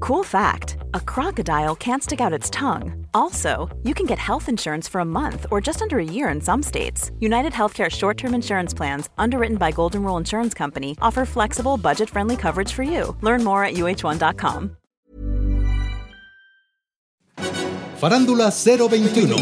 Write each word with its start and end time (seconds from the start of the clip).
Cool 0.01 0.23
fact 0.23 0.79
a 0.95 1.01
crocodile 1.01 1.75
can't 1.77 2.03
stick 2.03 2.21
out 2.23 2.33
its 2.33 2.49
tongue. 2.49 3.06
Also, 3.12 3.69
you 3.83 3.93
can 3.93 4.06
get 4.06 4.19
health 4.19 4.49
insurance 4.49 4.89
for 4.89 5.01
a 5.03 5.05
month 5.21 5.47
or 5.51 5.61
just 5.61 5.83
under 5.83 5.99
a 5.99 6.05
year 6.05 6.31
in 6.31 6.41
some 6.41 6.62
states. 6.62 7.11
United 7.21 7.53
Healthcare 7.53 7.91
short 7.91 8.17
term 8.17 8.34
insurance 8.34 8.73
plans, 8.73 9.11
underwritten 9.19 9.59
by 9.59 9.71
Golden 9.71 10.03
Rule 10.03 10.17
Insurance 10.17 10.55
Company, 10.55 10.97
offer 11.03 11.27
flexible, 11.27 11.77
budget 11.77 12.09
friendly 12.09 12.37
coverage 12.37 12.73
for 12.73 12.83
you. 12.83 13.15
Learn 13.21 13.45
more 13.45 13.62
at 13.65 13.75
uh1.com. 13.75 14.77
Farándula 18.03 18.50
021, 18.50 19.36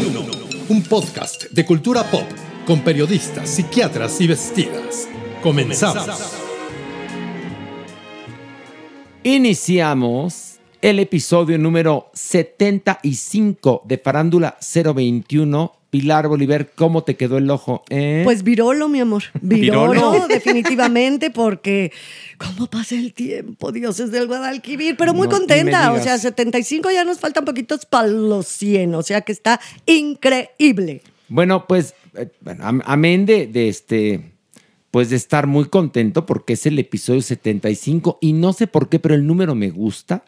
un 0.69 0.83
podcast 0.83 1.45
de 1.45 1.65
cultura 1.65 2.03
pop 2.11 2.27
con 2.67 2.81
periodistas, 2.83 3.49
psiquiatras 3.49 4.21
y 4.21 4.27
vestidas. 4.27 5.09
Comenzamos. 5.41 6.37
Iniciamos 9.23 10.59
el 10.79 10.99
episodio 10.99 11.57
número 11.57 12.11
75 12.13 13.81
de 13.83 13.97
Farándula 13.97 14.55
021. 14.61 15.80
Pilar 15.91 16.27
Bolívar, 16.29 16.71
¿cómo 16.73 17.03
te 17.03 17.15
quedó 17.17 17.37
el 17.37 17.49
ojo? 17.51 17.83
eh? 17.89 18.21
Pues 18.23 18.43
virolo, 18.43 18.87
mi 18.89 18.99
amor. 19.01 19.23
Virolo, 19.41 19.91
¿Virolo? 19.91 20.27
definitivamente, 20.29 21.29
porque 21.31 21.91
¿cómo 22.37 22.67
pasa 22.67 22.95
el 22.95 23.13
tiempo? 23.13 23.71
Dios 23.71 23.99
es 23.99 24.09
del 24.11 24.25
Guadalquivir, 24.27 24.95
pero 24.97 25.13
muy 25.13 25.27
No, 25.27 25.33
contenta. 25.37 25.91
O 25.91 25.95
sea, 25.97 26.03
digas. 26.17 26.21
75 26.21 26.89
ya 26.91 27.03
nos 27.03 27.19
faltan 27.19 27.45
poquitos 27.45 27.85
para 27.85 28.07
los 28.07 28.47
100, 28.47 28.95
o 28.95 29.03
sea 29.03 29.21
que 29.21 29.33
está 29.33 29.59
increíble. 29.85 31.01
Bueno, 31.27 31.67
pues, 31.67 31.93
eh, 32.15 32.29
bueno, 32.41 32.65
am- 32.65 32.81
amén 32.85 33.25
de, 33.25 33.47
de 33.47 33.67
este, 33.69 34.31
pues 34.91 35.09
de 35.09 35.15
estar 35.15 35.47
muy 35.47 35.65
contento 35.65 36.25
porque 36.25 36.53
es 36.53 36.65
el 36.65 36.77
episodio 36.79 37.21
75 37.21 38.17
y 38.21 38.33
no 38.33 38.53
sé 38.53 38.67
por 38.67 38.89
qué, 38.89 38.99
pero 38.99 39.15
el 39.15 39.25
número 39.27 39.55
me 39.55 39.69
gusta. 39.69 40.23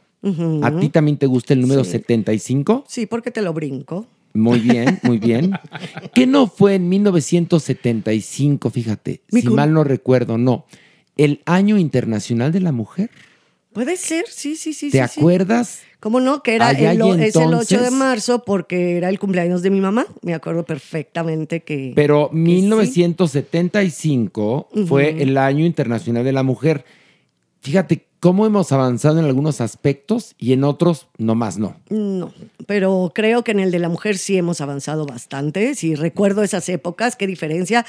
¿A 0.61 0.79
ti 0.79 0.87
también 0.87 1.17
te 1.17 1.25
gusta 1.25 1.53
el 1.53 1.59
número 1.59 1.83
Sí. 1.83 1.91
75? 1.91 2.85
Sí, 2.87 3.05
porque 3.07 3.29
te 3.31 3.41
lo 3.41 3.51
brinco. 3.53 4.07
Muy 4.33 4.59
bien, 4.59 4.99
muy 5.03 5.17
bien. 5.19 5.53
¿Qué 6.13 6.25
no 6.27 6.47
fue 6.47 6.75
en 6.75 6.89
1975, 6.89 8.69
fíjate? 8.69 9.21
Mi 9.31 9.41
Si 9.41 9.49
mal 9.49 9.73
no 9.73 9.83
recuerdo, 9.83 10.37
no. 10.37 10.65
El 11.17 11.41
Año 11.45 11.77
Internacional 11.77 12.51
de 12.51 12.59
la 12.59 12.71
Mujer. 12.71 13.09
Puede 13.73 13.97
ser, 13.97 14.25
sí, 14.29 14.55
sí, 14.55 14.73
sí. 14.73 14.91
¿Te 14.91 14.99
sí, 15.07 15.13
sí. 15.15 15.19
acuerdas? 15.19 15.81
¿Cómo 15.99 16.19
no? 16.19 16.43
Que 16.43 16.55
era 16.55 16.71
el, 16.71 17.01
o- 17.01 17.15
es 17.15 17.35
el 17.35 17.41
8 17.43 17.49
de 17.49 17.57
entonces- 17.75 17.91
marzo 17.91 18.43
porque 18.43 18.97
era 18.97 19.09
el 19.09 19.19
cumpleaños 19.19 19.61
de 19.63 19.69
mi 19.71 19.79
mamá. 19.81 20.05
Me 20.21 20.33
acuerdo 20.33 20.63
perfectamente 20.65 21.61
que... 21.61 21.93
Pero 21.95 22.29
que 22.29 22.35
sí. 22.35 22.41
1975 22.41 24.69
fue 24.87 25.21
el 25.21 25.37
Año 25.37 25.65
Internacional 25.65 26.23
de 26.23 26.31
la 26.33 26.43
Mujer. 26.43 26.85
Fíjate 27.61 28.05
cómo 28.23 28.45
hemos 28.45 28.71
avanzado 28.71 29.19
en 29.19 29.25
algunos 29.25 29.59
aspectos 29.59 30.33
y 30.39 30.53
en 30.53 30.63
otros 30.63 31.07
nomás 31.17 31.57
no. 31.57 31.75
No, 31.89 32.33
pero 32.67 33.11
creo 33.13 33.43
que 33.43 33.51
en 33.51 33.59
el 33.59 33.69
de 33.69 33.79
la 33.79 33.89
mujer 33.89 34.17
sí 34.17 34.37
hemos 34.37 34.61
avanzado 34.61 35.05
bastante. 35.05 35.75
Si 35.75 35.93
recuerdo 35.93 36.41
esas 36.41 36.69
épocas, 36.69 37.17
qué 37.17 37.27
diferencia. 37.27 37.85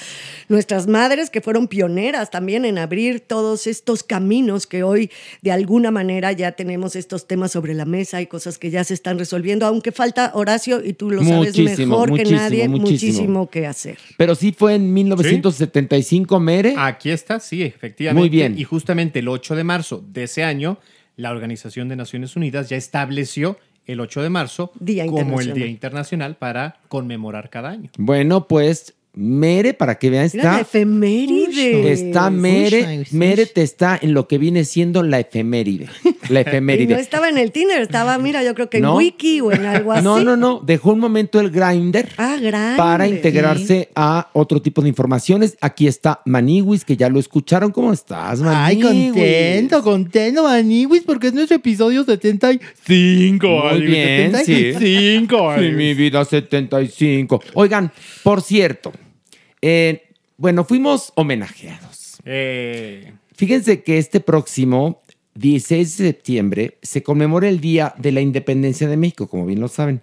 Nuestras 0.48 0.88
madres 0.88 1.30
que 1.30 1.40
fueron 1.40 1.68
pioneras 1.68 2.32
también 2.32 2.64
en 2.64 2.78
abrir 2.78 3.20
todos 3.20 3.68
estos 3.68 4.02
caminos 4.02 4.66
que 4.66 4.82
hoy 4.82 5.08
de 5.42 5.52
alguna 5.52 5.92
manera 5.92 6.32
ya 6.32 6.50
tenemos 6.50 6.96
estos 6.96 7.28
temas 7.28 7.52
sobre 7.52 7.72
la 7.72 7.84
mesa 7.84 8.20
y 8.20 8.26
cosas 8.26 8.58
que 8.58 8.72
ya 8.72 8.82
se 8.82 8.94
están 8.94 9.20
resolviendo, 9.20 9.66
aunque 9.66 9.92
falta 9.92 10.32
Horacio 10.34 10.84
y 10.84 10.94
tú 10.94 11.12
lo 11.12 11.22
sabes 11.22 11.56
Muchísimo, 11.56 12.00
mejor 12.00 12.12
que 12.16 12.24
nadie, 12.24 12.66
muchísimo. 12.66 12.90
muchísimo 12.90 13.50
que 13.50 13.68
hacer. 13.68 13.98
Pero 14.16 14.34
sí 14.34 14.50
fue 14.50 14.74
en 14.74 14.92
1975, 14.92 16.40
Mere. 16.40 16.74
Aquí 16.76 17.10
está, 17.10 17.38
sí, 17.38 17.62
efectivamente. 17.62 18.20
Muy 18.20 18.28
bien. 18.28 18.58
Y 18.58 18.64
justamente 18.64 19.20
el 19.20 19.28
8 19.28 19.54
de 19.54 19.62
marzo 19.62 20.02
de 20.04 20.23
ese 20.24 20.44
año, 20.44 20.78
la 21.16 21.30
Organización 21.30 21.88
de 21.88 21.96
Naciones 21.96 22.36
Unidas 22.36 22.68
ya 22.68 22.76
estableció 22.76 23.58
el 23.86 24.00
8 24.00 24.22
de 24.22 24.30
marzo 24.30 24.72
Día 24.80 25.06
como 25.06 25.40
el. 25.40 25.52
Día 25.52 25.66
Internacional 25.66 26.36
para 26.36 26.78
conmemorar 26.88 27.50
cada 27.50 27.70
año. 27.70 27.90
Bueno, 27.98 28.48
pues 28.48 28.94
Mere, 29.16 29.74
para 29.74 29.96
que 29.96 30.10
vean, 30.10 30.28
Mira 30.32 30.44
la 30.44 30.50
está, 30.60 30.60
efeméride. 30.62 31.92
está 31.92 32.30
Mere, 32.30 33.04
Mere 33.12 33.46
te 33.46 33.62
está 33.62 33.96
en 34.00 34.12
lo 34.12 34.26
que 34.26 34.38
viene 34.38 34.64
siendo 34.64 35.02
la 35.04 35.20
efeméride. 35.20 35.86
La 36.28 36.40
Y 36.40 36.44
no 36.44 36.50
efeméride. 36.50 37.00
estaba 37.00 37.28
en 37.28 37.38
el 37.38 37.52
Tinder, 37.52 37.80
estaba, 37.80 38.18
mira, 38.18 38.42
yo 38.42 38.54
creo 38.54 38.68
que 38.70 38.78
en 38.78 38.82
No. 38.84 38.96
Wiki 38.96 39.40
o 39.40 39.52
en 39.52 39.66
algo 39.66 39.92
así. 39.92 40.02
No, 40.02 40.18
no, 40.20 40.36
no, 40.36 40.60
dejó 40.64 40.92
un 40.92 40.98
momento 41.00 41.38
el 41.38 41.50
grinder. 41.50 42.08
Ah, 42.16 42.36
grande. 42.40 42.76
para 42.76 43.06
integrarse 43.06 43.88
a 43.94 44.30
otro 44.32 44.60
tipo 44.60 44.82
de 44.82 44.88
informaciones. 44.88 45.56
Aquí 45.60 45.86
está 45.86 46.20
Maniwis, 46.24 46.84
que 46.84 46.96
ya 46.96 47.08
lo 47.08 47.20
escucharon. 47.20 47.70
¿Cómo 47.70 47.92
estás, 47.92 48.40
Ay, 48.42 48.78
Maniwis? 48.78 49.12
contento, 49.12 49.82
contento, 49.84 50.42
Maniwis, 50.42 51.02
porque 51.04 51.28
es 51.28 51.34
nuestro 51.34 51.56
episodio 51.56 52.02
75. 52.04 53.46
Muy 53.48 53.62
Maniwis, 53.64 53.88
bien, 53.90 54.32
sí. 54.44 54.72
75. 54.72 55.54
Sí, 55.58 55.70
mi 55.72 55.94
vida 55.94 56.24
75. 56.24 57.40
Oigan, 57.54 57.92
por 58.22 58.42
cierto, 58.42 58.92
eh, 59.66 60.02
bueno, 60.36 60.66
fuimos 60.66 61.10
homenajeados. 61.14 62.18
Eh, 62.26 63.14
Fíjense 63.34 63.82
que 63.82 63.96
este 63.96 64.20
próximo 64.20 65.00
16 65.36 65.96
de 65.96 66.06
septiembre 66.08 66.78
se 66.82 67.02
conmemora 67.02 67.48
el 67.48 67.62
Día 67.62 67.94
de 67.96 68.12
la 68.12 68.20
Independencia 68.20 68.86
de 68.88 68.98
México, 68.98 69.26
como 69.26 69.46
bien 69.46 69.60
lo 69.60 69.68
saben. 69.68 70.02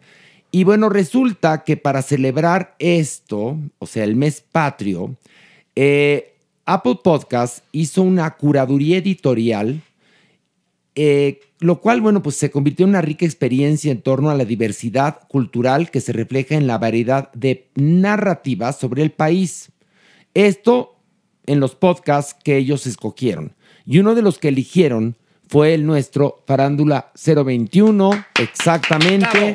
Y 0.50 0.64
bueno, 0.64 0.90
resulta 0.90 1.64
que 1.64 1.78
para 1.78 2.02
celebrar 2.02 2.76
esto, 2.80 3.60
o 3.78 3.86
sea, 3.86 4.04
el 4.04 4.16
mes 4.16 4.44
patrio, 4.52 5.16
eh, 5.76 6.34
Apple 6.66 6.98
Podcast 7.04 7.64
hizo 7.72 8.02
una 8.02 8.32
curaduría 8.38 8.98
editorial, 8.98 9.84
eh, 10.96 11.40
lo 11.60 11.80
cual, 11.80 12.02
bueno, 12.02 12.22
pues 12.22 12.36
se 12.36 12.52
convirtió 12.52 12.86
en 12.86 12.90
una 12.90 13.02
rica 13.02 13.26
experiencia 13.26 13.92
en 13.92 14.02
torno 14.02 14.30
a 14.30 14.36
la 14.36 14.46
diversidad 14.46 15.20
cultural 15.28 15.92
que 15.92 16.02
se 16.02 16.12
refleja 16.12 16.56
en 16.56 16.68
la 16.68 16.78
variedad 16.78 17.32
de 17.34 17.70
narrativas 17.76 18.78
sobre 18.80 19.04
el 19.04 19.12
país. 19.12 19.72
Esto 20.34 20.98
en 21.46 21.60
los 21.60 21.76
podcasts 21.76 22.36
que 22.44 22.58
ellos 22.58 22.88
escogieron. 22.88 23.56
Y 23.86 24.00
uno 24.00 24.16
de 24.16 24.22
los 24.22 24.38
que 24.38 24.50
eligieron 24.50 25.18
fue 25.48 25.74
el 25.74 25.86
nuestro 25.86 26.44
Farándula 26.48 27.12
021, 27.14 28.26
exactamente. 28.40 29.54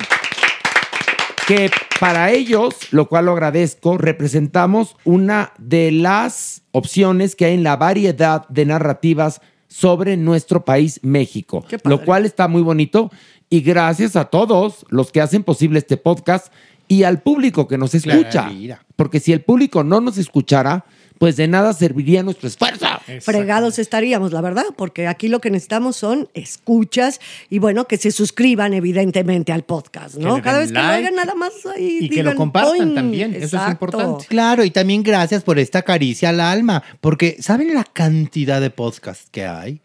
Que 1.47 1.71
para 1.99 2.31
ellos, 2.31 2.75
lo 2.91 3.09
cual 3.09 3.25
lo 3.25 3.31
agradezco, 3.31 3.97
representamos 3.97 4.95
una 5.05 5.53
de 5.57 5.91
las 5.91 6.61
opciones 6.71 7.35
que 7.35 7.45
hay 7.45 7.55
en 7.55 7.63
la 7.63 7.77
variedad 7.77 8.47
de 8.49 8.65
narrativas 8.65 9.41
sobre 9.67 10.17
nuestro 10.17 10.65
país, 10.65 10.99
México. 11.03 11.65
Lo 11.83 12.03
cual 12.03 12.25
está 12.25 12.47
muy 12.47 12.61
bonito. 12.61 13.11
Y 13.49 13.61
gracias 13.61 14.15
a 14.15 14.25
todos 14.25 14.85
los 14.89 15.11
que 15.11 15.21
hacen 15.21 15.43
posible 15.43 15.79
este 15.79 15.97
podcast 15.97 16.51
y 16.87 17.03
al 17.03 17.21
público 17.21 17.67
que 17.67 17.77
nos 17.77 17.95
escucha. 17.95 18.49
Porque 18.95 19.19
si 19.19 19.33
el 19.33 19.41
público 19.41 19.83
no 19.83 20.01
nos 20.01 20.17
escuchara, 20.17 20.85
pues 21.17 21.35
de 21.37 21.47
nada 21.47 21.73
serviría 21.73 22.23
nuestro 22.23 22.47
esfuerzo. 22.47 22.85
fregados 23.21 23.79
estaríamos, 23.79 24.31
la 24.31 24.41
verdad, 24.41 24.65
porque 24.75 25.07
aquí 25.07 25.27
lo 25.27 25.39
que 25.39 25.49
necesitamos 25.51 25.95
son 25.95 26.29
escuchas 26.33 27.19
y 27.49 27.59
bueno, 27.59 27.87
que 27.87 27.97
se 27.97 28.11
suscriban 28.11 28.73
evidentemente 28.73 29.51
al 29.51 29.63
podcast, 29.63 30.15
¿no? 30.15 30.41
Cada 30.41 30.59
vez 30.59 30.71
que 30.71 30.79
lo 30.81 30.89
oigan 30.89 31.15
nada 31.15 31.35
más 31.35 31.53
ahí 31.75 31.99
y 32.01 32.09
que 32.09 32.23
lo 32.23 32.35
compartan 32.35 32.93
también, 32.95 33.33
eso 33.35 33.57
es 33.57 33.71
importante. 33.71 34.25
Claro, 34.27 34.63
y 34.63 34.71
también 34.71 35.03
gracias 35.03 35.43
por 35.43 35.59
esta 35.59 35.81
caricia 35.81 36.29
al 36.29 36.39
alma, 36.39 36.83
porque 37.01 37.37
¿saben 37.39 37.73
la 37.73 37.83
cantidad 37.83 38.61
de 38.61 38.69
podcasts 38.69 39.27
que 39.31 39.45
hay? 39.45 39.81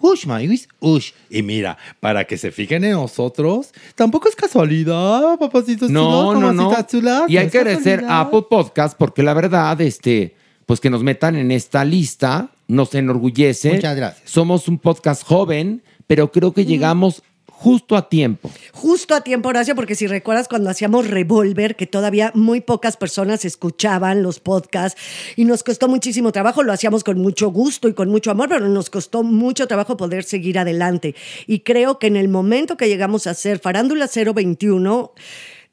Ush, 0.00 0.26
Maywis, 0.26 0.68
ush. 0.80 1.12
Y 1.30 1.42
mira, 1.42 1.78
para 2.00 2.24
que 2.24 2.36
se 2.36 2.50
fijen 2.50 2.84
en 2.84 2.92
nosotros, 2.92 3.72
tampoco 3.94 4.28
es 4.28 4.36
casualidad, 4.36 5.38
papacitos 5.38 5.90
No, 5.90 6.34
chulos, 6.34 6.54
no, 6.54 6.70
no. 6.70 6.86
chulas, 6.86 7.22
Y 7.28 7.38
hay 7.38 7.46
no 7.46 7.52
que 7.52 7.58
agradecer 7.58 8.04
a 8.04 8.20
Apple 8.20 8.44
Podcast 8.50 8.96
porque 8.98 9.22
la 9.22 9.34
verdad, 9.34 9.80
este, 9.80 10.36
pues 10.66 10.80
que 10.80 10.90
nos 10.90 11.02
metan 11.02 11.36
en 11.36 11.50
esta 11.50 11.84
lista 11.84 12.50
nos 12.68 12.94
enorgullece. 12.94 13.74
Muchas 13.74 13.96
gracias. 13.96 14.30
Somos 14.30 14.68
un 14.68 14.78
podcast 14.78 15.22
joven, 15.24 15.82
pero 16.06 16.32
creo 16.32 16.52
que 16.52 16.64
llegamos 16.64 17.22
justo 17.46 17.96
a 17.96 18.08
tiempo. 18.08 18.50
Justo 18.72 19.14
a 19.14 19.22
tiempo, 19.22 19.48
Horacio, 19.48 19.74
porque 19.74 19.94
si 19.94 20.06
recuerdas 20.06 20.46
cuando 20.46 20.68
hacíamos 20.68 21.08
Revolver, 21.08 21.74
que 21.74 21.86
todavía 21.86 22.30
muy 22.34 22.60
pocas 22.60 22.96
personas 22.96 23.44
escuchaban 23.44 24.22
los 24.22 24.40
podcasts 24.40 25.00
y 25.36 25.44
nos 25.44 25.62
costó 25.62 25.88
muchísimo 25.88 26.32
trabajo, 26.32 26.62
lo 26.62 26.72
hacíamos 26.72 27.02
con 27.02 27.18
mucho 27.18 27.48
gusto 27.48 27.88
y 27.88 27.94
con 27.94 28.10
mucho 28.10 28.30
amor, 28.30 28.48
pero 28.50 28.68
nos 28.68 28.90
costó 28.90 29.22
mucho 29.22 29.66
trabajo 29.66 29.96
poder 29.96 30.24
seguir 30.24 30.58
adelante. 30.58 31.14
Y 31.46 31.60
creo 31.60 31.98
que 31.98 32.08
en 32.08 32.16
el 32.16 32.28
momento 32.28 32.76
que 32.76 32.88
llegamos 32.88 33.26
a 33.26 33.30
hacer 33.30 33.58
Farándula 33.58 34.06
021, 34.06 35.12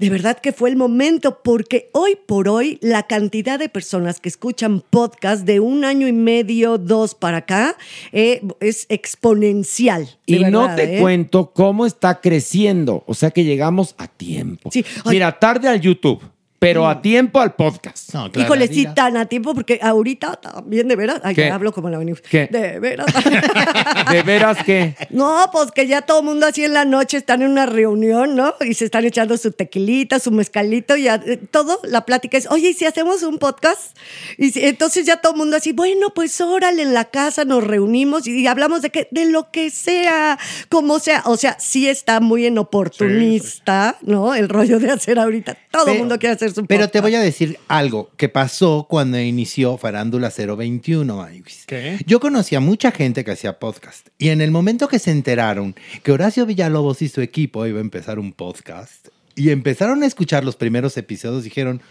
de 0.04 0.10
verdad 0.10 0.38
que 0.40 0.52
fue 0.52 0.70
el 0.70 0.76
momento, 0.76 1.40
porque 1.44 1.90
hoy 1.94 2.18
por 2.26 2.50
hoy 2.50 2.78
la 2.82 3.04
cantidad 3.04 3.58
de 3.58 3.70
personas 3.70 4.20
que 4.20 4.30
escuchan 4.30 4.84
podcast 4.90 5.46
de 5.46 5.60
un 5.60 5.86
año 5.86 6.08
y 6.08 6.14
medio, 6.14 6.78
dos 6.78 7.16
para 7.16 7.38
acá, 7.38 7.78
eh, 8.12 8.42
es 8.60 8.86
exponencial. 8.90 10.10
Y 10.26 10.40
no 10.46 10.76
te 10.76 10.98
¿eh? 10.98 11.02
cuento 11.02 11.52
cómo 11.54 11.86
está 11.86 12.22
creciendo. 12.22 13.04
O 13.08 13.14
sea 13.14 13.32
que 13.32 13.44
llegamos 13.44 13.96
a 13.98 14.08
tiempo. 14.08 14.70
Sí. 14.72 14.86
Mira, 15.06 15.40
tarde 15.40 15.68
al 15.68 15.80
YouTube, 15.80 16.22
pero 16.64 16.88
a 16.88 17.02
tiempo 17.02 17.40
al 17.40 17.56
podcast. 17.56 18.14
No, 18.14 18.32
claro, 18.32 18.46
Híjole, 18.48 18.68
sí, 18.68 18.88
tan 18.96 19.18
a 19.18 19.26
tiempo, 19.26 19.54
porque 19.54 19.80
ahorita 19.82 20.38
también, 20.38 20.88
de 20.88 20.96
veras, 20.96 21.20
ay, 21.24 21.36
¿Qué? 21.36 21.48
ya 21.48 21.56
hablo 21.56 21.74
como 21.74 21.90
la 21.90 21.98
venimos. 21.98 22.22
¿Qué? 22.22 22.48
De 22.52 22.80
veras. 22.80 23.08
De 24.12 24.24
veras 24.24 24.64
que. 24.64 24.96
no, 25.10 25.50
pues 25.52 25.72
que 25.72 25.88
ya 25.88 26.02
todo 26.02 26.20
el 26.20 26.26
mundo 26.26 26.46
así 26.46 26.64
en 26.64 26.74
la 26.74 26.86
noche 26.86 27.18
están 27.18 27.42
en 27.42 27.52
una 27.52 27.66
reunión, 27.66 28.36
¿no? 28.36 28.54
Y 28.62 28.74
se 28.74 28.86
están 28.86 29.06
echando 29.06 29.38
su 29.38 29.52
tequilita, 29.52 30.20
su 30.20 30.32
mezcalito, 30.32 30.96
y 30.96 31.04
ya, 31.04 31.16
eh, 31.26 31.38
todo, 31.52 31.80
la 31.84 32.06
plática 32.06 32.38
es, 32.38 32.50
oye, 32.50 32.70
¿y 32.70 32.74
si 32.74 32.86
hacemos 32.86 33.24
un 33.24 33.38
podcast? 33.38 33.98
Y 34.38 34.52
si- 34.52 34.64
entonces 34.66 35.06
ya 35.06 35.18
todo 35.18 35.34
el 35.34 35.38
mundo 35.38 35.58
así, 35.58 35.74
bueno, 35.74 36.12
pues 36.14 36.40
órale, 36.42 36.84
en 36.84 36.94
la 36.94 37.06
casa 37.06 37.46
nos 37.46 37.64
reunimos 37.64 38.28
y, 38.28 38.48
hablamos 38.48 38.82
de 38.82 38.90
que, 38.90 39.08
de 39.12 39.26
lo 39.26 39.52
que 39.52 39.70
sea, 39.70 40.38
como 40.70 41.00
sea. 41.00 41.24
O 41.26 41.38
sea, 41.38 41.58
sí 41.60 41.88
está 41.90 42.20
muy 42.20 42.46
en 42.46 42.58
oportunista, 42.58 43.98
¿no? 44.02 44.34
El 44.36 44.50
rollo 44.50 44.80
de 44.80 44.92
hacer 44.92 45.20
ahorita. 45.20 45.58
Todo 45.72 45.88
el 45.92 46.00
mundo 46.00 46.20
quiere 46.20 46.36
hacer 46.36 46.53
su 46.54 46.62
podcast. 46.62 46.70
Pero 46.70 46.90
te 46.90 47.02
voy 47.02 47.16
a 47.16 47.22
decir 47.22 47.60
algo 47.68 48.10
que 48.18 48.30
pasó 48.30 48.88
cuando 48.90 49.20
inició 49.20 49.78
Farándula 49.78 50.32
021, 50.36 51.16
Maywis. 51.16 51.66
¿Qué? 51.68 52.00
Yo 52.06 52.20
conocí 52.20 52.56
a 52.56 52.60
mucha 52.60 52.92
gente 52.92 53.24
que 53.24 53.32
hacía 53.32 53.60
podcast 53.60 54.08
y 54.18 54.30
en 54.30 54.42
el 54.42 54.52
momento 54.52 54.88
que 54.88 55.00
se 55.00 55.12
enteraron 55.12 55.76
que 56.04 56.12
Horacio 56.12 56.46
Villalobos 56.46 57.02
y 57.02 57.10
su 57.10 57.22
equipo 57.22 57.66
iba 57.66 57.80
a 57.80 57.82
empezar 57.82 58.20
un 58.20 58.34
podcast 58.34 59.08
y 59.36 59.50
empezaron 59.50 60.04
a 60.04 60.06
escuchar 60.06 60.44
los 60.44 60.56
primeros 60.56 60.96
episodios, 60.98 61.44
dijeron, 61.44 61.82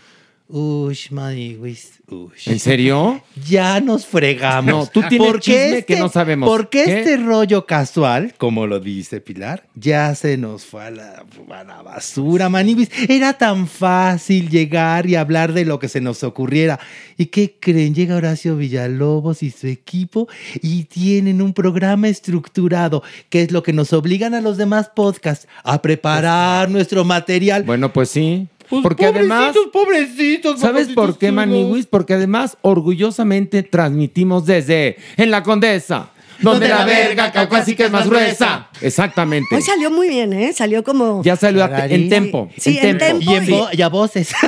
ush, 0.48 1.10
Maywis, 1.10 2.00
ush. 2.08 2.48
¿En 2.48 2.58
serio? 2.58 3.22
Ya 3.48 3.80
nos 3.80 4.06
fregamos. 4.06 4.72
No, 4.72 4.86
tú 4.86 5.08
tienes 5.08 5.28
¿Por 5.28 5.40
chisme 5.40 5.84
que 5.84 5.96
no 5.96 6.08
sabemos. 6.08 6.48
¿Por 6.48 6.68
qué, 6.68 6.84
¿Qué? 6.84 6.98
este 6.98 7.16
rollo 7.16 7.66
casual, 7.66 8.34
como 8.36 8.66
lo 8.66 8.80
dice 8.80 9.20
Pilar, 9.20 9.66
ya 9.74 10.14
se 10.14 10.36
nos 10.36 10.64
fue 10.64 10.84
a 10.84 10.90
la, 10.90 11.24
a 11.50 11.64
la 11.64 11.82
basura, 11.82 12.48
manibis? 12.48 12.90
Era 13.08 13.32
tan 13.34 13.66
fácil 13.66 14.48
llegar 14.50 15.06
y 15.06 15.16
hablar 15.16 15.52
de 15.52 15.64
lo 15.64 15.78
que 15.78 15.88
se 15.88 16.00
nos 16.00 16.22
ocurriera. 16.22 16.78
¿Y 17.16 17.26
qué 17.26 17.56
creen? 17.58 17.94
Llega 17.94 18.16
Horacio 18.16 18.56
Villalobos 18.56 19.42
y 19.42 19.50
su 19.50 19.66
equipo 19.66 20.28
y 20.60 20.84
tienen 20.84 21.40
un 21.40 21.54
programa 21.54 22.08
estructurado, 22.08 23.02
que 23.30 23.42
es 23.42 23.52
lo 23.52 23.62
que 23.62 23.72
nos 23.72 23.92
obligan 23.92 24.34
a 24.34 24.40
los 24.40 24.56
demás 24.56 24.90
podcasts 24.94 25.46
a 25.64 25.80
preparar 25.80 26.70
nuestro 26.70 27.04
material. 27.04 27.62
Bueno, 27.62 27.92
pues 27.92 28.10
sí. 28.10 28.48
Pues, 28.72 28.82
Porque 28.84 29.04
además. 29.04 29.54
pobrecitos. 29.70 30.58
¿Sabes 30.58 30.88
por 30.88 31.18
qué. 31.18 31.30
Maniwis? 31.30 31.84
Porque 31.84 32.14
además 32.14 32.56
orgullosamente 32.62 33.62
transmitimos 33.62 34.46
desde 34.46 34.96
en 35.18 35.30
la 35.30 35.42
Condesa, 35.42 36.08
donde 36.42 36.68
la 36.68 36.84
verga 36.84 37.32
caucásica 37.32 37.84
es 37.86 37.90
más 37.90 38.06
gruesa. 38.08 38.68
Exactamente. 38.80 39.54
Hoy 39.54 39.62
salió 39.62 39.90
muy 39.90 40.08
bien, 40.08 40.32
¿eh? 40.32 40.52
Salió 40.52 40.82
como, 40.84 41.22
Ya 41.22 41.36
salió 41.36 41.64
a- 41.64 41.86
en 41.86 42.08
tempo. 42.08 42.50
Sí, 42.58 42.78
en 42.82 42.98
tempo. 42.98 43.30
Y, 43.32 43.34
en 43.36 43.46
vo- 43.46 43.68
y 43.72 43.82
a 43.82 43.88
voces. 43.88 44.28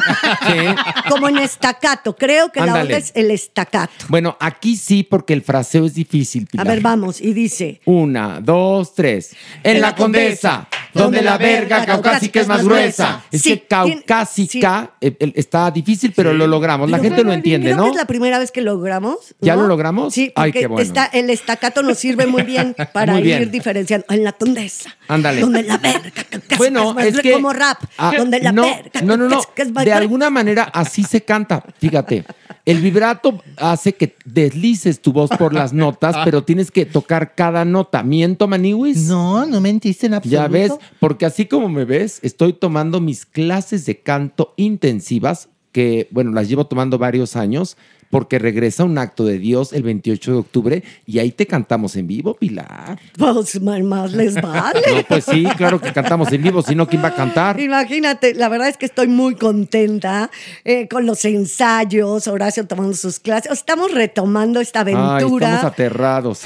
Sí. 0.44 1.08
como 1.08 1.28
en 1.28 1.38
estacato. 1.38 2.14
Creo 2.16 2.50
que 2.52 2.60
la 2.60 2.74
onda 2.82 2.96
es 2.96 3.12
el 3.14 3.30
estacato. 3.30 3.92
Bueno, 4.08 4.36
aquí 4.40 4.76
sí, 4.76 5.02
porque 5.02 5.32
el 5.32 5.42
fraseo 5.42 5.86
es 5.86 5.94
difícil. 5.94 6.46
A 6.58 6.64
ver, 6.64 6.80
vamos. 6.80 7.20
Y 7.20 7.32
dice... 7.32 7.80
Una, 7.86 8.40
dos, 8.40 8.94
tres. 8.94 9.34
En 9.62 9.80
la 9.80 9.94
Condesa, 9.94 10.68
donde 10.92 11.22
la 11.22 11.38
verga 11.38 11.84
caucásica 11.86 12.40
es 12.40 12.48
más 12.48 12.64
gruesa. 12.64 13.22
Es 13.30 13.42
Sí, 13.42 13.50
que 13.58 13.66
caucásica 13.66 14.92
eh, 15.00 15.16
eh, 15.18 15.32
está 15.36 15.70
difícil, 15.70 16.12
pero 16.14 16.32
lo 16.32 16.46
logramos. 16.46 16.90
La 16.90 16.98
Pero 16.98 17.10
gente 17.10 17.24
lo 17.24 17.32
entiende, 17.32 17.68
creo 17.70 17.76
¿no? 17.78 17.84
que 17.84 17.90
es 17.90 17.96
la 17.96 18.06
primera 18.06 18.38
vez 18.38 18.50
que 18.50 18.60
logramos. 18.60 19.34
¿Ya 19.40 19.56
lo 19.56 19.66
logramos? 19.66 20.12
Sí, 20.14 20.32
Ay, 20.34 20.50
porque 20.50 20.60
qué 20.60 20.66
bueno. 20.66 20.82
está, 20.82 21.06
el 21.06 21.30
estacato 21.30 21.82
nos 21.84 21.98
sirve 21.98 22.26
muy 22.26 22.42
bien 22.42 22.74
para 22.92 23.14
Muy 23.14 23.32
ir 23.32 23.50
diferenciando. 23.50 24.06
En 24.10 24.24
la 24.24 24.32
condesa. 24.32 24.96
Ándale. 25.08 25.40
Donde 25.40 25.62
la 25.62 25.78
verga 25.78 26.12
Bueno, 26.58 26.98
es 26.98 27.14
es 27.14 27.20
que 27.20 27.32
Como 27.32 27.52
rap. 27.52 27.78
ah, 27.98 28.12
donde 28.16 28.40
la 28.40 28.52
no, 28.52 28.62
verga 28.62 29.02
no, 29.02 29.16
no, 29.16 29.28
no. 29.28 29.40
De 29.84 29.92
alguna 29.92 30.30
manera 30.30 30.64
así 30.64 31.04
se 31.04 31.22
canta. 31.22 31.62
Fíjate, 31.78 32.24
el 32.64 32.80
vibrato 32.80 33.42
hace 33.56 33.94
que 33.94 34.16
deslices 34.24 35.00
tu 35.00 35.12
voz 35.12 35.30
por 35.30 35.52
las 35.52 35.72
notas, 35.72 36.16
pero 36.24 36.44
tienes 36.44 36.70
que 36.70 36.86
tocar 36.86 37.34
cada 37.34 37.64
nota. 37.64 38.02
¿Miento, 38.02 38.48
Maniwis? 38.48 39.02
No, 39.02 39.44
no 39.44 39.60
mentiste 39.60 40.06
en 40.06 40.14
absoluto. 40.14 40.42
Ya 40.42 40.48
ves, 40.48 40.72
porque 40.98 41.26
así 41.26 41.46
como 41.46 41.68
me 41.68 41.84
ves, 41.84 42.20
estoy 42.22 42.54
tomando 42.54 43.00
mis 43.00 43.26
clases 43.26 43.84
de 43.86 44.00
canto 44.00 44.54
intensivas, 44.56 45.48
que, 45.72 46.08
bueno, 46.10 46.30
las 46.30 46.48
llevo 46.48 46.66
tomando 46.66 46.98
varios 46.98 47.36
años, 47.36 47.76
porque 48.10 48.38
regresa 48.38 48.84
un 48.84 48.98
acto 48.98 49.24
de 49.24 49.38
Dios 49.38 49.72
el 49.72 49.82
28 49.82 50.32
de 50.32 50.38
octubre 50.38 50.82
y 51.06 51.18
ahí 51.18 51.30
te 51.30 51.46
cantamos 51.46 51.96
en 51.96 52.06
vivo, 52.06 52.34
Pilar. 52.34 52.98
Pues 53.16 53.60
más 53.60 54.12
les 54.12 54.34
vale. 54.40 54.80
No, 54.94 55.02
pues 55.08 55.24
sí, 55.24 55.44
claro 55.56 55.80
que 55.80 55.92
cantamos 55.92 56.32
en 56.32 56.42
vivo, 56.42 56.62
si 56.62 56.74
no, 56.74 56.86
¿quién 56.86 57.02
va 57.02 57.08
a 57.08 57.14
cantar? 57.14 57.60
Imagínate, 57.60 58.34
la 58.34 58.48
verdad 58.48 58.68
es 58.68 58.76
que 58.76 58.86
estoy 58.86 59.08
muy 59.08 59.34
contenta 59.34 60.30
eh, 60.64 60.88
con 60.88 61.06
los 61.06 61.24
ensayos, 61.24 62.26
Horacio 62.28 62.66
tomando 62.66 62.94
sus 62.94 63.18
clases. 63.20 63.52
Estamos 63.52 63.92
retomando 63.92 64.60
esta 64.60 64.80
Ay, 64.80 64.94
aventura. 64.94 65.48
estamos 65.48 65.72
aterrados. 65.72 66.42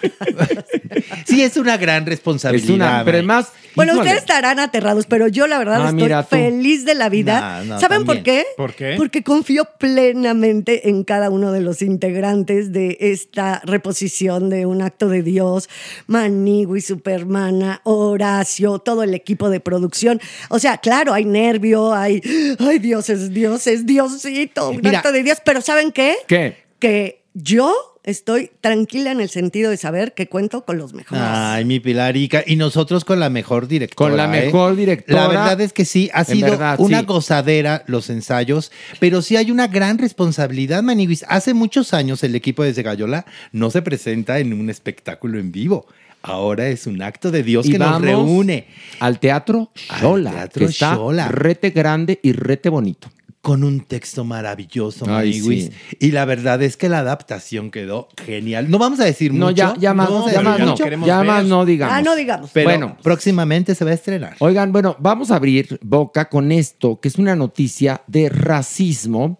Sí, 1.26 1.42
es 1.42 1.56
una 1.56 1.76
gran 1.76 2.02
Es 2.04 2.08
responsabilidad. 2.08 2.74
una, 2.74 3.02
pero 3.04 3.18
además. 3.18 3.48
Bueno, 3.74 3.92
híjole, 3.92 4.08
ustedes 4.08 4.22
estarán 4.22 4.58
aterrados, 4.58 5.06
pero 5.06 5.28
yo 5.28 5.46
la 5.46 5.58
verdad 5.58 5.82
Ah, 5.82 5.84
estoy 5.90 6.02
mira 6.02 6.22
feliz 6.24 6.84
de 6.86 6.94
la 6.94 7.08
vida. 7.10 7.62
No, 7.64 7.74
no, 7.74 7.80
¿Saben 7.80 8.04
por 8.06 8.22
qué? 8.22 8.44
¿Por 8.56 8.74
qué? 8.74 8.94
Porque 8.96 9.22
confío 9.22 9.66
plenamente 9.78 10.88
en 10.88 11.04
cada 11.04 11.28
uno 11.30 11.52
de 11.52 11.60
los 11.60 11.82
integrantes 11.82 12.72
de 12.72 12.96
esta 13.00 13.60
reposición 13.64 14.48
de 14.48 14.64
un 14.64 14.80
acto 14.80 15.08
de 15.08 15.22
Dios, 15.22 15.68
Manigui, 16.06 16.80
Supermana, 16.80 17.80
Horacio, 17.84 18.78
todo 18.78 19.02
el 19.02 19.12
equipo 19.12 19.50
de 19.50 19.60
producción. 19.60 20.20
O 20.48 20.58
sea, 20.58 20.78
claro, 20.78 21.12
hay 21.12 21.26
nervio, 21.26 21.92
hay, 21.92 22.22
ay, 22.58 22.78
Dios 22.78 23.10
es 23.10 23.32
Dios, 23.34 23.66
es 23.66 23.84
Diosito, 23.84 24.70
un 24.70 24.76
Mira. 24.78 24.98
acto 24.98 25.12
de 25.12 25.22
Dios, 25.22 25.38
pero 25.44 25.60
¿saben 25.60 25.92
qué? 25.92 26.16
¿Qué? 26.26 26.64
Que 26.78 27.22
yo 27.34 27.95
estoy 28.06 28.52
tranquila 28.60 29.10
en 29.10 29.20
el 29.20 29.28
sentido 29.28 29.70
de 29.70 29.76
saber 29.76 30.14
que 30.14 30.28
cuento 30.28 30.64
con 30.64 30.78
los 30.78 30.94
mejores. 30.94 31.22
Ay, 31.22 31.64
mi 31.64 31.80
Pilarica. 31.80 32.42
Y 32.46 32.56
nosotros 32.56 33.04
con 33.04 33.20
la 33.20 33.28
mejor 33.28 33.68
directora. 33.68 34.10
Con 34.10 34.16
la 34.16 34.24
¿eh? 34.24 34.46
mejor 34.46 34.76
directora. 34.76 35.22
La 35.22 35.28
verdad 35.28 35.60
es 35.60 35.72
que 35.72 35.84
sí, 35.84 36.08
ha 36.14 36.24
sido 36.24 36.50
verdad, 36.50 36.76
una 36.78 37.00
sí. 37.00 37.06
gozadera 37.06 37.84
los 37.86 38.08
ensayos, 38.08 38.72
pero 39.00 39.20
sí 39.20 39.36
hay 39.36 39.50
una 39.50 39.66
gran 39.66 39.98
responsabilidad, 39.98 40.82
Maniguis. 40.82 41.24
Hace 41.28 41.52
muchos 41.52 41.92
años 41.92 42.22
el 42.24 42.34
equipo 42.34 42.62
de 42.62 42.72
Segayola 42.72 43.26
no 43.52 43.70
se 43.70 43.82
presenta 43.82 44.38
en 44.38 44.52
un 44.52 44.70
espectáculo 44.70 45.38
en 45.38 45.52
vivo. 45.52 45.86
Ahora 46.26 46.68
es 46.68 46.86
un 46.86 47.00
acto 47.02 47.30
de 47.30 47.42
Dios 47.42 47.66
Y 47.66 47.72
que 47.72 47.78
nos 47.78 48.00
reúne 48.02 48.66
Al 49.00 49.18
teatro 49.20 49.70
Al 49.88 50.00
Xola, 50.00 50.30
Teatro 50.32 50.66
que 50.66 50.72
está 50.72 51.28
rete 51.28 51.70
grande 51.70 52.18
y 52.22 52.32
rete 52.32 52.68
bonito. 52.68 53.08
con 53.42 53.62
un 53.62 53.78
texto 53.82 54.24
maravilloso, 54.24 55.04
Ay, 55.08 55.32
sí. 55.40 55.70
Y 56.00 56.10
la 56.10 56.24
verdad 56.24 56.60
es 56.64 56.76
que 56.76 56.88
la 56.88 56.98
adaptación 56.98 57.70
quedó 57.70 58.08
genial. 58.24 58.68
No 58.68 58.78
vamos 58.78 58.98
a 58.98 59.04
decir 59.04 59.32
No, 59.32 59.46
mucho. 59.46 59.54
ya, 59.56 59.74
ya 59.78 59.94
más, 59.94 60.08
a 60.10 60.32
ya 60.32 60.42
más 60.42 60.58
ya 60.58 60.64
no. 60.64 61.06
Ya 61.06 61.18
ver. 61.18 61.26
más 61.28 61.44
no 61.44 61.64
digamos. 61.64 61.94
Ah, 61.94 62.02
no 62.02 62.16
digamos. 62.16 62.50
Pero 62.52 62.68
Bueno. 62.70 62.96
próximamente 63.04 63.76
se 63.76 63.84
va 63.84 63.92
a 63.92 63.94
estrenar. 63.94 64.34
Oigan, 64.40 64.72
bueno, 64.72 64.96
vamos 64.98 65.30
a 65.30 65.36
abrir 65.36 65.78
boca 65.80 66.28
con 66.28 66.50
esto, 66.50 66.98
que 67.00 67.06
es 67.06 67.18
una 67.18 67.36
noticia 67.36 68.02
de 68.08 68.28
racismo 68.30 69.38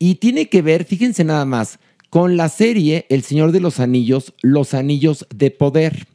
y 0.00 0.16
tiene 0.16 0.48
que 0.48 0.60
ver, 0.62 0.84
fíjense 0.84 1.22
nada 1.22 1.44
más, 1.44 1.78
con 2.10 2.36
la 2.36 2.48
serie 2.48 3.06
El 3.08 3.22
Señor 3.22 3.52
de 3.52 3.60
los 3.60 3.80
Anillos, 3.80 4.34
Los 4.42 4.74
Anillos 4.74 5.26
de 5.34 5.50
Poder. 5.50 6.06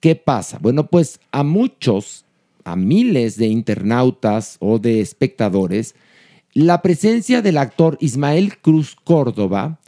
¿Qué 0.00 0.16
pasa? 0.16 0.58
Bueno, 0.60 0.86
pues 0.86 1.20
a 1.32 1.42
muchos, 1.44 2.24
a 2.64 2.76
miles 2.76 3.36
de 3.36 3.46
internautas 3.46 4.56
o 4.60 4.78
de 4.78 5.00
espectadores, 5.00 5.94
la 6.52 6.82
presencia 6.82 7.42
del 7.42 7.58
actor 7.58 7.98
Ismael 8.00 8.58
Cruz 8.58 8.96
Córdoba 9.02 9.80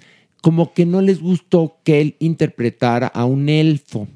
como 0.42 0.74
que 0.74 0.86
no 0.86 1.00
les 1.00 1.20
gustó 1.20 1.78
que 1.82 2.00
él 2.00 2.16
interpretara 2.18 3.08
a 3.08 3.24
un 3.24 3.48
elfo, 3.48 4.06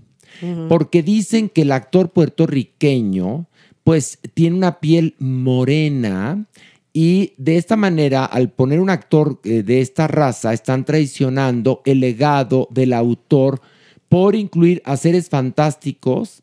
porque 0.68 1.02
dicen 1.02 1.48
que 1.48 1.62
el 1.62 1.72
actor 1.72 2.10
puertorriqueño 2.10 3.46
pues 3.82 4.18
tiene 4.34 4.56
una 4.56 4.78
piel 4.78 5.16
morena 5.18 6.46
y 6.92 7.34
de 7.36 7.56
esta 7.56 7.76
manera 7.76 8.24
al 8.24 8.50
poner 8.50 8.80
un 8.80 8.90
actor 8.90 9.40
eh, 9.44 9.62
de 9.62 9.80
esta 9.80 10.08
raza 10.08 10.52
están 10.52 10.84
traicionando 10.84 11.82
el 11.84 12.00
legado 12.00 12.68
del 12.70 12.92
autor 12.92 13.60
por 14.08 14.34
incluir 14.34 14.82
a 14.84 14.96
seres 14.96 15.28
fantásticos, 15.28 16.42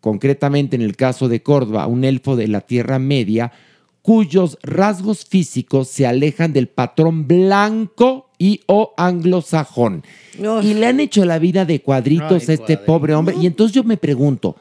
concretamente 0.00 0.74
en 0.74 0.82
el 0.82 0.96
caso 0.96 1.28
de 1.28 1.42
Córdoba, 1.42 1.86
un 1.86 2.04
elfo 2.04 2.34
de 2.34 2.48
la 2.48 2.62
Tierra 2.62 2.98
Media, 2.98 3.52
cuyos 4.02 4.58
rasgos 4.62 5.24
físicos 5.24 5.88
se 5.88 6.06
alejan 6.06 6.52
del 6.52 6.68
patrón 6.68 7.28
blanco 7.28 8.30
y 8.38 8.60
o 8.66 8.92
anglosajón. 8.96 10.02
Y 10.62 10.74
le 10.74 10.86
han 10.86 11.00
hecho 11.00 11.24
la 11.24 11.38
vida 11.38 11.64
de 11.64 11.80
cuadritos 11.80 12.48
a 12.48 12.52
este 12.52 12.76
pobre 12.76 13.14
hombre. 13.14 13.36
Y 13.40 13.46
entonces 13.46 13.74
yo 13.74 13.84
me 13.84 13.96
pregunto, 13.96 14.56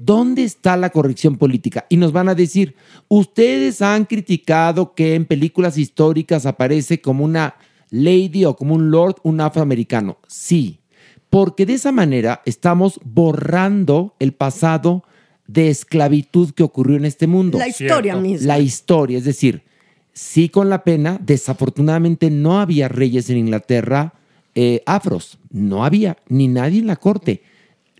¿dónde 0.00 0.44
está 0.44 0.76
la 0.76 0.90
corrección 0.90 1.36
política? 1.36 1.86
Y 1.88 1.96
nos 1.96 2.12
van 2.12 2.28
a 2.28 2.34
decir, 2.34 2.74
ustedes 3.08 3.82
han 3.82 4.06
criticado 4.06 4.94
que 4.94 5.14
en 5.14 5.26
películas 5.26 5.76
históricas 5.76 6.46
aparece 6.46 7.00
como 7.00 7.24
una 7.24 7.54
lady 7.90 8.44
o 8.44 8.56
como 8.56 8.74
un 8.74 8.90
lord 8.90 9.16
un 9.22 9.40
afroamericano. 9.40 10.18
Sí, 10.26 10.80
porque 11.28 11.66
de 11.66 11.74
esa 11.74 11.92
manera 11.92 12.40
estamos 12.46 12.98
borrando 13.04 14.14
el 14.18 14.32
pasado 14.32 15.04
de 15.46 15.68
esclavitud 15.68 16.52
que 16.52 16.62
ocurrió 16.62 16.96
en 16.96 17.04
este 17.04 17.26
mundo. 17.26 17.58
La 17.58 17.68
historia 17.68 18.14
Cierto. 18.14 18.20
misma. 18.20 18.46
La 18.46 18.58
historia, 18.58 19.18
es 19.18 19.24
decir, 19.24 19.64
sí 20.12 20.48
con 20.48 20.70
la 20.70 20.82
pena, 20.82 21.18
desafortunadamente 21.20 22.30
no 22.30 22.60
había 22.60 22.88
reyes 22.88 23.28
en 23.30 23.36
Inglaterra 23.36 24.14
eh, 24.54 24.82
afros, 24.86 25.38
no 25.50 25.84
había, 25.84 26.16
ni 26.28 26.48
nadie 26.48 26.80
en 26.80 26.86
la 26.86 26.96
corte. 26.96 27.42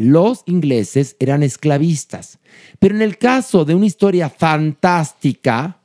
Los 0.01 0.45
ingleses 0.47 1.15
eran 1.21 1.43
esclavistas. 1.43 2.39
Pero 2.79 2.95
en 2.95 3.03
el 3.03 3.19
caso 3.19 3.67
de 3.67 3.75
una 3.75 3.85
historia 3.85 4.31
fantástica 4.31 5.79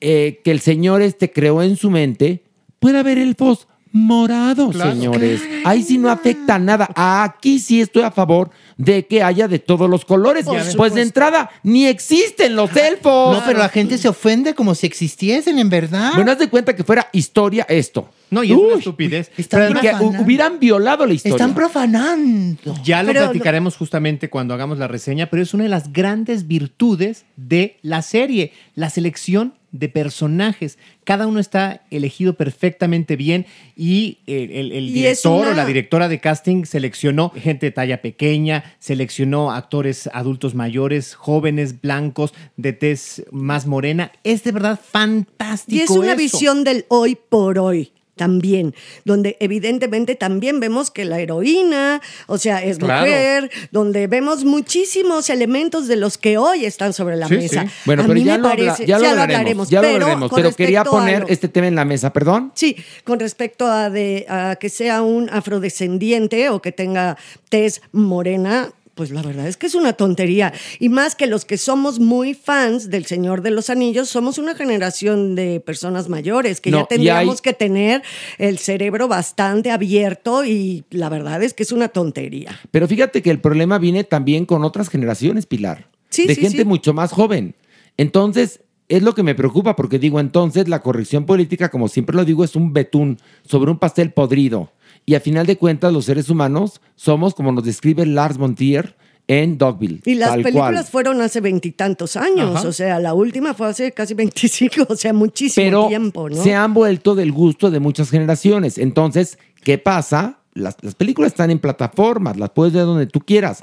eh, 0.00 0.40
que 0.42 0.50
el 0.50 0.60
señor 0.60 1.02
este 1.02 1.30
creó 1.30 1.62
en 1.62 1.76
su 1.76 1.90
mente, 1.90 2.44
puede 2.78 2.98
haber 2.98 3.18
elfos 3.18 3.68
morados, 3.92 4.74
Claro. 4.74 4.92
señores. 4.92 5.42
Ahí 5.64 5.82
sí 5.82 5.98
no 5.98 6.10
afecta 6.10 6.58
nada. 6.58 6.88
Aquí 6.96 7.58
sí 7.58 7.80
estoy 7.80 8.02
a 8.02 8.10
favor 8.10 8.50
de 8.76 9.06
que 9.06 9.22
haya 9.22 9.48
de 9.48 9.58
todos 9.58 9.88
los 9.88 10.04
colores. 10.04 10.44
Por 10.44 10.56
pues 10.56 10.72
supuesto. 10.72 10.96
de 10.96 11.02
entrada, 11.02 11.50
ni 11.62 11.86
existen 11.86 12.56
los 12.56 12.74
elfos. 12.76 13.36
No, 13.38 13.42
pero 13.46 13.58
la 13.58 13.68
gente 13.68 13.98
se 13.98 14.08
ofende 14.08 14.54
como 14.54 14.74
si 14.74 14.86
existiesen, 14.86 15.58
en 15.58 15.68
verdad. 15.70 16.12
Bueno, 16.14 16.32
haz 16.32 16.38
de 16.38 16.48
cuenta 16.48 16.74
que 16.74 16.84
fuera 16.84 17.08
historia 17.12 17.66
esto. 17.68 18.08
No, 18.30 18.42
y 18.42 18.50
es 18.52 18.56
una 18.56 18.76
estupidez. 18.78 19.30
Están 19.36 19.72
y 19.72 19.74
que 19.74 19.90
profanando. 19.90 20.22
hubieran 20.22 20.58
violado 20.58 21.04
la 21.04 21.12
historia. 21.12 21.36
Están 21.36 21.54
profanando. 21.54 22.74
Ya 22.82 23.02
lo 23.02 23.08
Pero- 23.12 23.24
platicaremos 23.26 23.76
justamente 23.76 24.30
cuando 24.30 24.54
hagamos 24.54 24.78
la 24.78 24.88
reseña, 24.88 25.26
pero 25.28 25.42
es 25.42 25.52
una 25.52 25.64
de 25.64 25.68
las 25.68 25.92
grandes 25.92 26.46
virtudes 26.48 27.24
de 27.36 27.76
la 27.82 28.00
serie, 28.00 28.52
la 28.74 28.88
selección 28.88 29.52
de 29.72 29.88
personajes. 29.88 30.78
Cada 31.04 31.26
uno 31.26 31.40
está 31.40 31.82
elegido 31.90 32.34
perfectamente 32.34 33.16
bien 33.16 33.46
y 33.76 34.18
el, 34.26 34.50
el- 34.50 34.72
el 34.72 34.84
Y 34.84 35.06
es 35.06 35.22
director 35.22 35.48
o 35.48 35.54
la 35.54 35.64
directora 35.66 36.08
de 36.08 36.20
casting 36.20 36.64
seleccionó 36.64 37.30
gente 37.30 37.66
de 37.66 37.72
talla 37.72 38.00
pequeña, 38.02 38.62
seleccionó 38.78 39.50
actores 39.50 40.08
adultos 40.12 40.54
mayores, 40.54 41.14
jóvenes, 41.14 41.80
blancos, 41.80 42.34
de 42.56 42.72
tez 42.72 43.24
más 43.32 43.66
morena. 43.66 44.12
Es 44.24 44.44
de 44.44 44.52
verdad 44.52 44.78
fantástico. 44.82 45.76
Y 45.76 45.80
es 45.80 45.90
una 45.90 46.08
eso. 46.12 46.16
visión 46.16 46.64
del 46.64 46.84
hoy 46.88 47.16
por 47.28 47.58
hoy 47.58 47.92
también, 48.22 48.72
donde 49.04 49.36
evidentemente 49.40 50.14
también 50.14 50.60
vemos 50.60 50.92
que 50.92 51.04
la 51.04 51.18
heroína, 51.18 52.00
o 52.28 52.38
sea, 52.38 52.62
es 52.62 52.78
Claro. 52.78 53.00
mujer, 53.04 53.50
donde 53.72 54.06
vemos 54.06 54.44
muchísimos 54.44 55.28
elementos 55.28 55.88
de 55.88 55.96
los 55.96 56.18
que 56.18 56.38
hoy 56.38 56.64
están 56.64 56.92
sobre 56.92 57.16
la 57.16 57.26
Sí, 57.26 57.34
mesa. 57.34 57.62
sí. 57.64 57.70
Bueno, 57.84 58.02
A 58.02 58.06
pero 58.06 58.14
mí 58.14 58.22
ya, 58.24 58.32
me 58.38 58.38
lo, 58.38 58.48
parece- 58.48 58.86
ya 58.86 58.98
lo 59.00 59.08
hablaremos, 59.08 59.68
ya 59.68 59.82
lo 59.82 59.88
hablaremos, 59.88 60.30
pero 60.32 60.52
quería 60.52 60.84
poner 60.84 61.24
este 61.28 61.48
tema 61.48 61.66
en 61.66 61.74
la 61.74 61.84
mesa, 61.84 62.12
perdón. 62.12 62.52
Sí, 62.54 62.76
con 63.02 63.18
respecto 63.18 63.66
a, 63.66 63.90
de, 63.90 64.24
a 64.28 64.54
que 64.54 64.68
sea 64.68 65.02
un 65.02 65.28
afrodescendiente 65.30 66.48
o 66.50 66.62
que 66.62 66.70
tenga 66.70 67.16
tez 67.48 67.80
morena, 67.90 68.70
pues 68.94 69.10
la 69.10 69.22
verdad 69.22 69.46
es 69.48 69.56
que 69.56 69.66
es 69.66 69.74
una 69.74 69.94
tontería. 69.94 70.52
Y 70.78 70.88
más 70.88 71.14
que 71.14 71.26
los 71.26 71.44
que 71.44 71.56
somos 71.58 71.98
muy 71.98 72.34
fans 72.34 72.90
del 72.90 73.06
Señor 73.06 73.42
de 73.42 73.50
los 73.50 73.70
Anillos, 73.70 74.08
somos 74.10 74.38
una 74.38 74.54
generación 74.54 75.34
de 75.34 75.60
personas 75.60 76.08
mayores 76.08 76.60
que 76.60 76.70
No, 76.70 76.80
ya 76.80 76.86
tendríamos 76.86 77.36
hay- 77.36 77.42
que 77.42 77.52
tener 77.54 78.02
el 78.38 78.58
cerebro 78.58 79.08
bastante 79.08 79.70
abierto 79.70 80.44
y 80.44 80.84
la 80.90 81.08
verdad 81.08 81.42
es 81.42 81.54
que 81.54 81.62
es 81.62 81.72
una 81.72 81.88
tontería. 81.88 82.60
Pero 82.70 82.86
fíjate 82.86 83.22
que 83.22 83.30
el 83.30 83.40
problema 83.40 83.78
viene 83.78 84.04
también 84.04 84.44
con 84.46 84.64
otras 84.64 84.88
generaciones, 84.88 85.46
Pilar. 85.46 85.88
Sí, 86.10 86.26
de 86.26 86.34
sí, 86.34 86.42
gente 86.42 86.58
sí. 86.58 86.64
mucho 86.64 86.92
más 86.92 87.10
joven. 87.12 87.54
Entonces, 87.96 88.60
es 88.92 89.02
lo 89.02 89.14
que 89.14 89.22
me 89.22 89.34
preocupa, 89.34 89.74
porque 89.74 89.98
digo, 89.98 90.20
entonces 90.20 90.68
la 90.68 90.82
corrección 90.82 91.24
política, 91.24 91.70
como 91.70 91.88
siempre 91.88 92.14
lo 92.14 92.26
digo, 92.26 92.44
es 92.44 92.54
un 92.54 92.74
betún 92.74 93.18
sobre 93.42 93.70
un 93.70 93.78
pastel 93.78 94.12
podrido. 94.12 94.70
Y 95.06 95.14
a 95.14 95.20
final 95.20 95.46
de 95.46 95.56
cuentas, 95.56 95.94
los 95.94 96.04
seres 96.04 96.28
humanos 96.28 96.82
somos, 96.94 97.34
como 97.34 97.52
nos 97.52 97.64
describe 97.64 98.04
Lars 98.04 98.36
Montier 98.36 98.94
en 99.28 99.56
Dogville. 99.56 100.02
Y 100.04 100.16
las 100.16 100.34
películas 100.34 100.72
cual. 100.72 100.84
fueron 100.84 101.22
hace 101.22 101.40
veintitantos 101.40 102.16
años, 102.16 102.56
Ajá. 102.56 102.68
o 102.68 102.72
sea, 102.72 102.98
la 102.98 103.14
última 103.14 103.54
fue 103.54 103.68
hace 103.68 103.92
casi 103.92 104.12
25, 104.12 104.86
o 104.90 104.96
sea, 104.96 105.14
muchísimo 105.14 105.64
Pero 105.64 105.88
tiempo, 105.88 106.28
¿no? 106.28 106.42
se 106.42 106.54
han 106.54 106.74
vuelto 106.74 107.14
del 107.14 107.32
gusto 107.32 107.70
de 107.70 107.80
muchas 107.80 108.10
generaciones. 108.10 108.76
Entonces, 108.76 109.38
¿qué 109.64 109.78
pasa? 109.78 110.40
Las, 110.52 110.76
las 110.82 110.94
películas 110.94 111.32
están 111.32 111.50
en 111.50 111.60
plataformas, 111.60 112.36
las 112.36 112.50
puedes 112.50 112.74
ver 112.74 112.84
donde 112.84 113.06
tú 113.06 113.20
quieras. 113.20 113.60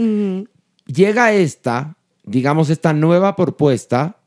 Llega 0.88 1.34
esta, 1.34 1.98
digamos, 2.24 2.72
esta 2.72 2.94
nueva 2.94 3.36
propuesta 3.36 4.19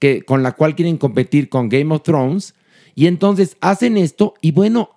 que, 0.00 0.22
con 0.22 0.42
la 0.42 0.52
cual 0.52 0.74
quieren 0.74 0.96
competir 0.96 1.48
con 1.48 1.68
Game 1.68 1.94
of 1.94 2.02
Thrones, 2.02 2.54
y 2.96 3.06
entonces 3.06 3.56
hacen 3.60 3.96
esto, 3.96 4.34
y 4.40 4.50
bueno, 4.50 4.90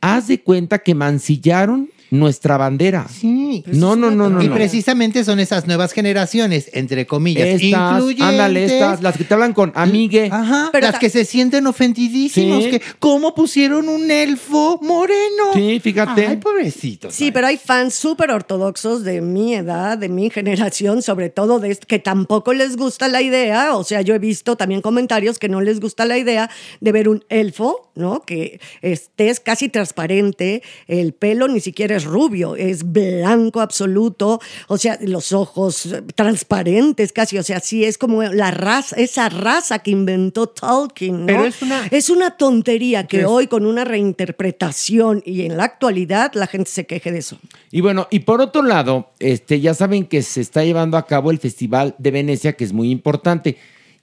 haz 0.00 0.28
de 0.28 0.40
cuenta 0.40 0.78
que 0.78 0.94
mancillaron 0.94 1.90
nuestra 2.12 2.58
bandera. 2.58 3.06
Sí. 3.08 3.64
No, 3.66 3.96
no, 3.96 4.10
no, 4.10 4.28
no. 4.28 4.42
y 4.42 4.48
no. 4.48 4.54
precisamente 4.54 5.24
son 5.24 5.40
esas 5.40 5.66
nuevas 5.66 5.92
generaciones, 5.92 6.68
entre 6.74 7.06
comillas, 7.06 7.48
Estas, 7.60 7.94
incluyentes. 7.94 8.26
ándale, 8.26 8.64
estas, 8.66 9.02
las 9.02 9.16
que 9.16 9.24
te 9.24 9.32
hablan 9.32 9.54
con 9.54 9.72
amigue. 9.74 10.28
Ajá, 10.30 10.68
Pero 10.72 10.88
las 10.88 10.98
que 10.98 11.08
se 11.08 11.24
sienten 11.24 11.66
ofendidísimos. 11.66 12.64
Sí. 12.64 12.70
Que, 12.70 12.82
¿Cómo 12.98 13.34
pusieron 13.34 13.88
un 13.88 14.10
elfo 14.10 14.78
moreno? 14.82 15.54
Sí, 15.54 15.80
fíjate. 15.80 16.26
Ay, 16.26 16.36
pobrecitos. 16.36 17.14
Sí, 17.14 17.32
pero 17.32 17.46
hay 17.46 17.56
fans 17.56 17.94
súper 17.94 18.30
ortodoxos 18.30 19.04
de 19.04 19.22
mi 19.22 19.54
edad, 19.54 19.96
de 19.96 20.10
mi 20.10 20.28
generación, 20.30 21.00
sobre 21.00 21.30
todo 21.30 21.60
de 21.60 21.74
que 21.76 21.98
tampoco 21.98 22.52
les 22.52 22.76
gusta 22.76 23.08
la 23.08 23.22
idea. 23.22 23.74
O 23.74 23.84
sea, 23.84 24.02
yo 24.02 24.14
he 24.14 24.18
visto 24.18 24.56
también 24.56 24.82
comentarios 24.82 25.38
que 25.38 25.48
no 25.48 25.62
les 25.62 25.80
gusta 25.80 26.04
la 26.04 26.18
idea 26.18 26.50
de 26.82 26.92
ver 26.92 27.08
un 27.08 27.24
elfo, 27.30 27.90
¿no? 27.94 28.20
Que 28.20 28.60
este 28.82 29.30
es 29.30 29.40
casi 29.40 29.70
transparente, 29.70 30.62
el 30.86 31.14
pelo 31.14 31.48
ni 31.48 31.60
siquiera 31.60 31.96
es 31.96 32.01
rubio, 32.04 32.56
es 32.56 32.90
blanco 32.92 33.60
absoluto, 33.60 34.40
o 34.68 34.78
sea, 34.78 34.98
los 35.02 35.32
ojos 35.32 35.86
eh, 35.86 36.02
transparentes 36.14 37.12
casi, 37.12 37.38
o 37.38 37.42
sea, 37.42 37.60
sí 37.60 37.84
es 37.84 37.98
como 37.98 38.22
la 38.22 38.50
raza, 38.50 38.96
esa 38.96 39.28
raza 39.28 39.78
que 39.80 39.90
inventó 39.90 40.46
Tolkien, 40.46 41.20
¿no? 41.20 41.26
Pero 41.26 41.44
es 41.44 41.62
una- 41.62 41.86
Es 41.90 42.10
una 42.10 42.36
tontería 42.36 43.06
que 43.06 43.20
Es- 43.20 43.26
hoy 43.26 43.46
con 43.46 43.66
una 43.66 43.84
reinterpretación 43.84 45.22
y 45.24 45.42
en 45.42 45.56
la 45.56 45.64
actualidad 45.64 46.32
la 46.34 46.46
gente 46.46 46.70
se 46.70 46.86
queje 46.86 47.12
de 47.12 47.18
eso. 47.18 47.38
Y 47.70 47.80
bueno, 47.80 48.08
y 48.10 48.20
por 48.20 48.40
otro 48.40 48.62
lado, 48.62 49.10
este, 49.18 49.60
ya 49.60 49.74
saben 49.74 50.06
que 50.06 50.22
se 50.22 50.40
está 50.40 50.64
llevando 50.64 50.96
a 50.96 51.06
cabo 51.06 51.30
el 51.30 51.38
Festival 51.38 51.94
de 51.98 52.10
Venecia, 52.10 52.54
que 52.54 52.64
es 52.64 52.72
muy 52.72 52.90
importante. 52.90 53.56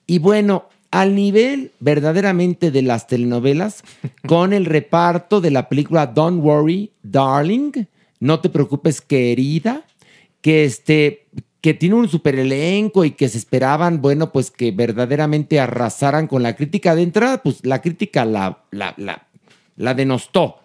Y 0.08 0.20
bueno, 0.20 0.66
al 0.92 1.16
nivel 1.16 1.72
verdaderamente 1.80 2.72
de 2.72 2.82
las 2.82 3.08
telenovelas, 3.08 3.84
con 4.28 4.54
el 4.54 4.66
reparto 4.66 5.42
de 5.42 5.52
la 5.52 5.70
película 5.70 6.08
Don't 6.08 6.44
Worry, 6.44 6.92
Darling, 7.04 7.72
no 8.20 8.40
te 8.40 8.50
preocupes, 8.50 9.02
querida, 9.02 9.86
que 10.42 10.66
este 10.66 11.26
que 11.62 11.74
tiene 11.74 11.96
un 11.96 12.08
super 12.08 12.40
elenco 12.40 13.04
y 13.04 13.12
que 13.12 13.28
se 13.28 13.38
esperaban, 13.38 14.02
bueno, 14.02 14.32
pues 14.32 14.50
que 14.50 14.72
verdaderamente 14.72 15.60
arrasaran 15.60 16.28
con 16.28 16.42
la 16.42 16.56
crítica 16.56 16.96
de 16.96 17.04
entrada, 17.04 17.44
pues 17.44 17.66
la 17.66 17.82
crítica 17.82 18.24
la, 18.24 18.64
la, 18.72 18.94
la, 18.98 19.28
la 19.76 19.94
denostó. 19.94 20.60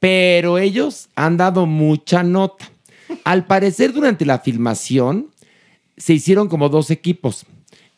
Pero 0.00 0.58
ellos 0.58 1.08
han 1.14 1.36
dado 1.36 1.66
mucha 1.66 2.24
nota. 2.24 2.68
Al 3.22 3.46
parecer, 3.46 3.92
durante 3.92 4.24
la 4.24 4.40
filmación, 4.40 5.28
se 5.96 6.14
hicieron 6.14 6.48
como 6.48 6.68
dos 6.68 6.90
equipos. 6.90 7.46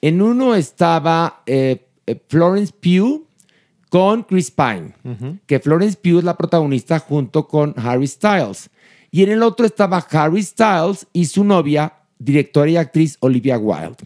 En 0.04 0.20
uno 0.20 0.54
estaba 0.54 1.40
eh, 1.46 1.87
eh, 2.06 2.20
Florence 2.28 2.75
Pugh 2.78 3.26
con 3.88 4.25
Chris 4.25 4.50
Pine, 4.50 4.92
que 5.46 5.61
Florence 5.61 5.96
Pugh 5.96 6.18
es 6.18 6.25
la 6.25 6.37
protagonista 6.37 6.99
junto 6.99 7.49
con 7.49 7.73
Harry 7.78 8.06
Styles. 8.06 8.68
Y 9.11 9.23
en 9.23 9.30
el 9.30 9.42
otro 9.42 9.64
estaba 9.64 10.06
Harry 10.11 10.42
Styles 10.42 11.06
y 11.14 11.25
su 11.25 11.42
novia, 11.42 11.94
directora 12.18 12.70
y 12.70 12.76
actriz 12.76 13.16
Olivia 13.20 13.56
Wilde. 13.56 14.04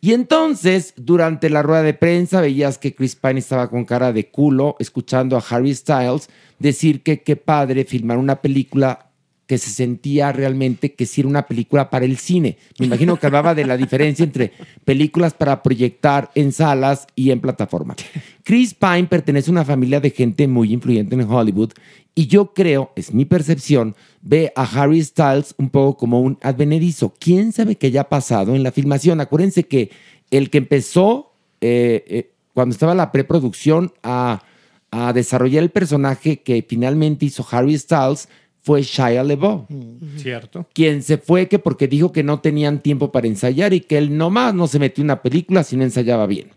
Y 0.00 0.12
entonces, 0.12 0.94
durante 0.96 1.50
la 1.50 1.62
rueda 1.62 1.82
de 1.82 1.94
prensa, 1.94 2.40
veías 2.40 2.78
que 2.78 2.94
Chris 2.94 3.16
Pine 3.16 3.40
estaba 3.40 3.68
con 3.68 3.84
cara 3.84 4.12
de 4.12 4.30
culo 4.30 4.76
escuchando 4.78 5.36
a 5.36 5.42
Harry 5.50 5.74
Styles 5.74 6.28
decir 6.60 7.02
que 7.02 7.24
qué 7.24 7.34
padre 7.34 7.84
filmar 7.84 8.18
una 8.18 8.36
película 8.36 9.10
que 9.46 9.58
se 9.58 9.70
sentía 9.70 10.32
realmente 10.32 10.94
que 10.94 11.06
sí 11.06 11.20
era 11.20 11.28
una 11.28 11.46
película 11.46 11.90
para 11.90 12.04
el 12.04 12.16
cine. 12.16 12.56
Me 12.78 12.86
imagino 12.86 13.18
que 13.18 13.26
hablaba 13.26 13.54
de 13.54 13.66
la 13.66 13.76
diferencia 13.76 14.24
entre 14.24 14.52
películas 14.84 15.34
para 15.34 15.62
proyectar 15.62 16.30
en 16.34 16.52
salas 16.52 17.06
y 17.14 17.30
en 17.30 17.40
plataforma. 17.40 17.94
Chris 18.42 18.74
Pine 18.74 19.04
pertenece 19.04 19.50
a 19.50 19.52
una 19.52 19.64
familia 19.64 20.00
de 20.00 20.10
gente 20.10 20.48
muy 20.48 20.72
influyente 20.72 21.14
en 21.14 21.30
Hollywood 21.30 21.72
y 22.14 22.26
yo 22.26 22.54
creo, 22.54 22.92
es 22.96 23.12
mi 23.12 23.24
percepción, 23.24 23.96
ve 24.22 24.52
a 24.54 24.62
Harry 24.62 25.02
Styles 25.02 25.54
un 25.58 25.68
poco 25.68 25.96
como 25.98 26.20
un 26.20 26.38
advenedizo. 26.42 27.12
¿Quién 27.18 27.52
sabe 27.52 27.76
qué 27.76 27.88
haya 27.88 28.04
pasado 28.04 28.54
en 28.54 28.62
la 28.62 28.72
filmación? 28.72 29.20
Acuérdense 29.20 29.64
que 29.64 29.90
el 30.30 30.48
que 30.48 30.58
empezó 30.58 31.32
eh, 31.60 32.04
eh, 32.06 32.30
cuando 32.54 32.72
estaba 32.72 32.94
la 32.94 33.10
preproducción 33.10 33.92
a, 34.02 34.42
a 34.90 35.12
desarrollar 35.12 35.62
el 35.64 35.70
personaje 35.70 36.40
que 36.40 36.64
finalmente 36.66 37.26
hizo 37.26 37.46
Harry 37.50 37.76
Styles 37.76 38.28
fue 38.64 38.82
Shia 38.82 39.22
LaBeouf. 39.22 39.68
Cierto. 40.16 40.66
Quien 40.72 41.02
se 41.02 41.18
fue 41.18 41.48
que 41.48 41.58
porque 41.58 41.86
dijo 41.86 42.12
que 42.12 42.22
no 42.22 42.40
tenían 42.40 42.80
tiempo 42.80 43.12
para 43.12 43.26
ensayar 43.26 43.74
y 43.74 43.80
que 43.80 43.98
él 43.98 44.16
nomás 44.16 44.54
no 44.54 44.66
se 44.66 44.78
metió 44.78 45.02
en 45.02 45.08
una 45.08 45.20
película 45.20 45.62
si 45.62 45.76
no 45.76 45.84
ensayaba 45.84 46.26
bien. 46.26 46.50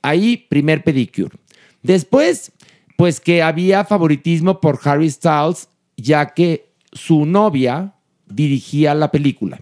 Ahí, 0.00 0.36
primer 0.48 0.84
pedicure. 0.84 1.36
Después, 1.82 2.52
pues 2.96 3.18
que 3.18 3.42
había 3.42 3.84
favoritismo 3.84 4.60
por 4.60 4.78
Harry 4.84 5.10
Styles, 5.10 5.68
ya 5.96 6.32
que 6.32 6.70
su 6.92 7.26
novia 7.26 7.94
dirigía 8.28 8.94
la 8.94 9.10
película. 9.10 9.60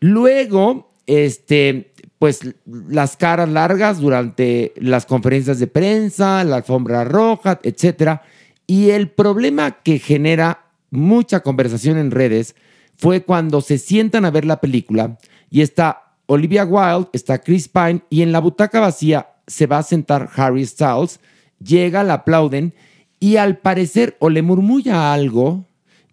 Luego, 0.00 0.90
este, 1.06 1.94
pues 2.18 2.40
las 2.66 3.16
caras 3.16 3.48
largas 3.48 3.98
durante 3.98 4.74
las 4.76 5.06
conferencias 5.06 5.58
de 5.58 5.68
prensa, 5.68 6.44
la 6.44 6.56
alfombra 6.56 7.04
roja, 7.04 7.60
etcétera. 7.62 8.22
Y 8.66 8.90
el 8.90 9.08
problema 9.08 9.82
que 9.82 9.98
genera 9.98 10.65
mucha 10.96 11.40
conversación 11.40 11.98
en 11.98 12.10
redes 12.10 12.56
fue 12.96 13.22
cuando 13.22 13.60
se 13.60 13.78
sientan 13.78 14.24
a 14.24 14.30
ver 14.30 14.44
la 14.44 14.60
película 14.60 15.18
y 15.50 15.60
está 15.60 16.14
Olivia 16.26 16.64
Wilde, 16.64 17.08
está 17.12 17.38
Chris 17.38 17.68
Pine 17.68 18.02
y 18.10 18.22
en 18.22 18.32
la 18.32 18.40
butaca 18.40 18.80
vacía 18.80 19.28
se 19.46 19.66
va 19.66 19.78
a 19.78 19.82
sentar 19.82 20.30
Harry 20.34 20.66
Styles, 20.66 21.20
llega, 21.62 22.02
la 22.02 22.14
aplauden 22.14 22.74
y 23.20 23.36
al 23.36 23.58
parecer 23.58 24.16
o 24.18 24.28
le 24.28 24.42
murmulla 24.42 25.12
algo 25.12 25.64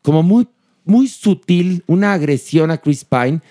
como 0.02 0.22
muy, 0.22 0.48
muy 0.86 1.08
sutil, 1.08 1.84
una 1.88 2.14
agresión 2.14 2.70
a 2.72 2.78
Chris 2.78 3.06
Pine. 3.06 3.42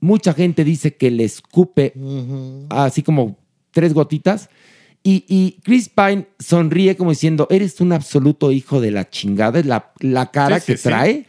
Mucha 0.00 0.34
gente 0.34 0.64
dice 0.64 0.96
que 0.96 1.10
le 1.10 1.24
escupe 1.24 1.94
así 2.68 3.02
como 3.02 3.38
tres 3.70 3.94
gotitas. 3.94 4.50
Y, 5.04 5.24
y 5.28 5.60
Chris 5.64 5.88
Pine 5.88 6.26
sonríe 6.38 6.96
como 6.96 7.10
diciendo, 7.10 7.48
eres 7.50 7.80
un 7.80 7.92
absoluto 7.92 8.52
hijo 8.52 8.80
de 8.80 8.92
la 8.92 9.10
chingada, 9.10 9.58
es 9.58 9.66
la, 9.66 9.92
la 9.98 10.30
cara 10.30 10.60
Sí, 10.60 10.66
que 10.72 10.76
sí. 10.78 10.84
trae. 10.88 11.26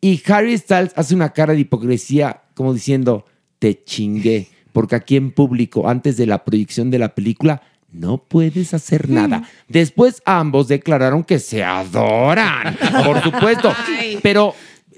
Y 0.00 0.22
Harry 0.28 0.56
Styles 0.56 0.92
hace 0.94 1.14
una 1.14 1.30
cara 1.32 1.52
de 1.54 1.60
hipocresía 1.60 2.42
como 2.54 2.72
diciendo, 2.72 3.24
te 3.58 3.82
chingué, 3.82 4.48
porque 4.72 4.94
aquí 4.94 5.16
en 5.16 5.32
público, 5.32 5.88
antes 5.88 6.16
de 6.16 6.26
la 6.26 6.44
proyección 6.44 6.90
de 6.90 6.98
la 7.00 7.14
película, 7.14 7.62
no 7.90 8.18
puedes 8.18 8.74
hacer 8.74 9.08
nada. 9.08 9.48
Después 9.68 10.22
ambos 10.26 10.68
declararon 10.68 11.24
que 11.24 11.38
se 11.38 11.64
adoran, 11.64 12.76
por 13.04 13.22
supuesto. 13.22 13.72
Pero 14.22 14.54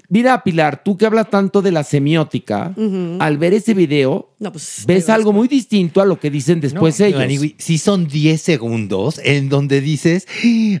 mira, 0.09 0.43
Pilar, 0.43 0.83
tú 0.83 0.97
que 0.97 1.05
hablas 1.05 1.29
tanto 1.29 1.61
de 1.61 1.71
la 1.71 1.83
semiótica, 1.83 2.73
al 3.19 3.37
ver 3.37 3.53
ese 3.53 3.73
video, 3.73 4.33
No, 4.39 4.51
pues, 4.51 4.83
ves 4.85 5.09
algo 5.09 5.31
muy 5.31 5.47
distinto 5.47 6.01
a 6.01 6.05
lo 6.05 6.19
que 6.19 6.29
dicen 6.29 6.59
después 6.59 6.99
ellos. 6.99 7.19
Maniwi, 7.19 7.55
sí 7.57 7.77
son 7.77 8.07
10 8.07 8.41
segundos 8.41 9.21
en 9.23 9.49
donde 9.49 9.81
dices, 9.81 10.27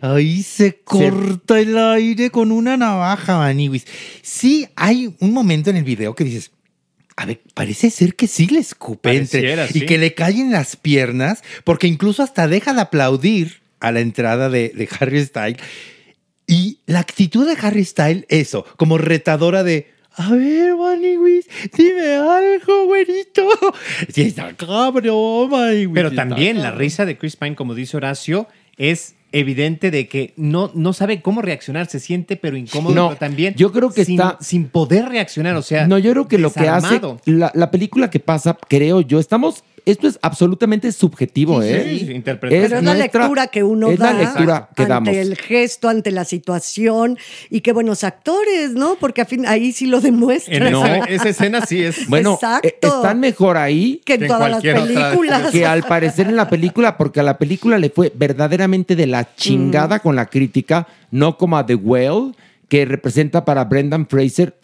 ahí 0.01 0.43
se 0.43 0.79
corta 0.79 1.59
el 1.59 1.77
aire 1.77 2.29
con 2.29 2.51
una 2.51 2.75
navaja, 2.75 3.37
Maniwis. 3.37 3.85
Sí 4.21 4.67
hay 4.75 5.13
un 5.19 5.33
momento 5.33 5.69
en 5.69 5.77
el 5.77 5.83
video 5.83 6.15
que 6.15 6.23
dices, 6.23 6.51
a 7.15 7.25
ver, 7.25 7.41
parece 7.53 7.89
ser 7.89 8.15
que 8.15 8.27
sí 8.27 8.47
le 8.47 8.59
escupe 8.59 9.15
entre 9.15 9.67
y 9.73 9.85
que 9.85 9.97
le 9.97 10.13
caen 10.13 10.51
las 10.51 10.75
piernas, 10.75 11.43
porque 11.65 11.87
incluso 11.87 12.23
hasta 12.23 12.47
deja 12.47 12.73
de 12.73 12.81
aplaudir 12.81 13.59
a 13.81 13.91
la 13.91 13.99
entrada 13.99 14.49
de, 14.49 14.71
de 14.75 14.89
Harry 14.99 15.25
Styles. 15.25 15.57
Y 16.51 16.79
la 16.87 16.99
actitud 16.99 17.47
de 17.47 17.55
Harry 17.61 17.85
Styles, 17.85 18.25
eso, 18.27 18.65
como 18.75 18.97
retadora 18.97 19.63
de, 19.63 19.87
a 20.15 20.31
ver, 20.31 20.75
Maniwis, 20.75 21.45
dime 21.77 22.15
algo, 22.15 22.85
güerito. 22.87 23.47
Sí, 24.13 24.23
está 24.23 24.51
cabrón, 24.55 25.51
Maniwis. 25.51 25.93
Pero 25.93 26.11
también 26.11 26.61
la 26.63 26.71
risa 26.71 27.05
de 27.05 27.17
Chris 27.19 27.35
Pine, 27.35 27.55
como 27.55 27.75
dice 27.75 27.97
Horacio, 27.97 28.47
es 28.77 29.13
evidente 29.31 29.91
de 29.91 30.07
que 30.07 30.33
no, 30.37 30.71
no 30.73 30.91
sabe 30.93 31.21
cómo 31.21 31.43
reaccionar, 31.43 31.85
se 31.85 31.99
siente 31.99 32.35
pero 32.35 32.57
incómodo, 32.57 32.95
No, 32.95 33.07
pero 33.09 33.19
también 33.19 33.53
yo 33.55 33.71
creo 33.71 33.91
que 33.91 34.03
sin, 34.03 34.15
está- 34.19 34.39
sin 34.41 34.69
poder 34.69 35.05
reaccionar, 35.07 35.55
o 35.55 35.61
sea, 35.61 35.85
No, 35.85 35.99
yo 35.99 36.11
creo 36.13 36.27
que 36.27 36.39
lo 36.39 36.51
que 36.51 36.67
hace 36.67 36.99
la, 37.25 37.51
la 37.53 37.69
película 37.69 38.09
que 38.09 38.19
pasa, 38.19 38.57
creo 38.67 39.01
yo, 39.01 39.19
estamos, 39.19 39.63
esto 39.85 40.07
es 40.07 40.19
absolutamente 40.21 40.91
subjetivo, 40.91 41.61
Sí, 41.61 41.67
¿eh? 41.69 41.97
sí, 42.05 42.11
interpretar. 42.11 42.49
Pero 42.61 42.77
es 42.77 42.83
la 42.83 42.93
nuestra- 42.93 43.21
lectura 43.23 43.47
que 43.47 43.63
uno 43.63 43.89
es 43.89 43.99
da 43.99 44.13
la 44.13 44.19
lectura 44.19 44.69
que 44.75 44.83
ante 44.83 44.93
damos. 44.93 45.09
el 45.15 45.35
gesto, 45.37 45.89
ante 45.89 46.11
la 46.11 46.25
situación 46.25 47.17
y 47.49 47.61
qué 47.61 47.71
buenos 47.73 48.03
actores, 48.03 48.71
¿no? 48.73 48.97
Porque 48.99 49.21
a 49.21 49.25
fin, 49.25 49.45
ahí 49.47 49.71
sí 49.71 49.85
lo 49.85 50.01
demuestra. 50.01 50.55
En 50.67 50.71
No. 50.71 50.85
esa, 51.07 51.29
escena 51.29 51.65
sí 51.65 51.83
es. 51.83 52.07
Bueno, 52.07 52.33
Exacto. 52.35 52.67
eh, 52.67 52.75
están 52.81 53.19
mejor 53.19 53.57
ahí 53.57 54.01
que 54.05 54.13
en 54.13 54.19
que 54.19 54.25
en 54.25 54.31
todas 54.31 54.51
las 54.51 54.61
películas. 54.61 55.49
que 55.51 55.65
al 55.65 55.83
parecer 55.83 56.27
en 56.27 56.35
la 56.35 56.49
película, 56.49 56.97
porque 56.97 57.19
a 57.19 57.23
la 57.23 57.37
película 57.37 57.77
le 57.77 57.89
fue 57.89 58.11
verdaderamente 58.15 58.95
de 58.95 59.07
la 59.07 59.35
chingada 59.35 59.99
con 59.99 60.15
la 60.15 60.25
crítica, 60.27 60.87
no 61.11 61.37
como 61.37 61.57
a 61.57 61.65
The 61.65 61.75
Whale, 61.75 62.33
que 62.67 62.85
representa 62.85 63.45
para 63.45 63.65
Brendan 63.65 64.07
Fraser 64.07 64.55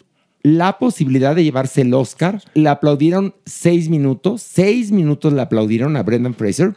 la 0.46 0.78
posibilidad 0.78 1.34
de 1.34 1.42
llevarse 1.42 1.80
el 1.80 1.92
Oscar. 1.92 2.40
Le 2.54 2.68
aplaudieron 2.68 3.34
seis 3.46 3.88
minutos, 3.88 4.42
seis 4.42 4.92
minutos 4.92 5.32
le 5.32 5.42
aplaudieron 5.42 5.96
a 5.96 6.04
Brendan 6.04 6.34
Fraser. 6.34 6.76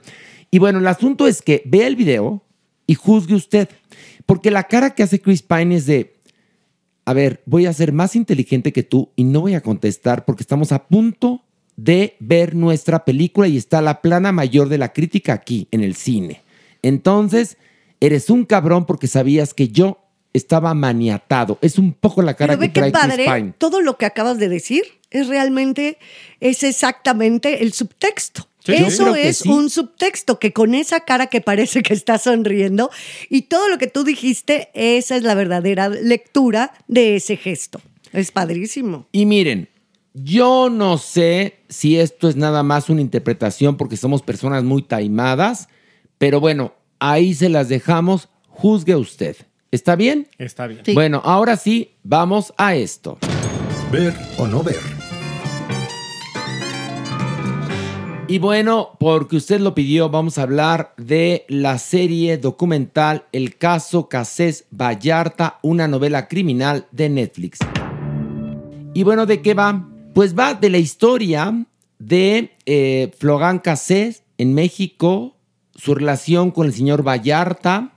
Y 0.50 0.58
bueno, 0.58 0.80
el 0.80 0.88
asunto 0.88 1.28
es 1.28 1.44
que 1.44 1.62
vea 1.66 1.86
el 1.86 1.96
video 1.96 2.44
y 2.88 2.96
juzgue 2.96 3.36
usted, 3.36 3.70
porque 4.26 4.50
la 4.50 4.64
cara 4.64 4.96
que 4.96 5.04
hace 5.04 5.22
Chris 5.22 5.44
Pine 5.44 5.76
es 5.76 5.86
de, 5.86 6.16
a 7.06 7.14
ver, 7.14 7.44
voy 7.46 7.68
a 7.68 7.74
ser 7.74 7.94
más 7.94 8.16
inteligente 8.16 8.74
que 8.74 8.82
tú 8.82 9.12
y 9.16 9.24
no 9.24 9.42
voy 9.42 9.54
a 9.54 9.62
contestar 9.62 10.26
porque 10.26 10.42
estamos 10.42 10.72
a 10.72 10.88
punto 10.88 11.44
de 11.76 12.16
ver 12.20 12.56
nuestra 12.56 13.06
película 13.06 13.48
y 13.48 13.58
está 13.58 13.84
la 13.84 14.02
plana 14.02 14.32
mayor 14.32 14.70
de 14.70 14.80
la 14.80 14.94
crítica 14.94 15.34
aquí, 15.34 15.68
en 15.70 15.84
el 15.84 15.94
cine. 15.94 16.42
Entonces, 16.82 17.56
eres 18.00 18.32
un 18.32 18.46
cabrón 18.46 18.88
porque 18.88 19.06
sabías 19.06 19.54
que 19.54 19.68
yo 19.68 19.99
estaba 20.34 20.74
maniatado. 20.74 21.58
Es 21.62 21.78
un 21.78 21.94
poco 21.94 22.22
la 22.22 22.36
cara 22.36 22.58
Pero 22.58 22.62
que 22.62 22.80
trae 22.80 22.92
Chris 22.92 23.02
padre, 23.02 23.26
Pine. 23.26 23.54
todo 23.58 23.82
lo 23.82 23.98
que 23.98 24.06
acabas 24.06 24.38
de 24.38 24.50
decir 24.50 24.84
es 25.10 25.28
realmente, 25.28 25.98
es 26.40 26.64
exactamente 26.64 27.64
el 27.64 27.74
subtexto. 27.74 28.48
Sí, 28.64 28.74
Eso 28.74 29.16
es 29.16 29.38
sí. 29.38 29.50
un 29.50 29.70
subtexto 29.70 30.38
que 30.38 30.52
con 30.52 30.76
esa 30.76 31.00
cara 31.00 31.28
que 31.28 31.42
parece 31.42 31.82
que 31.82 31.94
está 31.94 32.18
sonriendo 32.18 32.92
y 33.30 33.44
todo 33.44 33.70
lo 33.70 33.78
que 33.78 33.88
tú 33.88 34.04
dijiste, 34.04 34.70
esa 34.74 35.16
es 35.16 35.24
la 35.24 35.34
verdadera 35.34 35.90
lectura 35.90 36.74
de 36.88 37.16
ese 37.16 37.38
gesto. 37.38 37.82
Es 38.12 38.32
padrísimo. 38.32 39.08
Y 39.12 39.26
miren, 39.26 39.70
yo 40.14 40.70
no 40.70 40.98
sé 40.98 41.60
si 41.70 41.98
esto 41.98 42.28
es 42.28 42.36
nada 42.36 42.62
más 42.64 42.90
una 42.90 43.02
interpretación 43.02 43.78
porque 43.78 43.98
somos 43.98 44.22
personas 44.22 44.64
muy 44.64 44.82
taimadas, 44.84 45.70
pero 46.18 46.40
bueno, 46.40 46.74
ahí 47.00 47.34
se 47.34 47.50
las 47.50 47.70
dejamos. 47.70 48.30
Juzgue 48.48 48.96
usted. 48.96 49.38
¿Está 49.72 49.96
bien? 49.96 50.28
Está 50.40 50.66
bien. 50.66 50.82
Bueno, 50.96 51.22
ahora 51.24 51.56
sí, 51.56 51.92
vamos 52.04 52.54
a 52.58 52.74
esto. 52.74 53.20
Ver 53.92 54.16
o 54.40 54.48
no 54.48 54.64
ver. 54.64 54.80
Y 58.28 58.40
bueno, 58.40 58.98
porque 59.00 59.38
usted 59.38 59.60
lo 59.60 59.76
pidió, 59.76 60.10
vamos 60.10 60.38
a 60.38 60.44
hablar 60.44 60.94
de 60.98 61.46
la 61.50 61.78
serie 61.78 62.38
documental 62.38 63.26
El 63.32 63.58
caso 63.58 64.10
Casés 64.10 64.66
Vallarta, 64.72 65.60
una 65.62 65.88
novela 65.88 66.28
criminal 66.28 66.88
de 66.92 67.10
Netflix. 67.10 67.60
Y 68.96 69.04
bueno, 69.04 69.28
¿de 69.28 69.42
qué 69.42 69.54
va? 69.54 69.88
Pues 70.16 70.38
va 70.38 70.56
de 70.56 70.70
la 70.70 70.78
historia 70.80 71.66
de 72.00 72.56
eh, 72.66 73.12
Florán 73.20 73.60
Cassés 73.60 74.24
en 74.40 74.56
México, 74.56 75.36
su 75.76 75.94
relación 75.94 76.50
con 76.50 76.66
el 76.66 76.74
señor 76.74 77.04
Vallarta, 77.04 77.94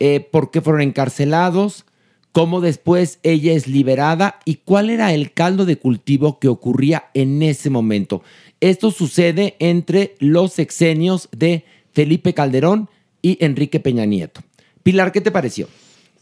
eh, 0.00 0.20
por 0.20 0.50
qué 0.50 0.60
fueron 0.60 0.80
encarcelados, 0.80 1.84
cómo 2.32 2.60
después 2.60 3.18
ella 3.22 3.52
es 3.52 3.66
liberada 3.66 4.40
y 4.44 4.56
cuál 4.56 4.88
era 4.90 5.12
el 5.12 5.32
caldo 5.32 5.66
de 5.66 5.76
cultivo 5.76 6.38
que 6.38 6.48
ocurría 6.48 7.10
en 7.14 7.42
ese 7.42 7.70
momento. 7.70 8.22
Esto 8.60 8.90
sucede 8.90 9.56
entre 9.58 10.14
los 10.18 10.54
sexenios 10.54 11.28
de 11.32 11.64
Felipe 11.92 12.34
Calderón 12.34 12.88
y 13.22 13.42
Enrique 13.44 13.80
Peña 13.80 14.06
Nieto. 14.06 14.40
Pilar, 14.82 15.12
¿qué 15.12 15.20
te 15.20 15.30
pareció? 15.30 15.68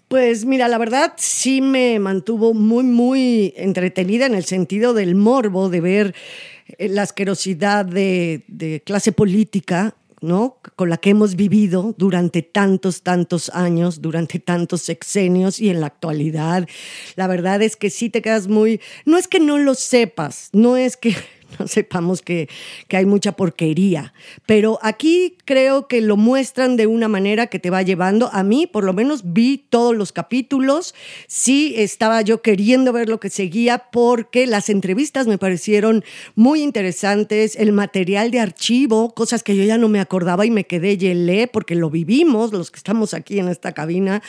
Pues 0.08 0.44
mira, 0.46 0.68
la 0.68 0.78
verdad 0.78 1.12
sí 1.16 1.60
me 1.60 1.98
mantuvo 1.98 2.54
muy, 2.54 2.84
muy 2.84 3.52
entretenida 3.56 4.26
en 4.26 4.34
el 4.34 4.44
sentido 4.44 4.94
del 4.94 5.14
morbo 5.14 5.68
de 5.68 5.80
ver 5.80 6.14
eh, 6.78 6.88
la 6.88 7.02
asquerosidad 7.02 7.84
de, 7.84 8.42
de 8.48 8.80
clase 8.80 9.12
política 9.12 9.94
¿no? 10.20 10.58
con 10.76 10.90
la 10.90 10.96
que 10.96 11.10
hemos 11.10 11.36
vivido 11.36 11.94
durante 11.98 12.42
tantos, 12.42 13.02
tantos 13.02 13.50
años, 13.50 14.00
durante 14.00 14.38
tantos 14.38 14.82
sexenios 14.82 15.60
y 15.60 15.70
en 15.70 15.80
la 15.80 15.86
actualidad. 15.86 16.68
La 17.16 17.26
verdad 17.26 17.62
es 17.62 17.76
que 17.76 17.90
sí 17.90 18.10
te 18.10 18.22
quedas 18.22 18.48
muy, 18.48 18.80
no 19.04 19.18
es 19.18 19.28
que 19.28 19.40
no 19.40 19.58
lo 19.58 19.74
sepas, 19.74 20.50
no 20.52 20.76
es 20.76 20.96
que 20.96 21.14
no 21.58 21.66
sepamos 21.66 22.22
que, 22.22 22.48
que, 22.88 22.96
hay 22.96 23.06
mucha 23.06 23.32
porquería. 23.32 24.12
Pero 24.46 24.78
aquí 24.82 25.36
creo 25.44 25.88
que 25.88 26.00
lo 26.00 26.16
muestran 26.16 26.76
de 26.76 26.86
una 26.86 27.08
manera 27.08 27.46
que 27.46 27.58
te 27.58 27.70
va 27.70 27.82
llevando. 27.82 28.30
A 28.32 28.42
mí, 28.42 28.66
por 28.66 28.84
lo 28.84 28.92
menos, 28.92 29.32
vi 29.32 29.58
todos 29.58 29.96
los 29.96 30.12
capítulos. 30.12 30.94
Sí, 31.26 31.74
estaba 31.76 32.20
yo 32.22 32.42
queriendo 32.42 32.92
ver 32.92 33.08
lo 33.08 33.20
que 33.20 33.30
seguía 33.30 33.90
porque 33.90 34.46
las 34.46 34.68
entrevistas 34.68 35.26
me 35.26 35.38
parecieron 35.38 36.04
muy 36.34 36.62
interesantes. 36.62 37.56
El 37.56 37.72
material 37.72 38.30
de 38.30 38.40
archivo, 38.40 39.14
cosas 39.14 39.42
que 39.42 39.56
yo 39.56 39.64
ya 39.64 39.78
no 39.78 39.88
me 39.88 40.00
acordaba 40.00 40.44
y 40.44 40.50
me 40.50 40.64
quedé 40.64 40.98
yelé 40.98 41.46
porque 41.46 41.74
lo 41.74 41.90
vivimos, 41.90 42.52
los 42.52 42.70
que 42.70 42.78
estamos 42.78 43.14
aquí 43.14 43.38
en 43.38 43.48
esta 43.48 43.72
cabina. 43.72 44.22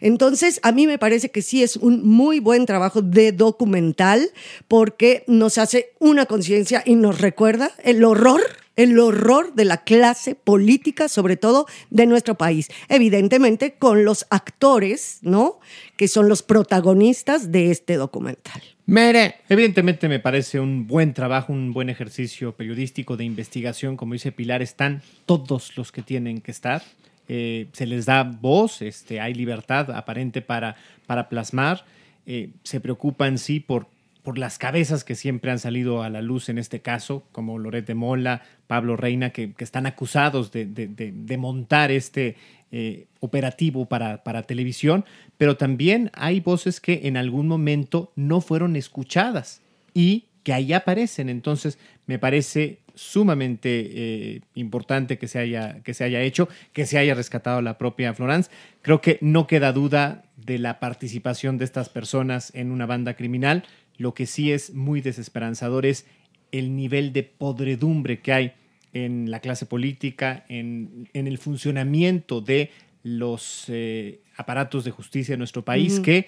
Entonces, 0.00 0.60
a 0.62 0.72
mí 0.72 0.86
me 0.86 0.98
parece 0.98 1.30
que 1.30 1.42
sí 1.42 1.62
es 1.62 1.76
un 1.76 2.06
muy 2.06 2.40
buen 2.40 2.66
trabajo 2.66 3.02
de 3.02 3.32
documental 3.32 4.30
porque 4.66 5.24
nos 5.26 5.58
hace 5.58 5.92
una 5.98 6.26
conciencia 6.26 6.57
y 6.84 6.94
nos 6.94 7.20
recuerda 7.20 7.70
el 7.84 8.04
horror 8.04 8.40
el 8.78 8.96
horror 9.00 9.54
de 9.54 9.64
la 9.64 9.78
clase 9.78 10.36
política, 10.36 11.08
sobre 11.08 11.36
todo 11.36 11.66
de 11.90 12.06
nuestro 12.06 12.36
país. 12.36 12.68
Evidentemente 12.88 13.74
con 13.76 14.04
los 14.04 14.24
actores, 14.30 15.18
¿no? 15.22 15.58
Que 15.96 16.06
son 16.06 16.28
los 16.28 16.44
protagonistas 16.44 17.50
de 17.50 17.72
este 17.72 17.96
documental. 17.96 18.62
Mere. 18.86 19.34
Evidentemente 19.48 20.08
me 20.08 20.20
parece 20.20 20.60
un 20.60 20.86
buen 20.86 21.12
trabajo, 21.12 21.52
un 21.52 21.72
buen 21.72 21.90
ejercicio 21.90 22.52
periodístico 22.54 23.16
de 23.16 23.24
investigación. 23.24 23.96
Como 23.96 24.12
dice 24.12 24.30
Pilar, 24.30 24.62
están 24.62 25.02
todos 25.26 25.76
los 25.76 25.90
que 25.90 26.02
tienen 26.02 26.40
que 26.40 26.52
estar. 26.52 26.84
Eh, 27.26 27.66
se 27.72 27.84
les 27.84 28.06
da 28.06 28.22
voz, 28.22 28.80
este, 28.80 29.20
hay 29.20 29.34
libertad 29.34 29.90
aparente 29.90 30.40
para, 30.40 30.76
para 31.04 31.28
plasmar. 31.28 31.84
Eh, 32.26 32.50
se 32.62 32.80
preocupa 32.80 33.26
en 33.26 33.38
sí 33.38 33.58
por 33.58 33.88
por 34.28 34.36
las 34.36 34.58
cabezas 34.58 35.04
que 35.04 35.14
siempre 35.14 35.50
han 35.50 35.58
salido 35.58 36.02
a 36.02 36.10
la 36.10 36.20
luz 36.20 36.50
en 36.50 36.58
este 36.58 36.80
caso, 36.80 37.24
como 37.32 37.58
Loret 37.58 37.86
de 37.86 37.94
Mola, 37.94 38.42
Pablo 38.66 38.94
Reina, 38.94 39.30
que, 39.30 39.54
están 39.56 39.86
acusados 39.86 40.52
de, 40.52 41.36
montar 41.38 41.90
este 41.90 42.36
eh, 42.70 43.06
operativo 43.20 43.86
para, 43.86 44.42
televisión, 44.42 45.06
pero 45.38 45.56
también 45.56 46.10
hay 46.12 46.40
voces 46.40 46.78
que 46.78 47.00
en 47.04 47.16
algún 47.16 47.48
momento 47.48 48.12
no 48.16 48.42
fueron 48.42 48.76
escuchadas 48.76 49.62
y 49.94 50.26
que 50.42 50.52
ahí 50.52 50.74
aparecen. 50.74 51.30
Entonces, 51.30 51.78
me 52.06 52.18
parece 52.18 52.80
sumamente 52.94 53.90
eh, 53.94 54.40
importante 54.56 55.16
que 55.16 55.26
se, 55.26 55.38
haya, 55.38 55.80
que 55.84 55.94
se 55.94 56.04
haya 56.04 56.20
hecho, 56.20 56.50
que 56.74 56.84
se 56.84 56.98
haya 56.98 57.14
rescatado 57.14 57.62
la 57.62 57.78
propia 57.78 58.12
Florence. 58.12 58.50
Creo 58.82 59.00
que 59.00 59.16
no 59.22 59.46
queda 59.46 59.72
duda 59.72 60.24
de 60.36 60.58
la 60.58 60.80
participación 60.80 61.56
de 61.56 61.64
estas 61.64 61.88
personas 61.88 62.52
en 62.54 62.72
una 62.72 62.84
banda 62.84 63.14
criminal. 63.14 63.64
Lo 63.98 64.14
que 64.14 64.24
sí 64.26 64.52
es 64.52 64.72
muy 64.72 65.02
desesperanzador 65.02 65.84
es 65.84 66.06
el 66.50 66.74
nivel 66.74 67.12
de 67.12 67.24
podredumbre 67.24 68.20
que 68.20 68.32
hay 68.32 68.52
en 68.92 69.30
la 69.30 69.40
clase 69.40 69.66
política, 69.66 70.46
en, 70.48 71.08
el 71.12 71.38
funcionamiento 71.38 72.40
de 72.40 72.70
los 73.02 73.66
eh, 73.68 74.22
aparatos 74.36 74.84
de 74.84 74.90
justicia 74.90 75.34
de 75.34 75.38
nuestro 75.38 75.64
país, 75.64 76.00
que 76.00 76.26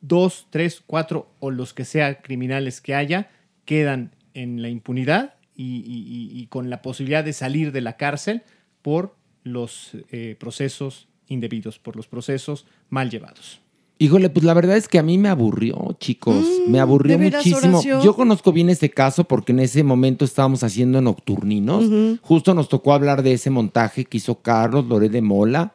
dos, 0.00 0.46
tres, 0.50 0.82
cuatro 0.86 1.30
o 1.40 1.50
los 1.50 1.74
que 1.74 1.84
sean 1.84 2.18
criminales 2.22 2.80
que 2.80 2.94
haya, 2.94 3.30
quedan 3.64 4.14
en 4.34 4.62
la 4.62 4.68
impunidad 4.68 5.34
y, 5.54 6.46
con 6.46 6.70
la 6.70 6.80
posibilidad 6.80 7.22
de 7.22 7.34
salir 7.34 7.70
de 7.70 7.82
la 7.82 7.98
cárcel 7.98 8.42
por 8.80 9.14
los 9.42 9.92
eh, 10.10 10.36
procesos 10.38 11.08
indebidos, 11.26 11.78
por 11.78 11.96
los 11.96 12.08
procesos 12.08 12.66
mal 12.88 13.10
llevados. 13.10 13.60
Híjole, 14.02 14.30
pues 14.30 14.46
la 14.46 14.54
verdad 14.54 14.78
es 14.78 14.88
que 14.88 14.98
a 14.98 15.02
mí 15.02 15.18
me 15.18 15.28
aburrió, 15.28 15.94
chicos. 16.00 16.42
me 16.66 16.78
Mm, 16.78 16.80
aburrió 16.80 17.18
¿de 17.18 17.24
veras, 17.24 17.44
muchísimo. 17.44 17.80
Horacio? 17.80 18.02
Yo 18.02 18.16
conozco 18.16 18.50
bien 18.50 18.70
ese 18.70 18.88
caso 18.88 19.24
porque 19.24 19.52
en 19.52 19.60
ese 19.60 19.84
momento 19.84 20.24
estábamos 20.24 20.62
haciendo 20.64 21.02
nocturninos. 21.02 21.84
Justo 22.22 22.54
nos 22.54 22.70
tocó 22.70 22.94
hablar 22.94 23.22
de 23.22 23.34
ese 23.34 23.50
montaje 23.50 24.06
que 24.06 24.16
hizo 24.16 24.36
Carlos 24.40 24.86
Loré 24.86 25.10
de 25.10 25.20
Mola, 25.20 25.74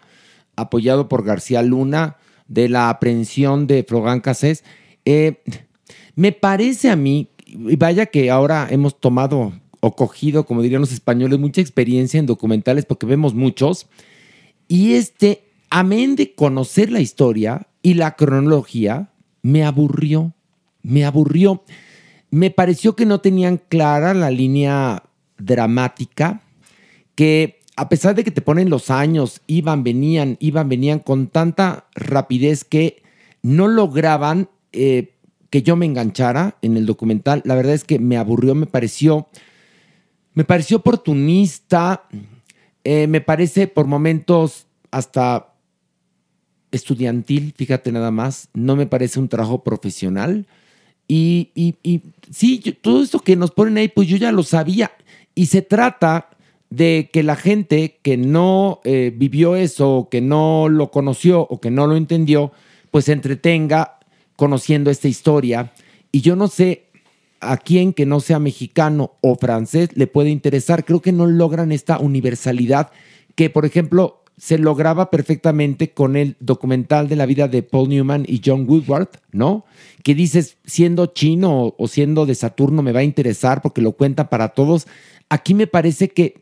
apoyado 0.56 1.08
por 1.08 1.24
García 1.24 1.62
Luna, 1.62 2.18
de 2.48 2.68
la 2.68 2.90
aprehensión 2.90 3.68
de 3.68 3.84
Florán 3.88 4.22
Cassés. 4.22 4.64
Eh, 5.06 5.44
me 6.16 6.32
parece 6.32 6.90
a 6.90 6.96
mí, 6.96 7.28
vaya 7.78 8.08
que 8.08 8.32
ahora 8.32 8.68
hemos 8.72 9.00
tomado 9.00 9.54
o 9.82 9.96
cogido, 9.96 10.48
como 10.48 10.64
dirían 10.64 10.82
los 10.82 10.92
españoles, 10.92 11.38
mucha 11.38 11.62
experiencia 11.62 12.20
en 12.20 12.26
documentales 12.26 12.86
porque 12.86 13.06
vemos 13.06 13.36
muchos. 13.36 13.86
Y 14.68 14.94
este, 14.94 15.44
amén 15.70 16.16
de 16.16 16.34
conocer 16.34 16.92
la 16.92 17.02
historia 17.02 17.68
y 17.86 17.94
la 17.94 18.16
cronología, 18.16 19.12
me 19.44 19.64
aburrió, 19.64 20.34
me 20.82 21.06
aburrió. 21.06 21.64
Me 22.32 22.50
pareció 22.50 22.96
que 22.96 23.06
no 23.06 23.22
tenían 23.22 23.62
clara 23.70 24.16
la 24.16 24.32
línea 24.32 25.04
dramática, 25.38 26.42
que 27.14 27.60
a 27.76 27.88
pesar 27.88 28.16
de 28.16 28.24
que 28.24 28.32
te 28.32 28.42
ponen 28.42 28.72
los 28.72 28.90
años, 28.90 29.40
iban, 29.46 29.84
venían, 29.84 30.36
iban, 30.40 30.68
venían 30.68 30.98
con 30.98 31.28
tanta 31.28 31.86
rapidez 31.94 32.64
que 32.64 33.04
no 33.44 33.68
lograban 33.68 34.50
eh, 34.72 35.14
que 35.52 35.62
yo 35.62 35.76
me 35.76 35.86
enganchara 35.86 36.58
en 36.64 36.78
el 36.78 36.88
documental. 36.88 37.44
La 37.46 37.54
verdad 37.54 37.76
es 37.76 37.84
que 37.84 38.00
me 38.00 38.18
aburrió, 38.18 38.56
me 38.56 38.66
pareció, 38.66 39.28
me 40.34 40.44
pareció 40.44 40.78
oportunista, 40.78 42.08
eh, 42.84 43.06
me 43.06 43.22
parece 43.22 43.68
por 43.68 43.86
momentos 43.86 44.66
hasta 44.90 45.55
estudiantil, 46.76 47.54
fíjate 47.56 47.92
nada 47.92 48.12
más, 48.12 48.50
no 48.54 48.76
me 48.76 48.86
parece 48.88 49.20
un 49.20 49.30
trabajo 49.30 49.64
profesional. 49.64 50.46
Y, 51.08 51.50
y- 51.56 51.76
y 51.84 52.02
sí, 52.32 52.60
todo 52.82 53.04
esto 53.04 53.20
que 53.20 53.36
nos 53.36 53.52
ponen 53.52 53.78
ahí, 53.78 53.88
pues 53.90 54.08
yo 54.08 54.18
ya 54.18 54.32
lo 54.32 54.44
sabía. 54.44 54.92
Y 55.36 55.48
se 55.48 55.62
trata 55.62 56.30
de 56.70 57.10
que 57.14 57.24
la 57.24 57.36
gente 57.36 58.00
que 58.02 58.18
no 58.18 58.82
eh, 58.84 59.14
vivió 59.16 59.56
eso, 59.56 60.08
que 60.10 60.22
no 60.22 60.68
lo 60.70 60.90
conoció 60.92 61.42
o 61.42 61.62
que 61.62 61.70
no 61.72 61.86
lo 61.88 61.96
entendió, 61.96 62.52
pues 62.92 63.06
se 63.06 63.14
entretenga 63.14 64.00
conociendo 64.36 64.90
esta 64.90 65.08
historia. 65.08 65.74
Y 66.12 66.22
yo 66.22 66.36
no 66.36 66.48
sé 66.48 66.86
a 67.40 67.58
quién 67.58 67.94
que 67.94 68.06
no 68.06 68.20
sea 68.20 68.40
mexicano 68.40 69.14
o 69.22 69.36
francés 69.36 69.90
le 69.96 70.08
puede 70.08 70.30
interesar. 70.30 70.86
Creo 70.86 71.02
que 71.02 71.12
no 71.12 71.28
logran 71.28 71.72
esta 71.72 72.00
universalidad 72.00 72.92
que, 73.36 73.50
por 73.50 73.66
ejemplo, 73.66 74.24
se 74.38 74.58
lograba 74.58 75.10
perfectamente 75.10 75.92
con 75.92 76.16
el 76.16 76.36
documental 76.40 77.08
de 77.08 77.16
la 77.16 77.26
vida 77.26 77.48
de 77.48 77.64
Paul 77.64 77.90
Newman 77.90 78.26
y 78.28 78.42
John 78.46 78.66
Woodward, 78.68 79.08
¿no? 79.32 79.66
Que 80.04 80.14
dices, 80.14 80.58
siendo 80.66 81.06
chino 81.08 81.74
o- 81.78 81.88
siendo 81.88 82.26
de 82.26 82.36
Saturno 82.36 82.82
me 82.82 82.92
va 82.92 83.00
a 83.00 83.04
interesar 83.04 83.62
porque 83.62 83.82
lo 83.82 83.94
cuenta 83.94 84.30
para 84.30 84.50
todos. 84.50 84.88
Aquí 85.30 85.54
me 85.54 85.68
parece 85.68 86.10
que 86.10 86.36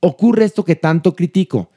ocurre 0.00 0.44
esto 0.46 0.64
que 0.64 0.76
tanto 0.76 1.14
critico. 1.14 1.70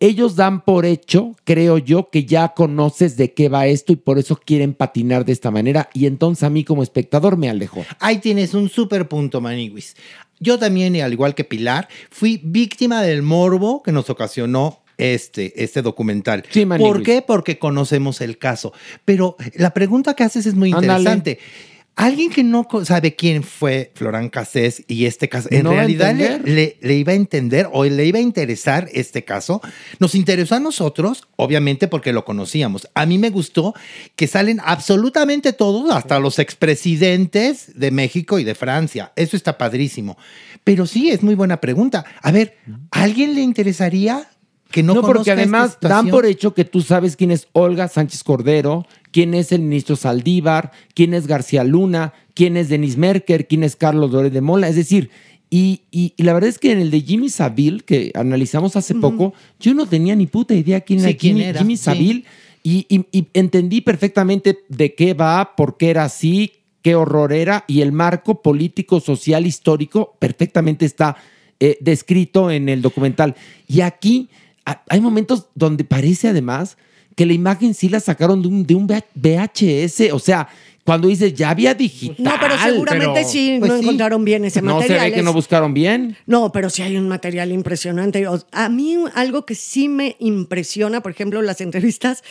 Ellos 0.00 0.36
dan 0.36 0.64
por 0.64 0.86
hecho, 0.86 1.34
creo 1.44 1.76
yo, 1.76 2.08
que 2.08 2.24
ya 2.24 2.50
conoces 2.54 3.16
de 3.16 3.34
qué 3.34 3.48
va 3.48 3.66
esto 3.66 3.92
y 3.92 3.96
por 3.96 4.18
eso 4.18 4.36
quieren 4.42 4.72
patinar 4.72 5.24
de 5.24 5.32
esta 5.32 5.50
manera. 5.50 5.90
Y 5.92 6.06
entonces 6.06 6.44
a 6.44 6.50
mí 6.50 6.62
como 6.62 6.84
espectador 6.84 7.36
me 7.36 7.50
alejó. 7.50 7.84
Ahí 7.98 8.18
tienes 8.18 8.54
un 8.54 8.68
súper 8.68 9.08
punto, 9.08 9.40
Maniwis. 9.40 9.96
Yo 10.40 10.58
también, 10.58 10.94
y 10.96 11.00
al 11.00 11.12
igual 11.12 11.34
que 11.34 11.44
Pilar, 11.44 11.88
fui 12.10 12.40
víctima 12.44 13.02
del 13.02 13.22
morbo 13.22 13.82
que 13.82 13.92
nos 13.92 14.10
ocasionó 14.10 14.80
este, 14.98 15.62
este 15.62 15.82
documental. 15.82 16.44
Maniwis. 16.66 16.92
¿Por 16.92 17.02
qué? 17.02 17.22
Porque 17.22 17.58
conocemos 17.58 18.20
el 18.20 18.38
caso. 18.38 18.72
Pero 19.04 19.36
la 19.54 19.72
pregunta 19.72 20.14
que 20.14 20.24
haces 20.24 20.46
es 20.46 20.54
muy 20.54 20.72
Ándale. 20.72 21.38
Alguien 22.00 22.30
que 22.30 22.44
no 22.44 22.64
sabe 22.84 23.16
quién 23.16 23.42
fue 23.42 23.90
Florán 23.96 24.28
Cassés 24.28 24.84
y 24.86 25.06
este 25.06 25.28
caso, 25.28 25.48
en 25.50 25.64
No 25.64 25.72
realidad 25.72 26.14
le, 26.14 26.26
entender. 26.26 26.54
le- 26.54 26.76
le 26.80 26.94
iba 26.94 27.10
a 27.10 27.16
entender 27.16 27.68
o 27.72 27.84
le 27.84 28.06
iba 28.06 28.20
a 28.20 28.22
interesar 28.22 28.88
este 28.92 29.24
caso. 29.24 29.60
Nos 29.98 30.14
interesó 30.14 30.54
a 30.54 30.60
nosotros, 30.60 31.26
obviamente 31.34 31.88
porque 31.88 32.12
lo 32.12 32.24
conocíamos. 32.24 32.88
A 32.94 33.04
mí 33.04 33.18
me 33.18 33.30
gustó 33.30 33.74
que 34.14 34.28
salen 34.28 34.60
absolutamente 34.64 35.52
todos, 35.52 35.90
hasta 35.90 36.20
los 36.20 36.38
expresidentes 36.38 37.72
de 37.78 37.90
México 37.90 38.38
y 38.38 38.44
de 38.44 38.54
Francia. 38.54 39.12
Eso 39.16 39.36
está 39.36 39.58
padrísimo. 39.58 40.16
Pero 40.62 40.86
sí, 40.86 41.10
es 41.10 41.22
muy 41.24 41.34
buena 41.34 41.60
pregunta. 41.60 42.04
A 42.22 42.30
ver, 42.30 42.58
¿a 42.92 43.02
alguien 43.02 43.34
le 43.34 43.40
interesaría 43.40 44.28
que 44.70 44.82
no, 44.82 44.94
No, 44.94 45.00
porque 45.00 45.30
además 45.30 45.78
dan 45.80 46.08
por 46.10 46.26
hecho 46.26 46.52
que 46.52 46.66
tú 46.66 46.82
sabes 46.82 47.16
quién 47.16 47.30
es 47.30 47.48
Olga 47.52 47.88
Sánchez 47.88 48.22
Cordero, 48.22 48.86
quién 49.12 49.34
es 49.34 49.52
el 49.52 49.62
ministro 49.62 49.96
Saldívar, 49.96 50.72
quién 50.94 51.14
es 51.14 51.26
García 51.26 51.64
Luna, 51.64 52.12
quién 52.34 52.56
es 52.56 52.68
Denis 52.68 52.96
Merker, 52.96 53.46
quién 53.46 53.62
es 53.64 53.76
Carlos 53.76 54.10
Dore 54.10 54.30
de 54.30 54.40
Mola. 54.40 54.68
Es 54.68 54.76
decir, 54.76 55.10
Y, 55.50 55.80
y- 55.90 56.12
y 56.18 56.24
la 56.24 56.34
verdad 56.34 56.50
es 56.50 56.58
que 56.58 56.72
en 56.72 56.78
el 56.78 56.90
de 56.90 57.00
Jimmy 57.00 57.30
Savile, 57.30 57.80
que 57.80 58.12
analizamos 58.14 58.76
hace 58.76 58.94
poco, 58.94 59.32
yo 59.58 59.72
no 59.72 59.86
tenía 59.86 60.14
ni 60.14 60.26
puta 60.26 60.52
idea 60.54 60.82
quién 60.82 61.00
Sí, 61.00 61.06
era 61.08 61.16
quién 61.16 61.36
Jimmy, 61.36 61.48
era, 61.48 61.58
Jimmy 61.60 61.76
sí. 61.78 61.84
Savile. 61.84 62.24
Y, 62.62 62.84
y- 62.90 63.06
y 63.12 63.28
entendí 63.32 63.80
perfectamente 63.80 64.58
de 64.68 64.94
qué 64.94 65.14
va, 65.14 65.56
por 65.56 65.78
qué 65.78 65.88
era 65.88 66.04
así, 66.04 66.52
qué 66.82 66.94
horror 66.94 67.32
era, 67.32 67.64
y 67.66 67.80
el 67.80 67.92
marco 67.92 68.42
político, 68.42 69.00
social, 69.00 69.46
histórico, 69.46 70.16
perfectamente 70.18 70.84
está 70.84 71.16
eh, 71.60 71.78
descrito 71.80 72.50
en 72.50 72.68
el 72.68 72.82
documental. 72.82 73.34
Y 73.66 73.80
aquí 73.80 74.28
a- 74.66 74.82
hay 74.90 75.00
momentos 75.00 75.46
donde 75.54 75.84
parece 75.84 76.28
además 76.28 76.76
que 77.18 77.26
la 77.26 77.32
imagen 77.32 77.74
sí 77.74 77.88
la 77.88 77.98
sacaron 77.98 78.40
de 78.40 78.46
un, 78.46 78.64
de 78.64 78.76
un 78.76 78.86
VHS, 78.86 80.12
o 80.12 80.20
sea, 80.20 80.48
cuando 80.84 81.08
dices 81.08 81.34
ya 81.34 81.50
había 81.50 81.74
digital. 81.74 82.16
No, 82.18 82.30
pero 82.40 82.54
seguramente 82.62 83.12
pero- 83.16 83.28
sí 83.28 83.56
pues 83.58 83.70
no 83.70 83.76
sí. 83.76 83.82
encontraron 83.82 84.24
bien 84.24 84.44
ese 84.46 84.62
No 84.62 84.68
se 84.80 84.88
material. 84.88 85.10
ve 85.10 85.16
que 85.16 85.22
no 85.22 85.32
buscaron 85.34 85.74
bien. 85.74 86.16
No, 86.24 86.50
pero 86.50 86.70
sí 86.70 86.80
hay 86.80 86.96
un 86.96 87.08
material 87.08 87.52
impresionante. 87.52 88.24
A 88.52 88.68
mí 88.70 88.96
algo 89.14 89.44
que 89.44 89.54
sí 89.54 89.86
me 89.88 90.16
impresiona, 90.18 91.02
por 91.02 91.12
ejemplo, 91.12 91.42
las 91.42 91.60
entrevistas 91.60 92.22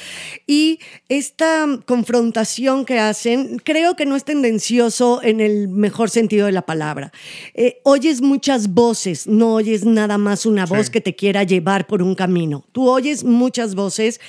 y 0.48 0.80
esta 1.08 1.68
confrontación 1.86 2.86
que 2.86 2.98
hacen, 2.98 3.62
creo 3.64 3.96
que 3.96 4.08
no 4.08 4.16
es 4.16 4.24
tendencioso 4.24 5.22
en 5.22 5.40
el 5.40 5.68
mejor 5.68 6.10
sentido 6.10 6.48
de 6.48 6.54
la 6.54 6.64
palabra. 6.64 7.12
Eh, 7.54 7.80
oyes 7.84 8.22
muchas 8.22 8.70
voces, 8.74 9.28
no 9.28 9.54
oyes 9.54 9.86
nada 9.86 10.18
más 10.18 10.48
una 10.48 10.66
voz 10.66 10.90
que 10.90 11.00
te 11.02 11.16
quiera 11.16 11.44
llevar 11.44 11.86
por 11.86 12.02
un 12.02 12.16
camino. 12.16 12.66
Tú 12.72 12.90
oyes 12.90 13.24
muchas 13.24 13.76
voces. 13.76 14.20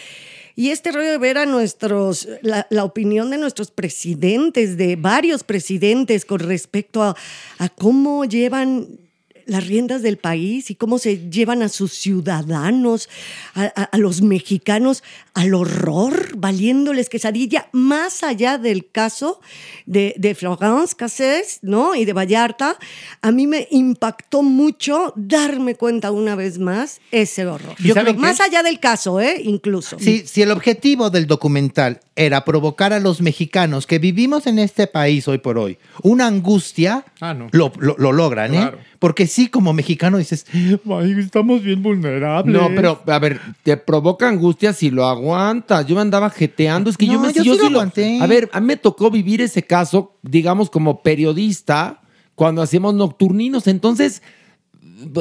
Y 0.58 0.70
este 0.70 0.90
rollo 0.90 1.12
de 1.12 1.18
ver 1.18 1.38
a 1.38 1.46
nuestros, 1.46 2.28
la, 2.42 2.66
la 2.68 2.82
opinión 2.82 3.30
de 3.30 3.38
nuestros 3.38 3.70
presidentes, 3.70 4.76
de 4.76 4.96
varios 4.96 5.44
presidentes 5.44 6.24
con 6.24 6.40
respecto 6.40 7.04
a, 7.04 7.14
a 7.58 7.68
cómo 7.68 8.24
llevan 8.24 8.98
las 9.48 9.66
riendas 9.66 10.02
del 10.02 10.16
país 10.18 10.70
y 10.70 10.74
cómo 10.76 10.98
se 10.98 11.28
llevan 11.30 11.62
a 11.62 11.68
sus 11.68 11.92
ciudadanos, 11.94 13.08
a, 13.54 13.64
a- 13.64 13.84
a 13.84 13.98
los 13.98 14.22
mexicanos, 14.22 15.02
al 15.34 15.54
horror, 15.54 16.36
valiéndoles 16.36 17.08
quesadilla, 17.08 17.68
más 17.72 18.22
allá 18.22 18.58
del 18.58 18.90
caso 18.90 19.40
de, 19.86 20.14
de 20.18 20.34
Florence 20.34 20.94
Cassés, 20.96 21.58
¿no? 21.62 21.94
Y 21.94 22.04
de 22.04 22.12
Vallarta, 22.12 22.76
a 23.22 23.30
mí 23.32 23.46
me 23.46 23.66
impactó 23.70 24.42
mucho 24.42 25.12
darme 25.16 25.74
cuenta 25.74 26.10
una 26.10 26.34
vez 26.36 26.58
más 26.58 27.00
ese 27.10 27.46
horror. 27.46 27.74
¿Y 27.78 27.90
saben 27.92 28.16
qué? 28.16 28.20
más 28.20 28.40
allá 28.40 28.62
del 28.62 28.78
caso, 28.80 29.20
¿eh? 29.20 29.40
Incluso. 29.44 29.98
Si, 29.98 30.26
si 30.26 30.42
el 30.42 30.50
objetivo 30.50 31.10
del 31.10 31.26
documental 31.26 32.00
era 32.16 32.44
provocar 32.44 32.92
a 32.92 32.98
los 33.00 33.20
mexicanos 33.22 33.86
que 33.86 33.98
vivimos 33.98 34.46
en 34.46 34.58
este 34.58 34.86
país 34.88 35.28
hoy 35.28 35.38
por 35.38 35.56
hoy 35.56 35.78
una 36.02 36.26
angustia, 36.26 37.04
Ah, 37.20 37.32
no. 37.34 37.48
lo, 37.52 37.72
lo- 37.78 37.96
lo 37.98 38.12
logran, 38.12 38.54
¿eh? 38.54 38.70
Porque 38.98 39.26
sí, 39.26 39.48
como 39.48 39.72
mexicano 39.72 40.18
dices, 40.18 40.44
Ay, 40.52 41.14
estamos 41.18 41.62
bien 41.62 41.82
vulnerables. 41.82 42.52
No, 42.52 42.68
pero 42.74 43.00
a 43.06 43.18
ver, 43.18 43.40
te 43.62 43.76
provoca 43.76 44.28
angustia 44.28 44.72
si 44.72 44.90
lo 44.90 45.06
aguantas. 45.06 45.86
Yo 45.86 45.94
me 45.94 46.00
andaba 46.00 46.30
jeteando, 46.30 46.90
es 46.90 46.96
que 46.96 47.06
yo 47.06 47.20
me 47.20 47.32
yo 47.32 47.54
sí 47.54 47.60
lo 47.60 47.66
aguanté. 47.66 48.18
A 48.20 48.26
ver, 48.26 48.50
a 48.52 48.60
mí 48.60 48.66
me 48.66 48.76
tocó 48.76 49.10
vivir 49.10 49.40
ese 49.40 49.62
caso, 49.62 50.16
digamos, 50.22 50.68
como 50.68 51.02
periodista, 51.02 52.00
cuando 52.34 52.60
hacíamos 52.60 52.94
nocturninos. 52.94 53.68
Entonces, 53.68 54.22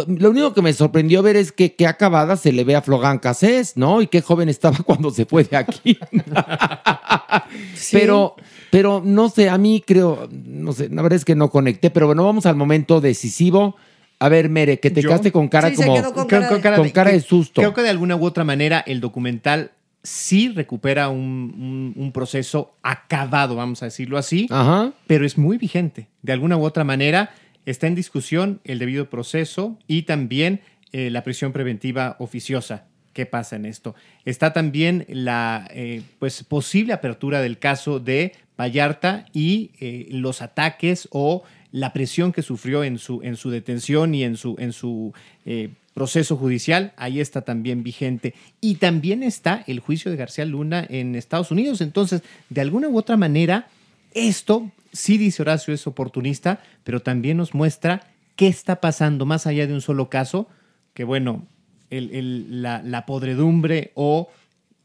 lo 0.08 0.32
único 0.32 0.54
que 0.54 0.62
me 0.62 0.74
sorprendió 0.74 1.22
ver 1.22 1.36
es 1.36 1.52
que 1.52 1.76
qué 1.76 1.86
acabada 1.86 2.36
se 2.36 2.52
le 2.52 2.64
ve 2.64 2.76
a 2.76 2.82
Flogán 2.82 3.20
Cassés, 3.20 3.78
¿no? 3.78 4.02
Y 4.02 4.08
qué 4.08 4.22
joven 4.22 4.50
estaba 4.50 4.78
cuando 4.86 5.12
se 5.12 5.26
fue 5.26 5.44
de 5.44 5.58
aquí. 5.58 5.98
Pero, 7.92 8.36
pero 8.78 9.02
no 9.04 9.28
sé, 9.30 9.50
a 9.50 9.58
mí 9.58 9.84
creo, 9.84 10.30
no 10.32 10.72
sé, 10.72 10.88
la 10.90 11.02
verdad 11.02 11.16
es 11.18 11.26
que 11.26 11.34
no 11.34 11.50
conecté, 11.50 11.90
pero 11.90 12.06
bueno, 12.06 12.24
vamos 12.24 12.46
al 12.46 12.56
momento 12.56 13.02
decisivo. 13.02 13.76
A 14.20 14.30
ver, 14.30 14.50
Mere, 14.50 14.80
que 14.80 14.92
te 14.92 15.02
¿Yo? 15.02 15.10
quedaste 15.10 15.32
con 15.32 15.48
cara 15.48 15.70
Sí, 15.72 15.78
se 15.78 15.84
como... 15.86 15.96
quedó 15.96 16.14
con 16.14 16.28
Creo- 16.28 16.42
cara 16.42 16.48
con 16.50 16.58
de- 16.58 16.62
cara 16.64 16.78
con 16.78 16.90
cara 16.92 17.12
de 17.12 17.22
susto. 17.22 17.62
Creo 17.62 17.74
que 17.74 17.82
de 17.82 17.90
alguna 17.90 18.16
u 18.16 18.24
otra 18.24 18.44
manera 18.44 18.84
el 18.86 19.00
documental 19.00 19.72
sí 20.04 20.50
recupera 20.50 21.10
un, 21.10 21.18
un- 21.58 21.94
un 21.96 22.12
proceso 22.12 22.76
acabado, 22.84 23.56
vamos 23.56 23.82
a 23.82 23.86
decirlo 23.86 24.20
así, 24.20 24.46
Ajá. 24.52 24.94
pero 25.08 25.26
es 25.26 25.40
muy 25.40 25.58
vigente. 25.58 26.08
De 26.22 26.34
alguna 26.34 26.56
u 26.56 26.64
otra 26.64 26.84
manera 26.84 27.32
está 27.66 27.88
en 27.88 27.96
discusión 27.96 28.60
el 28.64 28.78
debido 28.78 29.10
proceso 29.10 29.78
y 29.88 30.04
también 30.04 30.62
eh, 30.92 31.10
la 31.10 31.24
prisión 31.24 31.52
preventiva 31.52 32.16
oficiosa. 32.20 32.86
¿Qué 33.14 33.26
pasa 33.26 33.56
en 33.56 33.66
esto? 33.66 33.96
Está 34.26 34.54
también 34.54 35.04
la 35.10 35.68
eh, 35.72 36.04
pues, 36.20 36.44
posible 36.44 36.94
apertura 36.94 37.42
del 37.42 37.58
caso 37.58 38.00
de 38.00 38.34
Vallarta 38.60 39.26
y 39.34 39.72
eh, 39.80 40.08
los 40.12 40.42
ataques 40.42 41.08
o 41.12 41.44
la 41.72 41.94
presión 41.94 42.32
que 42.32 42.42
sufrió 42.42 42.84
en 42.84 42.98
su, 42.98 43.22
en 43.24 43.36
su 43.36 43.50
detención 43.50 44.16
y 44.16 44.24
en 44.24 44.38
su, 44.38 44.56
en 44.58 44.74
su 44.74 45.14
eh, 45.46 45.70
proceso 45.94 46.38
judicial, 46.38 46.94
ahí 46.96 47.20
está 47.20 47.42
también 47.42 47.84
vigente. 47.84 48.34
Y 48.62 48.76
también 48.76 49.22
está 49.24 49.64
el 49.68 49.80
juicio 49.80 50.10
de 50.12 50.18
García 50.18 50.46
Luna 50.46 50.86
en 50.90 51.16
Estados 51.16 51.52
Unidos. 51.52 51.82
Entonces, 51.82 52.22
de 52.50 52.62
alguna 52.62 52.88
u 52.88 52.98
otra 52.98 53.18
manera, 53.18 53.68
esto, 54.14 54.72
sí 54.94 55.18
dice 55.18 55.42
Horacio, 55.42 55.74
es 55.74 55.86
oportunista, 55.88 56.62
pero 56.84 57.02
también 57.02 57.38
nos 57.38 57.54
muestra 57.54 58.08
qué 58.36 58.48
está 58.48 58.80
pasando 58.80 59.26
más 59.26 59.46
allá 59.48 59.68
de 59.68 59.74
un 59.74 59.82
solo 59.82 60.10
caso, 60.10 60.48
que 60.94 61.04
bueno, 61.04 61.46
el- 61.90 62.12
el- 62.12 62.62
la, 62.62 62.82
la 62.84 63.06
podredumbre 63.06 63.92
o 63.96 64.30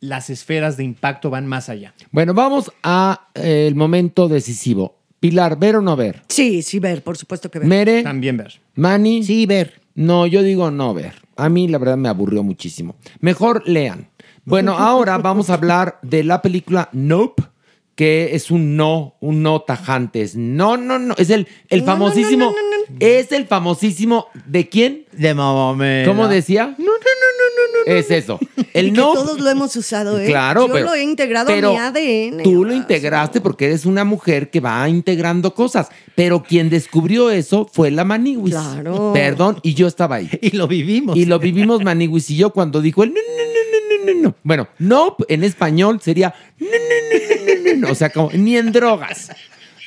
las 0.02 0.30
esferas 0.30 0.76
de 0.76 0.84
impacto 0.84 1.30
van 1.30 1.46
más 1.46 1.68
allá. 1.68 1.94
Bueno, 2.10 2.34
vamos 2.34 2.70
a 2.82 3.28
eh, 3.34 3.66
el 3.68 3.76
momento 3.76 4.28
decisivo. 4.28 4.96
Pilar, 5.20 5.56
¿ver 5.56 5.76
o 5.76 5.80
no 5.80 5.94
ver? 5.94 6.22
Sí, 6.28 6.62
sí, 6.62 6.80
ver, 6.80 7.02
por 7.02 7.16
supuesto 7.16 7.50
que 7.50 7.60
ver. 7.60 7.68
Mere, 7.68 8.02
También 8.02 8.36
ver. 8.36 8.60
Manny. 8.74 9.22
sí, 9.22 9.46
ver. 9.46 9.80
No, 9.94 10.26
yo 10.26 10.42
digo 10.42 10.70
no 10.72 10.92
ver. 10.92 11.14
A 11.36 11.48
mí 11.48 11.68
la 11.68 11.78
verdad 11.78 11.96
me 11.96 12.08
aburrió 12.08 12.42
muchísimo. 12.42 12.96
Mejor 13.20 13.62
lean. 13.68 14.08
Bueno, 14.44 14.72
ahora 14.78 15.18
vamos 15.18 15.48
a 15.48 15.54
hablar 15.54 16.00
de 16.02 16.24
la 16.24 16.42
película 16.42 16.88
Nope, 16.92 17.44
que 17.94 18.34
es 18.34 18.50
un 18.50 18.76
no, 18.76 19.16
un 19.20 19.42
no 19.42 19.60
tajante. 19.62 20.22
Es 20.22 20.34
no, 20.36 20.76
no, 20.76 20.98
no. 20.98 21.14
Es 21.18 21.30
el, 21.30 21.46
el 21.68 21.80
No, 21.80 21.86
no, 21.86 21.92
no, 21.98 22.04
famosísimo. 22.06 22.44
no, 22.46 22.50
no, 22.52 22.56
no. 22.90 22.96
Es 23.00 23.32
el 23.32 23.46
famosísimo. 23.46 24.26
¿De 24.46 24.68
quién? 24.68 25.04
De 25.12 25.34
mamá. 25.34 26.02
¿Cómo 26.06 26.26
decía? 26.28 26.74
No, 26.78 26.84
no, 26.84 26.90
no, 26.90 26.92
no, 26.94 27.92
no. 27.92 27.98
Es 27.98 28.10
eso. 28.10 28.38
El 28.72 28.88
Y 28.88 28.90
que 28.92 28.96
no. 28.96 29.12
todos 29.12 29.38
lo 29.40 29.50
hemos 29.50 29.76
usado, 29.76 30.18
¿eh? 30.18 30.26
Claro, 30.26 30.66
Yo 30.66 30.72
pero, 30.72 30.86
lo 30.86 30.94
he 30.94 31.02
integrado 31.02 31.46
pero 31.48 31.70
a 31.70 31.72
mi 31.72 31.78
ADN. 31.78 32.42
Tú 32.42 32.64
lo 32.64 32.72
integraste 32.72 33.40
porque 33.40 33.66
eres 33.66 33.84
una 33.84 34.04
mujer 34.04 34.50
que 34.50 34.60
va 34.60 34.88
integrando 34.88 35.54
cosas. 35.54 35.88
Pero 36.14 36.42
quien 36.42 36.70
descubrió 36.70 37.30
eso 37.30 37.68
fue 37.70 37.90
la 37.90 38.04
Maniwis. 38.04 38.54
Claro. 38.54 39.12
Perdón, 39.12 39.58
y 39.62 39.74
yo 39.74 39.86
estaba 39.86 40.16
ahí. 40.16 40.30
Y 40.40 40.56
lo 40.56 40.66
vivimos. 40.66 41.16
Y 41.16 41.26
lo 41.26 41.38
vivimos 41.38 41.82
Maniwis 41.84 42.30
y 42.30 42.36
yo 42.36 42.50
cuando 42.50 42.80
dijo 42.80 43.02
el 43.04 43.10
no, 43.12 43.20
no, 43.20 43.44
no, 43.44 44.12
no, 44.12 44.14
no, 44.14 44.28
no. 44.28 44.34
Bueno, 44.42 44.68
no 44.78 45.16
en 45.28 45.44
español 45.44 46.00
sería 46.02 46.34
no, 46.58 46.66
no, 46.66 46.72
no, 46.72 47.36
no, 47.36 47.41
O 47.90 47.94
sea, 47.94 48.10
como 48.10 48.30
ni 48.32 48.56
en 48.56 48.72
drogas. 48.72 49.30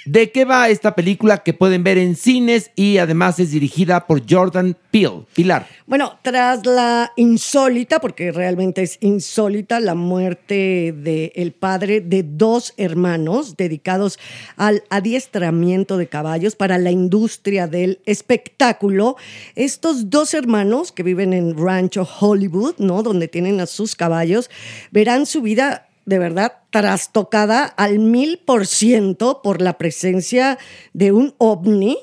¿De 0.06 0.32
qué 0.32 0.46
va 0.46 0.70
esta 0.70 0.94
película 0.94 1.42
que 1.42 1.56
pueden 1.56 1.84
ver 1.84 1.98
en 1.98 2.16
cines 2.16 2.70
y 2.76 3.00
además 3.00 3.40
es 3.40 3.50
dirigida 3.50 4.06
por 4.06 4.22
Jordan 4.30 4.78
Peele? 4.92 5.24
Pilar. 5.34 5.68
Bueno, 5.88 6.20
tras 6.22 6.64
la 6.64 7.12
insólita, 7.16 8.00
porque 8.00 8.32
realmente 8.32 8.84
es 8.84 9.00
insólita, 9.02 9.80
la 9.80 9.96
muerte 9.96 10.94
del 10.96 11.54
padre 11.54 12.02
de 12.02 12.22
dos 12.22 12.76
hermanos 12.78 13.58
dedicados 13.58 14.20
al 14.58 14.84
adiestramiento 14.92 15.98
de 15.98 16.06
caballos 16.06 16.56
para 16.56 16.78
la 16.78 16.92
industria 16.92 17.66
del 17.66 18.00
espectáculo, 18.06 19.16
estos 19.56 20.12
dos 20.12 20.36
hermanos 20.36 20.92
que 20.92 21.02
viven 21.02 21.34
en 21.34 21.58
Rancho 21.58 22.08
Hollywood, 22.20 22.76
¿no? 22.78 23.02
Donde 23.02 23.28
tienen 23.28 23.60
a 23.60 23.66
sus 23.66 23.96
caballos, 23.96 24.52
verán 24.92 25.26
su 25.26 25.42
vida 25.42 25.88
de 26.06 26.20
verdad 26.20 26.54
trastocada 26.70 27.64
al 27.64 28.00
mil 28.00 28.40
por 28.46 28.68
ciento 28.68 29.42
por 29.44 29.62
la 29.62 29.78
presencia 29.78 30.58
de 30.94 31.12
un 31.12 31.34
ovni, 31.38 31.98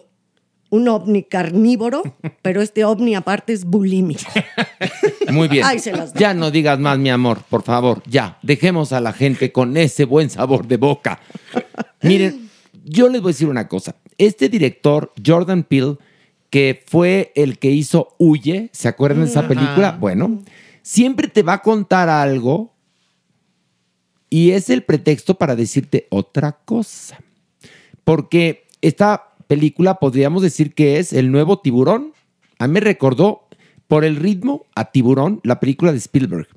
un 0.70 0.88
ovni 0.88 1.22
carnívoro, 1.22 2.02
pero 2.42 2.62
este 2.62 2.84
ovni 2.84 3.14
aparte 3.14 3.52
es 3.52 3.64
bulímico. 3.64 4.30
Muy 5.30 5.48
bien. 5.48 5.64
Ahí 5.64 5.78
se 5.78 5.92
las 5.92 6.12
doy. 6.12 6.20
ya 6.20 6.34
no 6.34 6.50
digas 6.50 6.78
más, 6.78 6.98
mi 6.98 7.10
amor, 7.10 7.42
por 7.48 7.62
favor. 7.62 8.02
Ya, 8.06 8.38
dejemos 8.42 8.92
a 8.92 9.00
la 9.00 9.12
gente 9.12 9.52
con 9.52 9.76
ese 9.76 10.04
buen 10.04 10.30
sabor 10.30 10.66
de 10.66 10.76
boca. 10.76 11.20
Miren, 12.02 12.50
yo 12.84 13.08
les 13.08 13.22
voy 13.22 13.30
a 13.30 13.32
decir 13.32 13.48
una 13.48 13.68
cosa. 13.68 13.96
Este 14.18 14.48
director, 14.48 15.12
Jordan 15.24 15.62
Peele, 15.62 15.96
que 16.50 16.82
fue 16.86 17.32
el 17.34 17.58
que 17.58 17.70
hizo 17.70 18.14
Huye, 18.18 18.68
¿se 18.72 18.88
acuerdan 18.88 19.24
de 19.24 19.30
esa 19.30 19.48
película? 19.48 19.96
Bueno, 19.98 20.42
siempre 20.82 21.28
te 21.28 21.42
va 21.42 21.54
a 21.54 21.62
contar 21.62 22.10
algo 22.10 22.71
y 24.32 24.52
es 24.52 24.70
el 24.70 24.82
pretexto 24.82 25.36
para 25.36 25.56
decirte 25.56 26.06
otra 26.08 26.52
cosa. 26.64 27.18
Porque 28.02 28.66
esta 28.80 29.34
película 29.46 29.96
podríamos 29.96 30.42
decir 30.42 30.72
que 30.72 30.98
es 30.98 31.12
el 31.12 31.30
nuevo 31.30 31.58
tiburón. 31.58 32.14
A 32.58 32.66
mí 32.66 32.72
me 32.72 32.80
recordó 32.80 33.46
por 33.88 34.06
el 34.06 34.16
ritmo 34.16 34.64
a 34.74 34.90
tiburón, 34.90 35.40
la 35.44 35.60
película 35.60 35.92
de 35.92 35.98
Spielberg. 35.98 36.48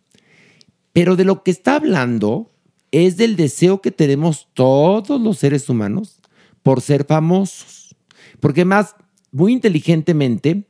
Pero 0.94 1.18
de 1.18 1.26
lo 1.26 1.44
que 1.44 1.52
está 1.52 1.76
hablando 1.76 2.50
es 2.92 3.18
del 3.18 3.36
deseo 3.36 3.82
que 3.82 3.92
tenemos 3.92 4.48
todos 4.54 5.20
los 5.20 5.38
seres 5.38 5.68
humanos 5.68 6.22
por 6.64 6.80
ser 6.80 7.04
famosos. 7.04 7.94
Porque 8.40 8.64
más, 8.64 8.96
muy 9.34 9.52
inteligentemente 9.52 10.64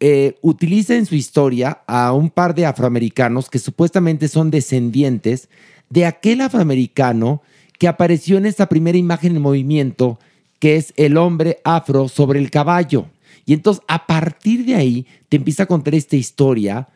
eh, 0.00 0.36
utiliza 0.40 0.96
en 0.96 1.04
su 1.04 1.16
historia 1.16 1.82
a 1.86 2.14
un 2.14 2.30
par 2.30 2.54
de 2.54 2.64
afroamericanos 2.64 3.50
que 3.50 3.58
supuestamente 3.58 4.28
son 4.28 4.50
descendientes 4.50 5.50
de 5.94 6.06
aquel 6.06 6.40
afroamericano 6.40 7.40
que 7.78 7.86
apareció 7.86 8.36
en 8.36 8.46
esta 8.46 8.68
primera 8.68 8.98
imagen 8.98 9.36
en 9.36 9.42
movimiento, 9.42 10.18
que 10.58 10.74
es 10.74 10.92
el 10.96 11.16
hombre 11.16 11.60
afro 11.62 12.08
sobre 12.08 12.40
el 12.40 12.50
caballo. 12.50 13.06
Y 13.46 13.52
entonces 13.52 13.84
a 13.86 14.04
partir 14.04 14.66
de 14.66 14.74
ahí 14.74 15.06
te 15.28 15.36
empieza 15.36 15.62
a 15.62 15.66
contar 15.66 15.94
esta 15.94 16.16
historia 16.16 16.88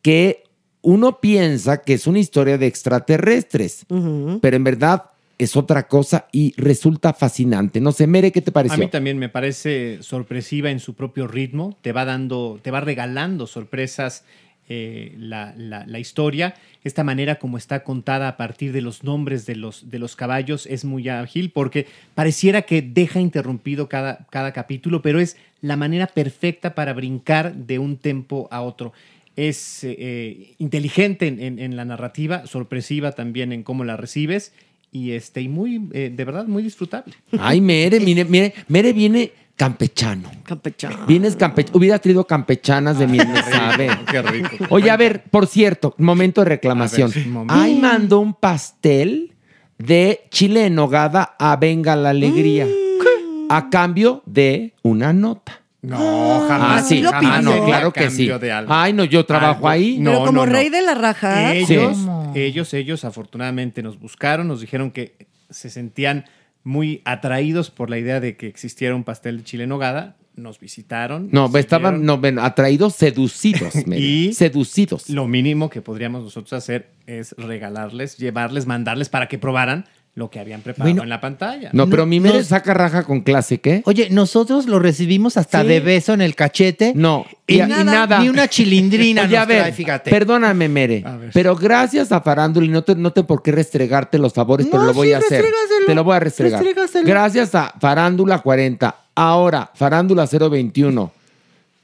que 0.00 0.44
uno 0.80 1.20
piensa 1.20 1.82
que 1.82 1.94
es 1.94 2.06
una 2.06 2.20
historia 2.20 2.56
de 2.56 2.68
extraterrestres, 2.68 3.84
pero 4.40 4.56
en 4.56 4.62
verdad 4.62 5.10
es 5.38 5.56
otra 5.56 5.88
cosa 5.88 6.28
y 6.30 6.54
resulta 6.56 7.12
fascinante. 7.14 7.80
No 7.80 7.90
sé, 7.90 8.06
Mere, 8.06 8.30
¿qué 8.30 8.42
te 8.42 8.52
pareció? 8.52 8.76
A 8.76 8.78
mí 8.78 8.88
también 8.88 9.18
me 9.18 9.28
parece 9.28 9.98
sorpresiva 10.02 10.70
en 10.70 10.78
su 10.78 10.94
propio 10.94 11.26
ritmo. 11.26 11.76
Te 11.82 11.90
va 11.90 12.04
dando, 12.04 12.60
te 12.62 12.70
va 12.70 12.80
regalando 12.80 13.48
sorpresas 13.48 14.24
eh, 14.68 15.14
la, 15.18 15.54
la- 15.56 15.98
historia. 15.98 16.54
Esta 16.84 17.04
manera 17.04 17.36
como 17.36 17.56
está 17.58 17.82
contada 17.84 18.28
a 18.28 18.36
partir 18.36 18.72
de 18.72 18.80
los 18.80 19.02
nombres 19.04 19.46
de 19.46 19.56
los, 19.56 19.90
de 19.90 19.98
los 19.98 20.16
caballos 20.16 20.66
es 20.66 20.84
muy 20.84 21.08
ágil 21.08 21.50
porque 21.50 21.86
pareciera 22.14 22.62
que 22.62 22.82
deja 22.82 23.20
interrumpido 23.20 23.88
cada, 23.88 24.26
cada 24.30 24.52
capítulo, 24.52 25.02
pero 25.02 25.20
es 25.20 25.36
la 25.62 25.76
manera 25.76 26.06
perfecta 26.06 26.74
para 26.74 26.92
brincar 26.92 27.54
de 27.54 27.78
un 27.78 27.96
tempo 27.96 28.48
a 28.50 28.60
otro. 28.62 28.92
Es 29.36 29.80
eh, 29.84 30.54
inteligente 30.58 31.26
en, 31.26 31.40
en- 31.40 31.58
en 31.58 31.76
la 31.76 31.84
narrativa, 31.84 32.46
sorpresiva 32.46 33.12
también 33.12 33.52
en 33.52 33.62
cómo 33.62 33.84
la 33.84 33.96
recibes 33.96 34.52
y, 34.92 35.10
este, 35.12 35.42
y 35.42 35.48
muy, 35.48 35.88
eh, 35.92 36.10
de 36.14 36.24
verdad, 36.24 36.46
muy 36.46 36.62
disfrutable. 36.62 37.14
Ay, 37.38 37.60
Mere, 37.60 38.00
mire, 38.00 38.24
mire, 38.24 38.54
Mere 38.68 38.92
viene 38.92 39.32
campechano. 39.56 40.30
Campechano. 40.44 41.06
Vienes 41.06 41.34
campechano. 41.36 41.78
Hubiera 41.78 41.98
traído 41.98 42.26
campechanas 42.26 42.98
de 42.98 43.06
mi 43.06 43.18
sabe. 43.18 43.88
Qué 44.10 44.22
rico. 44.22 44.48
Oye, 44.70 44.90
a 44.90 44.96
ver, 44.96 45.24
por 45.24 45.46
cierto, 45.46 45.94
momento 45.98 46.42
de 46.42 46.50
reclamación. 46.50 47.10
Ver, 47.10 47.22
sí, 47.24 47.28
momento. 47.28 47.54
Ay, 47.54 47.76
mandó 47.80 48.20
un 48.20 48.34
pastel 48.34 49.34
de 49.78 50.26
chile 50.30 50.66
en 50.66 50.74
nogada 50.74 51.34
a 51.38 51.56
Venga 51.56 51.96
la 51.96 52.10
Alegría. 52.10 52.66
A 53.48 53.70
cambio 53.70 54.22
de 54.26 54.74
una 54.82 55.12
nota. 55.12 55.60
No, 55.82 55.96
Ah, 56.00 56.46
jamás. 56.48 56.88
sí. 56.88 57.00
lo 57.00 57.10
Ah, 57.12 57.40
no, 57.40 57.64
claro 57.64 57.92
que 57.92 58.10
sí. 58.10 58.26
Cambio 58.26 58.38
de 58.40 58.50
algo. 58.52 58.72
Ay, 58.74 58.92
no, 58.92 59.04
yo 59.04 59.24
trabajo 59.24 59.54
Algo. 59.58 59.68
ahí. 59.68 60.00
Pero 60.04 60.18
como 60.18 60.32
no, 60.32 60.46
no. 60.46 60.52
rey 60.52 60.68
de 60.68 60.82
la 60.82 60.94
raja. 60.94 61.54
Ellos, 61.54 61.96
Sí. 61.96 62.40
ellos, 62.40 62.74
ellos 62.74 63.04
afortunadamente 63.04 63.82
nos 63.84 63.98
buscaron, 64.00 64.48
nos 64.48 64.60
dijeron 64.60 64.90
que 64.90 65.28
se 65.48 65.70
sentían 65.70 66.24
muy 66.66 67.00
atraídos 67.04 67.70
por 67.70 67.90
la 67.90 67.96
idea 67.96 68.18
de 68.18 68.36
que 68.36 68.48
existiera 68.48 68.96
un 68.96 69.04
pastel 69.04 69.38
de 69.38 69.44
chile 69.44 69.62
en 69.62 69.68
nogada. 69.68 70.16
Nos 70.34 70.58
visitaron. 70.58 71.28
No, 71.30 71.42
nos 71.46 71.54
estaban 71.54 72.04
no, 72.04 72.18
ven, 72.18 72.38
atraídos, 72.40 72.96
seducidos. 72.96 73.72
Y- 73.96 74.34
seducidos. 74.34 75.08
Lo 75.08 75.28
mínimo 75.28 75.70
que 75.70 75.80
podríamos 75.80 76.24
nosotros 76.24 76.52
hacer 76.52 76.90
es 77.06 77.34
regalarles, 77.38 78.18
llevarles, 78.18 78.66
mandarles 78.66 79.08
para 79.08 79.28
que 79.28 79.38
probaran 79.38 79.86
lo 80.16 80.30
que 80.30 80.40
habían 80.40 80.62
preparado 80.62 80.90
Bueno, 80.90 81.02
en 81.02 81.10
la 81.10 81.20
pantalla. 81.20 81.68
No, 81.74 81.90
pero 81.90 82.06
mi 82.06 82.20
Mere 82.20 82.38
nos- 82.38 82.46
saca 82.46 82.72
raja 82.72 83.02
con 83.04 83.20
clase, 83.20 83.58
¿qué? 83.60 83.82
Oye, 83.84 84.08
nosotros 84.10 84.64
lo 84.66 84.78
recibimos 84.78 85.36
hasta 85.36 85.60
Sí. 85.60 85.68
de 85.68 85.80
beso 85.80 86.14
en 86.14 86.22
el 86.22 86.34
cachete. 86.34 86.92
No, 86.96 87.26
y, 87.46 87.56
y, 87.56 87.62
y 87.62 87.66
nada. 87.66 88.20
Ni 88.20 88.30
una 88.30 88.48
chilindrina 88.48 89.22
Oye, 89.26 89.36
a 89.36 89.40
nos 89.40 89.48
ver, 89.48 89.58
trae, 89.60 89.72
fíjate. 89.72 90.10
perdóname, 90.10 90.70
Mere, 90.70 91.02
A 91.04 91.16
ver. 91.18 91.30
pero 91.34 91.54
gracias 91.54 92.12
a 92.12 92.22
Farándula, 92.22 92.66
y 92.66 92.70
no, 92.70 92.82
te, 92.82 92.94
no 92.94 93.12
por 93.12 93.42
qué 93.42 93.52
restregarte 93.52 94.18
los 94.18 94.32
favores, 94.32 94.66
pero 94.70 94.84
lo 94.84 94.94
voy 94.94 95.08
sí, 95.08 95.12
a 95.12 95.18
hacer. 95.18 95.44
Te 95.86 95.94
lo 95.94 96.02
voy 96.02 96.16
a 96.16 96.20
restregar. 96.20 96.64
Gracias 97.04 97.54
a 97.54 97.74
Farándula 97.78 98.38
40, 98.38 98.96
ahora 99.14 99.70
Farándula 99.74 100.26
021, 100.26 101.12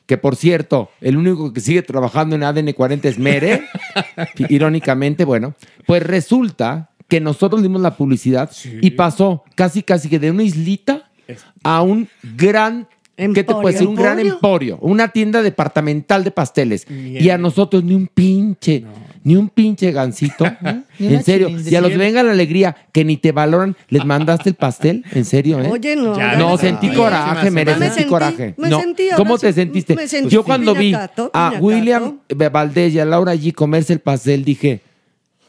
que 0.07 0.17
por 0.17 0.37
cierto, 0.37 0.91
el 1.03 1.19
único 1.19 1.53
que 1.53 1.61
sigue 1.61 1.83
trabajando 1.83 2.35
en 2.37 2.45
ADN 2.45 2.73
40 2.73 3.09
es 3.09 3.19
Mere, 3.19 3.69
irónicamente, 4.49 5.25
bueno, 5.27 5.55
pues 5.87 6.03
resulta 6.03 6.89
que 7.13 7.21
nosotros 7.21 7.61
dimos 7.61 7.83
la 7.83 7.95
publicidad 7.95 8.51
y 8.81 8.93
pasó 8.93 9.45
casi, 9.55 9.83
casi 9.83 10.09
que 10.09 10.19
de 10.19 10.31
una 10.31 10.45
islita 10.45 11.11
a 11.63 11.83
un 11.83 12.09
gran... 12.39 12.89
¿Qué 13.15 13.45
te 13.45 13.45
puedo 13.45 13.67
decir? 13.69 13.87
Un 13.87 13.95
gran 13.95 14.19
Emporio. 14.19 14.79
una 14.81 15.09
tienda 15.09 15.43
departamental 15.43 16.25
de 16.25 16.31
pasteles. 16.31 16.87
Bien. 16.89 17.23
Y 17.23 17.29
a 17.29 17.37
nosotros 17.37 17.85
ni 17.85 17.95
un 17.95 18.07
pinche, 18.07 18.83
ni 19.25 19.37
un 19.37 19.51
pinche 19.51 19.93
gancito. 19.93 20.47
En 20.99 21.23
serio. 21.23 21.49
chilindrina. 21.49 21.71
Y 21.71 21.77
a 21.77 21.81
los 21.83 21.99
venga 21.99 22.23
la 22.23 22.33
alegría 22.33 22.75
que 22.93 23.05
ni 23.05 23.19
te 23.19 23.31
valoran, 23.33 23.77
les 23.91 24.07
mandaste 24.07 24.49
el 24.49 24.55
pastel. 24.55 25.05
En 25.13 25.27
serio, 25.27 25.61
¿eh? 25.61 25.69
Oye, 25.71 25.97
no. 25.97 26.17
Ya, 26.17 26.37
no, 26.37 26.57
sentí 26.57 26.89
coraje, 26.95 27.51
Me 27.51 27.63
me 27.67 27.73
sentí- 27.75 27.91
sentí 27.91 28.05
coraje. 28.09 28.55
me 28.57 28.71
no. 28.71 28.81
sentí, 28.81 29.05
¿Cómo 29.17 29.37
te 29.39 29.53
sentiste? 29.53 29.95
me 29.95 30.09
sentí 30.09 30.31
Yo 30.31 30.43
cuando 30.45 30.75
vi 30.75 30.95
a. 30.95 31.53
William 31.61 32.21
Valdés 32.51 32.95
y 32.95 32.99
a 33.01 33.05
Laura 33.05 33.33
allí 33.33 33.53
comerse 33.53 33.93
el 33.93 33.99
pastel, 34.01 34.45
dije, 34.47 34.81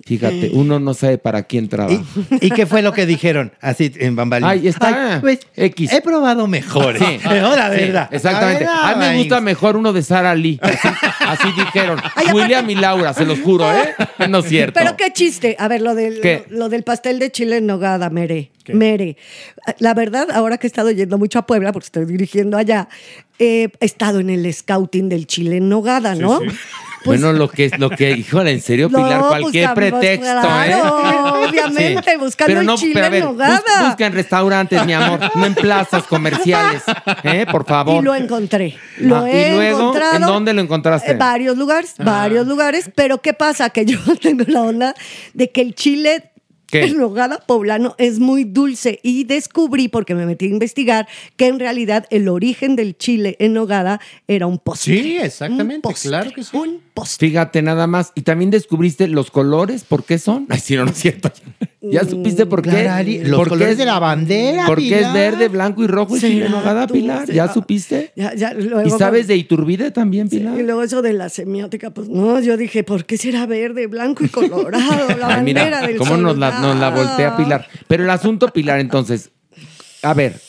fíjate, 0.05 0.49
uno 0.53 0.79
no 0.79 0.93
sabe 0.93 1.17
para 1.17 1.43
quién 1.43 1.69
trabaja. 1.69 2.01
¿Y, 2.41 2.47
y 2.47 2.49
qué 2.51 2.65
fue 2.65 2.81
lo 2.81 2.91
que 2.93 3.05
dijeron? 3.05 3.51
Así 3.61 3.91
en 3.97 4.15
bambalinas. 4.15 4.51
Ay, 4.53 4.67
está, 4.67 5.19
pues, 5.21 5.39
X. 5.55 5.91
He 5.93 6.01
probado 6.01 6.47
mejores. 6.47 7.01
Sí. 7.01 7.19
No, 7.43 7.55
la 7.55 7.71
Sí, 7.73 7.77
verdad. 7.81 8.09
exactamente. 8.11 8.65
A 8.65 8.95
mí 8.95 8.99
me 9.05 9.17
gusta 9.17 9.41
mejor 9.41 9.75
uno 9.77 9.91
de 9.93 10.01
Sara 10.03 10.35
Lee. 10.35 10.59
Así, 10.61 10.87
así 11.19 11.47
dijeron. 11.57 11.99
Ay, 12.15 12.25
aparte- 12.27 12.33
William 12.33 12.69
y 12.69 12.75
Laura, 12.75 13.13
se 13.13 13.25
los 13.25 13.39
juro, 13.39 13.65
¿eh? 13.71 13.95
No 14.29 14.39
es 14.39 14.45
cierto. 14.47 14.79
Pero 14.79 14.95
qué 14.97 15.11
chiste. 15.13 15.55
A 15.59 15.67
ver, 15.67 15.81
lo 15.81 15.95
del, 15.95 16.21
¿Qué? 16.21 16.45
Lo, 16.49 16.59
lo 16.59 16.69
del 16.69 16.83
pastel 16.83 17.19
de 17.19 17.31
chile 17.31 17.57
en 17.57 17.65
nogada, 17.67 18.09
Mere. 18.09 18.51
Mere. 18.67 19.17
La 19.79 19.93
verdad, 19.93 20.27
ahora 20.31 20.57
que 20.57 20.67
he 20.67 20.69
estado 20.69 20.91
yendo 20.91 21.17
mucho 21.17 21.39
a 21.39 21.45
Puebla, 21.45 21.71
porque 21.73 21.85
estoy 21.87 22.05
dirigiendo 22.05 22.57
allá, 22.57 22.87
eh, 23.39 23.69
he 23.79 23.85
estado 23.85 24.19
en 24.19 24.29
el 24.29 24.53
scouting 24.53 25.09
del 25.09 25.27
chile 25.27 25.57
en 25.57 25.67
nogada, 25.69 26.15
¿no? 26.15 26.39
Pues- 27.03 27.19
bueno, 27.21 27.37
lo 27.37 27.49
que 27.49 27.65
es 27.65 27.77
lo 27.79 27.89
que, 27.89 28.11
híjole, 28.11 28.51
en 28.51 28.61
serio, 28.61 28.87
Pilar, 28.89 29.19
pues, 29.19 29.41
cualquier 29.41 29.73
pretexto, 29.73 30.21
claro, 30.41 31.03
¿eh? 31.43 31.47
obviamente, 31.49 32.17
buscando 32.17 32.47
pero 32.47 32.61
el 32.61 32.65
no, 32.65 32.75
chile 32.77 32.93
pero 32.93 33.05
a 33.05 33.09
ver, 33.09 33.21
en 33.23 33.25
nogada. 33.29 33.55
bus- 33.79 33.87
busca 33.89 34.05
en 34.05 34.13
restaurantes, 34.13 34.85
mi 34.85 34.93
amor, 34.93 35.19
no 35.35 35.45
en 35.45 35.53
plazas 35.55 36.03
comerciales, 36.03 36.81
¿eh? 37.23 37.45
Por 37.51 37.65
favor. 37.65 38.01
Y 38.01 38.05
lo 38.05 38.15
encontré. 38.15 38.77
Lo 38.99 39.17
Ah, 39.23 39.29
¿y 39.29 39.35
he 39.35 39.51
luego? 39.55 39.79
encontrado. 39.79 40.15
¿En 40.15 40.21
dónde 40.21 40.53
lo 40.53 40.61
encontraste? 40.61 41.11
En 41.11 41.17
varios 41.19 41.57
lugares, 41.57 41.95
varios 41.97 42.47
lugares. 42.47 42.89
Pero 42.95 43.21
¿qué 43.21 43.33
pasa? 43.33 43.69
Que 43.69 43.85
yo 43.85 43.99
tengo 44.21 44.43
la 44.47 44.61
onda 44.61 44.95
de 45.33 45.51
que 45.51 45.61
el 45.61 45.75
chile 45.75 46.31
¿Qué? 46.73 46.83
en 46.85 46.97
nogada 46.97 47.39
poblano 47.45 47.95
es 47.97 48.19
muy 48.19 48.43
dulce. 48.43 48.99
Y 49.03 49.23
descubrí, 49.25 49.87
porque 49.87 50.15
me 50.15 50.25
metí 50.25 50.45
a 50.45 50.49
investigar, 50.49 51.07
que 51.37 51.47
en 51.47 51.59
realidad 51.59 52.05
el 52.09 52.27
origen 52.27 52.75
del 52.75 52.97
chile 52.97 53.35
en 53.39 53.53
nogada 53.53 53.99
era 54.27 54.47
un 54.47 54.57
postre. 54.59 55.01
Sí, 55.01 55.17
exactamente, 55.17 55.87
Un 55.87 55.93
postre, 55.93 56.09
claro 56.09 56.31
que 56.31 56.43
sí. 56.43 56.57
Un 56.57 56.81
postre. 56.93 57.29
Fíjate 57.29 57.61
nada 57.61 57.87
más. 57.87 58.11
Y 58.15 58.21
también 58.21 58.51
descubriste 58.51 59.07
los 59.07 59.31
colores, 59.31 59.83
¿por 59.83 60.03
qué 60.03 60.17
son? 60.19 60.45
Ay, 60.49 60.59
sí, 60.59 60.75
no, 60.75 60.85
no 60.85 60.91
es 60.91 60.97
cierto. 60.97 61.31
¿Ya 61.81 62.05
supiste 62.05 62.45
por 62.45 62.61
qué? 62.61 62.69
Clarari, 62.69 63.19
los 63.25 63.35
¿Por 63.37 63.45
qué 63.47 63.49
colores 63.49 63.71
es- 63.73 63.77
de 63.77 63.85
la 63.85 63.99
bandera, 63.99 64.65
Porque 64.67 65.01
es 65.01 65.11
verde, 65.13 65.49
blanco 65.49 65.83
y 65.83 65.87
rojo 65.87 66.15
y 66.15 66.19
chile 66.21 66.45
en 66.45 66.51
nogada, 66.51 66.87
Pilar. 66.87 67.29
¿Ya 67.29 67.51
supiste? 67.51 68.13
Ya, 68.15 68.33
ya, 68.33 68.53
luego- 68.53 68.87
¿Y 68.87 68.97
sabes 68.97 69.27
de 69.27 69.35
Iturbide 69.35 69.91
también, 69.91 70.29
Pilar? 70.29 70.57
Y 70.57 70.63
luego 70.63 70.81
eso 70.81 71.01
de 71.01 71.11
la 71.11 71.27
semiótica, 71.27 71.89
pues 71.91 72.07
no, 72.07 72.39
yo 72.39 72.55
dije, 72.55 72.85
¿por 72.85 73.03
qué 73.05 73.17
será 73.17 73.45
verde, 73.47 73.87
blanco 73.87 74.23
y 74.23 74.29
colorado? 74.29 75.09
La 75.17 75.27
bandera 75.27 75.41
mira, 75.65 75.81
del 75.87 75.97
cómo 75.97 76.15
nos 76.15 76.37
la, 76.37 76.57
nos 76.63 76.77
la 76.77 76.89
voltea 76.89 77.37
Pilar. 77.37 77.67
Pero 77.87 78.03
el 78.03 78.09
asunto, 78.09 78.47
Pilar, 78.47 78.79
entonces, 78.79 79.31
a 80.01 80.13
ver, 80.13 80.39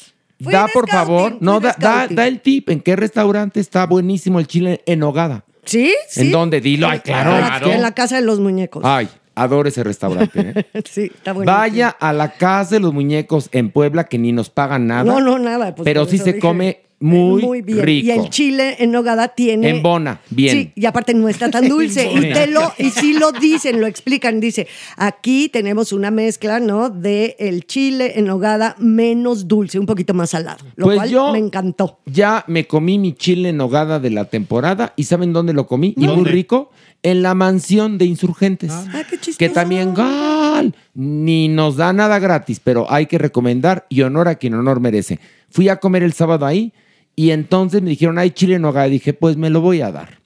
Fui 0.42 0.52
da 0.52 0.66
por 0.72 0.88
scouting, 0.88 0.90
favor, 0.90 1.36
no, 1.40 1.60
da, 1.60 1.76
da, 2.10 2.26
el 2.26 2.40
tip. 2.40 2.70
¿En 2.70 2.80
qué 2.80 2.96
restaurante 2.96 3.60
está 3.60 3.86
buenísimo 3.86 4.38
el 4.40 4.46
chile 4.46 4.82
en 4.86 4.98
nogada? 5.00 5.44
¿Sí? 5.64 5.94
¿Sí? 6.08 6.22
¿En 6.22 6.32
dónde? 6.32 6.60
Dilo. 6.60 6.88
Ay, 6.88 7.00
claro. 7.00 7.34
En 7.34 7.40
la- 7.40 7.46
claro. 7.48 7.72
En 7.72 7.82
la 7.82 7.92
casa 7.92 8.16
de 8.16 8.22
los 8.22 8.40
muñecos. 8.40 8.82
Ay, 8.84 9.08
adoro 9.34 9.68
ese 9.68 9.82
restaurante. 9.84 10.52
¿eh? 10.74 10.82
sí, 10.84 11.10
está 11.14 11.32
bueno. 11.32 11.50
Vaya 11.50 11.88
a 11.88 12.12
la 12.12 12.32
casa 12.32 12.74
de 12.76 12.80
los 12.80 12.92
muñecos 12.92 13.48
en 13.52 13.70
Puebla 13.70 14.04
que 14.04 14.18
ni 14.18 14.32
nos 14.32 14.50
pagan 14.50 14.86
nada. 14.86 15.04
No, 15.04 15.20
no, 15.20 15.38
nada. 15.38 15.74
pues, 15.74 15.84
pero 15.84 16.04
sí 16.06 16.18
se 16.18 16.34
dije, 16.34 16.38
come 16.40 16.82
muy, 17.04 17.62
bien. 17.62 17.82
rico. 17.84 18.06
Y 18.06 18.10
el 18.10 18.30
chile 18.30 18.76
en 18.78 18.90
nogada 18.92 19.28
tiene... 19.28 19.68
En 19.68 19.82
Bona, 19.82 20.20
bien. 20.30 20.56
Sí, 20.56 20.72
y 20.74 20.86
aparte 20.86 21.12
no 21.14 21.28
está 21.28 21.50
tan 21.50 21.68
dulce. 21.68 22.10
y, 22.12 22.20
te 22.32 22.46
lo, 22.46 22.72
y 22.78 22.90
sí 22.90 23.12
lo 23.14 23.32
dicen, 23.32 23.80
lo 23.80 23.86
explican. 23.86 24.40
Dice, 24.40 24.66
aquí 24.96 25.48
tenemos 25.48 25.92
una 25.92 26.10
mezcla, 26.10 26.60
¿no? 26.60 26.88
De 26.90 27.36
el 27.38 27.66
chile 27.66 28.12
en 28.16 28.26
nogada 28.26 28.74
menos 28.78 29.48
dulce, 29.48 29.78
un 29.78 29.86
poquito 29.86 30.14
más 30.14 30.30
salado. 30.30 30.64
Lo 30.76 30.86
Pues 30.86 30.96
cual 30.96 31.10
yo- 31.10 31.32
me 31.32 31.38
encantó. 31.38 31.98
Ya 32.06 32.44
me 32.48 32.66
comí 32.66 32.98
mi 32.98 33.12
chile 33.12 33.50
en 33.50 33.58
nogada 33.58 34.00
de 34.00 34.10
la 34.10 34.24
temporada 34.26 34.92
y 34.96 35.04
¿saben 35.04 35.32
dónde 35.32 35.52
lo 35.52 35.66
comí? 35.66 35.94
Y 35.96 36.06
muy 36.06 36.24
rico. 36.24 36.70
En 37.02 37.22
la 37.22 37.34
mansión 37.34 37.98
de 37.98 38.06
insurgentes. 38.06 38.72
Ah, 38.72 39.02
qué 39.10 39.16
chistoso. 39.18 39.36
que 39.38 39.50
también 39.50 39.92
gal, 39.92 40.74
ni 40.94 41.48
nos 41.48 41.76
da 41.76 41.92
nada 41.92 42.18
gratis, 42.18 42.60
pero 42.64 42.90
hay 42.90 43.04
que 43.04 43.18
recomendar 43.18 43.84
y 43.90 44.00
honor 44.00 44.26
a 44.28 44.36
quien 44.36 44.54
honor 44.54 44.80
merece. 44.80 45.20
Fui 45.50 45.68
a 45.68 45.76
comer 45.76 46.02
el 46.02 46.14
sábado 46.14 46.46
ahí 46.46 46.72
y 47.16 47.30
entonces 47.30 47.82
me 47.82 47.90
dijeron, 47.90 48.18
hay 48.18 48.30
chile 48.30 48.56
en 48.56 48.62
nogada. 48.62 48.88
Y 48.88 48.92
dije, 48.92 49.12
pues 49.12 49.36
me 49.36 49.50
lo 49.50 49.60
voy 49.60 49.80
a 49.82 49.90
dar. 49.92 50.18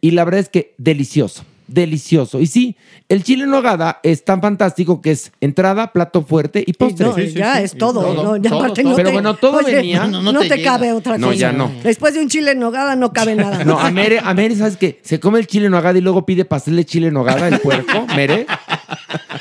Y 0.00 0.10
la 0.12 0.24
verdad 0.24 0.40
es 0.40 0.48
que 0.48 0.74
delicioso. 0.78 1.44
delicioso. 1.68 2.40
Y 2.40 2.46
sí, 2.46 2.76
el 3.08 3.22
chile 3.22 3.44
en 3.44 3.50
nogada 3.50 4.00
es 4.02 4.24
tan 4.24 4.40
fantástico 4.40 5.00
que 5.02 5.12
es 5.12 5.30
entrada, 5.40 5.92
plato 5.92 6.22
fuerte 6.22 6.64
y 6.66 6.72
postre. 6.72 7.06
No, 7.06 7.16
ya 7.18 7.60
es 7.60 7.76
todo. 7.78 8.12
no, 8.14 8.36
ya 8.38 8.50
aparte 8.50 8.82
no 8.82 8.96
Pero 8.96 9.08
te- 9.10 9.12
bueno, 9.12 9.34
todo 9.36 9.58
oye, 9.58 9.76
venía. 9.76 10.06
No, 10.06 10.40
te, 10.40 10.62
cabe 10.62 10.92
otra 10.92 11.16
No, 11.18 11.28
cosa. 11.28 11.38
ya 11.38 11.52
no. 11.52 11.70
Después 11.84 12.14
de 12.14 12.20
un 12.20 12.28
chile 12.28 12.52
en 12.52 12.58
nogada 12.58 12.96
no 12.96 13.12
cabe 13.12 13.34
nada. 13.36 13.62
No, 13.64 13.78
a 13.78 13.90
Mere, 13.90 14.18
a 14.24 14.34
Mere, 14.34 14.56
¿sabes 14.56 14.76
qué? 14.76 14.98
Se 15.04 15.20
come 15.20 15.38
el 15.38 15.46
chile 15.46 15.66
en 15.66 15.72
nogada 15.72 15.96
y 15.98 16.00
luego 16.00 16.24
pide 16.26 16.44
pastel 16.44 16.74
de 16.76 16.84
chile 16.84 17.08
en 17.08 17.14
nogada, 17.14 17.46
el 17.48 17.60
puerco, 17.60 18.06
Mere. 18.16 18.46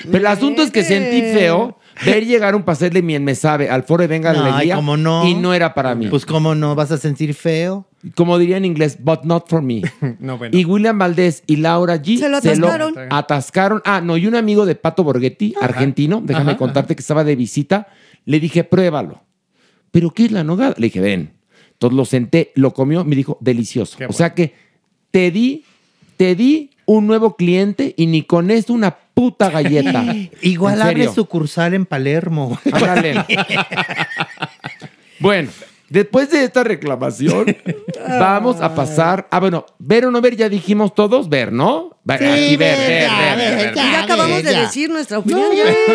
Pero 0.04 0.18
el 0.18 0.28
asunto 0.28 0.62
es 0.62 0.70
que 0.72 0.84
sentí 0.84 1.22
feo 1.34 1.78
ver 2.06 2.26
llegar 2.26 2.56
un 2.56 2.64
pastel 2.64 2.92
de 2.94 3.02
miel 3.02 3.22
me 3.22 3.36
sabe 3.36 3.70
al 3.70 3.84
foro 3.84 4.02
de 4.02 4.08
Venga 4.08 4.34
la 4.34 4.40
Ay, 4.46 4.52
Alegría 4.52 4.76
¿cómo 4.76 4.98
no? 4.98 5.28
y 5.28 5.34
no 5.34 5.54
era 5.54 5.74
para 5.74 5.96
mí. 5.96 6.08
Pues 6.08 6.26
cómo 6.26 6.56
no, 6.56 6.76
vas 6.76 6.92
a 6.92 6.98
sentir 6.98 7.34
feo. 7.34 7.86
Como 8.16 8.38
diría 8.38 8.58
en 8.58 8.66
inglés, 8.66 8.98
but 9.00 9.24
not 9.24 9.50
for 9.50 9.62
me. 9.62 9.82
No, 10.20 10.38
bueno. 10.38 10.58
Y 10.58 10.64
William 10.66 10.98
Valdés 10.98 11.44
y 11.48 11.58
Laura 11.58 11.98
G 12.02 12.18
Se 12.20 12.30
lo 12.30 12.38
atascaron. 12.38 12.96
atascaron. 13.10 13.82
Ah, 13.86 14.02
no, 14.02 14.18
y 14.18 14.26
un 14.28 14.36
amigo 14.36 14.66
de 14.66 14.76
Pato 14.76 15.04
Borghetti, 15.04 15.54
argentino, 15.62 16.22
déjame 16.24 16.52
Ajá, 16.52 16.58
contarte 16.58 16.96
que 16.96 17.02
estaba 17.02 17.24
de 17.24 17.36
visita, 17.36 17.88
le 18.26 18.40
dije, 18.40 18.64
pruébalo. 18.64 19.22
¿Pero 19.92 20.12
qué 20.12 20.26
es 20.26 20.32
la 20.32 20.44
nogada? 20.44 20.76
Le 20.78 20.88
dije, 20.88 21.02
ven. 21.02 21.34
Entonces 21.74 21.96
lo 21.98 22.06
senté, 22.06 22.52
lo 22.56 22.74
comió, 22.74 23.04
me 23.04 23.16
dijo, 23.16 23.38
delicioso. 23.42 23.98
Qué 23.98 24.06
O 24.06 24.14
sea 24.14 24.34
que 24.34 24.54
te 25.12 25.32
di, 25.32 25.64
te 26.18 26.36
di 26.36 26.70
un 26.96 27.06
nuevo 27.06 27.36
cliente 27.36 27.94
y 27.98 28.08
ni 28.08 28.24
con 28.24 28.50
esto 28.50 28.74
una 28.74 28.96
puta 29.14 29.52
galleta. 29.52 30.04
Igual 30.42 30.82
abre 30.82 31.08
sucursal 31.08 31.76
en 31.76 31.86
Palermo. 31.86 32.60
Ándale. 32.72 33.26
bueno, 35.20 35.52
después 35.90 36.30
de 36.32 36.44
esta 36.44 36.64
reclamación, 36.64 37.56
vamos 38.08 38.62
a 38.62 38.74
pasar. 38.76 39.28
Ah, 39.32 39.40
bueno, 39.40 39.66
ver 39.80 40.06
o 40.06 40.12
no 40.12 40.22
ver, 40.22 40.36
ya 40.36 40.50
dijimos 40.50 40.94
todos, 40.96 41.30
ver, 41.30 41.52
¿no? 41.52 41.98
Ver, 42.04 42.24
aquí, 42.24 42.56
ver, 42.58 42.78
ver, 42.78 43.10
ver, 43.12 43.38
ver, 43.38 43.66
ver. 43.66 43.76
ya 43.76 44.04
acabamos 44.04 44.42
de 44.42 44.56
decir 44.56 44.90
nuestra 44.90 45.20
opinión. 45.20 45.44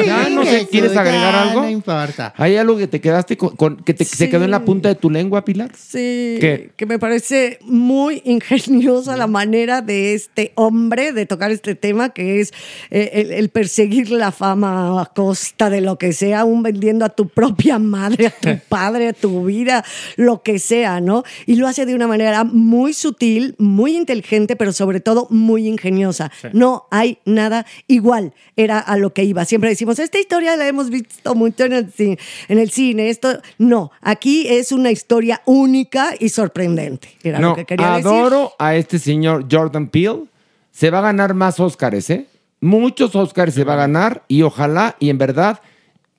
Ya 0.07 0.29
no 0.29 0.45
sé, 0.45 0.69
¿quieres 0.71 0.97
agregar 0.97 1.35
algo? 1.35 1.63
No 1.63 1.69
importa. 1.69 2.33
¿Hay 2.37 2.57
algo 2.57 2.77
que 2.77 2.87
te 2.87 3.01
quedaste 3.01 3.37
con, 3.37 3.57
con- 3.57 3.77
que 3.79 3.95
te- 3.95 4.05
se 4.05 4.17
Sí. 4.27 4.31
quedó 4.31 4.45
en 4.45 4.53
la 4.53 4.65
punta 4.65 4.89
de 4.91 4.95
tu 4.95 5.11
lengua, 5.11 5.45
Pilar? 5.45 5.73
Sí, 5.77 6.37
¿Qué? 6.41 6.71
que 6.77 6.87
me 6.87 7.01
parece 7.01 7.59
muy 7.63 8.23
ingeniosa 8.25 9.17
la 9.17 9.27
manera 9.27 9.81
de 9.83 10.15
este 10.15 10.53
hombre 10.55 11.13
de 11.13 11.27
tocar 11.27 11.51
este 11.51 11.75
tema, 11.75 12.11
que 12.11 12.41
es 12.41 12.53
eh, 12.91 13.11
el, 13.15 13.33
el 13.33 13.49
perseguir 13.49 14.11
la 14.13 14.31
fama 14.31 15.01
a 15.01 15.07
costa 15.07 15.69
de 15.69 15.81
lo 15.81 15.99
que 15.99 16.13
sea, 16.13 16.41
aún 16.41 16.63
vendiendo 16.63 17.05
a 17.05 17.09
tu 17.09 17.29
propia 17.29 17.81
madre, 17.81 18.29
a 18.29 18.31
tu 18.31 18.57
padre, 18.69 19.09
a 19.09 19.13
tu 19.15 19.45
vida, 19.47 19.84
lo 20.17 20.43
que 20.43 20.59
sea, 20.59 21.01
¿no? 21.01 21.25
Y 21.47 21.57
lo 21.57 21.67
hace 21.67 21.87
de 21.87 21.95
una 21.95 22.07
manera 22.07 22.45
muy 22.45 22.93
sutil, 22.93 23.55
muy 23.59 23.97
inteligente, 23.97 24.57
pero 24.57 24.73
sobre 24.73 25.01
todo 25.01 25.27
muy 25.31 25.67
ingeniosa. 25.67 26.31
No 26.53 26.87
hay 26.91 27.19
nada 27.25 27.67
igual, 27.87 28.35
era 28.57 28.79
a 28.79 28.97
lo 28.97 29.13
que 29.13 29.25
iba. 29.25 29.45
Siempre 29.45 29.71
decimos, 29.71 29.99
esta 29.99 30.19
historia 30.19 30.57
la 30.57 30.67
hemos 30.67 30.91
visto 30.91 31.35
mucho 31.35 31.65
en 31.65 31.73
el 31.73 31.93
cine, 31.93 32.19
en 32.49 32.59
el 32.59 32.71
cine 32.71 33.11
esto, 33.11 33.41
no, 33.59 33.91
aquí 34.01 34.47
es 34.49 34.73
una 34.73 34.91
historia 34.91 35.43
única 35.45 36.15
y 36.19 36.29
sorprendente. 36.29 37.09
Era 37.23 37.39
no, 37.39 37.51
lo 37.51 37.57
que 37.57 37.65
quería 37.65 37.97
decir. 37.97 38.07
adoro 38.07 38.53
a 38.59 38.75
este 38.75 38.99
señor 38.99 39.47
Jordan 39.51 39.89
Peele. 39.89 40.25
Se 40.71 40.91
va 40.91 40.99
a 40.99 41.03
ganar 41.03 41.35
más 41.35 41.61
Óscares, 41.61 42.11
¿eh? 42.11 42.27
Muchos 42.61 43.15
Óscares 43.15 43.55
se 43.55 43.65
va 43.65 43.75
a 43.75 43.77
ganar 43.77 44.25
y 44.27 44.43
ojalá 44.43 44.97
y 44.99 45.11
en 45.11 45.19
verdad 45.19 45.61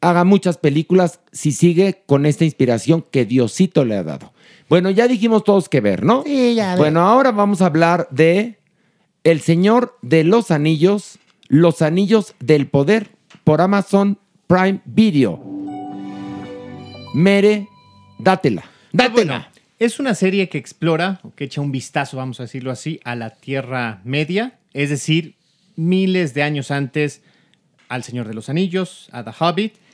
haga 0.05 0.23
muchas 0.23 0.57
películas 0.57 1.19
si 1.31 1.51
sigue 1.51 2.03
con 2.05 2.27
esta 2.27 2.45
inspiración 2.45 3.03
que 3.09 3.25
Diosito 3.25 3.85
le 3.85 3.95
ha 3.95 4.03
dado. 4.03 4.33
Bueno, 4.69 4.91
ya 4.91 5.07
dijimos 5.07 5.43
todos 5.43 5.67
que 5.67 5.81
ver, 5.81 6.03
¿no? 6.03 6.23
Sí, 6.23 6.53
ya 6.53 6.69
ver. 6.69 6.77
Bueno, 6.77 7.01
ahora 7.01 7.31
vamos 7.31 7.63
a 7.63 7.65
hablar 7.65 8.07
de 8.11 8.59
El 9.23 9.41
Señor 9.41 9.97
de 10.03 10.23
los 10.23 10.51
Anillos, 10.51 11.17
Los 11.47 11.81
Anillos 11.81 12.35
del 12.39 12.67
Poder 12.67 13.09
por 13.43 13.61
Amazon 13.61 14.19
Prime 14.45 14.81
Video. 14.85 15.41
Mere, 17.15 17.67
dátela. 18.19 18.63
Dátela. 18.93 19.13
Bueno, 19.13 19.45
es 19.79 19.99
una 19.99 20.13
serie 20.13 20.49
que 20.49 20.59
explora, 20.59 21.19
o 21.23 21.33
que 21.33 21.45
echa 21.45 21.61
un 21.61 21.71
vistazo, 21.71 22.17
vamos 22.17 22.39
a 22.39 22.43
decirlo 22.43 22.69
así, 22.69 22.99
a 23.03 23.15
la 23.15 23.31
Tierra 23.31 24.01
Media, 24.03 24.59
es 24.73 24.91
decir, 24.91 25.35
miles 25.75 26.35
de 26.35 26.43
años 26.43 26.69
antes 26.69 27.23
al 27.89 28.03
Señor 28.03 28.27
de 28.27 28.35
los 28.35 28.49
Anillos, 28.49 29.09
a 29.11 29.23
The 29.23 29.31
Hobbit. 29.39 29.84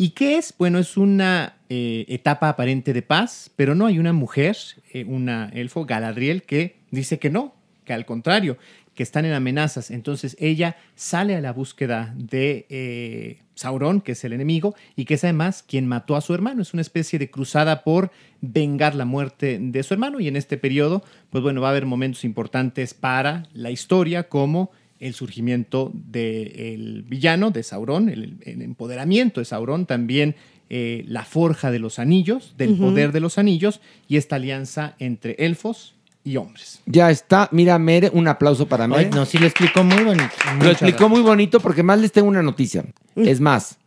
¿Y 0.00 0.10
qué 0.10 0.38
es? 0.38 0.54
Bueno, 0.56 0.78
es 0.78 0.96
una 0.96 1.56
eh, 1.68 2.04
etapa 2.06 2.48
aparente 2.48 2.92
de 2.92 3.02
paz, 3.02 3.50
pero 3.56 3.74
no 3.74 3.84
hay 3.84 3.98
una 3.98 4.12
mujer, 4.12 4.56
eh, 4.92 5.04
una 5.04 5.50
elfo, 5.52 5.86
Galadriel, 5.86 6.44
que 6.44 6.76
dice 6.92 7.18
que 7.18 7.30
no, 7.30 7.52
que 7.84 7.92
al 7.94 8.06
contrario, 8.06 8.58
que 8.94 9.02
están 9.02 9.24
en 9.24 9.32
amenazas. 9.32 9.90
Entonces 9.90 10.36
ella 10.38 10.76
sale 10.94 11.34
a 11.34 11.40
la 11.40 11.52
búsqueda 11.52 12.14
de 12.16 12.66
eh, 12.68 13.42
Sauron, 13.56 14.00
que 14.00 14.12
es 14.12 14.22
el 14.22 14.34
enemigo, 14.34 14.76
y 14.94 15.04
que 15.04 15.14
es 15.14 15.24
además 15.24 15.64
quien 15.66 15.88
mató 15.88 16.14
a 16.14 16.20
su 16.20 16.32
hermano. 16.32 16.62
Es 16.62 16.74
una 16.74 16.82
especie 16.82 17.18
de 17.18 17.28
cruzada 17.28 17.82
por 17.82 18.12
vengar 18.40 18.94
la 18.94 19.04
muerte 19.04 19.58
de 19.60 19.82
su 19.82 19.94
hermano. 19.94 20.20
Y 20.20 20.28
en 20.28 20.36
este 20.36 20.58
periodo, 20.58 21.02
pues 21.30 21.42
bueno, 21.42 21.60
va 21.60 21.68
a 21.68 21.70
haber 21.72 21.86
momentos 21.86 22.22
importantes 22.22 22.94
para 22.94 23.48
la 23.52 23.72
historia, 23.72 24.28
como 24.28 24.70
el 25.00 25.14
surgimiento 25.14 25.92
del 25.94 27.04
villano, 27.08 27.50
de 27.50 27.62
Sauron, 27.62 28.08
el, 28.08 28.38
el 28.42 28.62
empoderamiento 28.62 29.40
de 29.40 29.44
Sauron, 29.44 29.86
también 29.86 30.34
eh, 30.70 31.04
la 31.08 31.24
forja 31.24 31.70
de 31.70 31.78
los 31.78 31.98
anillos, 31.98 32.52
del 32.58 32.76
poder 32.76 33.10
de 33.12 33.20
los 33.20 33.38
anillos, 33.38 33.80
y 34.06 34.18
esta 34.18 34.36
alianza 34.36 34.96
entre 34.98 35.34
elfos 35.38 35.94
y 36.24 36.36
hombres. 36.36 36.82
Ya 36.84 37.10
está. 37.10 37.48
Mira, 37.52 37.78
Mere, 37.78 38.10
un 38.12 38.28
aplauso 38.28 38.68
para 38.68 38.86
Mere. 38.86 39.04
Ay, 39.04 39.10
no, 39.10 39.24
sí 39.24 39.38
lo 39.38 39.46
explicó 39.46 39.82
muy 39.82 40.04
bonito. 40.04 40.28
Lo 40.60 40.70
explicó 40.70 41.08
muy 41.08 41.22
bonito 41.22 41.58
porque 41.60 41.82
más 41.82 41.98
les 41.98 42.12
tengo 42.12 42.28
una 42.28 42.42
noticia. 42.42 42.84
Es 43.16 43.40
más, 43.40 43.78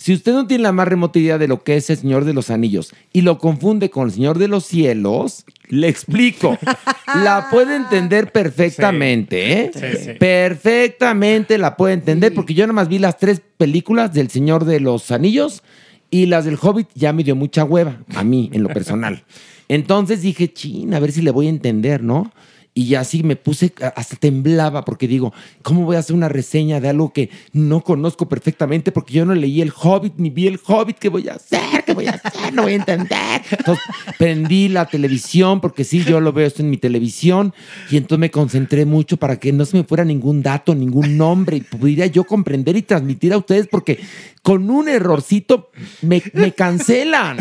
si 0.00 0.14
usted 0.14 0.32
no 0.32 0.46
tiene 0.46 0.62
la 0.62 0.72
más 0.72 0.88
remota 0.88 1.18
idea 1.18 1.36
de 1.36 1.46
lo 1.46 1.62
que 1.62 1.76
es 1.76 1.90
el 1.90 1.98
Señor 1.98 2.24
de 2.24 2.32
los 2.32 2.48
Anillos 2.48 2.94
y 3.12 3.20
lo 3.20 3.36
confunde 3.36 3.90
con 3.90 4.06
el 4.06 4.14
Señor 4.14 4.38
de 4.38 4.48
los 4.48 4.64
Cielos, 4.64 5.44
le 5.68 5.88
explico. 5.88 6.56
la 7.22 7.48
puede 7.50 7.76
entender 7.76 8.32
perfectamente, 8.32 9.52
¿eh? 9.52 9.70
Sí, 9.74 10.02
sí. 10.02 10.10
Perfectamente 10.18 11.58
la 11.58 11.76
puede 11.76 11.92
entender 11.92 12.32
porque 12.32 12.54
yo 12.54 12.64
nada 12.64 12.72
más 12.72 12.88
vi 12.88 12.98
las 12.98 13.18
tres 13.18 13.42
películas 13.58 14.14
del 14.14 14.30
Señor 14.30 14.64
de 14.64 14.80
los 14.80 15.10
Anillos 15.10 15.62
y 16.10 16.24
las 16.24 16.46
del 16.46 16.56
Hobbit 16.58 16.88
ya 16.94 17.12
me 17.12 17.22
dio 17.22 17.36
mucha 17.36 17.64
hueva, 17.64 17.98
a 18.14 18.24
mí, 18.24 18.48
en 18.54 18.62
lo 18.62 18.70
personal. 18.70 19.24
Entonces 19.68 20.22
dije, 20.22 20.50
chin, 20.50 20.94
a 20.94 21.00
ver 21.00 21.12
si 21.12 21.20
le 21.20 21.30
voy 21.30 21.46
a 21.46 21.50
entender, 21.50 22.02
¿no? 22.02 22.32
Y 22.72 22.86
ya 22.86 23.00
así 23.00 23.24
me 23.24 23.34
puse, 23.34 23.72
hasta 23.96 24.14
temblaba 24.14 24.84
porque 24.84 25.08
digo, 25.08 25.34
¿cómo 25.62 25.84
voy 25.84 25.96
a 25.96 25.98
hacer 25.98 26.14
una 26.14 26.28
reseña 26.28 26.80
de 26.80 26.88
algo 26.88 27.12
que 27.12 27.28
no 27.52 27.80
conozco 27.82 28.28
perfectamente? 28.28 28.92
Porque 28.92 29.12
yo 29.14 29.26
no 29.26 29.34
leí 29.34 29.60
el 29.60 29.72
Hobbit 29.74 30.14
ni 30.18 30.30
vi 30.30 30.46
el 30.46 30.60
Hobbit. 30.64 30.98
¿Qué 30.98 31.08
voy 31.08 31.28
a 31.28 31.34
hacer? 31.34 31.84
¿Qué 31.84 31.94
voy 31.94 32.06
a 32.06 32.12
hacer? 32.12 32.54
No 32.54 32.62
voy 32.62 32.72
a 32.72 32.76
entender. 32.76 33.42
Entonces 33.50 33.84
prendí 34.18 34.68
la 34.68 34.86
televisión 34.86 35.60
porque 35.60 35.82
sí, 35.82 36.04
yo 36.04 36.20
lo 36.20 36.32
veo 36.32 36.46
esto 36.46 36.62
en 36.62 36.70
mi 36.70 36.76
televisión 36.76 37.52
y 37.90 37.96
entonces 37.96 38.20
me 38.20 38.30
concentré 38.30 38.84
mucho 38.84 39.16
para 39.16 39.40
que 39.40 39.52
no 39.52 39.64
se 39.64 39.76
me 39.76 39.84
fuera 39.84 40.04
ningún 40.04 40.42
dato, 40.42 40.74
ningún 40.74 41.16
nombre 41.16 41.56
y 41.56 41.62
pudiera 41.62 42.06
yo 42.06 42.22
comprender 42.22 42.76
y 42.76 42.82
transmitir 42.82 43.32
a 43.32 43.38
ustedes 43.38 43.66
porque 43.66 43.98
con 44.42 44.70
un 44.70 44.88
errorcito 44.88 45.70
me, 46.02 46.22
me 46.34 46.52
cancelan. 46.52 47.38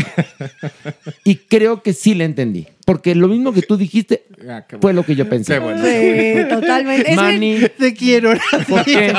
Y 1.23 1.35
creo 1.35 1.83
que 1.83 1.93
sí 1.93 2.15
le 2.15 2.25
entendí. 2.25 2.67
Porque 2.85 3.13
lo 3.13 3.27
mismo 3.27 3.53
que 3.53 3.61
tú 3.61 3.77
dijiste 3.77 4.25
Ah, 4.47 4.63
qué 4.67 4.77
fue 4.77 4.93
lo 4.93 5.03
que 5.03 5.15
yo 5.15 5.27
pensé. 5.27 5.53
Qué 5.53 5.59
bueno. 5.59 5.83
Sí, 5.83 6.49
totalmente. 6.49 7.11
Es 7.11 7.15
Manny, 7.17 7.59
Te 7.77 7.93
quiero. 7.93 8.33
¿por 8.67 8.83
qué? 8.85 9.13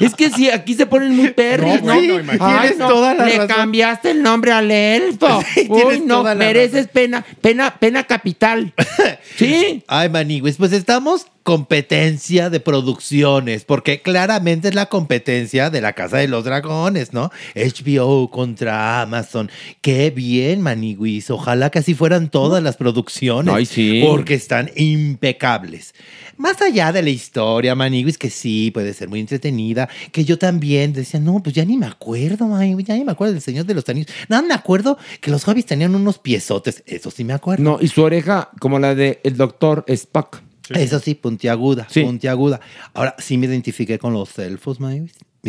Es 0.00 0.14
que 0.14 0.30
sí, 0.30 0.50
aquí 0.50 0.74
se 0.74 0.86
ponen 0.86 1.14
muy 1.14 1.30
perris, 1.30 1.82
No, 1.82 1.94
¿no? 1.94 1.94
bueno, 1.94 2.20
imagínate. 2.20 2.68
Ay, 2.68 2.74
no, 2.78 2.88
toda 2.88 3.14
la 3.14 3.24
le 3.26 3.32
razón. 3.38 3.48
cambiaste 3.48 4.10
el 4.10 4.22
nombre 4.22 4.52
al 4.52 4.70
elfo. 4.70 5.40
Uy, 5.68 6.00
no, 6.04 6.22
mereces 6.34 6.88
pena, 6.88 7.24
pena, 7.40 7.76
pena 7.78 8.04
capital. 8.04 8.72
¿Sí? 9.36 9.84
Ay, 9.86 10.08
manigües, 10.08 10.56
pues 10.56 10.72
estamos 10.72 11.26
competencia 11.42 12.50
de 12.50 12.58
producciones, 12.58 13.64
porque 13.64 14.02
claramente 14.02 14.66
es 14.66 14.74
la 14.74 14.86
competencia 14.86 15.70
de 15.70 15.80
la 15.80 15.92
Casa 15.92 16.16
de 16.16 16.26
los 16.26 16.44
Dragones, 16.44 17.12
¿no? 17.12 17.30
HBO 17.54 18.30
contra 18.32 19.02
Amazon. 19.02 19.48
Qué 19.80 20.10
bien, 20.10 20.60
manigüis. 20.60 21.30
Ojalá 21.30 21.70
que 21.70 21.78
así 21.78 21.94
fueran 21.94 22.30
todas 22.30 22.62
las 22.64 22.76
producciones. 22.76 23.54
Ay, 23.54 23.64
sí. 23.64 24.02
Porque 24.04 24.34
están 24.60 24.70
impecables. 24.76 25.94
Más 26.36 26.60
allá 26.60 26.92
de 26.92 27.02
la 27.02 27.10
historia, 27.10 27.74
manigüis, 27.74 28.18
que 28.18 28.30
sí, 28.30 28.70
puede 28.70 28.92
ser 28.92 29.08
muy 29.08 29.20
entretenida, 29.20 29.88
que 30.12 30.24
yo 30.24 30.38
también 30.38 30.92
decía, 30.92 31.18
no, 31.20 31.42
pues 31.42 31.54
ya 31.54 31.64
ni 31.64 31.76
me 31.76 31.86
acuerdo, 31.86 32.46
manigüis, 32.46 32.86
ya 32.86 32.94
ni 32.94 33.04
me 33.04 33.12
acuerdo 33.12 33.32
del 33.32 33.42
Señor 33.42 33.64
de 33.64 33.74
los 33.74 33.88
Anillos. 33.88 34.10
Nada, 34.28 34.42
me 34.42 34.54
acuerdo 34.54 34.98
que 35.20 35.30
los 35.30 35.46
hobbits 35.48 35.66
tenían 35.66 35.94
unos 35.94 36.18
piezotes, 36.18 36.82
eso 36.86 37.10
sí 37.10 37.24
me 37.24 37.32
acuerdo. 37.32 37.62
No, 37.64 37.78
y 37.80 37.88
su 37.88 38.02
oreja 38.02 38.50
como 38.60 38.78
la 38.78 38.94
de 38.94 39.20
el 39.24 39.36
doctor 39.36 39.84
Spock. 39.88 40.42
Eso 40.70 40.98
sí, 40.98 41.14
puntiaguda, 41.14 41.86
Sí. 41.88 42.02
puntiaguda. 42.02 42.60
Ahora 42.92 43.14
sí 43.18 43.38
me 43.38 43.46
identifiqué 43.46 43.98
con 44.00 44.12
los 44.12 44.36
elfos, 44.38 44.80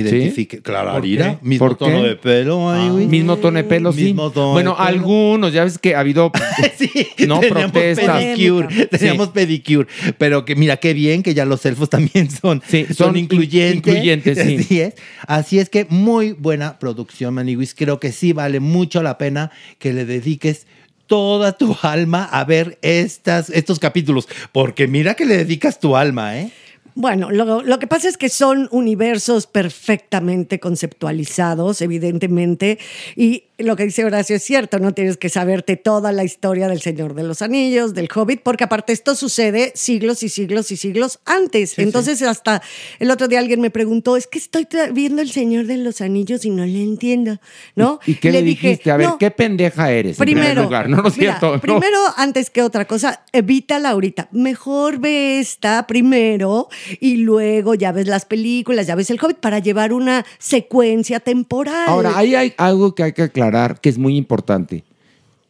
Identifique. 0.01 0.61
Claro, 0.61 0.91
¿Por 0.91 0.97
Arira, 0.99 1.39
qué? 1.39 1.47
mismo 1.47 1.67
¿Por 1.67 1.77
tono 1.77 2.03
de 2.03 2.15
pelo, 2.15 2.59
Maniwis. 2.61 3.07
Mismo 3.07 3.37
tono 3.37 3.57
de 3.57 3.63
pelo, 3.63 3.91
sí. 3.93 4.03
Mismo 4.05 4.31
tono 4.31 4.51
bueno, 4.53 4.71
de 4.71 4.77
pelo. 4.77 4.87
algunos, 4.87 5.53
ya 5.53 5.63
ves 5.63 5.77
que 5.77 5.95
ha 5.95 5.99
habido 6.01 6.31
no 7.27 7.39
teníamos 7.39 7.71
protestas. 7.71 8.23
pedicure, 8.23 8.85
teníamos 8.87 9.29
pedicure, 9.29 9.87
pero 10.17 10.45
que 10.45 10.55
mira 10.55 10.77
qué 10.77 10.93
bien 10.93 11.23
que 11.23 11.33
ya 11.33 11.45
los 11.45 11.65
elfos 11.65 11.89
también 11.89 12.29
son, 12.41 12.61
son, 12.69 12.93
son 12.93 13.17
incluyentes. 13.17 13.93
incluyentes, 13.93 14.37
sí. 14.37 14.57
Así 14.57 14.81
es. 14.81 14.93
Así 15.27 15.59
es 15.59 15.69
que 15.69 15.85
muy 15.89 16.33
buena 16.33 16.79
producción, 16.79 17.33
Maniwis. 17.33 17.73
Creo 17.75 17.99
que 17.99 18.11
sí 18.11 18.33
vale 18.33 18.59
mucho 18.59 19.01
la 19.03 19.17
pena 19.17 19.51
que 19.79 19.93
le 19.93 20.05
dediques 20.05 20.67
toda 21.07 21.57
tu 21.57 21.75
alma 21.81 22.25
a 22.25 22.43
ver 22.43 22.77
estas, 22.81 23.49
estos 23.49 23.79
capítulos, 23.79 24.27
porque 24.51 24.87
mira 24.87 25.13
que 25.15 25.25
le 25.25 25.37
dedicas 25.37 25.79
tu 25.79 25.95
alma, 25.95 26.37
¿eh? 26.37 26.51
Bueno, 26.99 27.29
lo, 27.29 27.61
lo 27.61 27.77
que 27.77 27.85
pasa 27.85 28.09
es 28.09 28.17
que 28.17 28.27
son 28.27 28.67
universos 28.71 29.45
perfectamente 29.45 30.59
conceptualizados, 30.59 31.83
evidentemente, 31.83 32.79
y 33.15 33.43
lo 33.59 33.75
que 33.75 33.85
dice 33.85 34.05
Horacio 34.05 34.35
es 34.35 34.43
cierto, 34.43 34.77
no 34.77 34.93
tienes 34.93 35.17
que 35.17 35.29
saberte 35.29 35.77
toda 35.77 36.11
la 36.11 36.23
historia 36.23 36.67
del 36.67 36.79
Señor 36.79 37.15
de 37.15 37.23
los 37.23 37.41
Anillos, 37.41 37.95
del 37.95 38.07
Hobbit, 38.13 38.41
porque 38.43 38.63
aparte 38.63 38.93
esto 38.93 39.15
sucede 39.15 39.71
siglos 39.73 40.21
y 40.21 40.29
siglos 40.29 40.71
y 40.71 40.77
siglos 40.77 41.19
antes. 41.25 41.77
Entonces, 41.79 42.21
hasta 42.21 42.61
el 42.99 43.09
otro 43.09 43.27
día 43.27 43.39
alguien 43.39 43.59
me 43.59 43.71
preguntó, 43.71 44.15
es 44.15 44.27
que 44.27 44.37
estoy 44.37 44.67
viendo 44.93 45.23
el 45.23 45.31
Señor 45.31 45.65
de 45.65 45.77
los 45.77 46.01
Anillos 46.01 46.45
y 46.45 46.51
no 46.51 46.65
le 46.65 46.83
entiendo, 46.83 47.39
¿no? 47.75 47.99
¿Y 48.05 48.15
qué 48.15 48.31
le, 48.31 48.43
dije, 48.43 48.67
dijiste? 48.67 48.91
A 48.91 48.97
ver, 48.97 49.07
"No, 49.07 49.17
qué 49.17 49.31
pendeja 49.31 49.91
eres. 49.91 50.17
Primero, 50.17 50.63
lugar. 50.63 50.87
No, 50.87 50.97
no 50.97 51.07
es 51.07 51.17
mira, 51.17 51.39
cierto. 51.39 51.55
no. 51.55 51.61
primero, 51.61 51.97
antes 52.15 52.51
que 52.51 52.61
otra 52.61 52.85
cosa, 52.85 53.23
evítala 53.31 53.89
ahorita. 53.89 54.29
Mejor 54.31 54.99
ve 54.99 55.39
esta 55.39 55.87
primero 55.87 56.67
y 56.99 57.17
luego 57.17 57.73
ya 57.73 57.91
ves 57.91 58.07
las 58.07 58.25
películas, 58.25 58.85
ya 58.85 58.93
ves 58.93 59.09
el 59.09 59.17
Hobbit 59.19 59.37
para 59.37 59.57
llevar 59.59 59.93
una 59.93 60.25
secuencia 60.37 61.19
temporal. 61.19 61.87
Ahora, 61.87 62.15
ahí 62.15 62.35
hay 62.35 62.53
algo 62.57 62.93
que 62.93 63.03
hay 63.03 63.13
que 63.13 63.23
aclarar 63.23 63.46
que 63.81 63.89
es 63.89 63.97
muy 63.97 64.17
importante. 64.17 64.83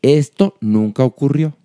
Esto 0.02 0.56
nunca 0.62 1.04
ocurrió. 1.04 1.56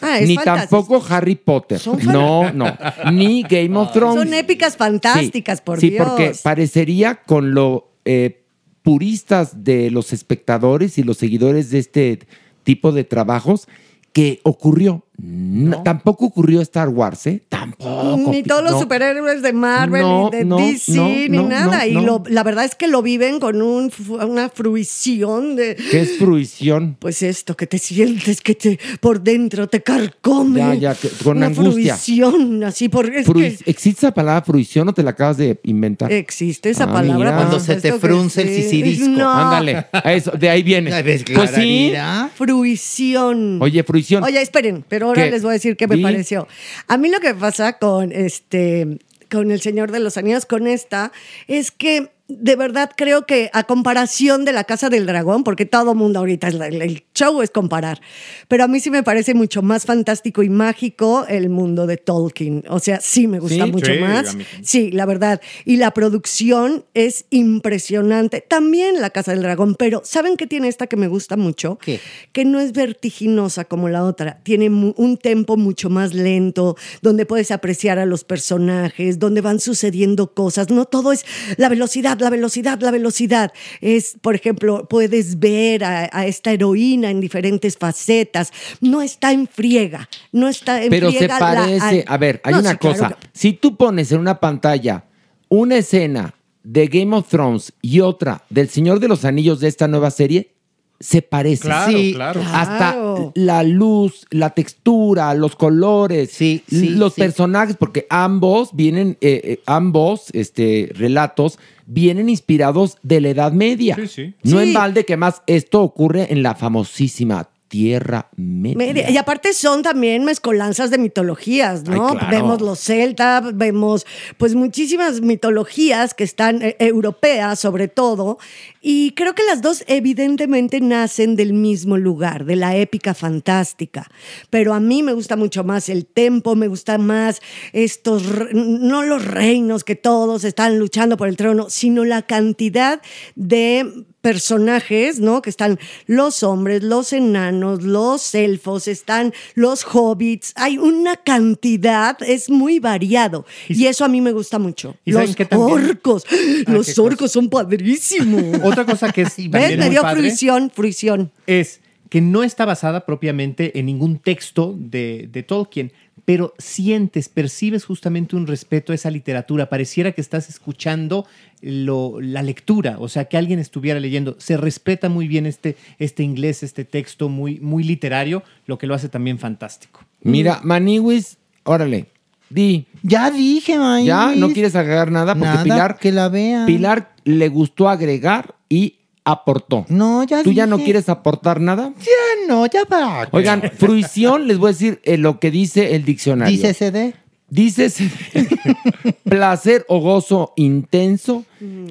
Ah, 0.00 0.18
Ni 0.20 0.36
fantástico. 0.36 0.76
tampoco 0.84 1.04
Harry 1.08 1.34
Potter. 1.34 1.80
No, 2.04 2.52
no. 2.52 2.76
Ni 3.12 3.42
Game 3.42 3.76
of 3.76 3.92
Thrones. 3.92 4.22
Son 4.24 4.34
épicas 4.34 4.76
fantásticas, 4.76 5.60
por 5.60 5.80
sí, 5.80 5.90
Dios. 5.90 6.06
porque 6.06 6.32
parecería 6.42 7.16
con 7.16 7.54
lo 7.54 7.90
eh, 8.04 8.44
puristas 8.82 9.64
de 9.64 9.90
los 9.90 10.12
espectadores 10.12 10.98
y 10.98 11.02
los 11.02 11.16
seguidores 11.16 11.70
de 11.70 11.78
este 11.78 12.18
tipo 12.62 12.92
de 12.92 13.04
trabajos 13.04 13.66
que 14.12 14.40
ocurrió. 14.44 15.04
No, 15.16 15.82
Tampoco 15.84 16.26
ocurrió 16.26 16.60
Star 16.62 16.88
Wars, 16.88 17.26
¿eh? 17.28 17.42
Tampoco. 17.48 18.30
Ni 18.32 18.42
todos 18.42 18.64
los 18.64 18.80
superhéroes 18.80 19.42
de 19.42 19.52
Marvel, 19.52 20.02
No, 20.02 20.28
ni 20.32 20.38
de 20.38 20.44
no, 20.44 20.56
DC, 20.56 20.92
no, 20.96 21.08
ni 21.08 21.28
no, 21.28 21.46
nada. 21.48 21.78
no, 21.78 21.86
y 21.86 21.92
lo- 22.04 22.22
la 22.26 22.42
verdad 22.42 22.64
es 22.64 22.74
que 22.74 22.88
lo 22.88 23.00
viven 23.00 23.38
con 23.38 23.62
un, 23.62 23.92
una 24.08 24.48
fruición 24.48 25.54
de. 25.56 25.76
¿Qué 25.76 26.00
es 26.00 26.18
fruición? 26.18 26.96
Pues 26.98 27.22
esto, 27.22 27.56
que 27.56 27.66
te 27.68 27.78
sientes, 27.78 28.40
que 28.40 28.54
te 28.56 28.78
por 29.00 29.20
dentro 29.22 29.68
te 29.68 29.82
carcome. 29.82 30.58
Ya, 30.58 30.74
ya, 30.74 30.94
que- 30.94 31.08
con 31.22 31.36
una 31.36 31.46
angustia. 31.46 31.94
fruición, 31.96 32.64
así 32.64 32.88
por. 32.88 33.06
es 33.14 33.26
Frui- 33.26 33.56
que- 33.58 33.70
¿Existe 33.70 34.00
esa 34.06 34.14
palabra 34.14 34.42
fruición 34.44 34.88
o 34.88 34.92
te 34.94 35.02
la 35.04 35.10
acabas 35.10 35.36
de 35.36 35.60
inventar? 35.62 36.12
Existe 36.12 36.70
esa 36.70 36.84
Ah, 36.84 36.92
palabra. 36.92 37.16
mira. 37.16 37.36
Cuando 37.36 37.60
se 37.60 37.76
te 37.80 37.92
frunce 37.94 38.42
el 38.42 38.48
sisirisco. 38.48 39.08
No. 39.10 39.30
Ándale, 39.32 39.86
a 39.92 40.12
eso, 40.12 40.32
de 40.32 40.50
ahí 40.50 40.62
viene. 40.64 40.90
Pues 41.34 41.50
sí. 41.54 41.92
Fruición. 42.34 43.58
Oye, 43.62 43.82
fruición. 43.84 44.24
Oye, 44.24 44.40
esperen, 44.42 44.84
pero 44.88 45.03
ahora 45.08 45.24
¿Qué? 45.24 45.30
les 45.30 45.42
voy 45.42 45.50
a 45.50 45.52
decir 45.54 45.76
qué 45.76 45.86
me 45.86 45.98
pareció. 45.98 46.48
A 46.88 46.96
mí 46.96 47.08
lo 47.08 47.20
que 47.20 47.34
pasa 47.34 47.78
con 47.78 48.12
este 48.12 48.98
con 49.30 49.50
El 49.50 49.60
Señor 49.60 49.90
de 49.90 50.00
los 50.00 50.16
Anillos, 50.16 50.46
con 50.46 50.66
esta, 50.66 51.10
es 51.48 51.70
que 51.70 52.10
de 52.28 52.56
verdad 52.56 52.90
creo 52.96 53.26
que 53.26 53.50
a 53.52 53.64
comparación 53.64 54.44
de 54.44 54.52
La 54.52 54.64
Casa 54.64 54.88
del 54.88 55.06
Dragón, 55.06 55.44
porque 55.44 55.66
todo 55.66 55.94
mundo 55.94 56.20
ahorita, 56.20 56.48
es 56.48 56.54
el 56.54 57.04
show 57.14 57.42
es 57.42 57.50
comparar, 57.50 58.00
pero 58.48 58.64
a 58.64 58.68
mí 58.68 58.80
sí 58.80 58.90
me 58.90 59.02
parece 59.02 59.34
mucho 59.34 59.62
más 59.62 59.84
fantástico 59.84 60.42
y 60.42 60.48
mágico 60.48 61.24
el 61.28 61.48
mundo 61.48 61.86
de 61.86 61.96
Tolkien. 61.96 62.64
O 62.68 62.80
sea, 62.80 63.00
sí 63.00 63.26
me 63.28 63.38
gusta 63.38 63.64
¿Sí? 63.66 63.72
mucho 63.72 63.92
Sí, 63.92 63.98
más. 64.00 64.36
Sí, 64.62 64.90
la 64.90 65.06
verdad. 65.06 65.40
Y 65.64 65.76
la 65.76 65.92
producción 65.92 66.84
es 66.94 67.26
impresionante. 67.30 68.40
También 68.40 69.00
La 69.00 69.10
Casa 69.10 69.32
del 69.32 69.42
Dragón, 69.42 69.76
pero 69.76 70.02
¿saben 70.04 70.36
qué 70.36 70.46
tiene 70.46 70.68
esta 70.68 70.86
que 70.86 70.96
me 70.96 71.06
gusta 71.08 71.36
mucho? 71.36 71.78
¿Qué? 71.78 72.00
Que 72.32 72.44
no 72.44 72.60
es 72.60 72.72
vertiginosa 72.72 73.64
como 73.64 73.88
la 73.88 74.04
otra. 74.04 74.40
Tiene 74.42 74.68
un 74.68 75.16
tempo 75.16 75.56
mucho 75.56 75.90
más 75.90 76.14
lento, 76.14 76.76
donde 77.02 77.26
puedes 77.26 77.50
apreciar 77.50 77.98
a 77.98 78.06
los 78.06 78.24
personajes, 78.24 79.18
donde 79.18 79.40
van 79.40 79.60
sucediendo 79.60 80.34
cosas. 80.34 80.70
No 80.70 80.84
todo 80.84 81.12
es 81.12 81.24
la 81.56 81.68
velocidad, 81.68 82.18
la 82.18 82.30
velocidad, 82.30 82.80
la 82.80 82.90
velocidad. 82.90 83.52
Es, 83.80 84.16
por 84.20 84.34
ejemplo, 84.34 84.88
puedes 84.88 85.38
ver 85.38 85.84
a, 85.84 86.08
a 86.12 86.26
esta 86.26 86.52
heroína 86.52 87.03
en 87.10 87.20
diferentes 87.20 87.76
facetas. 87.76 88.52
No 88.80 89.02
está 89.02 89.32
en 89.32 89.46
friega. 89.46 90.08
No 90.32 90.48
está 90.48 90.82
en 90.82 90.90
Pero 90.90 91.10
se 91.10 91.18
friega. 91.18 91.34
la- 91.34 91.38
parece, 91.38 92.04
a 92.06 92.16
ver, 92.16 92.40
hay 92.44 92.54
No, 92.54 92.60
una 92.60 92.70
sí, 92.72 92.76
claro 92.78 92.96
cosa. 92.98 93.08
que- 93.20 93.28
Si 93.32 93.52
tú 93.54 93.76
pones 93.76 94.10
en 94.12 94.20
una 94.20 94.40
pantalla 94.40 95.04
una 95.48 95.76
escena 95.76 96.34
de 96.62 96.86
Game 96.88 97.14
of 97.14 97.28
Thrones 97.28 97.72
y 97.82 98.00
otra 98.00 98.42
del 98.48 98.68
Señor 98.70 98.98
de 99.00 99.08
los 99.08 99.24
Anillos 99.24 99.60
de 99.60 99.68
esta 99.68 99.86
nueva 99.88 100.10
serie, 100.10 100.53
se 101.00 101.22
parecen. 101.22 101.66
Claro, 101.70 101.92
Sí, 101.98 102.12
claro. 102.14 102.40
Hasta 102.52 102.92
Claro. 102.92 103.32
la 103.34 103.62
luz, 103.62 104.26
la 104.30 104.50
textura, 104.50 105.34
los 105.34 105.56
colores, 105.56 106.30
Sí, 106.30 106.62
sí, 106.68 106.90
los 106.90 107.14
sí. 107.14 107.20
personajes, 107.20 107.76
porque 107.76 108.06
ambos 108.10 108.70
vienen, 108.72 109.18
eh, 109.20 109.40
eh, 109.44 109.60
ambos 109.66 110.26
este, 110.32 110.90
relatos 110.94 111.58
vienen 111.86 112.28
inspirados 112.28 112.96
de 113.02 113.20
la 113.20 113.28
Edad 113.30 113.52
Media. 113.52 113.96
Sí, 113.96 114.06
sí. 114.08 114.34
No 114.44 114.58
Sí. 114.60 114.68
en 114.68 114.72
balde 114.74 115.04
que 115.04 115.16
más 115.16 115.42
esto 115.46 115.82
ocurre 115.82 116.32
en 116.32 116.42
la 116.42 116.54
famosísima 116.54 117.48
Tierra 117.66 118.28
Media. 118.36 118.76
Media. 118.76 119.10
Y 119.10 119.16
aparte 119.16 119.52
son 119.52 119.82
también 119.82 120.22
mezcolanzas 120.24 120.90
de 120.92 120.98
mitologías, 120.98 121.82
¿no? 121.82 122.08
Ay, 122.10 122.18
claro. 122.18 122.30
Vemos 122.36 122.60
los 122.60 122.78
celtas, 122.78 123.56
vemos 123.56 124.06
pues 124.38 124.54
muchísimas 124.54 125.20
mitologías 125.22 126.14
que 126.14 126.22
están 126.22 126.62
eh, 126.62 126.76
europeas 126.78 127.58
sobre 127.58 127.88
todo. 127.88 128.38
Y 128.86 129.12
creo 129.12 129.34
que 129.34 129.42
las 129.44 129.62
dos 129.62 129.82
evidentemente 129.86 130.78
nacen 130.78 131.36
del 131.36 131.54
mismo 131.54 131.96
lugar, 131.96 132.44
de 132.44 132.54
la 132.54 132.76
épica 132.76 133.14
fantástica. 133.14 134.10
Pero 134.50 134.74
a 134.74 134.78
mí 134.78 135.02
me 135.02 135.14
gusta 135.14 135.36
mucho 135.36 135.64
más 135.64 135.88
el 135.88 136.04
tempo, 136.04 136.54
me 136.54 136.68
gusta 136.68 136.98
más 136.98 137.40
estos, 137.72 138.24
no 138.52 139.02
los 139.02 139.24
reinos 139.24 139.84
que 139.84 139.96
todos 139.96 140.44
están 140.44 140.78
luchando 140.78 141.16
por 141.16 141.28
el 141.28 141.38
trono, 141.38 141.70
sino 141.70 142.04
la 142.04 142.26
cantidad 142.26 143.00
de 143.36 144.04
personajes, 144.24 145.20
¿no? 145.20 145.42
Que 145.42 145.50
están 145.50 145.78
los 146.06 146.42
hombres, 146.42 146.82
los 146.82 147.12
enanos, 147.12 147.82
los 147.82 148.34
elfos, 148.34 148.88
están 148.88 149.34
los 149.54 149.84
hobbits. 149.84 150.54
Hay 150.56 150.78
una 150.78 151.16
cantidad, 151.16 152.16
es 152.22 152.48
muy 152.48 152.78
variado. 152.78 153.44
Y, 153.68 153.84
eso 153.84 154.02
a 154.02 154.08
mí 154.08 154.22
me 154.22 154.32
gusta 154.32 154.58
mucho. 154.58 154.96
¿Y 155.04 155.12
los 155.12 155.36
orcos. 155.52 156.24
Ah, 156.66 156.72
los 156.72 156.86
cosa. 156.86 157.02
orcos 157.02 157.32
son 157.32 157.50
padrísimos. 157.50 158.44
Otra 158.74 158.84
cosa 158.92 159.10
que 159.12 159.22
es 159.22 159.34
¿Ves? 159.50 159.78
Me 159.78 159.90
dio 159.90 160.02
padre 160.02 160.20
fruición, 160.20 160.70
fruición. 160.70 161.30
es 161.46 161.80
que 162.10 162.20
no 162.20 162.44
está 162.44 162.64
basada 162.64 163.06
propiamente 163.06 163.76
en 163.78 163.86
ningún 163.86 164.18
texto 164.18 164.74
de, 164.78 165.28
de 165.32 165.42
Tolkien, 165.42 165.90
pero 166.24 166.54
sientes, 166.58 167.28
percibes 167.28 167.84
justamente 167.84 168.36
un 168.36 168.46
respeto 168.46 168.92
a 168.92 168.94
esa 168.94 169.10
literatura. 169.10 169.68
Pareciera 169.68 170.12
que 170.12 170.20
estás 170.20 170.48
escuchando 170.48 171.26
lo- 171.60 172.20
la 172.20 172.42
lectura, 172.42 172.96
o 173.00 173.08
sea, 173.08 173.24
que 173.24 173.36
alguien 173.36 173.58
estuviera 173.58 173.98
leyendo. 173.98 174.36
Se 174.38 174.56
respeta 174.56 175.08
muy 175.08 175.26
bien 175.26 175.44
este, 175.46 175.76
este 175.98 176.22
inglés, 176.22 176.62
este 176.62 176.84
texto 176.84 177.28
muy, 177.28 177.58
muy 177.58 177.82
literario, 177.82 178.44
lo 178.66 178.78
que 178.78 178.86
lo 178.86 178.94
hace 178.94 179.08
también 179.08 179.38
fantástico. 179.40 180.00
Mira, 180.22 180.60
Maniwis, 180.62 181.36
órale, 181.64 182.06
di. 182.48 182.86
Ya 183.02 183.30
dije, 183.32 183.76
Maniwis. 183.76 184.06
Ya, 184.06 184.34
no 184.36 184.50
quieres 184.50 184.76
agregar 184.76 185.10
nada 185.10 185.34
porque 185.34 185.46
Nada, 185.48 185.62
Pilar, 185.64 185.98
que 185.98 186.12
la 186.12 186.28
vean. 186.28 186.66
Pilar 186.66 187.12
le 187.24 187.48
gustó 187.48 187.88
agregar 187.88 188.54
y 188.74 188.98
aportó. 189.24 189.86
No, 189.88 190.24
ya 190.24 190.42
¿Tú 190.42 190.52
ya 190.52 190.66
no 190.66 190.78
quieres 190.78 191.08
aportar 191.08 191.60
nada? 191.60 191.92
Ya 191.98 192.46
no, 192.48 192.66
ya 192.66 192.84
va. 192.84 193.28
Oigan, 193.30 193.62
fruición, 193.78 194.48
les 194.48 194.58
voy 194.58 194.70
a 194.70 194.72
decir 194.72 195.00
eh, 195.04 195.16
lo 195.16 195.38
que 195.38 195.50
dice 195.50 195.94
el 195.94 196.04
diccionario. 196.04 196.50
Dice 196.56 196.74
CD. 196.74 197.14
Dice 197.48 197.88
placer 199.24 199.84
o 199.88 200.00
gozo 200.00 200.54
intenso 200.56 201.44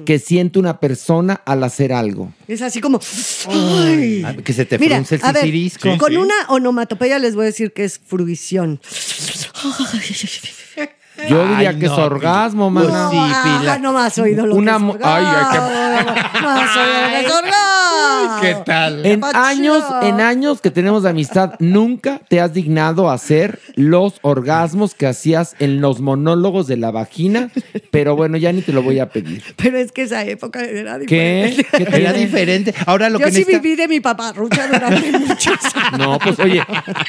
que 0.04 0.18
siente 0.18 0.58
una 0.58 0.78
persona 0.78 1.40
al 1.46 1.64
hacer 1.64 1.92
algo. 1.92 2.32
Es 2.48 2.60
así 2.60 2.80
como. 2.80 3.00
¡ay! 3.48 4.22
Ah, 4.26 4.34
Que 4.34 4.52
se 4.52 4.66
te 4.66 4.78
Mira, 4.78 4.96
frunce 4.96 5.14
el 5.14 5.24
a 5.24 5.32
ver, 5.32 5.44
sisirisco. 5.44 5.96
con 5.98 6.16
una 6.16 6.34
onomatopeya 6.48 7.18
les 7.18 7.34
voy 7.34 7.44
a 7.44 7.46
decir 7.46 7.72
que 7.72 7.84
es 7.84 7.98
fruición. 7.98 8.80
Yo 11.28 11.48
diría 11.48 11.70
Ay, 11.70 11.78
que 11.78 11.86
es 11.86 11.92
no, 11.92 12.04
orgasmo, 12.04 12.72
pues 12.72 12.88
mana. 12.88 13.10
sí, 13.10 13.16
ah, 13.68 13.78
no 13.80 13.92
más 13.92 14.18
oído 14.18 14.46
lo 14.46 14.54
Una 14.56 14.78
que 14.78 14.86
es 14.90 14.96
ay, 15.02 15.24
ay, 15.26 15.58
No 16.42 16.50
has 16.50 16.76
oído 16.76 17.02
lo 17.02 17.10
que 17.10 17.20
es 17.26 17.32
orgasmo. 17.32 18.40
¿Qué 18.40 18.56
tal? 18.66 19.06
En 19.06 19.20
Pacho. 19.20 19.38
años, 19.38 19.84
en 20.02 20.20
años 20.20 20.60
que 20.60 20.70
tenemos 20.70 21.02
de 21.02 21.10
amistad, 21.10 21.54
nunca 21.60 22.20
te 22.28 22.40
has 22.40 22.52
dignado 22.52 23.08
a 23.10 23.14
hacer 23.14 23.58
los 23.74 24.14
orgasmos 24.22 24.94
que 24.94 25.06
hacías 25.06 25.54
en 25.60 25.80
los 25.80 26.00
monólogos 26.00 26.66
de 26.66 26.76
la 26.76 26.90
vagina, 26.90 27.50
pero 27.90 28.16
bueno, 28.16 28.36
ya 28.36 28.52
ni 28.52 28.60
te 28.62 28.72
lo 28.72 28.82
voy 28.82 28.98
a 28.98 29.08
pedir. 29.10 29.42
Pero 29.56 29.78
es 29.78 29.92
que 29.92 30.02
esa 30.02 30.24
época 30.24 30.62
era 30.64 30.98
¿Qué? 31.00 31.54
diferente. 31.56 31.64
¿Qué 31.76 31.82
Era 31.82 32.12
tiene? 32.12 32.18
diferente. 32.26 32.74
Ahora 32.86 33.08
lo 33.08 33.18
Yo 33.18 33.26
que 33.26 33.32
sí 33.32 33.38
necesita- 33.40 33.60
viví 33.62 33.76
de 33.76 33.88
mi 33.88 34.00
paparrucha 34.00 34.66
durante 34.66 35.12
muchos 35.18 35.58
años. 35.74 35.98
No, 35.98 36.18
pues 36.18 36.38
oye, 36.40 36.62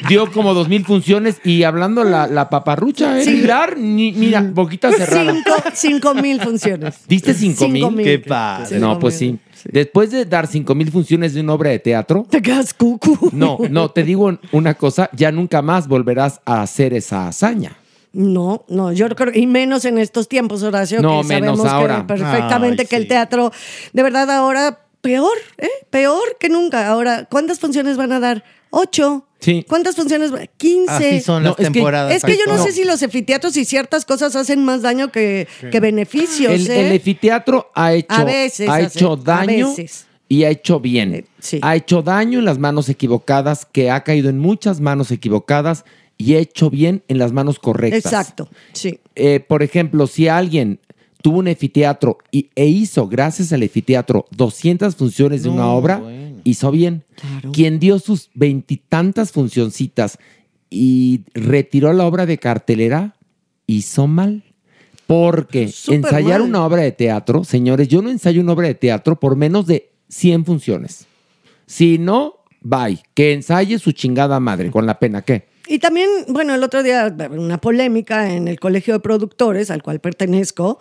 dio 0.07 0.31
como 0.31 0.53
dos 0.53 0.69
mil 0.69 0.85
funciones 0.85 1.37
y 1.43 1.63
hablando 1.63 2.03
la, 2.03 2.27
la 2.27 2.49
paparrucha, 2.49 3.19
¿eh? 3.19 3.23
Sí. 3.23 3.31
Pilar, 3.41 3.77
ni- 3.77 4.04
mira, 4.11 4.41
boquita 4.41 4.91
cerrada. 4.91 5.33
Cinco, 5.33 5.51
cinco 5.73 6.13
mil 6.15 6.41
funciones. 6.41 6.95
¿Diste 7.07 7.33
cinco 7.33 7.67
mil? 7.67 8.03
Qué 8.03 8.19
padre. 8.19 8.79
No, 8.79 8.99
pues 8.99 9.15
sí. 9.17 9.37
Después 9.71 10.11
de 10.11 10.25
dar 10.25 10.45
cinco 10.47 10.75
mil 10.75 10.91
funciones 10.91 11.33
de 11.33 11.41
una 11.41 11.53
obra 11.53 11.71
de 11.71 11.79
teatro, 11.79 12.25
Te 12.29 12.41
quedas 12.41 12.73
cucu. 12.73 13.29
no, 13.33 13.57
no, 13.69 13.89
te 13.89 14.03
digo 14.03 14.37
una 14.51 14.75
cosa, 14.75 15.09
ya 15.13 15.31
nunca 15.31 15.61
más 15.61 15.87
volverás 15.87 16.39
a 16.45 16.61
hacer 16.61 16.93
esa 16.93 17.27
hazaña. 17.27 17.75
No, 18.13 18.63
no, 18.69 18.93
yo 18.93 19.09
creo, 19.09 19.33
y 19.33 19.45
menos 19.45 19.83
en 19.83 19.97
estos 19.97 20.29
tiempos, 20.29 20.63
Horacio, 20.63 21.01
No, 21.01 21.21
que 21.21 21.27
menos 21.27 21.57
sabemos 21.59 21.65
ahora. 21.67 21.97
que 21.97 22.03
perfectamente 22.13 22.83
Ay, 22.83 22.87
que 22.87 22.95
el 22.95 23.07
teatro, 23.07 23.51
de 23.91 24.03
verdad 24.03 24.29
ahora, 24.31 24.79
peor, 25.01 25.33
¿eh? 25.57 25.67
Peor 25.89 26.37
que 26.39 26.47
nunca. 26.47 26.87
Ahora, 26.87 27.25
¿cuántas 27.29 27.59
funciones 27.59 27.97
van 27.97 28.11
a 28.13 28.19
dar? 28.21 28.43
Ocho. 28.77 29.25
Sí. 29.39 29.63
¿Cuántas 29.67 29.95
funciones? 29.95 30.31
van- 30.31 30.49
Quince. 30.57 30.91
Así 30.91 31.21
son 31.21 31.43
No, 31.43 31.49
las 31.51 31.59
es 31.59 31.67
que- 31.67 31.73
temporadas. 31.73 32.13
Es 32.15 32.23
que 32.23 32.33
yo 32.35 32.43
no, 32.47 32.61
sé 32.61 32.71
si 32.71 32.83
los 32.83 33.01
anfiteatros 33.01 33.55
y 33.57 33.63
ciertas 33.63 34.03
cosas 34.05 34.35
hacen 34.35 34.63
más 34.65 34.81
daño 34.81 35.11
que, 35.11 35.47
que 35.71 35.79
beneficios. 35.79 36.51
El, 36.51 36.69
¿eh? 36.69 36.87
el 36.87 36.93
anfiteatro 36.93 37.71
ha 37.75 37.93
hecho, 37.93 38.07
A 38.13 38.23
veces 38.23 38.67
ha 38.67 38.75
hace- 38.75 38.97
hecho 38.99 39.13
a 39.13 39.17
daño 39.17 39.69
veces. 39.69 40.07
y 40.27 40.43
ha 40.43 40.49
hecho 40.49 40.79
bien. 40.79 41.13
Eh, 41.15 41.25
sí. 41.39 41.59
Ha 41.61 41.75
hecho 41.75 42.01
daño 42.01 42.39
en 42.39 42.45
las 42.45 42.57
manos 42.57 42.89
equivocadas, 42.89 43.65
que 43.65 43.91
ha 43.91 44.03
caído 44.03 44.29
en 44.29 44.39
muchas 44.39 44.81
manos 44.81 45.11
equivocadas 45.11 45.85
y 46.17 46.33
ha 46.33 46.39
hecho 46.39 46.69
bien 46.69 47.03
en 47.07 47.17
las 47.19 47.31
manos 47.31 47.59
correctas. 47.59 48.03
Exacto, 48.05 48.49
sí. 48.73 48.99
Eh, 49.15 49.39
por 49.39 49.63
ejemplo, 49.63 50.07
si 50.07 50.27
alguien 50.27 50.79
tuvo 51.21 51.39
un 51.39 51.47
anfiteatro 51.47 52.17
y, 52.31 52.49
e 52.55 52.65
hizo, 52.67 53.07
gracias 53.07 53.51
al 53.53 53.61
anfiteatro, 53.63 54.25
200 54.31 54.95
funciones 54.95 55.43
de 55.43 55.49
una 55.49 55.67
obra, 55.67 55.97
bueno. 55.97 56.24
Hizo 56.45 56.71
bien. 56.71 57.03
Claro. 57.15 57.51
Quien 57.51 57.79
dio 57.79 57.99
sus 57.99 58.29
veintitantas 58.33 59.33
funcioncitas 59.33 60.17
y 60.69 61.23
retiró 61.33 61.91
la 61.91 62.05
obra 62.05 62.25
de 62.25 62.37
cartelera, 62.37 63.17
hizo 63.67 64.07
mal. 64.07 64.43
Porque 65.07 65.69
ensayar 65.87 66.39
mal. 66.39 66.49
una 66.49 66.65
obra 66.65 66.81
de 66.81 66.91
teatro, 66.91 67.43
señores, 67.43 67.89
yo 67.89 68.01
no 68.01 68.09
ensayo 68.09 68.41
una 68.41 68.53
obra 68.53 68.67
de 68.67 68.75
teatro 68.75 69.19
por 69.19 69.35
menos 69.35 69.67
de 69.67 69.91
100 70.09 70.45
funciones. 70.45 71.05
Si 71.67 71.97
no, 71.97 72.37
bye. 72.61 73.03
Que 73.13 73.33
ensaye 73.33 73.77
su 73.77 73.91
chingada 73.91 74.39
madre, 74.39 74.71
con 74.71 74.85
la 74.85 74.97
pena, 74.97 75.21
¿qué? 75.21 75.45
Y 75.67 75.79
también, 75.79 76.09
bueno, 76.27 76.53
el 76.53 76.63
otro 76.63 76.83
día 76.83 77.15
una 77.31 77.59
polémica 77.59 78.33
en 78.33 78.47
el 78.47 78.59
Colegio 78.59 78.93
de 78.93 78.99
Productores, 78.99 79.71
al 79.71 79.81
cual 79.81 79.99
pertenezco, 79.99 80.79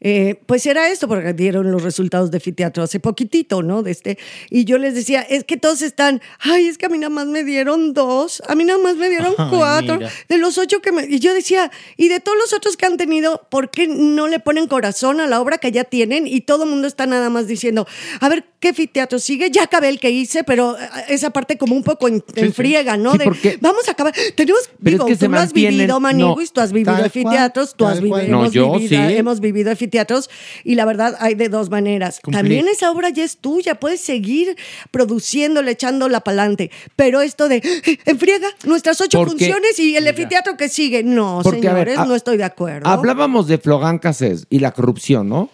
eh, 0.00 0.40
pues 0.46 0.66
era 0.66 0.88
esto, 0.90 1.08
porque 1.08 1.32
dieron 1.32 1.70
los 1.70 1.82
resultados 1.82 2.30
de 2.30 2.40
Fiteatro 2.40 2.82
hace 2.82 3.00
poquitito, 3.00 3.62
¿no? 3.62 3.82
De 3.82 3.90
este, 3.90 4.18
y 4.50 4.64
yo 4.64 4.78
les 4.78 4.94
decía, 4.94 5.22
es 5.22 5.44
que 5.44 5.56
todos 5.56 5.82
están, 5.82 6.20
ay, 6.40 6.66
es 6.66 6.78
que 6.78 6.86
a 6.86 6.88
mí 6.88 6.98
nada 6.98 7.10
más 7.10 7.26
me 7.26 7.44
dieron 7.44 7.94
dos, 7.94 8.42
a 8.48 8.54
mí 8.54 8.64
nada 8.64 8.78
más 8.78 8.96
me 8.96 9.08
dieron 9.08 9.34
Ay, 9.38 9.46
cuatro, 9.50 9.96
mira. 9.96 10.10
de 10.28 10.38
los 10.38 10.58
ocho 10.58 10.80
que 10.80 10.92
me... 10.92 11.04
Y 11.06 11.18
yo 11.20 11.34
decía, 11.34 11.70
y 11.96 12.08
de 12.08 12.20
todos 12.20 12.36
los 12.38 12.52
otros 12.52 12.76
que 12.76 12.86
han 12.86 12.96
tenido, 12.96 13.46
¿por 13.50 13.70
qué 13.70 13.86
no 13.86 14.28
le 14.28 14.40
ponen 14.40 14.66
corazón 14.66 15.20
a 15.20 15.26
la 15.26 15.40
obra 15.40 15.58
que 15.58 15.72
ya 15.72 15.84
tienen? 15.84 16.26
Y 16.26 16.42
todo 16.42 16.64
el 16.64 16.70
mundo 16.70 16.86
está 16.86 17.06
nada 17.06 17.30
más 17.30 17.46
diciendo, 17.46 17.86
a 18.20 18.28
ver, 18.28 18.44
¿qué 18.60 18.74
Fiteatro 18.74 19.18
sigue? 19.18 19.50
Ya 19.50 19.64
acabé 19.64 19.88
el 19.88 20.00
que 20.00 20.10
hice, 20.10 20.44
pero 20.44 20.76
eh, 20.78 20.88
esa 21.08 21.30
parte 21.30 21.56
como 21.58 21.74
un 21.74 21.82
poco 21.82 22.08
en, 22.08 22.22
en 22.34 22.52
friega, 22.52 22.96
¿no? 22.96 23.12
Sí, 23.12 23.18
de, 23.18 23.24
porque- 23.24 23.58
vamos 23.60 23.88
a 23.88 23.92
acabar. 23.92 24.14
Tenemos, 24.34 24.60
Pero 24.82 24.90
digo, 24.90 25.04
es 25.06 25.08
que 25.12 25.16
se 25.16 25.26
tú 25.26 25.32
lo 25.32 25.38
has 25.38 25.52
vivido, 25.52 26.00
Maniguis, 26.00 26.50
no, 26.50 26.52
tú 26.54 26.60
has 26.60 26.72
vivido 26.72 26.92
tal 26.92 27.04
anfiteatros, 27.04 27.74
tú 27.76 27.86
has 27.86 28.00
vivido. 28.00 28.16
No, 28.28 28.40
hemos, 28.40 28.52
yo 28.52 28.72
vivido, 28.72 28.88
sí. 29.08 29.14
hemos 29.16 29.40
vivido 29.40 29.70
anfiteatros 29.90 30.28
y 30.64 30.74
la 30.74 30.84
verdad 30.84 31.16
hay 31.20 31.34
de 31.34 31.48
dos 31.48 31.70
maneras. 31.70 32.20
Cumplir. 32.22 32.42
También 32.42 32.68
esa 32.68 32.90
obra 32.90 33.08
ya 33.10 33.24
es 33.24 33.38
tuya, 33.38 33.78
puedes 33.78 34.00
seguir 34.00 34.56
produciéndola, 34.90 35.70
echándola 35.70 36.20
para 36.20 36.42
adelante. 36.42 36.70
Pero 36.96 37.20
esto 37.20 37.48
de, 37.48 37.56
"Eh, 37.56 37.98
en 38.04 38.18
friega, 38.18 38.48
nuestras 38.64 39.00
ocho 39.00 39.18
Porque- 39.18 39.30
funciones 39.32 39.78
y 39.78 39.96
el 39.96 40.06
anfiteatro 40.08 40.56
que 40.56 40.68
sigue. 40.68 41.02
No, 41.02 41.40
Porque, 41.42 41.68
a 41.68 41.74
ver, 41.74 41.88
señores, 41.88 42.08
no 42.08 42.14
estoy 42.14 42.36
de 42.36 42.44
acuerdo. 42.44 42.88
Hablábamos 42.88 43.46
de 43.46 43.58
Flogán 43.58 43.98
Cassés 43.98 44.46
y 44.50 44.58
la 44.58 44.72
corrupción, 44.72 45.28
¿no? 45.28 45.50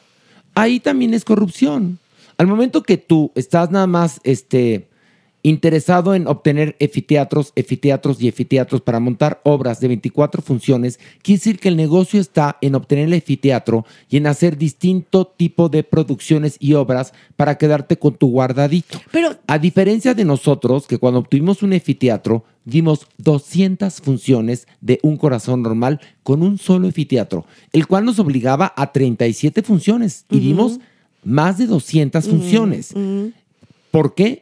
Ahí 0.55 0.81
también 0.81 1.15
es 1.15 1.25
corrupción. 1.25 1.99
Al 2.39 2.47
momento 2.47 2.83
que 2.83 2.97
tú 2.97 3.31
estás 3.35 3.71
nada 3.71 3.87
más 3.87 4.21
este, 4.25 4.87
interesado 5.43 6.15
en 6.15 6.27
obtener 6.27 6.77
efiteatros, 6.79 7.53
efiteatros 7.57 8.23
y 8.23 8.29
efiteatros 8.29 8.81
para 8.81 9.01
montar 9.01 9.41
obras 9.45 9.81
de 9.81 9.89
24 9.89 10.43
funciones, 10.43 11.01
quiere 11.23 11.39
decir 11.39 11.59
que 11.59 11.69
el 11.69 11.77
negocio 11.77 12.21
está 12.21 12.59
en 12.61 12.75
obtener 12.75 13.07
el 13.07 13.15
efiteatro 13.15 13.85
y 14.09 14.19
en 14.19 14.27
hacer 14.27 14.57
distinto 14.57 15.27
tipo 15.27 15.69
de 15.69 15.83
producciones 15.83 16.57
y 16.61 16.75
obras 16.75 17.13
para 17.37 17.59
quedarte 17.59 17.99
con 17.99 18.15
tu 18.15 18.31
guardadito. 18.31 19.01
Pero 19.11 19.37
A 19.47 19.59
diferencia 19.59 20.15
de 20.15 20.25
nosotros, 20.25 20.87
que 20.87 20.99
cuando 20.99 21.21
obtuvimos 21.21 21.63
un 21.63 21.73
efiteatro, 21.73 22.45
dimos 22.65 23.07
200 23.19 24.01
funciones 24.01 24.69
de 24.81 25.01
un 25.03 25.17
corazón 25.17 25.63
normal 25.63 26.01
con 26.23 26.43
un 26.43 26.59
solo 26.59 26.89
efiteatro, 26.89 27.45
el 27.73 27.87
cual 27.87 28.05
nos 28.05 28.19
obligaba 28.19 28.73
a 28.77 28.93
37 28.93 29.63
funciones 29.63 30.25
y 30.31 30.39
dimos 30.39 30.79
más 31.25 31.59
de 31.59 31.67
200 31.67 32.29
funciones. 32.29 32.95
¿Por 33.91 34.15
qué? 34.15 34.42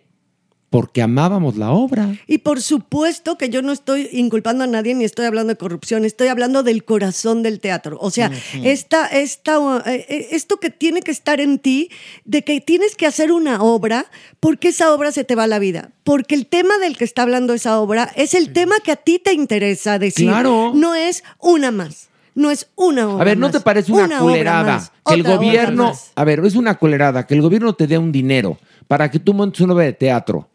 Porque 0.70 1.02
amábamos 1.02 1.56
la 1.56 1.72
obra. 1.72 2.14
Y 2.28 2.38
por 2.38 2.62
supuesto 2.62 3.36
que 3.36 3.50
yo 3.50 3.60
no 3.60 3.72
estoy 3.72 4.08
inculpando 4.12 4.62
a 4.62 4.66
nadie 4.68 4.94
ni 4.94 5.04
estoy 5.04 5.26
hablando 5.26 5.52
de 5.52 5.58
corrupción, 5.58 6.04
estoy 6.04 6.28
hablando 6.28 6.62
del 6.62 6.84
corazón 6.84 7.42
del 7.42 7.58
teatro. 7.58 7.98
O 8.00 8.12
sea, 8.12 8.30
esta, 8.62 9.06
esta, 9.06 9.58
uh, 9.58 9.82
eh, 9.84 10.28
esto 10.30 10.58
que 10.58 10.70
tiene 10.70 11.02
que 11.02 11.10
estar 11.10 11.40
en 11.40 11.58
ti, 11.58 11.90
de 12.24 12.42
que 12.42 12.60
tienes 12.60 12.94
que 12.94 13.06
hacer 13.06 13.32
una 13.32 13.62
obra, 13.62 14.06
porque 14.38 14.68
esa 14.68 14.94
obra 14.94 15.10
se 15.10 15.24
te 15.24 15.34
va 15.34 15.44
a 15.44 15.48
la 15.48 15.58
vida. 15.58 15.90
Porque 16.04 16.36
el 16.36 16.46
tema 16.46 16.78
del 16.78 16.96
que 16.96 17.04
está 17.04 17.22
hablando 17.22 17.52
esa 17.52 17.80
obra 17.80 18.10
es 18.14 18.34
el 18.34 18.52
tema 18.52 18.76
que 18.84 18.92
a 18.92 18.96
ti 18.96 19.18
te 19.18 19.32
interesa 19.32 19.98
decir. 19.98 20.28
Claro. 20.28 20.70
No 20.74 20.94
es 20.94 21.24
una 21.40 21.72
más. 21.72 22.10
No 22.34 22.50
es 22.50 22.68
una 22.76 23.08
obra 23.08 23.22
A 23.22 23.24
ver, 23.24 23.36
¿no 23.36 23.46
más, 23.46 23.52
te 23.52 23.60
parece 23.60 23.90
una, 23.90 24.04
obra 24.04 24.18
culerada 24.20 24.72
más, 24.72 24.92
que 25.04 25.14
el 25.14 25.24
gobierno, 25.24 25.92
a 26.14 26.24
ver, 26.24 26.40
es 26.44 26.54
una 26.54 26.76
culerada 26.78 27.26
que 27.26 27.34
el 27.34 27.42
gobierno 27.42 27.74
te 27.74 27.88
dé 27.88 27.98
un 27.98 28.12
dinero 28.12 28.56
para 28.86 29.10
que 29.10 29.18
tú 29.18 29.34
montes 29.34 29.60
una 29.60 29.74
obra 29.74 29.84
de 29.86 29.94
teatro? 29.94 30.48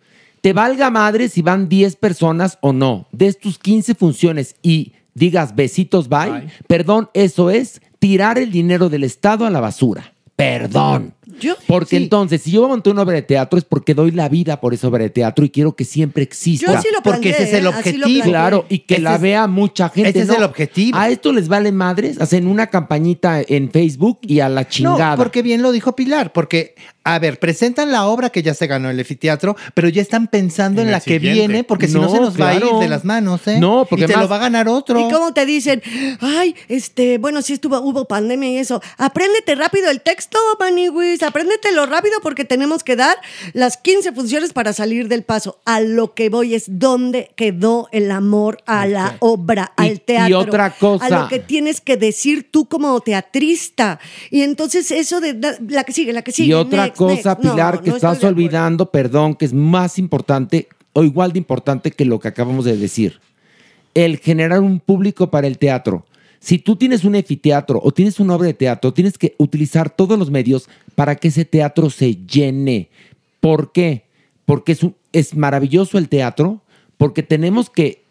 Te 0.46 0.54
valga 0.54 0.91
madre 0.91 1.28
si 1.28 1.41
van 1.41 1.70
10 1.70 1.96
personas 1.96 2.60
o 2.62 2.72
no, 2.72 3.08
des 3.12 3.39
tus 3.39 3.58
15 3.58 3.96
funciones 3.96 4.56
y 4.62 4.91
digas 5.16 5.56
besitos 5.56 6.08
bye. 6.08 6.30
Bye. 6.30 6.50
Perdón, 6.68 7.10
eso 7.16 7.50
es 7.50 7.82
tirar 7.98 8.38
el 8.38 8.52
dinero 8.52 8.88
del 8.89 9.06
Estado 9.06 9.48
a 9.48 9.50
la 9.50 9.60
basura. 9.60 10.14
Perdón. 10.36 11.16
Yo- 11.40 11.56
Porque 11.68 11.98
sí. 11.98 12.04
entonces, 12.04 12.42
si 12.42 12.52
yo 12.52 12.68
monté 12.68 12.90
una 12.90 13.02
obra 13.04 13.16
de 13.16 13.22
teatro 13.22 13.58
es 13.60 13.66
porque 13.66 13.94
doy 13.94 14.12
la 14.12 14.30
vida 14.30 14.60
por 14.62 14.74
esa 14.74 14.88
obra 14.88 15.04
de 15.04 15.10
teatro 15.10 15.44
y 15.46 15.50
quiero 15.50 15.76
que 15.76 15.86
siempre 15.86 16.24
exista. 16.24 16.74
Yo 16.74 16.82
sí 16.82 16.88
lo 16.94 17.02
Porque 17.02 17.30
ese 17.30 17.38
planteé, 17.40 17.54
es 17.58 17.60
el 17.60 17.66
¿eh? 17.66 17.68
Objetivo. 17.70 18.04
planteé. 18.04 18.22
Claro, 18.24 18.66
y 18.70 18.80
que 18.80 18.94
Ese 18.96 19.04
la 19.04 19.16
es- 19.16 19.22
vea 19.22 19.48
mucha 19.48 19.90
gente. 19.90 20.10
ese 20.10 20.22
es 20.22 20.30
el 20.30 20.44
objetivo. 20.44 20.98
A 20.98 21.10
esto 21.10 21.32
les 21.34 21.48
vale 21.48 21.72
madres, 21.72 22.20
hacen 22.22 22.48
una 22.48 22.68
campañita 22.68 23.42
en 23.48 23.70
Facebook 23.72 24.20
y 24.22 24.40
a 24.40 24.50
la 24.50 24.68
chingada. 24.68 25.12
No, 25.12 25.18
porque 25.18 25.42
bien 25.42 25.62
lo 25.62 25.72
dijo 25.72 25.96
Pilar, 25.96 26.32
porque, 26.34 26.76
a 27.04 27.20
ver, 27.20 27.40
presentan 27.40 27.92
la 27.92 28.08
obra 28.08 28.30
que 28.30 28.42
ya 28.42 28.54
se 28.54 28.68
ganó 28.68 28.90
el 28.90 29.00
efiteatro, 29.00 29.56
pero 29.74 29.90
ya 29.90 30.02
están 30.02 30.28
pensando 30.28 30.82
en, 30.82 30.92
la 30.92 31.00
que 31.00 31.20
viene, 31.20 31.64
porque 31.64 31.88
si 31.88 31.94
no 31.96 32.10
se 32.10 32.20
nos 32.20 32.40
va 32.40 32.50
a 32.50 32.56
ir 32.56 32.64
de 32.80 32.88
las 32.90 33.04
manos, 33.06 33.48
¿eh? 33.48 33.60
No, 33.60 33.86
porque 33.90 34.06
Y 34.06 34.08
te 34.08 34.14
más- 34.14 34.24
lo 34.24 34.30
va 34.30 34.38
a 34.38 34.40
ganar 34.40 34.68
otro. 34.68 35.00
¿Y 35.00 35.12
cómo 35.12 35.34
te 35.34 35.46
dicen? 35.46 35.82
Ay, 36.22 36.56
este, 36.68 37.18
bueno, 37.18 37.42
sí 37.42 37.54
estuvo, 37.54 37.80
hubo 37.82 38.06
pandemia 38.06 38.50
y 38.52 38.58
eso. 38.58 38.82
Apréndete 38.98 39.56
rápido 39.56 39.90
el 39.90 40.02
texto, 40.02 40.38
Maniwis. 40.60 41.22
Apréndetelo 41.28 41.86
rápido 41.86 42.15
porque 42.21 42.45
tenemos 42.45 42.84
que 42.84 42.95
dar 42.95 43.17
las 43.53 43.78
15 43.78 44.11
funciones 44.13 44.53
para 44.53 44.73
salir 44.73 45.07
del 45.07 45.23
paso. 45.23 45.59
A 45.65 45.82
lo 45.82 46.13
que 46.13 46.30
voy 46.30 46.55
es 46.55 46.65
dónde 46.67 47.32
quedó 47.36 47.88
el 47.91 48.11
amor 48.11 48.57
a 48.65 48.86
la 48.88 49.17
obra, 49.19 49.73
Y- 49.78 49.82
al 49.82 50.01
teatro. 50.01 50.30
y 50.30 50.34
otra 50.34 50.71
cosa. 50.71 51.05
A 51.05 51.09
lo 51.09 51.28
que 51.28 51.39
tienes 51.39 51.82
que 51.82 51.97
decir 51.97 52.49
tú 52.51 52.65
como 52.67 52.99
teatrista. 53.01 53.99
Y 54.30 54.41
entonces 54.41 54.91
eso 54.91 55.19
de 55.21 55.34
la 55.67 55.84
que 55.84 55.91
sigue, 55.93 56.13
la 56.13 56.21
que 56.21 56.32
sigue. 56.32 56.49
y 56.49 56.53
otra 56.53 56.84
next, 56.86 56.97
cosa, 56.97 57.30
next. 57.32 57.43
No, 57.43 57.51
Pilar, 57.53 57.82
que 57.82 57.89
no 57.89 57.95
estás 57.95 58.23
olvidando, 58.23 58.91
perdón, 58.91 59.36
que 59.36 59.45
es 59.45 59.53
más 59.53 59.97
importante 59.99 60.67
o 60.93 61.03
igual 61.03 61.34
de 61.34 61.39
importante 61.39 61.91
que 61.91 62.05
lo 62.05 62.19
que 62.19 62.28
acabamos 62.30 62.65
de 62.65 62.78
decir. 62.78 63.19
El 63.93 64.17
generar 64.19 64.59
un 64.59 64.80
público 64.80 65.32
para 65.32 65.47
el 65.47 65.57
teatro. 65.57 66.05
Si 66.46 66.60
tú 66.60 66.76
tienes 66.76 67.04
un 67.06 67.16
efiteatro 67.16 67.82
o 67.84 67.91
tienes 67.91 68.20
una 68.20 68.36
obra 68.36 68.46
de 68.46 68.54
teatro, 68.54 68.93
tienes 68.93 69.18
que 69.18 69.34
utilizar 69.39 69.89
todos 69.89 70.20
los 70.20 70.30
medios 70.30 70.70
para 70.93 71.16
que 71.16 71.30
ese 71.30 71.43
teatro 71.43 71.89
se 71.89 72.18
llene. 72.18 72.89
¿Por 73.39 73.72
qué? 73.72 74.04
Porque 74.46 74.74
es, 74.74 74.86
es 75.12 75.36
maravilloso 75.36 75.98
el 75.98 76.08
teatro, 76.08 76.62
porque 76.98 77.24
tenemos 77.24 77.72
que, 77.72 78.04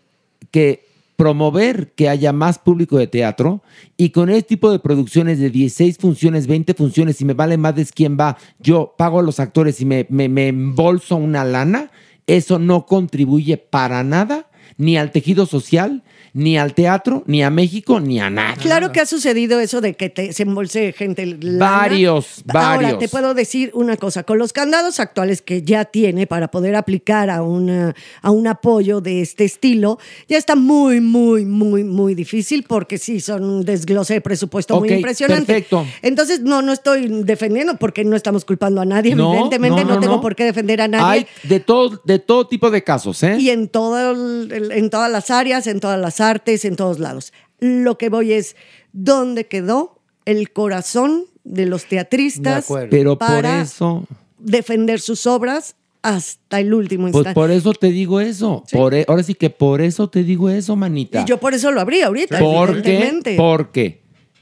que 0.51 0.85
promover 1.15 1.93
que 1.93 2.09
haya 2.09 2.33
más 2.33 2.59
público 2.59 2.99
de 2.99 3.07
teatro 3.07 3.63
y 3.97 4.11
con 4.11 4.29
este 4.31 4.49
tipo 4.49 4.73
de 4.73 4.81
producciones 4.81 5.39
de 5.39 5.51
16 5.51 5.99
funciones, 5.99 6.49
20 6.49 6.75
funciones, 6.75 7.21
y 7.21 7.25
me 7.25 7.35
vale 7.35 7.57
más 7.57 7.77
de 7.77 7.87
quién 7.87 8.19
va, 8.19 8.37
yo 8.59 8.95
pago 8.99 9.21
a 9.21 9.23
los 9.23 9.39
actores 9.39 9.81
y 9.81 9.85
me, 9.85 10.09
me, 10.09 10.29
me 10.29 10.49
embolso 10.49 11.15
una 11.15 11.45
lana, 11.45 11.93
eso 12.27 12.59
no 12.59 12.85
contribuye 12.85 13.59
para 13.59 14.03
nada 14.03 14.49
ni 14.77 14.97
al 14.97 15.13
tejido 15.13 15.47
social, 15.47 16.03
ni 16.35 16.59
al 16.59 16.75
teatro, 16.75 17.23
ni 17.27 17.43
a 17.45 17.49
México, 17.51 18.01
ni 18.01 18.19
a 18.21 18.29
nada. 18.29 18.57
Claro 18.57 18.91
que 18.91 19.01
ha 19.01 19.07
sucedido 19.07 19.61
eso 19.61 19.81
de 19.81 19.95
que 19.95 20.11
te, 20.11 20.33
se 20.33 20.43
embolse 20.43 20.93
gente. 20.93 21.25
lana. 21.27 21.59
Varios, 21.65 22.43
Ahora, 22.49 22.77
varios. 22.79 22.99
te 22.99 23.09
puedo 23.09 23.35
decir 23.35 23.71
una 23.73 23.97
cosa. 23.97 24.25
Con 24.25 24.39
los 24.39 24.53
candados 24.53 24.99
actuales 24.99 25.43
que 25.43 25.63
ya 25.63 25.85
tiene 25.85 26.27
para 26.27 26.51
poder 26.51 26.75
aplicar 26.75 27.31
a, 27.31 27.43
una, 27.43 27.95
a 28.21 28.31
un 28.33 28.49
apoyo 28.49 29.01
de 29.01 29.23
este 29.23 29.45
estilo, 29.45 29.99
ya 30.29 30.37
está 30.37 30.57
muy, 30.57 31.01
muy, 31.01 31.45
muy, 31.45 31.85
muy 31.85 32.17
difícil 32.17 32.65
porque 32.65 32.99
sí, 32.99 33.21
son 33.21 33.45
un 33.45 33.65
desglose 33.65 34.15
de 34.15 34.21
presupuesto 34.21 34.81
muy 34.81 34.91
impresionante. 34.93 35.47
perfecto. 35.47 35.87
Entonces, 36.03 36.41
no, 36.41 36.63
no 36.63 36.73
estoy 36.73 37.07
defendiendo 37.23 37.77
porque 37.77 38.03
no 38.05 38.17
estamos 38.17 38.45
culpando 38.45 38.81
a 38.81 38.85
nadie. 38.85 39.15
No, 39.15 39.33
Evidentemente, 39.35 39.83
no, 39.85 39.89
no, 39.91 39.95
no, 39.95 40.01
tengo 40.01 40.21
por 40.21 40.35
qué 40.35 40.43
defender 40.45 40.81
a 40.81 40.89
nadie. 40.89 41.05
Hay 41.21 41.27
de 41.45 41.61
todo, 41.61 42.01
de 42.05 42.19
todo 42.19 42.49
tipo 42.49 42.73
de 42.73 42.83
casos, 42.83 43.23
¿eh? 43.23 43.37
Y 43.39 43.51
en, 43.51 43.69
todo 43.69 44.11
el- 44.11 44.51
el- 44.51 44.73
en 44.73 44.91
todas 44.91 45.11
las 45.13 45.31
áreas, 45.31 45.69
en 45.69 45.79
todas 45.79 46.01
las 46.01 46.21
artes, 46.25 46.65
en 46.65 46.75
todos 46.77 46.99
lados. 46.99 47.33
Lo 47.61 47.97
que 47.99 48.09
voy 48.09 48.33
es, 48.33 48.57
¿dónde 48.93 49.47
quedó 49.47 50.01
el 50.25 50.51
corazón 50.53 51.27
de 51.45 51.67
los 51.67 51.85
teatristas 51.87 52.67
Pero 52.91 53.19
por 53.19 53.29
para 53.29 53.61
eso, 53.63 54.05
defender 54.39 55.01
sus 55.01 55.27
obras 55.27 55.77
hasta 56.03 56.61
el 56.61 56.75
último 56.75 57.05
pues 57.05 57.15
instante? 57.15 57.35
por 57.35 57.51
eso 57.51 57.73
te 57.73 57.91
digo 57.91 58.21
eso. 58.21 58.65
Por 58.73 58.95
e- 58.95 59.05
ahora 59.09 59.23
sí 59.23 59.35
que 59.35 59.51
por 59.51 59.81
eso 59.81 60.09
te 60.09 60.23
digo 60.25 60.51
eso, 60.51 60.75
manita. 60.77 61.23
y 61.23 61.25
yo 61.27 61.39
por 61.39 61.55
eso 61.55 61.71
lo 61.71 61.81
abrí 61.81 62.01
ahorita, 62.03 62.39
¿Por 62.41 62.83
qué? 62.83 62.95
evidentemente. 62.95 63.37
Porque 63.37 64.01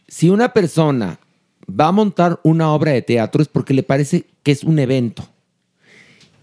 si 0.09 0.29
una 0.31 0.53
persona 0.53 1.19
va 1.69 1.89
a 1.89 1.93
montar 1.93 2.41
una 2.43 2.73
obra 2.73 2.93
de 2.93 3.03
teatro 3.03 3.43
es 3.43 3.49
porque 3.49 3.75
le 3.75 3.83
parece 3.83 4.25
que 4.43 4.53
es 4.53 4.65
un 4.65 4.79
evento. 4.79 5.29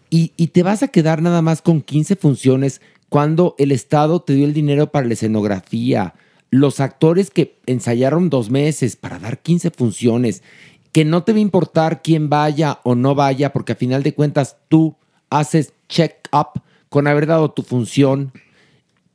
Y, 0.10 0.32
y 0.38 0.48
te 0.48 0.64
vas 0.64 0.82
a 0.84 0.88
quedar 0.88 1.22
nada 1.22 1.42
más 1.42 1.62
con 1.62 1.82
15 1.82 2.16
funciones 2.16 2.82
cuando 3.10 3.56
el 3.58 3.72
Estado 3.72 4.22
te 4.22 4.34
dio 4.34 4.46
el 4.46 4.54
dinero 4.54 4.92
para 4.92 5.08
la 5.08 5.14
escenografía, 5.14 6.14
los 6.52 6.80
actores 6.80 7.30
que 7.32 7.58
ensayaron 7.66 8.30
dos 8.30 8.50
meses 8.50 8.96
para 8.96 9.20
dar 9.20 9.40
15 9.40 9.72
funciones, 9.72 10.44
que 10.92 11.06
no 11.06 11.24
te 11.24 11.32
va 11.34 11.38
a 11.38 11.42
importar 11.42 12.02
quién 12.02 12.30
vaya 12.30 12.80
o 12.84 12.96
no 12.96 13.14
vaya, 13.16 13.54
porque 13.54 13.74
a 13.74 13.76
final 13.76 14.02
de 14.04 14.14
cuentas 14.16 14.58
tú 14.68 14.96
haces 15.30 15.74
check-up 15.88 16.62
con 16.90 17.08
haber 17.08 17.28
dado 17.28 17.52
tu 17.52 17.62
función. 17.62 18.32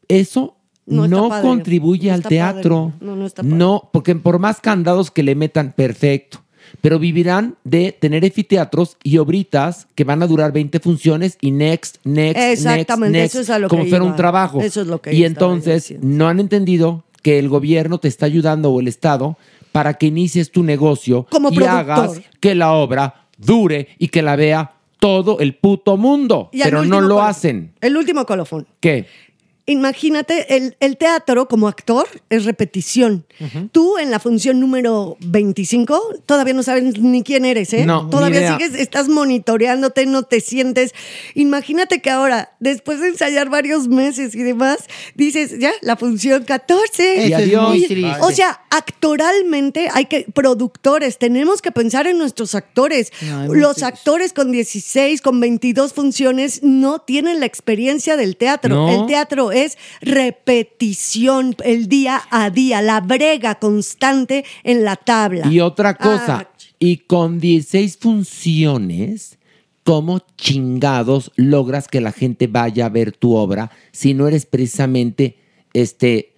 Eso 0.09 0.57
No 0.86 1.30
contribuye 1.42 2.09
No 2.09 2.14
al 2.14 2.22
padre. 2.22 2.36
teatro. 2.36 2.92
No, 3.01 3.16
no 3.16 3.26
está 3.26 3.42
padre. 3.42 3.57
No, 3.57 3.88
porque 3.92 4.14
por 4.14 4.38
más 4.38 4.61
candados 4.61 5.11
que 5.11 5.22
le 5.22 5.34
metan, 5.34 5.72
perfecto. 5.72 6.43
Pero 6.81 6.99
vivirán 6.99 7.57
de 7.64 7.93
tener 7.93 8.25
anfiteatros 8.25 8.97
y 9.03 9.18
obritas 9.18 9.87
que 9.95 10.05
van 10.05 10.22
a 10.22 10.27
durar 10.27 10.53
20 10.53 10.81
funciones 10.81 11.39
y 11.41 11.51
next, 11.51 11.97
next, 12.05 12.39
Exactamente, 12.41 13.18
next, 13.18 13.22
next, 13.22 13.35
eso 13.35 13.41
es 13.43 13.51
a 13.51 13.59
lo 13.59 13.68
como 13.68 13.85
que 13.85 13.91
fuera 13.91 14.05
iba. 14.05 14.11
un 14.12 14.16
trabajo. 14.16 14.61
Eso 14.61 14.83
es 14.83 14.87
lo 14.87 15.01
que 15.01 15.14
y 15.14 15.25
entonces 15.25 15.83
diciendo. 15.85 16.07
no 16.09 16.29
han 16.29 16.41
entendido 16.41 17.05
que 17.22 17.39
el 17.39 17.49
gobierno 17.49 17.99
te 17.99 18.09
está 18.09 18.27
ayudando 18.27 18.70
o 18.70 18.81
el 18.81 18.89
Estado 18.89 19.39
para 19.72 19.95
que 19.95 20.07
inicies 20.07 20.51
tu 20.53 20.62
negocio 20.62 21.27
Como 21.31 21.49
y 21.51 21.55
productor. 21.57 21.79
hagas 21.81 22.20
que 22.41 22.55
la 22.55 22.72
obra 22.72 23.27
dure 23.39 23.89
y 23.99 24.09
que 24.09 24.22
la 24.22 24.37
vea 24.37 24.72
todo 25.01 25.39
el 25.41 25.55
puto 25.57 25.97
mundo. 25.97 26.49
Y 26.53 26.62
Pero 26.62 26.85
no 26.85 27.01
lo 27.01 27.22
hacen. 27.22 27.72
El 27.81 27.97
último 27.97 28.25
colofón. 28.25 28.66
¿Qué? 28.81 29.07
Imagínate, 29.66 30.56
el, 30.56 30.76
el 30.80 30.98
teatro 30.98 31.48
como 31.48 31.68
actor 31.68 32.06
es 32.28 32.44
repetición. 32.44 33.24
Tú 33.72 33.96
en 33.96 34.10
la 34.10 34.20
función 34.20 34.60
número 34.60 35.16
25 35.20 36.20
todavía 36.26 36.52
no 36.52 36.62
sabes 36.62 36.98
ni 36.98 37.22
quién 37.22 37.46
eres, 37.46 37.72
¿eh? 37.72 37.86
No, 37.86 38.04
ni 38.04 38.10
todavía 38.10 38.40
idea. 38.40 38.58
sigues, 38.58 38.78
estás 38.78 39.08
monitoreándote, 39.08 40.04
no 40.04 40.24
te 40.24 40.40
sientes. 40.40 40.92
Imagínate 41.34 42.02
que 42.02 42.10
ahora, 42.10 42.52
después 42.60 43.00
de 43.00 43.08
ensayar 43.08 43.48
varios 43.48 43.88
meses 43.88 44.34
y 44.34 44.42
demás, 44.42 44.80
dices, 45.14 45.58
ya, 45.58 45.72
la 45.80 45.96
función 45.96 46.44
14. 46.44 47.26
Y 47.26 47.32
adiós. 47.32 47.78
O 48.20 48.30
sea, 48.32 48.60
actoralmente 48.70 49.88
hay 49.92 50.06
que, 50.06 50.26
productores, 50.34 51.18
tenemos 51.18 51.62
que 51.62 51.72
pensar 51.72 52.06
en 52.06 52.18
nuestros 52.18 52.54
actores. 52.54 53.12
No, 53.22 53.54
Los 53.54 53.82
actores 53.82 54.34
con 54.34 54.52
16, 54.52 55.22
con 55.22 55.40
22 55.40 55.94
funciones 55.94 56.62
no 56.62 56.98
tienen 57.00 57.40
la 57.40 57.46
experiencia 57.46 58.18
del 58.18 58.36
teatro. 58.36 58.74
No. 58.74 58.88
El 58.90 59.06
teatro 59.06 59.52
es 59.55 59.78
repetición, 60.00 61.57
el 61.64 61.88
día 61.88 62.22
a 62.30 62.50
día, 62.50 62.82
la 62.82 63.00
brega 63.00 63.57
constante 63.57 64.44
en 64.62 64.84
la 64.84 64.96
tabla. 64.96 65.46
Y 65.50 65.61
otra 65.61 65.94
cosa, 65.94 66.40
Ah, 66.40 66.48
y 66.78 66.98
con 66.98 67.40
16 67.40 67.96
funciones, 67.98 69.38
¿cómo 69.84 70.20
chingados 70.36 71.32
logras 71.36 71.88
que 71.88 72.00
la 72.00 72.12
gente 72.12 72.46
vaya 72.46 72.86
a 72.86 72.90
ver 72.90 73.12
tu 73.12 73.34
obra 73.34 73.70
si 73.92 74.14
no 74.14 74.28
eres 74.28 74.46
precisamente 74.46 75.38
este 75.72 76.34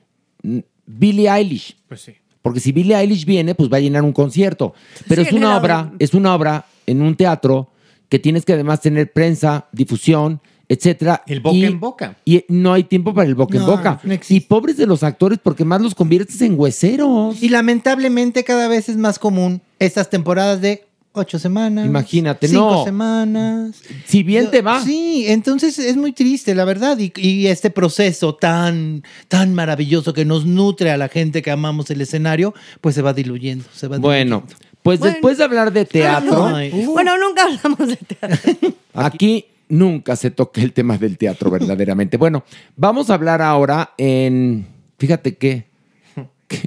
Billie 0.86 1.28
Eilish? 1.28 1.76
Pues 1.88 2.02
sí. 2.02 2.12
Porque 2.42 2.60
si 2.60 2.70
Billie 2.70 2.96
Eilish 2.96 3.24
viene, 3.24 3.54
pues 3.56 3.72
va 3.72 3.78
a 3.78 3.80
llenar 3.80 4.04
un 4.04 4.12
concierto. 4.12 4.72
Pero 5.08 5.22
Sí, 5.22 5.28
es 5.28 5.34
una 5.34 5.56
obra, 5.56 5.92
es 5.98 6.14
una 6.14 6.34
obra 6.34 6.66
en 6.86 7.02
un 7.02 7.16
teatro 7.16 7.72
que 8.08 8.20
tienes 8.20 8.44
que 8.44 8.52
además 8.52 8.80
tener 8.80 9.12
prensa, 9.12 9.66
difusión, 9.72 10.40
etcétera. 10.68 11.22
El 11.26 11.40
boca 11.40 11.56
Y- 11.56 11.64
en 11.64 11.80
boca. 11.80 12.16
Y 12.24 12.44
no 12.48 12.72
hay 12.72 12.84
tiempo 12.84 13.14
para 13.14 13.28
el 13.28 13.34
boca 13.34 13.56
en 13.58 13.66
boca. 13.66 14.00
no 14.02 14.14
y 14.28 14.40
pobres 14.40 14.76
de 14.76 14.86
los 14.86 15.02
actores 15.02 15.38
porque 15.42 15.64
más 15.64 15.80
los 15.80 15.94
conviertes 15.94 16.40
en 16.42 16.58
hueseros. 16.58 17.42
Y 17.42 17.48
lamentablemente 17.48 18.44
cada 18.44 18.68
vez 18.68 18.88
es 18.88 18.96
más 18.96 19.18
común 19.18 19.60
estas 19.78 20.10
temporadas 20.10 20.60
de 20.60 20.84
ocho 21.12 21.38
semanas. 21.38 21.86
Imagínate, 21.86 22.46
cinco 22.46 22.70
no. 22.72 22.84
semanas. 22.84 23.76
Si 24.04 24.22
bien 24.22 24.50
te 24.50 24.60
va. 24.60 24.82
Sí, 24.84 25.24
entonces 25.28 25.78
es 25.78 25.96
muy 25.96 26.12
triste, 26.12 26.54
la 26.54 26.64
verdad. 26.66 26.98
Y, 26.98 27.10
y 27.16 27.46
este 27.46 27.70
proceso 27.70 28.34
tan, 28.34 29.02
tan 29.28 29.54
maravilloso 29.54 30.12
que 30.12 30.24
nos 30.26 30.44
nutre 30.44 30.90
a 30.90 30.96
la 30.98 31.08
gente 31.08 31.40
que 31.40 31.50
amamos 31.50 31.90
el 31.90 32.00
escenario, 32.02 32.52
pues 32.82 32.94
se 32.94 33.00
va 33.02 33.14
diluyendo. 33.14 33.64
Se 33.72 33.88
va 33.88 33.96
Bueno, 33.98 34.40
diluyendo. 34.42 34.58
pues 34.82 34.98
Bueno. 34.98 35.12
después 35.14 35.38
de 35.38 35.44
hablar 35.44 35.72
de 35.72 35.86
teatro, 35.86 36.44
Ay. 36.54 36.70
Bueno, 36.86 37.12
nunca 37.18 37.44
hablamos 37.44 37.88
de 37.88 37.96
teatro. 37.96 38.74
aquí 38.92 39.46
nunca 39.68 40.16
se 40.16 40.30
toca 40.30 40.60
el 40.60 40.72
tema 40.72 40.98
del 40.98 41.18
teatro 41.18 41.50
verdaderamente. 41.50 42.16
Bueno, 42.16 42.44
vamos 42.76 43.10
a 43.10 43.14
hablar 43.14 43.42
ahora 43.42 43.92
en... 43.98 44.66
Fíjate 44.98 45.36
qué, 45.36 45.66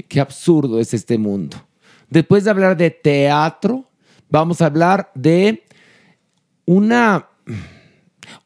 qué, 0.08 0.20
absurdo 0.20 0.80
es 0.80 0.94
este 0.94 1.18
mundo. 1.18 1.58
Después 2.10 2.44
de 2.44 2.52
hablar 2.52 2.78
de 2.78 2.92
teatro, 2.92 3.86
vamos 4.30 4.62
a 4.62 4.68
hablar 4.68 5.12
de 5.16 5.64
una... 6.66 7.28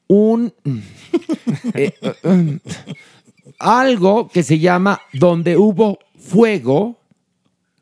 Un... 0.08 0.54
eh, 1.74 1.94
algo 3.60 4.28
que 4.28 4.44
se 4.44 4.60
llama 4.60 5.02
Donde 5.14 5.58
hubo 5.58 6.00
fuego, 6.18 7.00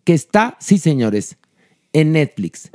que 0.04 0.14
está, 0.14 0.58
sí 0.60 0.78
señores, 0.78 1.38
en 1.94 2.14
Netflix. 2.14 2.70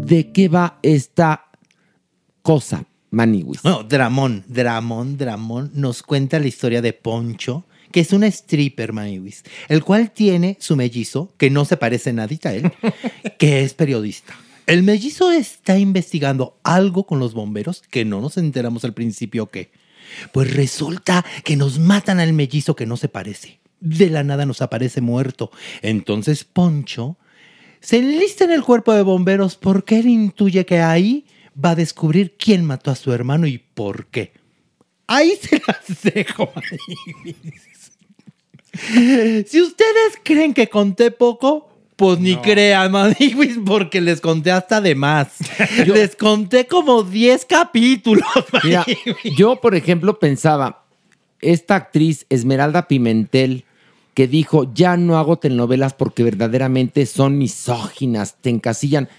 ¿De 0.00 0.32
qué 0.32 0.48
va 0.48 0.78
esta 0.82 1.49
cosa, 2.50 2.84
Maniwis? 3.12 3.64
No, 3.64 3.84
Dramón, 3.84 4.44
Dramón, 4.48 5.16
Dramón 5.16 5.70
nos 5.72 6.02
cuenta 6.02 6.40
la 6.40 6.48
historia 6.48 6.82
de 6.82 6.92
Poncho, 6.92 7.64
que 7.92 8.00
es 8.00 8.12
un 8.12 8.24
stripper, 8.24 8.92
Maniwis, 8.92 9.44
el 9.68 9.84
cual 9.84 10.10
tiene 10.10 10.56
su 10.58 10.74
mellizo, 10.74 11.32
que 11.36 11.48
no 11.48 11.64
se 11.64 11.76
parece 11.76 12.12
nadita 12.12 12.48
a 12.48 12.54
él, 12.54 12.72
que 13.38 13.62
es 13.62 13.74
periodista. 13.74 14.34
El 14.66 14.82
mellizo 14.82 15.30
está 15.30 15.78
investigando 15.78 16.58
algo 16.64 17.06
con 17.06 17.20
los 17.20 17.34
bomberos 17.34 17.82
que 17.88 18.04
no 18.04 18.20
nos 18.20 18.36
enteramos 18.36 18.84
al 18.84 18.94
principio 18.94 19.46
qué. 19.46 19.70
Pues 20.32 20.52
resulta 20.52 21.24
que 21.44 21.54
nos 21.54 21.78
matan 21.78 22.18
al 22.18 22.32
mellizo 22.32 22.74
que 22.74 22.86
no 22.86 22.96
se 22.96 23.08
parece. 23.08 23.60
De 23.78 24.10
la 24.10 24.24
nada 24.24 24.44
nos 24.44 24.60
aparece 24.60 25.00
muerto. 25.00 25.52
Entonces 25.82 26.42
Poncho 26.42 27.16
se 27.80 27.98
enlista 27.98 28.42
en 28.42 28.50
el 28.50 28.64
cuerpo 28.64 28.92
de 28.92 29.02
bomberos 29.02 29.54
porque 29.54 30.00
él 30.00 30.08
intuye 30.08 30.66
que 30.66 30.80
ahí 30.80 31.26
va 31.62 31.70
a 31.70 31.74
descubrir 31.74 32.36
quién 32.38 32.64
mató 32.64 32.90
a 32.90 32.96
su 32.96 33.12
hermano 33.12 33.46
y 33.46 33.58
por 33.58 34.06
qué. 34.06 34.32
Ahí 35.06 35.36
se 35.40 35.60
las 35.66 36.02
dejo. 36.02 36.52
si 39.46 39.60
ustedes 39.60 40.18
creen 40.22 40.54
que 40.54 40.68
conté 40.68 41.10
poco, 41.10 41.70
pues 42.00 42.18
ni 42.18 42.34
crean, 42.36 42.90
maniguis, 42.92 43.58
porque 43.66 44.00
les 44.00 44.22
conté 44.22 44.50
hasta 44.50 44.80
de 44.80 44.94
más. 44.94 45.34
les 45.86 46.16
conté 46.16 46.66
como 46.66 47.02
10 47.02 47.44
capítulos. 47.44 48.24
Mira, 48.64 48.86
yo, 49.36 49.60
por 49.60 49.74
ejemplo, 49.74 50.18
pensaba, 50.18 50.84
esta 51.42 51.74
actriz 51.74 52.24
Esmeralda 52.30 52.88
Pimentel, 52.88 53.64
que 54.14 54.26
dijo, 54.26 54.72
ya 54.72 54.96
no 54.96 55.18
hago 55.18 55.36
telenovelas 55.36 55.92
porque 55.92 56.22
verdaderamente 56.22 57.04
son 57.04 57.36
misóginas, 57.36 58.36
te 58.40 58.48
encasillan. 58.48 59.10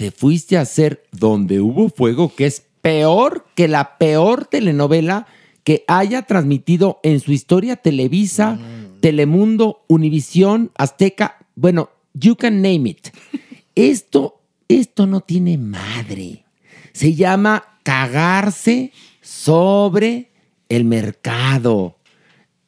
Te 0.00 0.10
fuiste 0.10 0.56
a 0.56 0.62
hacer 0.62 1.02
Donde 1.12 1.60
hubo 1.60 1.90
fuego, 1.90 2.34
que 2.34 2.46
es 2.46 2.64
peor 2.80 3.44
que 3.54 3.68
la 3.68 3.98
peor 3.98 4.46
telenovela 4.46 5.26
que 5.62 5.84
haya 5.88 6.22
transmitido 6.22 7.00
en 7.02 7.20
su 7.20 7.32
historia 7.32 7.76
Televisa, 7.76 8.58
Telemundo, 9.02 9.84
Univisión, 9.88 10.70
Azteca, 10.78 11.36
bueno, 11.54 11.90
you 12.14 12.34
can 12.34 12.62
name 12.62 12.88
it. 12.88 13.08
Esto, 13.74 14.40
esto 14.68 15.06
no 15.06 15.20
tiene 15.20 15.58
madre. 15.58 16.46
Se 16.94 17.14
llama 17.14 17.62
cagarse 17.82 18.92
sobre 19.20 20.30
el 20.70 20.86
mercado, 20.86 21.98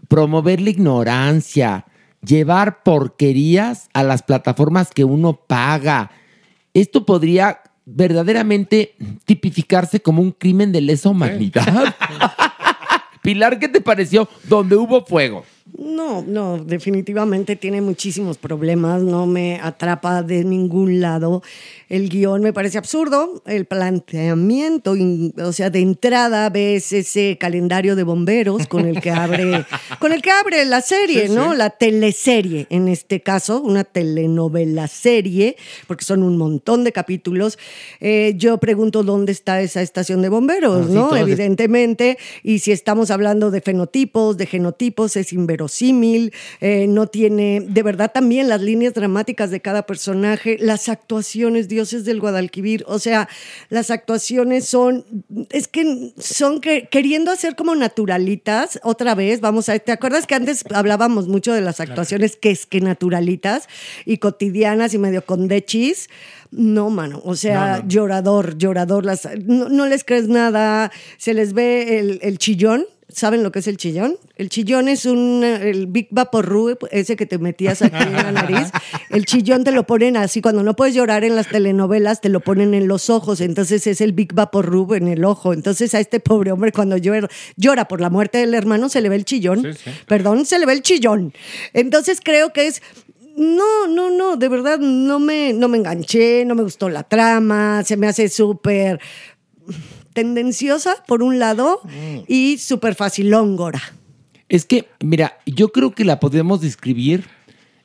promover 0.06 0.60
la 0.60 0.68
ignorancia, 0.68 1.86
llevar 2.20 2.82
porquerías 2.82 3.88
a 3.94 4.02
las 4.02 4.22
plataformas 4.22 4.90
que 4.90 5.04
uno 5.04 5.32
paga. 5.46 6.10
Esto 6.74 7.04
podría 7.04 7.60
verdaderamente 7.84 8.94
tipificarse 9.24 10.00
como 10.00 10.22
un 10.22 10.32
crimen 10.32 10.72
de 10.72 10.80
lesa 10.80 11.08
humanidad. 11.08 11.94
Pilar, 13.22 13.58
¿qué 13.58 13.68
te 13.68 13.80
pareció 13.80 14.28
donde 14.44 14.76
hubo 14.76 15.04
fuego? 15.04 15.44
No, 15.78 16.22
no, 16.22 16.58
definitivamente 16.58 17.56
tiene 17.56 17.80
muchísimos 17.80 18.36
problemas, 18.36 19.02
no 19.02 19.26
me 19.26 19.60
atrapa 19.60 20.22
de 20.22 20.44
ningún 20.44 21.00
lado. 21.00 21.42
El 21.88 22.08
guion 22.08 22.42
me 22.42 22.52
parece 22.52 22.78
absurdo, 22.78 23.42
el 23.46 23.64
planteamiento, 23.66 24.94
o 25.38 25.52
sea, 25.52 25.70
de 25.70 25.80
entrada 25.80 26.48
ves 26.50 26.92
ese 26.92 27.36
calendario 27.38 27.96
de 27.96 28.02
bomberos 28.02 28.66
con 28.66 28.86
el 28.86 29.00
que 29.00 29.10
abre, 29.10 29.64
con 29.98 30.12
el 30.12 30.20
que 30.22 30.30
abre 30.30 30.64
la 30.64 30.80
serie, 30.80 31.28
Sí, 31.28 31.34
¿no? 31.34 31.52
sí. 31.52 31.58
La 31.58 31.70
teleserie, 31.70 32.66
en 32.70 32.88
este 32.88 33.20
caso, 33.20 33.60
una 33.60 33.84
telenovela 33.84 34.88
serie, 34.88 35.56
porque 35.86 36.04
son 36.04 36.22
un 36.22 36.36
montón 36.38 36.82
de 36.84 36.92
capítulos. 36.92 37.58
Eh, 38.00 38.34
yo 38.36 38.58
pregunto 38.58 39.02
dónde 39.02 39.32
está 39.32 39.60
esa 39.60 39.82
estación 39.82 40.22
de 40.22 40.28
bomberos, 40.28 40.86
Ah, 40.86 40.90
¿no? 40.92 41.16
Evidentemente, 41.16 42.18
y 42.42 42.58
si 42.60 42.72
estamos 42.72 43.10
hablando 43.10 43.50
de 43.50 43.60
fenotipos, 43.60 44.36
de 44.36 44.46
genotipos, 44.46 45.16
es 45.16 45.32
inverosímil, 45.52 46.32
eh, 46.60 46.86
no 46.88 47.06
tiene, 47.06 47.60
de 47.60 47.82
verdad 47.82 48.10
también 48.12 48.48
las 48.48 48.60
líneas 48.62 48.94
dramáticas 48.94 49.50
de 49.50 49.60
cada 49.60 49.84
personaje, 49.84 50.56
las 50.58 50.88
actuaciones, 50.88 51.68
dioses 51.68 52.04
del 52.04 52.20
Guadalquivir, 52.20 52.84
o 52.88 52.98
sea, 52.98 53.28
las 53.68 53.90
actuaciones 53.90 54.64
son, 54.66 55.04
es 55.50 55.68
que 55.68 56.12
son 56.18 56.60
que, 56.60 56.88
queriendo 56.90 57.30
hacer 57.30 57.54
como 57.54 57.74
naturalitas, 57.74 58.80
otra 58.82 59.14
vez, 59.14 59.40
vamos 59.40 59.68
a, 59.68 59.78
¿te 59.78 59.92
acuerdas 59.92 60.26
que 60.26 60.34
antes 60.34 60.64
hablábamos 60.72 61.28
mucho 61.28 61.52
de 61.52 61.60
las 61.60 61.80
actuaciones 61.80 62.36
que 62.36 62.50
es 62.50 62.66
que 62.66 62.80
naturalitas 62.80 63.68
y 64.06 64.18
cotidianas 64.18 64.94
y 64.94 64.98
medio 64.98 65.24
condechis? 65.24 66.08
No, 66.50 66.90
mano, 66.90 67.20
o 67.24 67.34
sea, 67.34 67.76
No, 67.76 67.82
no. 67.82 67.88
llorador, 67.88 68.58
llorador, 68.58 69.04
las, 69.04 69.26
no, 69.46 69.68
no 69.68 69.86
les 69.86 70.04
crees 70.04 70.28
nada, 70.28 70.92
se 71.16 71.34
les 71.34 71.52
ve 71.52 71.98
el, 71.98 72.18
el 72.22 72.38
chillón. 72.38 72.84
¿Saben 73.14 73.42
lo 73.42 73.52
que 73.52 73.58
es 73.58 73.68
el 73.68 73.76
chillón? 73.76 74.16
El 74.36 74.48
chillón 74.48 74.88
es 74.88 75.04
un, 75.04 75.44
el 75.44 75.86
Big 75.86 76.08
Vaporru, 76.10 76.78
ese 76.90 77.14
que 77.16 77.26
te 77.26 77.38
metías 77.38 77.82
aquí 77.82 78.02
en 78.02 78.12
la 78.12 78.32
nariz. 78.32 78.70
El 79.10 79.26
chillón 79.26 79.64
te 79.64 79.72
lo 79.72 79.86
ponen 79.86 80.16
así, 80.16 80.40
cuando 80.40 80.62
no 80.62 80.74
puedes 80.74 80.94
llorar 80.94 81.22
en 81.22 81.36
las 81.36 81.48
telenovelas, 81.48 82.20
te 82.20 82.30
lo 82.30 82.40
ponen 82.40 82.74
en 82.74 82.88
los 82.88 83.10
ojos, 83.10 83.40
entonces 83.40 83.86
es 83.86 84.00
el 84.00 84.12
Big 84.12 84.32
Vaporru 84.32 84.94
en 84.94 85.08
el 85.08 85.24
ojo. 85.24 85.52
Entonces 85.52 85.94
a 85.94 86.00
este 86.00 86.20
pobre 86.20 86.52
hombre 86.52 86.72
cuando 86.72 86.96
llora, 86.96 87.28
llora 87.56 87.86
por 87.86 88.00
la 88.00 88.10
muerte 88.10 88.38
del 88.38 88.54
hermano 88.54 88.88
se 88.88 89.00
le 89.00 89.08
ve 89.08 89.16
el 89.16 89.24
chillón. 89.24 89.76
Perdón, 90.06 90.46
se 90.46 90.58
le 90.58 90.66
ve 90.66 90.72
el 90.72 90.82
chillón. 90.82 91.32
Entonces 91.74 92.20
creo 92.22 92.52
que 92.52 92.66
es 92.66 92.82
no, 93.36 93.86
no, 93.86 94.10
no, 94.10 94.36
de 94.36 94.48
verdad 94.48 94.78
no 94.78 95.18
me, 95.18 95.52
no 95.52 95.68
me 95.68 95.78
enganché, 95.78 96.44
no 96.44 96.54
me 96.54 96.62
gustó 96.62 96.88
la 96.88 97.02
trama, 97.02 97.82
se 97.84 97.96
me 97.96 98.06
hace 98.06 98.28
súper 98.28 99.00
tendenciosa 100.14 100.96
por 101.06 101.22
un 101.22 101.38
lado 101.38 101.80
y 102.28 102.58
súper 102.58 102.94
facilóngora. 102.94 103.80
Es 104.48 104.64
que, 104.64 104.88
mira, 105.02 105.38
yo 105.46 105.72
creo 105.72 105.92
que 105.92 106.04
la 106.04 106.20
podemos 106.20 106.60
describir. 106.60 107.24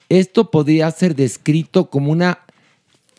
Esto 0.10 0.52
podría 0.52 0.90
ser 0.92 1.16
descrito 1.16 1.90
como 1.90 2.12
una 2.12 2.40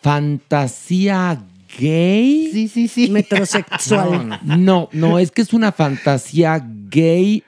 fantasía 0.00 1.42
gay. 1.78 2.50
Sí, 2.52 2.68
sí, 2.68 2.88
sí. 2.88 3.11
Metrosexual. 3.11 4.40
No, 4.59 4.88
no, 4.92 5.18
es 5.18 5.30
que 5.30 5.42
es 5.42 5.52
una 5.52 5.72
fantasía 5.72 6.64
gay 6.90 7.42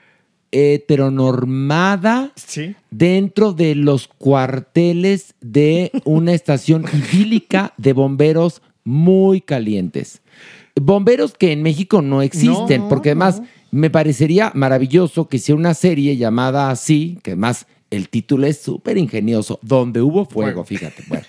heteronormada 0.51 2.31
Sí. 2.35 2.75
dentro 2.89 3.53
de 3.53 3.75
los 3.75 4.07
cuarteles 4.07 5.33
de 5.41 5.91
una 6.03 6.33
estación 6.33 6.85
idílica 6.93 7.73
de 7.77 7.93
bomberos 7.93 8.61
muy 8.83 9.41
calientes. 9.41 10.21
Bomberos 10.75 11.33
que 11.33 11.51
en 11.51 11.63
México 11.63 12.01
no 12.01 12.21
existen, 12.21 12.81
No, 12.81 12.89
porque 12.89 13.09
además 13.09 13.41
me 13.71 13.89
parecería 13.89 14.51
maravilloso 14.55 15.27
que 15.27 15.39
sea 15.39 15.55
una 15.55 15.73
serie 15.73 16.17
llamada 16.17 16.69
así, 16.71 17.19
que 17.23 17.31
además 17.31 17.67
el 17.89 18.09
título 18.09 18.47
es 18.47 18.61
súper 18.61 18.97
ingenioso, 18.97 19.59
donde 19.61 20.01
hubo 20.01 20.25
fuego, 20.25 20.63
fíjate. 20.63 21.03
Bueno. 21.07 21.25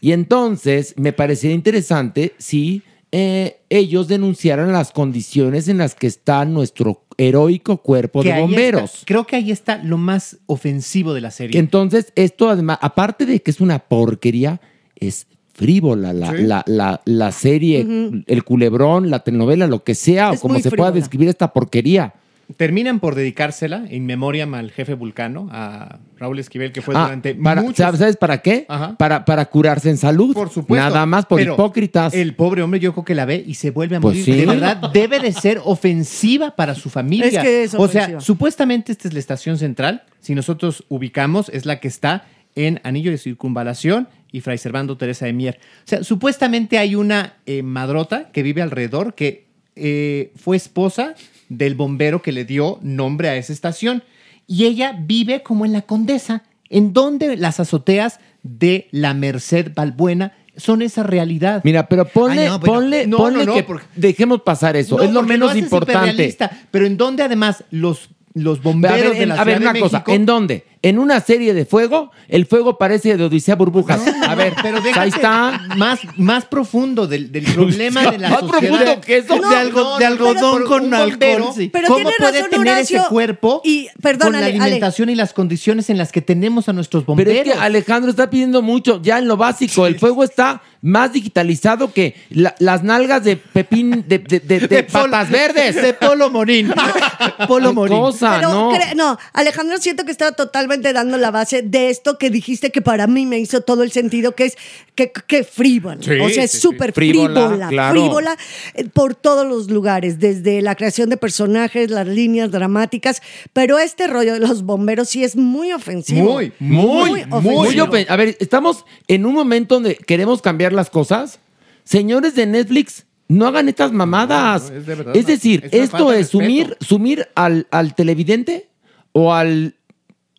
Y 0.00 0.12
entonces 0.12 0.94
me 0.96 1.12
parecería 1.12 1.54
interesante 1.54 2.34
si 2.38 2.82
eh, 3.12 3.58
ellos 3.70 4.08
denunciaran 4.08 4.72
las 4.72 4.92
condiciones 4.92 5.68
en 5.68 5.78
las 5.78 5.94
que 5.94 6.06
está 6.06 6.44
nuestro 6.44 7.04
heroico 7.18 7.78
cuerpo 7.78 8.22
Que 8.22 8.32
de 8.32 8.40
bomberos. 8.40 8.92
está- 8.94 9.06
creo 9.06 9.26
que 9.26 9.36
ahí 9.36 9.50
está 9.50 9.78
lo 9.82 9.96
más 9.96 10.38
ofensivo 10.46 11.14
de 11.14 11.20
la 11.22 11.30
serie. 11.30 11.52
Que 11.52 11.58
entonces, 11.58 12.12
esto 12.14 12.50
además, 12.50 12.78
aparte 12.82 13.24
de 13.24 13.40
que 13.40 13.50
es 13.50 13.60
una 13.60 13.78
porquería, 13.78 14.60
es 14.96 15.26
frívola 15.56 16.12
la, 16.12 16.30
Sí. 16.36 16.42
la, 16.42 16.62
la- 16.66 17.00
la 17.04 17.32
serie, 17.32 17.86
el 18.26 18.44
culebrón, 18.44 19.10
la 19.10 19.20
telenovela, 19.20 19.66
lo 19.66 19.82
que 19.82 19.94
sea, 19.94 20.30
Es 20.32 20.38
o 20.38 20.42
como 20.42 20.58
se 20.60 20.70
pueda 20.70 20.92
describir 20.92 21.28
esta 21.28 21.52
porquería. 21.52 22.12
Terminan 22.56 23.00
por 23.00 23.16
dedicársela 23.16 23.86
in 23.90 24.06
memoriam 24.06 24.54
al 24.54 24.70
jefe 24.70 24.94
vulcano, 24.94 25.48
a 25.50 25.98
Raúl 26.16 26.38
Esquivel, 26.38 26.70
que 26.70 26.80
fue 26.80 26.94
Ah, 26.96 27.02
durante 27.06 27.34
para- 27.34 27.60
muchos 27.60 27.98
¿sabes, 27.98 28.16
para 28.16 28.38
qué? 28.40 28.66
Ajá. 28.68 28.94
Para, 28.96 29.24
para 29.24 29.46
curarse 29.46 29.90
en 29.90 29.96
salud. 29.96 30.32
Por 30.32 30.50
supuesto. 30.50 30.84
Nada 30.88 31.04
más 31.06 31.26
por 31.26 31.38
Pero 31.40 31.54
hipócritas. 31.54 32.14
El 32.14 32.36
pobre 32.36 32.62
hombre, 32.62 32.78
yo 32.78 32.92
creo 32.92 33.04
que 33.04 33.16
la 33.16 33.24
ve 33.24 33.42
y 33.44 33.54
se 33.54 33.72
vuelve 33.72 33.96
a 33.96 34.00
Pues 34.00 34.18
morir. 34.18 34.24
sí. 34.24 34.40
De 34.40 34.46
verdad, 34.46 34.90
debe 34.92 35.18
de 35.18 35.32
ser 35.32 35.60
ofensiva 35.64 36.54
para 36.54 36.76
su 36.76 36.88
familia. 36.88 37.26
Es 37.26 37.38
que 37.38 37.62
es 37.64 37.74
o 37.74 37.88
sea, 37.88 38.02
ofensiva. 38.02 38.20
supuestamente 38.20 38.92
esta 38.92 39.08
es 39.08 39.14
la 39.14 39.18
estación 39.20 39.58
central. 39.58 40.04
Si 40.20 40.36
nosotros 40.36 40.84
ubicamos, 40.88 41.48
es 41.48 41.66
la 41.66 41.80
que 41.80 41.88
está 41.88 42.26
en 42.56 42.80
Anillo 42.82 43.10
de 43.12 43.18
Circunvalación 43.18 44.08
y 44.32 44.40
Fray 44.40 44.58
Servando 44.58 44.96
Teresa 44.96 45.26
de 45.26 45.32
Mier. 45.32 45.60
O 45.84 45.88
sea, 45.88 46.02
supuestamente 46.02 46.78
hay 46.78 46.94
una 46.96 47.34
eh, 47.46 47.62
madrota 47.62 48.30
que 48.32 48.42
vive 48.42 48.62
alrededor 48.62 49.14
que 49.14 49.46
eh, 49.76 50.32
fue 50.36 50.56
esposa 50.56 51.14
del 51.48 51.74
bombero 51.74 52.22
que 52.22 52.32
le 52.32 52.44
dio 52.44 52.78
nombre 52.82 53.28
a 53.28 53.36
esa 53.36 53.52
estación. 53.52 54.02
Y 54.46 54.64
ella 54.64 54.96
vive 54.98 55.42
como 55.42 55.64
en 55.64 55.72
la 55.72 55.82
Condesa, 55.82 56.42
en 56.68 56.92
donde 56.92 57.36
las 57.36 57.60
azoteas 57.60 58.20
de 58.42 58.88
la 58.90 59.14
Merced 59.14 59.72
Balbuena 59.74 60.32
son 60.56 60.82
esa 60.82 61.02
realidad. 61.02 61.60
Mira, 61.64 61.86
pero 61.88 62.06
ponle, 62.06 62.42
Ay, 62.42 62.48
no, 62.48 62.58
bueno, 62.58 62.74
ponle, 62.74 63.06
no, 63.06 63.16
ponle 63.18 63.44
no, 63.44 63.54
que 63.54 63.62
porque- 63.62 63.84
dejemos 63.94 64.40
pasar 64.42 64.76
eso. 64.76 65.00
Es 65.02 65.12
lo 65.12 65.22
menos 65.22 65.54
importante. 65.56 66.36
Pero 66.70 66.86
en 66.86 66.96
donde 66.96 67.22
además 67.22 67.64
los, 67.70 68.08
los 68.34 68.62
bomberos 68.62 69.10
ver, 69.10 69.18
de 69.18 69.26
la 69.26 69.34
a 69.34 69.44
ver, 69.44 69.58
Ciudad 69.58 69.70
una 69.70 69.72
de 69.74 69.80
cosa, 69.80 70.04
¿en 70.06 70.26
dónde? 70.26 70.64
En 70.88 70.98
una 71.00 71.20
serie 71.20 71.52
de 71.52 71.64
fuego, 71.64 72.12
el 72.28 72.46
fuego 72.46 72.78
parece 72.78 73.16
de 73.16 73.24
Odisea 73.24 73.56
Burbujas. 73.56 74.00
a 74.28 74.34
ver, 74.36 74.54
pero 74.62 74.78
ahí 74.94 75.08
está. 75.08 75.60
Más, 75.76 75.98
más 76.16 76.44
profundo 76.44 77.06
del, 77.08 77.32
del 77.32 77.44
problema 77.54 78.10
de 78.10 78.18
la 78.18 78.28
Más 78.30 78.40
sociedad. 78.40 78.68
profundo 78.78 79.00
que 79.00 79.16
eso. 79.18 79.36
No, 79.36 79.48
De 79.50 79.56
algo- 79.56 79.80
no, 79.80 79.98
de 79.98 80.04
no, 80.04 80.06
algodón 80.12 80.54
pero 80.58 80.68
con 80.68 80.94
alcohol, 80.94 81.52
sí. 81.56 81.70
Pero 81.72 81.88
¿Cómo 81.88 81.96
tiene 81.98 82.12
puede 82.18 82.32
razón, 82.38 82.50
tener 82.50 82.68
Horacio. 82.74 83.00
ese 83.00 83.08
cuerpo 83.08 83.62
Y, 83.64 83.88
perdón, 84.00 84.26
con 84.28 84.32
la 84.34 84.46
Ale. 84.46 84.46
alimentación 84.58 85.08
y 85.10 85.16
las 85.16 85.32
condiciones 85.32 85.90
en 85.90 85.98
las 85.98 86.12
que 86.12 86.22
tenemos 86.22 86.68
a 86.68 86.72
nuestros 86.72 87.02
Pero 87.02 87.14
bomberos? 87.16 87.34
es 87.34 87.42
que 87.42 87.52
Alejandro 87.58 88.10
está 88.10 88.30
pidiendo 88.30 88.62
mucho, 88.62 89.00
ya 89.02 89.18
en 89.18 89.26
lo 89.26 89.36
básico. 89.36 89.86
El 89.88 89.98
fuego 89.98 90.22
está 90.22 90.62
más 90.82 91.12
digitalizado 91.12 91.92
que 91.92 92.14
la- 92.30 92.54
las 92.60 92.84
nalgas 92.84 93.24
de 93.24 93.36
Pepín, 93.36 94.04
de, 94.06 94.18
de- 94.20 94.38
de- 94.40 94.60
de 94.68 94.82
patas 94.92 95.30
verdes. 95.30 95.74
De 95.74 95.94
Polo 95.94 96.30
Morín. 96.30 96.72
Polo 97.48 97.72
Morín. 97.72 97.98
cosa, 97.98 98.36
Pero 98.36 98.50
no. 98.52 98.72
no, 98.94 99.18
Alejandro, 99.32 99.78
siento 99.78 100.04
que 100.04 100.12
estaba 100.12 100.32
totalmente 100.32 100.75
dando 100.78 101.16
la 101.18 101.30
base 101.30 101.62
de 101.62 101.90
esto 101.90 102.18
que 102.18 102.30
dijiste 102.30 102.70
que 102.70 102.82
para 102.82 103.06
mí 103.06 103.26
me 103.26 103.38
hizo 103.38 103.60
todo 103.60 103.82
el 103.82 103.92
sentido, 103.92 104.34
que 104.34 104.44
es 104.46 104.56
que, 104.94 105.12
que 105.26 105.44
frívola. 105.44 105.98
Sí, 106.00 106.10
o 106.20 106.28
sea, 106.28 106.44
es 106.44 106.50
sí, 106.52 106.56
sí. 106.58 106.62
súper 106.62 106.92
Frívola, 106.92 107.46
frívola, 107.48 107.68
claro. 107.68 108.00
frívola 108.00 108.36
eh, 108.74 108.84
por 108.92 109.14
todos 109.14 109.46
los 109.46 109.70
lugares, 109.70 110.18
desde 110.18 110.62
la 110.62 110.74
creación 110.74 111.10
de 111.10 111.16
personajes, 111.16 111.90
las 111.90 112.06
líneas 112.06 112.50
dramáticas, 112.50 113.20
pero 113.52 113.78
este 113.78 114.06
rollo 114.06 114.34
de 114.34 114.40
los 114.40 114.62
bomberos 114.62 115.08
sí 115.08 115.22
es 115.24 115.36
muy 115.36 115.72
ofensivo. 115.72 116.32
Muy, 116.34 116.52
muy, 116.58 117.10
muy, 117.10 117.22
ofensivo. 117.30 117.86
ofen- 117.86 118.06
A 118.08 118.16
ver, 118.16 118.36
estamos 118.40 118.84
en 119.08 119.26
un 119.26 119.34
momento 119.34 119.74
donde 119.76 119.96
queremos 119.96 120.40
cambiar 120.42 120.72
las 120.72 120.90
cosas. 120.90 121.38
Señores 121.84 122.34
de 122.34 122.46
Netflix, 122.46 123.04
no 123.28 123.46
hagan 123.46 123.68
estas 123.68 123.92
mamadas. 123.92 124.64
No, 124.64 124.70
no, 124.70 124.76
es 124.78 124.86
de 124.86 124.94
verdad 124.94 125.16
es 125.16 125.26
decir, 125.26 125.64
es 125.70 125.82
esto 125.84 126.12
es 126.12 126.28
sumir, 126.28 126.76
sumir 126.80 127.28
al, 127.34 127.66
al 127.70 127.94
televidente 127.94 128.68
o 129.12 129.32
al 129.34 129.74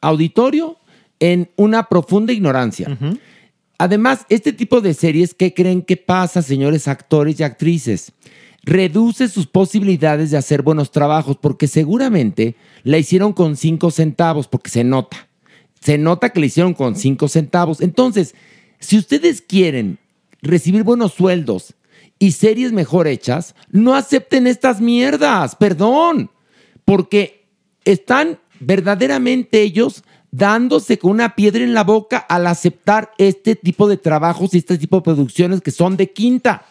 auditorio 0.01 0.77
en 1.19 1.49
una 1.55 1.83
profunda 1.89 2.33
ignorancia. 2.33 2.97
Además, 3.77 4.25
este 4.29 4.53
tipo 4.53 4.81
de 4.81 4.93
series, 4.93 5.33
¿qué 5.33 5.53
creen 5.53 5.81
que 5.81 5.97
pasa, 5.97 6.41
señores 6.41 6.87
actores 6.87 7.39
y 7.39 7.43
actrices? 7.43 8.13
reduce 8.67 9.29
sus 9.29 9.47
posibilidades 9.47 10.29
de 10.29 10.37
hacer 10.37 10.61
buenos 10.61 10.91
trabajos 10.91 11.37
porque 11.37 11.67
seguramente 11.67 12.57
la 12.83 12.97
hicieron 12.97 13.31
con 13.31 13.55
cinco 13.55 13.91
centavos 13.91 14.49
porque 14.49 14.69
se 14.69 14.83
nota. 14.83 15.29
Se 15.79 15.97
nota 15.97 16.31
que 16.31 16.41
la 16.41 16.47
hicieron 16.47 16.73
con 16.73 16.97
cinco 16.97 17.29
centavos. 17.29 17.79
Entonces, 17.79 18.35
si 18.79 18.97
ustedes 18.97 19.41
quieren 19.41 19.99
recibir 20.41 20.83
buenos 20.83 21.13
sueldos 21.13 21.75
y 22.19 22.33
series 22.33 22.73
mejor 22.73 23.07
hechas, 23.07 23.55
no 23.71 23.95
acepten 23.95 24.47
estas 24.47 24.81
mierdas, 24.81 25.55
perdón, 25.55 26.29
porque 26.83 27.47
están 27.85 28.37
verdaderamente 28.59 29.61
ellos 29.61 30.03
dándose 30.31 30.99
con 30.99 31.11
una 31.11 31.35
piedra 31.35 31.63
en 31.63 31.73
la 31.73 31.83
boca 31.83 32.17
al 32.17 32.47
aceptar 32.47 33.11
este 33.17 33.55
tipo 33.55 33.87
de 33.87 33.97
trabajos 33.97 34.53
y 34.53 34.57
este 34.57 34.77
tipo 34.77 34.97
de 34.97 35.01
producciones 35.03 35.61
que 35.61 35.71
son 35.71 35.97
de 35.97 36.11
quinta. 36.11 36.65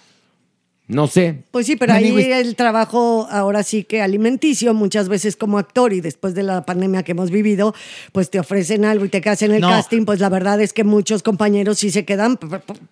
No 0.88 1.08
sé. 1.08 1.42
Pues 1.50 1.66
sí, 1.66 1.74
pero 1.74 1.94
ahí 1.94 2.14
el 2.30 2.54
trabajo 2.54 3.26
ahora 3.28 3.64
sí 3.64 3.82
que 3.82 4.02
alimenticio, 4.02 4.72
muchas 4.72 5.08
veces 5.08 5.34
como 5.34 5.58
actor 5.58 5.92
y 5.92 6.00
después 6.00 6.34
de 6.36 6.44
la 6.44 6.64
pandemia 6.64 7.02
que 7.02 7.10
hemos 7.10 7.32
vivido, 7.32 7.74
pues 8.12 8.30
te 8.30 8.38
ofrecen 8.38 8.84
algo 8.84 9.04
y 9.04 9.08
te 9.08 9.20
quedas 9.20 9.42
en 9.42 9.52
el 9.52 9.62
No. 9.62 9.68
casting, 9.68 10.04
pues 10.04 10.20
la 10.20 10.28
verdad 10.28 10.60
es 10.60 10.72
que 10.72 10.84
muchos 10.84 11.24
compañeros 11.24 11.78
sí 11.78 11.90
se 11.90 12.04
quedan. 12.04 12.38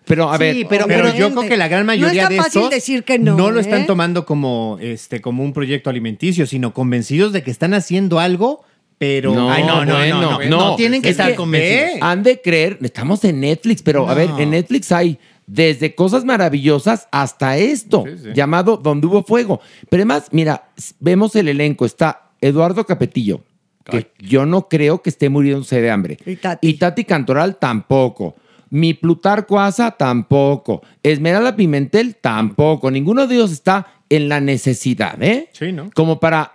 Pero 0.03 0.29
a 0.29 0.37
ver, 0.37 0.55
Sí, 0.55 0.65
pero, 0.67 0.87
pero 0.87 1.15
yo 1.15 1.31
creo 1.33 1.47
que 1.47 1.55
la 1.55 1.69
gran 1.69 1.85
mayoría 1.85 2.23
no 2.23 2.29
de 2.31 2.37
estos 2.37 2.69
decir 2.69 3.05
que 3.05 3.17
no. 3.17 3.49
lo 3.49 3.61
están 3.61 3.83
¿eh? 3.83 3.85
tomando 3.87 4.25
como, 4.25 4.77
este, 4.81 5.21
como 5.21 5.43
un 5.45 5.53
proyecto 5.53 5.89
alimenticio, 5.89 6.45
sino 6.47 6.73
convencidos 6.73 7.31
de 7.31 7.43
que 7.43 7.51
están 7.51 7.73
haciendo 7.73 8.19
algo, 8.19 8.65
pero... 8.97 9.33
No, 9.33 9.51
Ay, 9.51 9.63
no, 9.63 9.85
no, 9.85 9.93
bueno, 9.93 10.21
no, 10.21 10.39
no, 10.39 10.45
no. 10.69 10.75
tienen 10.75 11.01
que 11.01 11.09
Es 11.09 11.13
estar 11.13 11.31
que 11.31 11.35
convencidos. 11.35 12.01
Han 12.01 12.23
de 12.23 12.41
creer, 12.41 12.79
estamos 12.81 13.23
en 13.23 13.39
Netflix, 13.41 13.81
pero 13.81 14.09
a 14.09 14.13
ver, 14.13 14.29
en 14.37 14.51
Netflix 14.51 14.91
hay 14.91 15.19
desde 15.47 15.93
cosas 15.93 16.25
maravillosas 16.25 17.07
hasta 17.11 17.57
esto, 17.57 18.03
llamado 18.33 18.77
Donde 18.77 19.07
hubo 19.07 19.23
fuego. 19.23 19.61
Pero 19.89 20.01
además, 20.01 20.29
mira, 20.31 20.69
vemos 20.99 21.35
el 21.35 21.47
elenco, 21.47 21.85
está 21.85 22.31
Eduardo 22.41 22.85
Capetillo, 22.85 23.41
que 23.83 24.11
yo 24.19 24.45
no 24.45 24.67
creo 24.67 25.01
que 25.01 25.09
esté 25.09 25.29
muriéndose 25.29 25.81
de 25.81 25.91
hambre. 25.91 26.17
Y 26.61 26.73
Tati. 26.73 27.03
Cantoral 27.03 27.57
tampoco. 27.57 28.35
Mi 28.71 28.93
Plutarco 28.95 29.59
Asa 29.59 29.91
tampoco. 29.91 30.81
Esmeralda 31.03 31.55
Pimentel 31.55 32.15
tampoco. 32.15 32.89
Ninguno 32.89 33.27
de 33.27 33.35
ellos 33.35 33.51
está 33.51 33.87
en 34.09 34.27
la 34.27 34.41
necesidad, 34.41 35.21
¿eh? 35.21 35.49
Sí, 35.53 35.71
¿no? 35.71 35.91
Como 35.93 36.19
para, 36.19 36.53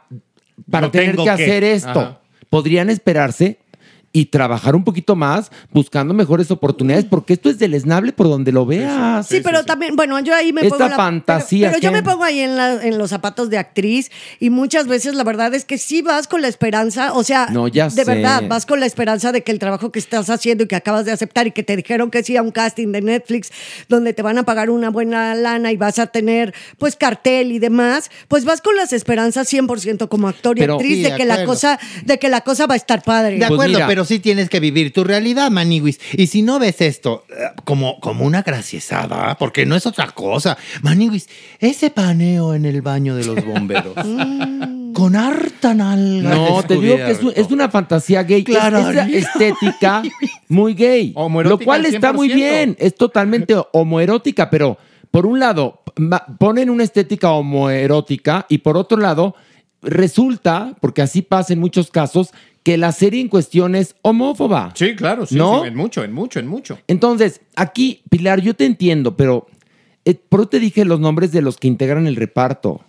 para 0.68 0.88
No 0.88 0.90
tener 0.90 1.16
que 1.16 1.22
que. 1.22 1.30
hacer 1.30 1.64
esto. 1.64 2.00
Ajá. 2.00 2.20
Podrían 2.50 2.90
esperarse 2.90 3.58
y 4.12 4.26
trabajar 4.26 4.74
un 4.74 4.82
poquito 4.82 5.14
más 5.14 5.52
buscando 5.72 6.12
mejores 6.14 6.50
oportunidades, 6.50 7.04
porque 7.04 7.34
esto 7.34 7.48
es 7.48 7.60
deleznable 7.60 8.12
por 8.12 8.28
donde 8.28 8.50
lo 8.50 8.66
veas. 8.66 9.26
Sí, 9.28 9.40
pero 9.42 9.64
también, 9.64 9.94
bueno, 9.94 10.18
yo 10.18 10.34
ahí 10.34 10.52
me 10.52 10.62
Esta 10.62 10.76
pongo. 10.76 10.90
la- 10.90 10.96
fantasía, 10.96 11.68
Pero, 11.68 11.80
pero 11.80 11.92
yo 11.92 11.96
me 11.96 12.02
pongo 12.02 12.24
ahí 12.24 12.40
en, 12.40 12.56
la- 12.56 12.82
en 12.84 12.98
los 12.98 13.10
zapatos 13.10 13.50
de 13.50 13.58
actriz 13.58 14.10
y 14.40 14.50
muchas 14.50 14.88
veces 14.88 15.14
la 15.14 15.22
verdad 15.22 15.54
es 15.54 15.64
que 15.64 15.78
sí 15.78 16.02
vas 16.02 16.26
con 16.26 16.42
la 16.42 16.48
esperanza, 16.48 17.12
o 17.12 17.22
sea, 17.22 17.46
No, 17.52 17.68
ya 17.68 17.84
de 17.84 17.90
sé. 17.90 18.04
verdad, 18.04 18.42
vas 18.48 18.66
con 18.66 18.80
la 18.80 18.86
esperanza 18.86 19.30
de 19.30 19.42
que 19.44 19.52
el 19.52 19.60
trabajo 19.60 19.92
que 19.92 20.00
estás 20.00 20.28
haciendo 20.28 20.64
y 20.64 20.66
que 20.66 20.74
acabas 20.74 21.04
de 21.04 21.12
aceptar 21.12 21.46
y 21.46 21.52
que 21.52 21.62
te 21.62 21.76
dijeron 21.76 22.10
que 22.10 22.24
sí 22.24 22.36
a 22.36 22.42
un 22.42 22.50
casting 22.50 22.90
de 22.90 23.02
Netflix 23.02 23.52
donde 23.88 24.12
te 24.12 24.22
van 24.22 24.38
a 24.38 24.42
pagar 24.42 24.70
una 24.70 24.90
buena 24.90 25.36
lana 25.36 25.70
y 25.70 25.76
vas 25.76 26.00
a 26.00 26.08
tener 26.08 26.52
pues 26.78 26.96
cartel 26.96 27.52
y 27.52 27.60
demás, 27.60 28.10
pues 28.26 28.44
vas 28.44 28.60
con 28.60 28.74
las 28.74 28.92
esperanzas 28.92 29.48
100% 29.52 30.08
como 30.08 30.26
actor 30.26 30.58
y 30.58 30.62
Pero- 30.62 30.74
actriz 30.74 30.96
Sí, 30.96 31.02
de 31.04 31.10
de 31.12 31.16
que 31.16 31.24
la 31.24 31.34
acuerdo. 31.34 31.52
cosa 31.52 31.78
de 32.04 32.18
que 32.18 32.28
la 32.28 32.40
cosa 32.40 32.66
va 32.66 32.74
a 32.74 32.76
estar 32.76 33.02
padre. 33.04 33.38
De 33.38 33.44
acuerdo, 33.44 33.74
mira. 33.74 33.86
pero 33.86 33.99
sí 34.04 34.18
tienes 34.18 34.48
que 34.48 34.60
vivir 34.60 34.92
tu 34.92 35.04
realidad, 35.04 35.50
Maniwis. 35.50 36.00
Y 36.12 36.26
si 36.28 36.42
no 36.42 36.58
ves 36.58 36.80
esto 36.80 37.24
eh, 37.30 37.48
como, 37.64 38.00
como 38.00 38.24
una 38.24 38.42
graciesada, 38.42 39.36
porque 39.38 39.66
no 39.66 39.76
es 39.76 39.86
otra 39.86 40.08
cosa. 40.10 40.56
Maniwis, 40.82 41.28
ese 41.58 41.90
paneo 41.90 42.54
en 42.54 42.64
el 42.64 42.82
baño 42.82 43.14
de 43.16 43.24
los 43.24 43.44
bomberos. 43.44 43.94
con 44.92 45.16
harta 45.16 45.72
nalga. 45.74 46.34
No, 46.34 46.62
te 46.62 46.76
digo 46.76 46.96
que 46.96 47.10
es, 47.10 47.22
un- 47.22 47.32
es 47.36 47.50
una 47.50 47.68
fantasía 47.68 48.22
gay. 48.24 48.44
Claro. 48.44 48.78
Es, 48.78 48.86
una 48.86 49.06
estética 49.08 50.02
muy 50.48 50.74
gay. 50.74 51.14
Lo 51.16 51.58
cual 51.58 51.86
al 51.86 51.94
está 51.94 52.12
muy 52.12 52.28
100%. 52.28 52.34
bien. 52.34 52.76
Es 52.78 52.94
totalmente 52.96 53.54
homoerótica, 53.72 54.50
pero 54.50 54.78
por 55.10 55.26
un 55.26 55.38
lado 55.40 55.82
ponen 56.38 56.70
una 56.70 56.84
estética 56.84 57.30
homoerótica 57.30 58.46
y 58.48 58.58
por 58.58 58.76
otro 58.76 58.98
lado 58.98 59.34
resulta, 59.82 60.74
porque 60.80 61.02
así 61.02 61.22
pasa 61.22 61.52
en 61.52 61.58
muchos 61.60 61.90
casos, 61.90 62.30
que 62.62 62.76
la 62.76 62.92
serie 62.92 63.20
en 63.20 63.28
cuestión 63.28 63.74
es 63.74 63.96
homófoba. 64.02 64.72
Sí, 64.74 64.94
claro, 64.94 65.26
sí, 65.26 65.36
¿No? 65.36 65.62
sí, 65.62 65.68
en 65.68 65.76
mucho, 65.76 66.04
en 66.04 66.12
mucho, 66.12 66.38
en 66.38 66.46
mucho. 66.46 66.78
Entonces, 66.86 67.40
aquí, 67.56 68.02
Pilar, 68.10 68.40
yo 68.40 68.54
te 68.54 68.66
entiendo, 68.66 69.16
pero 69.16 69.46
eh, 70.04 70.14
por 70.14 70.40
eso 70.40 70.48
te 70.50 70.60
dije 70.60 70.84
los 70.84 71.00
nombres 71.00 71.32
de 71.32 71.42
los 71.42 71.56
que 71.56 71.68
integran 71.68 72.06
el 72.06 72.16
reparto. 72.16 72.84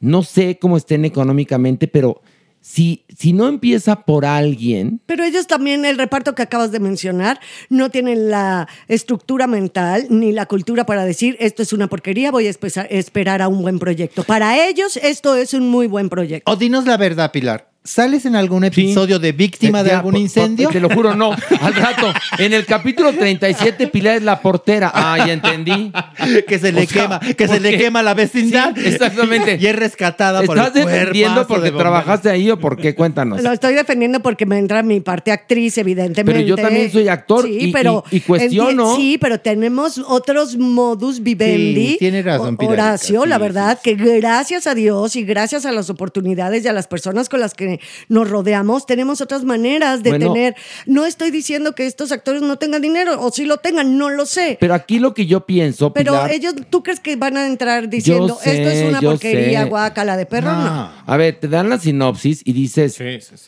No 0.00 0.22
sé 0.22 0.58
cómo 0.58 0.76
estén 0.76 1.04
económicamente, 1.04 1.88
pero 1.88 2.20
si, 2.60 3.04
si 3.16 3.32
no 3.32 3.46
empieza 3.46 4.02
por 4.04 4.24
alguien, 4.24 5.00
Pero 5.06 5.22
ellos 5.22 5.46
también, 5.46 5.84
el 5.84 5.96
reparto 5.96 6.34
que 6.34 6.42
acabas 6.42 6.72
de 6.72 6.80
mencionar, 6.80 7.38
no 7.70 7.90
tienen 7.90 8.28
la 8.28 8.66
estructura 8.88 9.46
mental 9.46 10.06
ni 10.10 10.32
la 10.32 10.46
cultura 10.46 10.84
para 10.84 11.04
decir 11.04 11.36
esto 11.38 11.62
es 11.62 11.72
una 11.72 11.86
porquería, 11.86 12.32
voy 12.32 12.48
a 12.48 12.50
esperar 12.90 13.40
a 13.40 13.46
un 13.46 13.62
buen 13.62 13.78
proyecto. 13.78 14.24
Para 14.24 14.66
ellos 14.66 14.96
esto 14.96 15.36
es 15.36 15.54
un 15.54 15.70
muy 15.70 15.86
buen 15.86 16.08
proyecto. 16.08 16.50
O 16.50 16.56
dinos 16.56 16.86
la 16.86 16.96
verdad, 16.96 17.30
Pilar. 17.30 17.70
¿Sales 17.86 18.26
en 18.26 18.34
algún 18.36 18.64
episodio 18.64 19.18
de 19.18 19.32
víctima 19.32 19.80
Eh, 19.80 19.84
de 19.84 19.90
ya, 19.90 19.96
algún 19.98 20.16
incendio? 20.16 20.68
te 20.70 20.80
lo 20.80 20.90
juro, 20.90 21.14
no. 21.14 21.32
Al 21.60 21.74
rato, 21.74 22.12
en 22.38 22.52
el 22.52 22.66
capítulo 22.66 23.12
37, 23.12 23.86
Pilar 23.88 24.16
es 24.16 24.22
la 24.22 24.40
portera. 24.40 24.90
Ah, 24.92 25.16
ya 25.24 25.32
entendí. 25.32 25.92
que 26.48 26.58
se 26.58 26.72
le 26.72 26.82
O 26.82 26.86
sea, 26.86 27.02
quema, 27.02 27.20
que 27.20 27.46
se 27.46 27.54
¿por 27.54 27.62
le 27.62 27.78
quema 27.78 28.02
la 28.02 28.14
vecindad. 28.14 28.74
Sí, 28.74 28.82
exactamente. 28.88 29.56
y 29.60 29.66
es 29.66 29.76
rescatada 29.76 30.42
por 30.42 30.58
el 30.58 30.64
¿Estás 30.64 30.74
defendiendo 30.84 31.46
porque 31.46 31.70
de 31.70 31.78
trabajaste 31.78 32.28
ahí 32.30 32.50
o 32.50 32.58
por 32.58 32.76
qué? 32.76 32.94
Cuéntanos. 32.94 33.42
Lo 33.42 33.52
estoy 33.52 33.74
defendiendo 33.74 34.20
porque 34.20 34.46
me 34.46 34.58
entra 34.58 34.82
mi 34.82 35.00
parte 35.00 35.30
actriz, 35.30 35.78
evidentemente. 35.78 36.24
Pero 36.24 36.46
yo 36.46 36.56
también 36.56 36.90
soy 36.90 37.08
actor 37.08 37.44
Sí, 37.46 37.56
y- 37.68 37.72
pero 37.72 38.02
y- 38.10 38.16
y 38.16 38.20
cuestiono. 38.20 38.96
Sí, 38.96 39.18
pero 39.20 39.38
tenemos 39.40 39.98
otros 39.98 40.56
modus 40.56 41.22
vivendi. 41.22 41.90
Sí, 41.92 41.96
tiene 41.98 42.22
razón, 42.22 42.56
Pilarica, 42.56 42.82
Horacio, 42.84 43.22
sí, 43.22 43.28
la 43.28 43.36
sí, 43.36 43.42
verdad 43.42 43.78
que 43.82 43.94
gracias 43.94 44.66
a 44.66 44.74
Dios 44.74 45.14
y 45.16 45.22
gracias 45.24 45.64
a 45.66 45.72
las 45.72 45.88
oportunidades 45.90 46.64
y 46.64 46.68
a 46.68 46.72
las 46.72 46.88
personas 46.88 47.28
con 47.28 47.40
las 47.40 47.54
que 47.54 47.75
nos 48.08 48.28
rodeamos, 48.28 48.86
tenemos 48.86 49.20
otras 49.20 49.44
maneras 49.44 50.02
de 50.02 50.10
Bueno. 50.10 50.32
tener. 50.32 50.54
No 50.86 51.06
estoy 51.06 51.30
diciendo 51.30 51.74
que 51.74 51.86
estos 51.86 52.12
actores 52.12 52.42
no 52.42 52.56
tengan 52.58 52.82
dinero, 52.82 53.20
o 53.20 53.30
si 53.30 53.44
lo 53.44 53.58
tengan, 53.58 53.98
no 53.98 54.10
lo 54.10 54.26
sé. 54.26 54.56
Pero 54.60 54.74
aquí 54.74 54.98
lo 54.98 55.14
que 55.14 55.26
yo 55.26 55.46
pienso, 55.46 55.92
Pero 55.92 56.12
Pilar, 56.12 56.30
ellos, 56.30 56.54
¿tú 56.70 56.82
crees 56.82 57.00
que 57.00 57.16
van 57.16 57.36
a 57.36 57.46
entrar 57.46 57.88
diciendo 57.88 58.38
sé, 58.42 58.56
esto 58.58 58.70
es 58.70 58.88
una 58.88 59.00
porquería, 59.00 59.64
sé. 59.64 59.68
guácala 59.68 60.16
de 60.16 60.26
perro? 60.26 60.52
No. 60.52 60.90
A 61.06 61.16
ver, 61.16 61.38
te 61.40 61.48
dan 61.48 61.68
la 61.68 61.78
sinopsis 61.78 62.42
y 62.44 62.52
dices, 62.52 62.98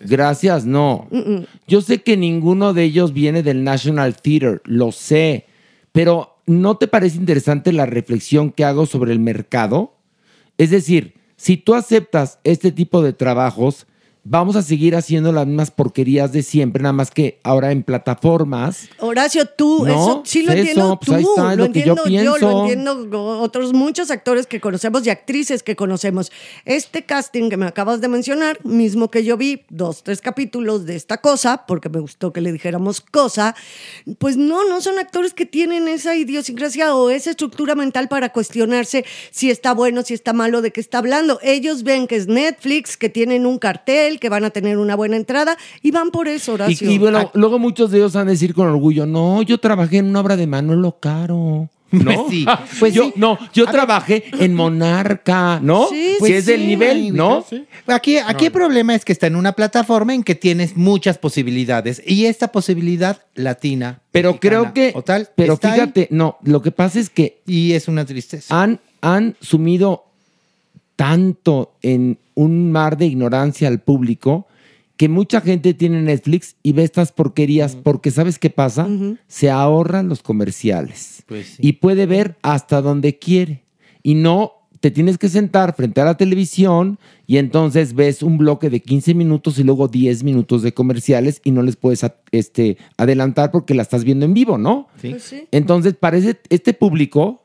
gracias, 0.01 0.65
no. 0.65 1.09
Yo 1.67 1.81
sé 1.81 2.03
que 2.03 2.17
ninguno 2.17 2.75
de 2.75 2.85
ellos 2.85 3.13
viene 3.13 3.43
del 3.43 3.65
National 3.65 4.17
Theater, 4.17 4.63
lo 4.65 4.93
sé, 4.93 5.47
pero 5.93 6.41
¿no 6.47 6.77
te 6.77 6.89
parece 6.89 7.17
interesante 7.17 7.73
la 7.73 7.87
reflexión 7.87 8.53
que 8.53 8.65
hago 8.65 8.87
sobre 8.87 9.13
el 9.13 9.19
mercado? 9.19 9.97
Es 10.57 10.71
decir, 10.71 11.15
si 11.37 11.57
tú 11.57 11.75
aceptas 11.75 12.39
este 12.43 12.73
tipo 12.73 13.03
de 13.03 13.13
trabajos, 13.13 13.87
vamos 14.31 14.57
a 14.57 14.63
seguir 14.63 14.95
haciendo 14.95 15.33
las 15.33 15.47
mismas 15.47 15.71
porquerías 15.71 16.33
de 16.33 16.43
siempre, 16.43 16.83
nada 16.83 16.93
más 16.93 17.11
que 17.11 17.41
ahora 17.43 17.73
en 17.73 17.83
plataformas. 17.83 18.89
Horacio, 18.99 19.47
tú, 19.47 19.87
No, 19.87 19.93
eso 19.93 20.23
sí 20.25 20.43
lo 20.43 20.53
eso, 20.53 20.61
entiendo 20.61 21.01
pues 21.01 21.19
ahí 21.19 21.25
tú, 21.25 21.31
está, 21.31 21.57
lo 21.57 21.67
lo 21.67 21.73
que 21.73 21.83
yo 21.83 21.97
entiendo 21.97 22.39
yo, 22.39 22.39
lo 22.39 22.61
entiendo 22.63 23.41
otros 23.41 23.73
muchos 23.73 24.11
actores 24.11 24.47
que 24.47 24.61
conocemos 24.61 25.07
y 25.07 25.11
actrices 25.11 25.63
que 25.63 25.77
conocemos. 25.77 26.31
Este 26.67 27.05
casting 27.05 27.49
que 27.49 27.57
me 27.57 27.67
acabas 27.67 28.01
de 28.01 28.09
mencionar, 28.09 28.63
mismo 28.65 29.11
que 29.11 29.25
yo 29.25 29.37
vi 29.37 29.63
dos, 29.71 30.03
tres 30.03 30.21
capítulos 30.21 30.85
de 30.85 30.97
esta 30.97 31.19
cosa, 31.19 31.65
porque 31.67 31.89
me 31.89 32.01
gustó 32.01 32.33
que 32.33 32.41
le 32.41 32.53
dijéramos 32.53 33.01
cosa, 33.01 33.55
pues 34.19 34.37
no, 34.37 34.69
no 34.69 34.81
son 34.83 34.99
actores 34.99 35.33
que 35.33 35.47
tienen 35.47 35.89
esa 35.89 36.15
idiosincrasia 36.15 36.95
o 36.95 37.09
esa 37.11 37.31
estructura 37.31 37.75
mental 37.75 38.09
para 38.09 38.33
cuestionarse 38.33 39.05
si 39.31 39.51
está 39.51 39.73
bueno, 39.73 40.03
si 40.03 40.13
está 40.13 40.33
malo, 40.33 40.61
de 40.61 40.71
qué 40.71 40.81
está 40.81 40.99
hablando. 40.99 41.39
Ellos 41.43 41.83
ven 41.83 42.07
que 42.07 42.17
es 42.17 42.27
Netflix, 42.27 42.97
que 42.97 43.09
tienen 43.09 43.47
un 43.47 43.59
cartel, 43.59 44.18
que 44.19 44.29
van 44.29 44.45
a 44.45 44.51
tener 44.51 44.79
una 44.79 44.97
buena 44.97 45.17
entrada 45.17 45.57
y 45.83 45.91
van 45.91 46.11
por 46.11 46.29
eso, 46.29 46.53
Y, 46.53 46.55
Horacio. 46.55 46.91
y 46.91 46.99
bueno, 46.99 47.31
luego 47.35 47.59
muchos 47.59 47.91
de 47.91 47.99
ellos 47.99 48.13
van 48.13 48.29
a 48.29 48.31
decir 48.31 48.55
con 48.55 48.69
orgullo, 48.69 49.07
no, 49.07 49.43
yo 49.43 49.59
trabajé 49.59 49.99
en 49.99 50.07
una 50.07 50.21
obra 50.21 50.37
de 50.37 50.47
Manuel 50.47 50.93
Caro. 51.01 51.69
¿No? 51.91 52.05
Pues 52.05 52.19
sí, 52.31 52.47
pues 52.79 52.95
yo, 52.95 53.13
no, 53.17 53.39
yo 53.55 53.67
trabajé 53.67 54.25
en 54.39 54.55
Monarca, 54.55 55.59
¿no? 55.63 55.89
Sí, 55.89 56.17
que 56.21 56.27
sí, 56.27 56.33
es 56.35 56.47
del 56.47 56.61
sí, 56.61 56.67
nivel, 56.67 57.17
¿no? 57.17 57.45
Aquí, 57.87 58.19
aquí 58.19 58.47
el 58.47 58.53
problema 58.53 58.95
es 58.95 59.05
que 59.05 59.13
está 59.13 59.27
en 59.27 59.37
una 59.37 59.53
plataforma 59.53 60.13
en 60.15 60.23
que 60.23 60.35
tienes 60.35 60.77
muchas 60.77 61.17
posibilidades 61.17 62.03
y 62.07 62.27
esta 62.27 62.53
posibilidad 62.53 63.23
latina. 63.35 64.03
Pero 64.13 64.33
mexicana 64.33 64.71
creo 64.71 64.75
que, 64.75 64.93
o 64.95 65.03
tal, 65.03 65.29
pero 65.35 65.59
ahí 65.63 65.73
fíjate, 65.73 66.09
no, 66.11 66.37
lo 66.43 66.61
que 66.61 66.73
pasa 66.73 67.01
es 67.01 67.09
que 67.09 67.41
y 67.47 67.73
es 67.73 67.89
una 67.89 68.05
tristeza. 68.05 68.63
han, 68.63 68.81
han 69.01 69.37
sumido 69.41 70.08
tanto 71.03 71.77
en 71.81 72.19
un 72.35 72.73
mar 72.73 72.97
de 72.99 73.07
ignorancia 73.07 73.69
al 73.69 73.79
público 73.81 74.49
que 74.97 75.09
mucha 75.09 75.41
gente 75.41 75.73
tiene 75.75 76.03
Netflix 76.03 76.57
y 76.65 76.73
ve 76.73 76.83
estas 76.83 77.13
porquerías 77.13 77.77
porque 77.77 78.11
¿sabes 78.11 78.41
qué 78.41 78.51
pasa? 78.51 78.89
Se 79.29 79.49
ahorran 79.49 80.09
los 80.09 80.23
comerciales 80.23 81.23
Pues 81.29 81.47
sí. 81.51 81.63
y 81.69 81.75
puede 81.75 82.07
ver 82.07 82.37
hasta 82.43 82.83
donde 82.83 83.17
quiere 83.17 83.63
y 84.03 84.17
no 84.17 84.55
te 84.81 84.91
tienes 84.91 85.17
que 85.19 85.29
sentar 85.29 85.77
frente 85.77 86.01
a 86.01 86.05
la 86.05 86.17
televisión 86.17 86.99
y 87.29 87.37
entonces 87.37 87.95
ves 87.95 88.25
un 88.25 88.37
bloque 88.37 88.69
de 88.69 88.81
15 88.81 89.15
minutos 89.15 89.57
y 89.61 89.63
luego 89.63 89.87
10 89.87 90.25
minutos 90.25 90.63
de 90.63 90.75
comerciales 90.75 91.41
y 91.45 91.53
no 91.53 91.63
les 91.63 91.77
puedes 91.77 92.03
a- 92.03 92.17
este, 92.33 92.77
adelantar 92.97 93.53
porque 93.53 93.75
la 93.75 93.83
estás 93.83 94.03
viendo 94.03 94.25
en 94.25 94.35
vivo, 94.35 94.59
¿no? 94.59 94.89
Pues 95.01 95.23
sí. 95.23 95.45
Entonces, 95.53 95.95
parece 95.95 96.39
este 96.49 96.75
público, 96.75 97.45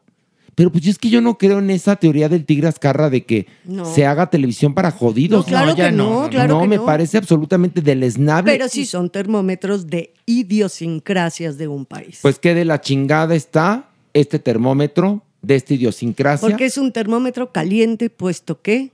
pero 0.56 0.72
pues 0.72 0.84
yo 0.84 0.92
es 0.92 0.98
que 1.00 1.10
yo 1.10 1.22
no 1.22 1.38
creo 1.38 1.60
en 1.60 1.70
esa 1.70 1.96
teoría 1.96 2.30
del 2.30 2.46
tigre 2.46 2.68
Azcarra 2.68 3.10
de 3.10 3.24
que 3.26 3.48
No. 3.66 3.86
se 3.86 4.06
haga 4.06 4.30
televisión 4.30 4.74
para 4.74 4.92
jodidos. 4.92 5.46
No, 5.46 5.50
claro 5.50 5.76
ya 5.76 5.90
que 5.90 5.96
no, 5.96 6.10
no, 6.10 6.22
no, 6.24 6.30
claro 6.30 6.62
que 6.62 6.68
me 6.68 6.78
no. 6.78 6.86
parece 6.86 7.18
absolutamente 7.18 7.82
deleznable. 7.82 8.52
Pero 8.52 8.68
sí 8.70 8.86
son 8.86 9.10
termómetros 9.10 9.88
de 9.88 10.14
idiosincrasias 10.26 11.58
de 11.58 11.68
un 11.68 11.86
país. 11.86 12.20
Pues 12.22 12.40
que 12.40 12.54
de 12.54 12.66
la 12.66 12.82
chingada 12.82 13.36
está 13.36 13.90
este 14.14 14.40
termómetro 14.40 15.24
de 15.42 15.56
esta 15.56 15.74
idiosincrasia. 15.74 16.48
Porque 16.48 16.66
es 16.66 16.78
un 16.78 16.92
termómetro 16.92 17.52
caliente, 17.52 18.10
puesto 18.10 18.62
que 18.62 18.92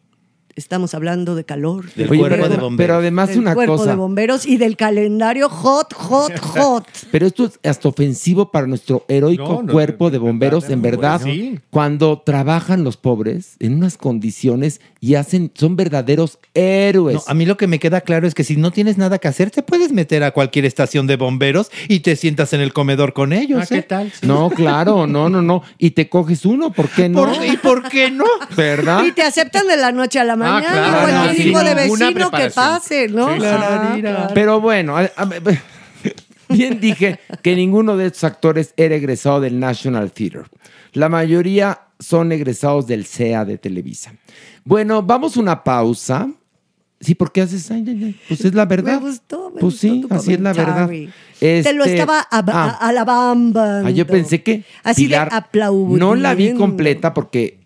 estamos 0.56 0.94
hablando 0.94 1.36
de 1.36 1.44
calor. 1.46 1.92
Del 1.94 2.10
Oye, 2.10 2.20
cuerpo 2.20 2.36
pero, 2.38 2.50
de 2.50 2.58
bomberos. 2.58 2.78
pero 2.78 2.96
además 3.00 3.30
del 3.30 3.40
una 3.40 3.54
cuerpo 3.54 3.78
cosa. 3.78 3.90
de 3.92 3.96
bomberos 3.96 4.46
y 4.46 4.58
del 4.58 4.76
calendario 4.78 5.50
hot, 5.50 5.94
hot, 5.94 6.38
hot. 6.58 6.86
Pero 7.12 7.28
esto 7.28 7.46
es 7.46 7.60
hasta 7.64 7.88
ofensivo 7.90 8.52
para 8.52 8.68
nuestro 8.68 9.06
heroico 9.08 9.44
No, 9.44 9.64
no, 9.64 9.72
cuerpo 9.74 10.06
de 10.10 10.14
de 10.14 10.18
bomberos, 10.20 10.64
verdad, 10.64 10.74
en 10.74 10.82
verdad. 10.82 11.22
bueno. 11.22 11.34
Sí. 11.34 11.60
Cuando 11.70 12.22
trabajan 12.26 12.84
los 12.84 12.98
pobres 12.98 13.56
en 13.60 13.76
unas 13.76 13.98
condiciones 13.98 14.82
y 15.00 15.16
hacen, 15.16 15.52
son 15.56 15.76
verdaderos 15.78 16.40
héroes. 16.54 17.16
No, 17.16 17.22
a 17.28 17.34
mí 17.34 17.46
lo 17.46 17.56
que 17.58 17.68
me 17.68 17.80
queda 17.80 18.02
claro 18.02 18.28
es 18.28 18.34
que 18.36 18.44
si 18.44 18.58
no 18.58 18.72
tienes 18.72 18.98
nada 18.98 19.18
que 19.20 19.28
hacer, 19.30 19.50
te 19.52 19.64
puedes 19.64 19.92
meter 19.94 20.24
a 20.24 20.32
cualquier 20.32 20.66
estación 20.66 21.08
de 21.08 21.16
bomberos 21.16 21.72
y 21.88 22.02
te 22.02 22.16
sientas 22.16 22.52
en 22.54 22.60
el 22.62 22.74
comedor 22.74 23.14
con 23.14 23.32
ellos. 23.32 23.62
Ah, 23.64 23.66
¿qué 23.70 23.78
¿eh? 23.78 23.84
tal? 23.84 24.12
Sí. 24.12 24.28
No, 24.28 24.50
claro, 24.50 25.08
no, 25.08 25.30
no, 25.30 25.42
no. 25.42 25.64
Y 25.78 25.92
te 25.92 26.10
coges 26.10 26.46
uno, 26.46 26.72
¿por 26.74 26.90
qué 26.90 27.08
no? 27.08 27.24
¿Por- 27.26 27.46
¿Y 27.46 27.58
por 27.58 27.88
qué 27.88 28.12
no? 28.12 28.26
¿Verdad? 28.58 29.06
Y 29.06 29.12
te 29.14 29.22
aceptan 29.22 29.68
de 29.68 29.78
la 29.78 29.92
noche 29.92 30.20
a 30.20 30.24
la 30.24 30.36
mañana. 30.40 30.72
claro, 30.74 31.00
cualquier 31.12 31.36
sin 31.36 31.48
hijo 31.50 31.64
de 31.64 31.76
vecino 31.76 32.32
que 32.32 32.50
pase, 32.50 33.08
¿no? 33.10 33.34
Sí, 33.34 33.40
claro. 33.40 34.32
Pero 34.34 34.60
bueno, 34.62 34.98
a- 34.98 35.10
a- 35.16 35.30
bien 36.50 36.80
dije 36.80 37.20
que 37.42 37.56
ninguno 37.56 37.96
de 37.98 38.08
estos 38.08 38.24
actores 38.24 38.74
era 38.78 38.96
egresado 38.96 39.40
del 39.42 39.60
National 39.60 40.12
Theater. 40.12 40.46
La 40.94 41.10
mayoría 41.10 41.82
son 42.00 42.32
egresados 42.32 42.88
del 42.88 43.06
CEA 43.06 43.46
de 43.46 43.58
Televisa. 43.58 44.14
Bueno, 44.64 45.04
vamos 45.04 45.38
a 45.38 45.40
una 45.40 45.64
pausa. 45.64 46.28
Sí, 47.02 47.16
¿por 47.16 47.32
qué 47.32 47.42
haces? 47.44 47.70
Ay, 47.72 47.86
ay, 47.88 48.04
ay. 48.04 48.20
Pues 48.28 48.44
es 48.44 48.54
la 48.54 48.66
verdad. 48.66 49.00
Me 49.00 49.08
gustó, 49.10 49.52
me 49.52 49.62
Pues 49.62 49.74
gustó 49.76 49.80
sí, 49.88 50.02
tu 50.02 50.14
así 50.14 50.34
es 50.34 50.40
la 50.42 50.52
verdad. 50.54 50.86
comentario. 50.88 51.12
Te 51.40 51.74
lo 51.74 51.84
Este, 51.86 51.98
estaba 52.00 52.28
ab- 52.30 52.52
ah, 52.52 52.78
a- 52.82 52.88
alabando. 52.90 53.62
ah, 53.62 53.90
yo 53.90 54.06
pensé 54.06 54.44
que 54.44 54.66
Así 54.84 55.06
Pilar- 55.06 55.30
de 55.30 55.36
aplaudiendo. 55.38 55.98
No 56.08 56.16
la 56.16 56.34
vi 56.34 56.54
completa 56.56 57.14
porque 57.14 57.59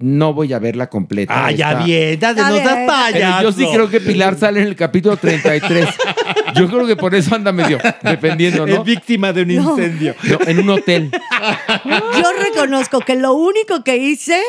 no 0.00 0.32
voy 0.34 0.52
a 0.52 0.58
verla 0.58 0.88
completa. 0.88 1.46
Ah, 1.46 1.50
ya 1.52 1.82
bien, 1.84 2.18
dale, 2.18 2.40
A 2.40 2.48
no 2.48 2.54
ver. 2.56 2.64
das 2.64 2.78
payaso. 2.86 3.42
yo 3.42 3.52
sí 3.52 3.66
creo 3.72 3.88
que 3.90 4.00
Pilar 4.00 4.36
sale 4.38 4.60
en 4.62 4.66
el 4.68 4.76
capítulo 4.76 5.16
33. 5.16 5.86
Yo 6.54 6.68
creo 6.68 6.86
que 6.86 6.96
por 6.96 7.14
eso 7.14 7.34
anda 7.34 7.52
medio 7.52 7.78
dependiendo, 8.02 8.66
¿no? 8.66 8.74
Es 8.74 8.84
víctima 8.84 9.32
de 9.32 9.42
un 9.42 9.54
No. 9.56 9.70
incendio. 9.70 10.14
No, 10.24 10.38
en 10.46 10.58
un 10.60 10.70
hotel. 10.70 11.10
Yo 11.84 12.32
reconozco 12.42 13.00
que 13.00 13.14
lo 13.16 13.34
único 13.34 13.84
que 13.84 13.96
hice 13.96 14.40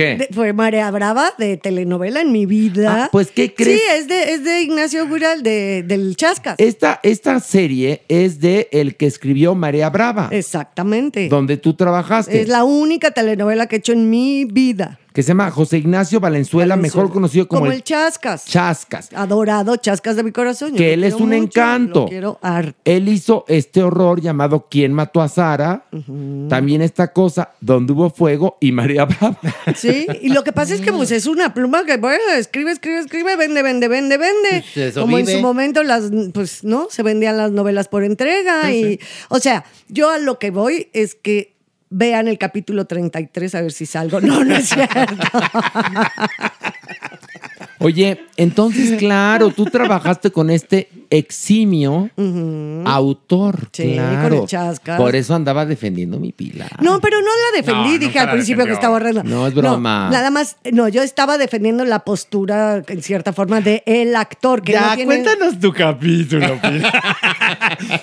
¿Qué? 0.00 0.16
de- 0.16 0.28
fue 0.34 0.52
Marea 0.52 0.90
Brava 0.90 1.30
de 1.38 1.56
telenovela 1.56 2.20
en 2.20 2.32
mi 2.32 2.46
vida. 2.46 3.04
Ah, 3.04 3.08
pues, 3.12 3.30
¿qué 3.30 3.52
crees? 3.54 3.78
Sí, 3.80 3.86
es 3.98 4.08
de, 4.08 4.32
es 4.34 4.44
de 4.44 4.62
Ignacio 4.62 5.06
Gural 5.08 5.42
de, 5.42 5.82
del 5.86 6.16
Chascas. 6.16 6.54
Esta, 6.58 7.00
esta 7.02 7.38
serie 7.40 8.02
es 8.08 8.40
de 8.40 8.68
el 8.72 8.96
que 8.96 9.06
escribió 9.06 9.54
Marea 9.54 9.90
Brava, 9.90 10.28
Exactamente. 10.32 11.28
donde 11.28 11.56
tú 11.56 11.74
trabajaste, 11.74 12.40
Es 12.42 12.48
la 12.48 12.64
única 12.64 13.10
telenovela 13.10 13.66
que 13.66 13.76
he 13.76 13.78
hecho 13.78 13.92
en 13.92 14.08
mi 14.10 14.44
vida. 14.44 14.98
Que 15.12 15.22
se 15.22 15.28
llama 15.28 15.50
José 15.50 15.78
Ignacio 15.78 16.20
Valenzuela, 16.20 16.76
Valenzuela. 16.76 16.76
mejor 16.76 17.12
conocido 17.12 17.48
como, 17.48 17.66
el, 17.66 17.82
Chascas. 17.82 18.44
Chascas. 18.44 19.10
Adorado 19.14 19.76
Chascas 19.76 20.16
de 20.16 20.22
mi 20.22 20.32
corazón. 20.32 20.70
Yo 20.70 20.76
Que 20.76 20.94
él 20.94 21.04
es 21.04 21.14
un 21.14 21.30
mucho, 21.30 21.34
encanto. 21.34 22.00
Lo 22.00 22.08
quiero 22.08 22.38
harto. 22.42 22.78
Él 22.84 23.08
hizo 23.08 23.44
este 23.48 23.82
horror 23.82 24.20
llamado 24.20 24.66
¿Quién 24.70 24.92
mató 24.92 25.20
a 25.20 25.28
Sara? 25.28 25.84
También 26.48 26.82
esta 26.82 27.12
cosa, 27.12 27.52
donde 27.60 27.92
hubo 27.92 28.10
fuego 28.10 28.56
y 28.60 28.72
María 28.72 29.04
Brava. 29.04 29.38
Sí, 29.76 30.06
y 30.20 30.30
lo 30.30 30.44
que 30.44 30.52
pasa 30.52 30.74
es 30.74 30.80
que 30.80 30.92
pues, 30.92 31.10
es 31.10 31.26
una 31.26 31.54
pluma 31.54 31.84
que 31.84 31.96
bueno, 31.96 32.22
escribe, 32.36 32.72
escribe, 32.72 32.98
escribe, 32.98 33.36
vende, 33.36 33.62
vende, 33.62 33.88
vende, 33.88 34.18
vende. 34.18 34.64
Pues, 34.74 34.94
Como 34.94 35.18
en 35.18 35.26
su 35.26 35.40
momento 35.40 35.82
las, 35.82 36.10
pues, 36.32 36.64
¿no? 36.64 36.88
Se 36.90 37.02
vendían 37.02 37.36
las 37.36 37.50
novelas 37.50 37.88
por 37.88 38.04
entrega 38.04 38.72
y, 38.72 39.00
o 39.28 39.38
sea, 39.38 39.64
yo 39.88 40.10
a 40.10 40.18
lo 40.18 40.38
que 40.38 40.50
voy 40.50 40.88
es 40.92 41.14
que 41.14 41.59
vean 41.90 42.28
el 42.28 42.38
capítulo 42.38 42.86
33 42.86 43.54
a 43.56 43.60
ver 43.62 43.72
si 43.72 43.84
salgo. 43.84 44.20
No, 44.20 44.44
no 44.44 44.56
es 44.56 44.68
cierto. 44.68 45.14
Oye, 47.82 48.26
entonces, 48.36 48.98
claro, 48.98 49.50
tú 49.50 49.64
trabajaste 49.64 50.30
con 50.30 50.50
este 50.50 50.90
eximio 51.08 52.10
autor. 52.84 53.70
Sí, 53.72 53.94
claro. 53.94 54.28
con 54.28 54.38
el 54.40 54.46
Chascas. 54.46 54.98
Por 54.98 55.16
eso 55.16 55.34
andaba 55.34 55.64
defendiendo 55.64 56.20
mi 56.20 56.30
pila. 56.30 56.68
No, 56.80 57.00
pero 57.00 57.20
no 57.20 57.26
la 57.26 57.56
defendí, 57.56 57.92
No, 57.92 57.98
dije 57.98 58.18
al 58.18 58.32
principio 58.32 58.66
que 58.66 58.72
estaba 58.72 58.96
horrendo. 58.96 59.24
No, 59.24 59.46
es 59.46 59.54
broma. 59.54 60.10
nada 60.10 60.30
más, 60.30 60.58
no, 60.70 60.88
yo 60.88 61.02
estaba 61.02 61.38
defendiendo 61.38 61.86
la 61.86 62.00
postura, 62.00 62.82
en 62.86 63.02
cierta 63.02 63.32
forma, 63.32 63.62
de 63.62 63.82
el 63.86 64.14
actor. 64.14 64.60
Que 64.60 64.72
Ya, 64.72 64.90
no 64.90 64.96
tiene... 64.96 65.06
cuéntanos 65.06 65.58
tu 65.58 65.72
capítulo, 65.72 66.60
Pilar. 66.60 66.92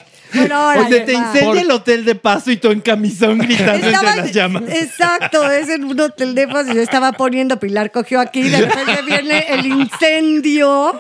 Bueno, 0.34 0.68
órale, 0.70 0.86
Oye, 0.88 1.00
te 1.02 1.14
va. 1.14 1.20
incendia 1.20 1.62
el 1.62 1.72
hotel 1.72 2.06
de 2.06 2.16
paso 2.16 2.52
y 2.52 2.58
tú 2.58 2.70
en 2.72 2.82
camisón 2.82 3.38
gritando 3.40 3.88
Estaba- 3.88 4.10
entre 4.12 4.24
las 4.24 4.32
llamas. 4.34 4.64
Exacto, 4.68 5.50
es 5.52 5.70
en 5.70 5.86
un 5.86 6.00
hotel 6.00 6.36
de 6.36 6.48
paso. 6.48 6.74
Yo 6.74 6.82
estaba 6.82 7.12
poniendo, 7.14 7.60
Pilar 7.60 7.92
cogió 7.92 8.20
aquí, 8.20 8.44
de 8.44 8.62
repente 8.62 9.02
viene 9.06 9.46
el 9.54 9.66
incendio. 9.66 11.00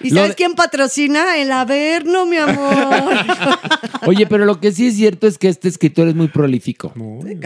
¿Y 0.00 0.10
sabes 0.10 0.30
de- 0.30 0.34
quién 0.36 0.54
patrocina? 0.54 1.38
El 1.38 1.50
Averno, 1.52 2.24
mi 2.26 2.36
amor. 2.36 3.14
Oye, 4.06 4.26
pero 4.26 4.44
lo 4.44 4.60
que 4.60 4.72
sí 4.72 4.86
es 4.88 4.96
cierto 4.96 5.26
es 5.26 5.38
que 5.38 5.48
este 5.48 5.68
escritor 5.68 6.08
es 6.08 6.14
muy 6.14 6.28
prolífico. 6.28 6.92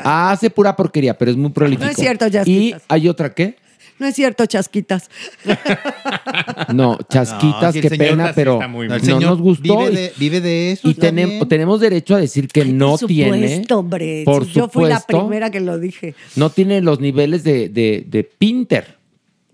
Hace 0.05 0.51
pura 0.51 0.77
porquería, 0.77 1.17
pero 1.17 1.31
es 1.31 1.37
muy 1.37 1.51
prolífico. 1.51 1.85
No 1.85 1.91
es 1.91 1.97
cierto, 1.97 2.27
¿Y 2.27 2.31
Yasquitas. 2.31 2.83
hay 2.89 3.09
otra 3.09 3.33
qué? 3.35 3.57
No 4.03 4.09
es 4.09 4.17
cierto, 4.17 4.45
chasquitas. 4.47 5.09
No, 6.75 6.99
chasquitas, 7.09 7.75
No, 7.75 7.81
qué 7.81 7.91
pena, 7.91 8.33
pero 8.35 8.59
No, 8.67 8.83
el 8.83 9.01
señor 9.03 9.23
nos 9.23 9.41
gustó. 9.41 9.79
Vive 9.79 9.91
de, 9.91 10.13
vive 10.19 10.41
de 10.41 10.73
eso. 10.73 10.89
y 10.89 10.95
tenemos 10.95 11.81
derecho 11.81 12.15
a 12.17 12.19
decir 12.19 12.49
que 12.49 12.65
no 12.65 12.97
por 12.99 13.07
tiene. 13.09 13.49
supuesto, 13.49 13.79
hombre. 13.79 14.23
Por 14.25 14.45
Si 14.47 14.53
yo 14.53 14.69
fui 14.69 14.89
la 14.89 15.01
primera 15.01 15.51
que 15.51 15.61
lo 15.61 15.79
dije. 15.79 16.15
No 16.37 16.51
tiene 16.51 16.81
los 16.81 16.99
niveles 17.01 17.45
de, 17.45 17.69
de, 17.69 18.05
de 18.09 18.25
Pinter. 18.25 18.99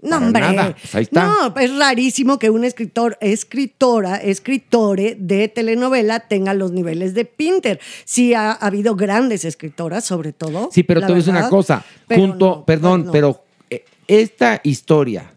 No, 0.01 0.17
hombre. 0.19 0.41
nada. 0.41 0.77
Pues 0.81 0.95
ahí 0.95 1.03
está. 1.03 1.25
No, 1.27 1.55
es 1.61 1.77
rarísimo 1.77 2.39
que 2.39 2.51
un 2.51 2.65
escritor, 2.65 3.19
escritora, 3.21 4.17
escritore 4.17 5.17
de 5.19 5.49
telenovela 5.49 6.21
tenga 6.21 6.55
los 6.55 6.71
niveles 6.71 7.15
de 7.15 7.25
Pinter. 7.25 7.81
Sí 8.05 8.33
ha, 8.33 8.53
ha 8.53 8.67
habido 8.67 8.95
grandes 8.95 9.45
escritoras, 9.45 10.05
sobre 10.05 10.33
todo. 10.33 10.69
Sí, 10.73 10.85
pero 10.85 11.01
te 11.01 11.07
voy 11.07 11.15
a 11.15 11.17
decir 11.17 11.33
una 11.33 11.49
cosa. 11.49 11.85
pero 12.07 12.21
Junto, 12.23 12.47
no, 12.47 12.65
perdón, 12.65 13.01
pues 13.03 13.07
no. 13.07 13.13
pero 13.13 13.45
esta 14.09 14.61
historia 14.65 15.35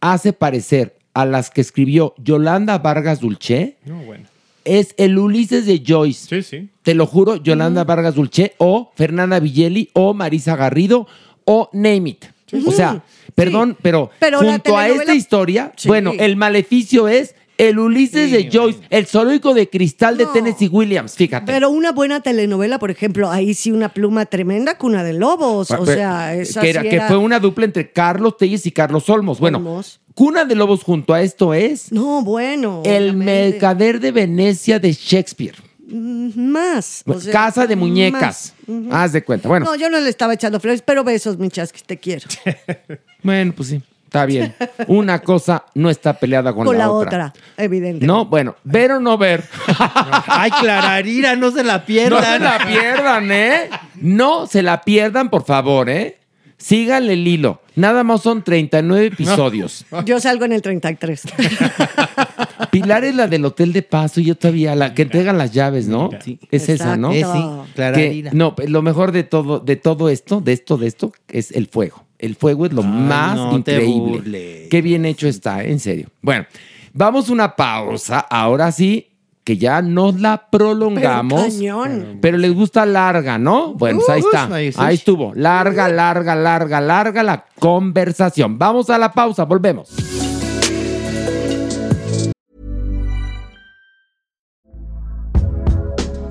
hace 0.00 0.32
parecer 0.32 0.96
a 1.14 1.26
las 1.26 1.50
que 1.50 1.60
escribió 1.60 2.14
Yolanda 2.18 2.78
Vargas 2.78 3.20
Dulce. 3.20 3.76
No, 3.84 3.96
bueno. 4.02 4.24
Es 4.64 4.94
el 4.96 5.18
Ulises 5.18 5.66
de 5.66 5.82
Joyce. 5.86 6.42
Sí, 6.42 6.42
sí. 6.42 6.68
Te 6.82 6.94
lo 6.94 7.06
juro, 7.06 7.36
Yolanda 7.36 7.84
Vargas 7.84 8.14
Dulce 8.14 8.54
o 8.58 8.92
Fernanda 8.94 9.40
Villeli 9.40 9.90
o 9.92 10.14
Marisa 10.14 10.56
Garrido 10.56 11.06
o 11.44 11.68
Name 11.72 12.10
It. 12.10 12.24
O 12.66 12.70
sea, 12.70 13.02
perdón, 13.34 13.76
pero, 13.82 14.10
junto 14.38 14.76
a 14.76 14.86
esta 14.88 15.14
historia, 15.14 15.72
Sí. 15.76 15.88
bueno, 15.88 16.12
el 16.18 16.36
maleficio 16.36 17.08
es 17.08 17.34
el 17.58 17.78
Ulises 17.78 18.30
de 18.32 18.50
Joyce, 18.52 18.80
el 18.90 19.06
zoológico 19.06 19.54
de 19.54 19.68
cristal 19.68 20.16
de. 20.16 20.26
Tennessee 20.26 20.68
Williams, 20.68 21.14
fíjate. 21.14 21.46
Pero 21.52 21.70
una 21.70 21.92
buena 21.92 22.20
telenovela, 22.20 22.78
por 22.78 22.90
ejemplo, 22.90 23.30
ahí 23.30 23.54
sí 23.54 23.70
una 23.70 23.90
pluma 23.90 24.26
tremenda, 24.26 24.78
Cuna 24.78 25.04
de 25.04 25.12
Lobos. 25.12 25.70
O 25.70 25.84
Pero- 25.84 25.86
sea, 25.86 26.34
esa 26.34 26.60
que, 26.60 26.70
era- 26.70 26.82
sí 26.82 26.88
que 26.88 27.00
fue 27.02 27.16
una 27.18 27.38
dupla 27.38 27.64
entre 27.64 27.92
Carlos 27.92 28.36
Telles 28.36 28.66
y 28.66 28.72
Carlos 28.72 29.08
Olmos. 29.10 29.38
Bueno, 29.38 29.58
Olmos. 29.58 30.00
Cuna 30.14 30.44
de 30.44 30.54
Lobos 30.54 30.82
junto 30.82 31.14
a 31.14 31.22
esto 31.22 31.54
es 31.54 31.90
No, 31.92 32.22
bueno. 32.22 32.82
el 32.84 33.10
obviamente. 33.10 33.50
mercader 33.52 34.00
de 34.00 34.12
Venecia 34.12 34.78
de 34.78 34.92
Shakespeare. 34.92 35.54
Más. 35.94 37.02
o 37.06 37.20
sea, 37.20 37.32
Casa 37.32 37.66
de 37.66 37.76
muñecas. 37.76 38.54
más. 38.66 38.92
Haz 38.92 39.12
de 39.12 39.22
cuenta. 39.22 39.48
Bueno, 39.48 39.66
No, 39.66 39.76
yo 39.76 39.90
no 39.90 40.00
le 40.00 40.08
estaba 40.08 40.34
echando 40.34 40.58
flores, 40.58 40.82
pero 40.82 41.04
besos, 41.04 41.38
mi 41.38 41.48
chasquis, 41.50 41.84
te 41.84 41.98
quiero. 41.98 42.26
bueno, 43.22 43.52
pues 43.54 43.68
sí, 43.70 43.82
está 44.12 44.26
bien. 44.26 44.54
Una 44.88 45.20
cosa 45.20 45.64
no 45.74 45.88
está 45.88 46.12
peleada 46.12 46.52
con, 46.52 46.66
Con 46.66 46.76
la 46.76 46.90
otra, 46.90 47.32
evidente. 47.56 48.06
No, 48.06 48.26
bueno, 48.26 48.56
ver 48.62 48.92
o 48.92 49.00
no 49.00 49.16
ver. 49.16 49.42
Ay, 50.26 50.50
Clararira, 50.50 51.34
no 51.34 51.50
se 51.50 51.64
la 51.64 51.78
No 51.78 51.84
pierdan. 51.86 52.22
se 52.24 52.38
la 52.38 52.58
pierdan, 52.66 53.32
¿eh? 53.32 53.70
No 53.96 54.46
se 54.46 54.62
la 54.62 54.82
pierdan, 54.82 55.30
por 55.30 55.44
favor, 55.46 55.88
¿eh? 55.88 56.18
Síganle 56.58 57.14
el 57.14 57.26
hilo. 57.26 57.60
Nada 57.74 58.04
más 58.04 58.20
son 58.20 58.44
39 58.44 59.06
episodios. 59.06 59.84
Yo 60.04 60.20
salgo 60.20 60.44
en 60.44 60.52
el 60.52 60.60
33. 60.62 61.22
Pilar 62.70 63.04
es 63.04 63.14
la 63.14 63.26
del 63.26 63.44
hotel 63.44 63.72
de 63.72 63.82
paso 63.82 64.20
y 64.20 64.24
yo 64.24 64.34
todavía 64.36 64.74
la 64.76 64.94
que 64.94 65.02
entregan 65.02 65.38
las 65.38 65.52
llaves, 65.52 65.88
¿no? 65.88 66.10
Sí. 66.22 66.38
Es 66.50 66.68
esa, 66.68 66.96
¿no? 66.96 67.12
Exacto. 67.12 67.64
sí, 67.64 67.70
Que- 67.70 67.74
Clararira. 67.74 68.30
no, 68.34 68.54
lo 68.66 68.82
mejor 68.82 69.10
de 69.12 69.24
todo, 69.24 69.58
de 69.58 69.76
todo 69.76 70.08
esto, 70.08 70.40
de 70.40 70.52
esto, 70.52 70.76
de 70.76 70.86
esto, 70.86 71.12
es 71.28 71.50
el 71.52 71.66
fuego. 71.66 72.04
El 72.22 72.36
fuego 72.36 72.64
es 72.64 72.72
lo 72.72 72.82
más 72.82 73.36
no 73.36 73.58
increíble. 73.58 74.68
Qué 74.70 74.80
bien 74.80 75.04
hecho 75.04 75.26
está, 75.26 75.62
en 75.64 75.80
serio. 75.80 76.08
Bueno, 76.22 76.46
vamos 76.94 77.28
a 77.28 77.32
una 77.32 77.56
pausa. 77.56 78.20
Ahora 78.20 78.70
sí, 78.70 79.08
que 79.42 79.58
ya 79.58 79.82
nos 79.82 80.20
la 80.20 80.48
prolongamos. 80.48 81.58
Pero. 81.58 81.84
Pero 82.20 82.38
les 82.38 82.54
gusta 82.54 82.86
larga, 82.86 83.38
¿no? 83.38 83.74
Bueno, 83.74 83.98
pues 83.98 84.08
ahí 84.08 84.22
Uy, 84.22 84.66
está. 84.66 84.84
Ahí 84.86 84.94
estuvo. 84.94 85.32
Larga, 85.34 85.88
larga, 85.88 86.36
larga, 86.36 86.80
larga 86.80 87.22
la 87.24 87.44
conversación. 87.58 88.56
Vamos 88.56 88.88
a 88.88 88.98
la 88.98 89.12
pausa, 89.12 89.44
volvemos. 89.44 89.90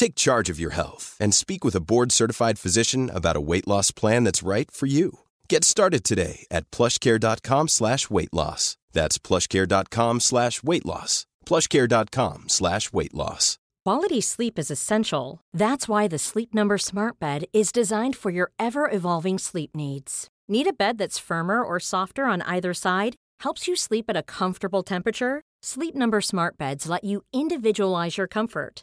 Take 0.00 0.14
charge 0.14 0.48
of 0.48 0.58
your 0.58 0.70
health 0.70 1.14
and 1.20 1.34
speak 1.34 1.62
with 1.62 1.74
a 1.76 1.86
board-certified 1.90 2.58
physician 2.58 3.10
about 3.10 3.36
a 3.36 3.46
weight 3.50 3.68
loss 3.68 3.90
plan 3.90 4.24
that's 4.24 4.42
right 4.42 4.70
for 4.70 4.86
you. 4.86 5.18
Get 5.46 5.62
started 5.62 6.04
today 6.04 6.46
at 6.50 6.70
plushcare.com 6.70 7.68
slash 7.68 8.08
weight 8.08 8.32
loss. 8.32 8.78
That's 8.92 9.18
plushcare.com 9.18 10.20
slash 10.20 10.62
weight 10.62 10.86
loss. 10.86 11.26
plushcare.com 11.44 12.48
slash 12.48 12.94
weight 12.94 13.12
loss. 13.12 13.58
Quality 13.84 14.22
sleep 14.22 14.58
is 14.58 14.70
essential. 14.70 15.42
That's 15.52 15.86
why 15.86 16.08
the 16.08 16.18
Sleep 16.18 16.54
Number 16.54 16.78
Smart 16.78 17.18
Bed 17.18 17.44
is 17.52 17.70
designed 17.70 18.16
for 18.16 18.30
your 18.30 18.52
ever 18.58 18.90
evolving 18.90 19.36
sleep 19.36 19.76
needs. 19.76 20.28
Need 20.48 20.66
a 20.66 20.72
bed 20.72 20.96
that's 20.96 21.18
firmer 21.18 21.62
or 21.62 21.78
softer 21.78 22.24
on 22.24 22.40
either 22.46 22.72
side? 22.72 23.16
Helps 23.40 23.68
you 23.68 23.76
sleep 23.76 24.06
at 24.08 24.16
a 24.16 24.22
comfortable 24.22 24.82
temperature? 24.82 25.42
Sleep 25.62 25.94
Number 25.94 26.22
Smart 26.22 26.56
Beds 26.56 26.88
let 26.88 27.04
you 27.04 27.20
individualize 27.34 28.16
your 28.16 28.28
comfort 28.28 28.82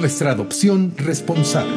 Nuestra 0.00 0.30
adopción 0.30 0.94
responsable. 0.96 1.76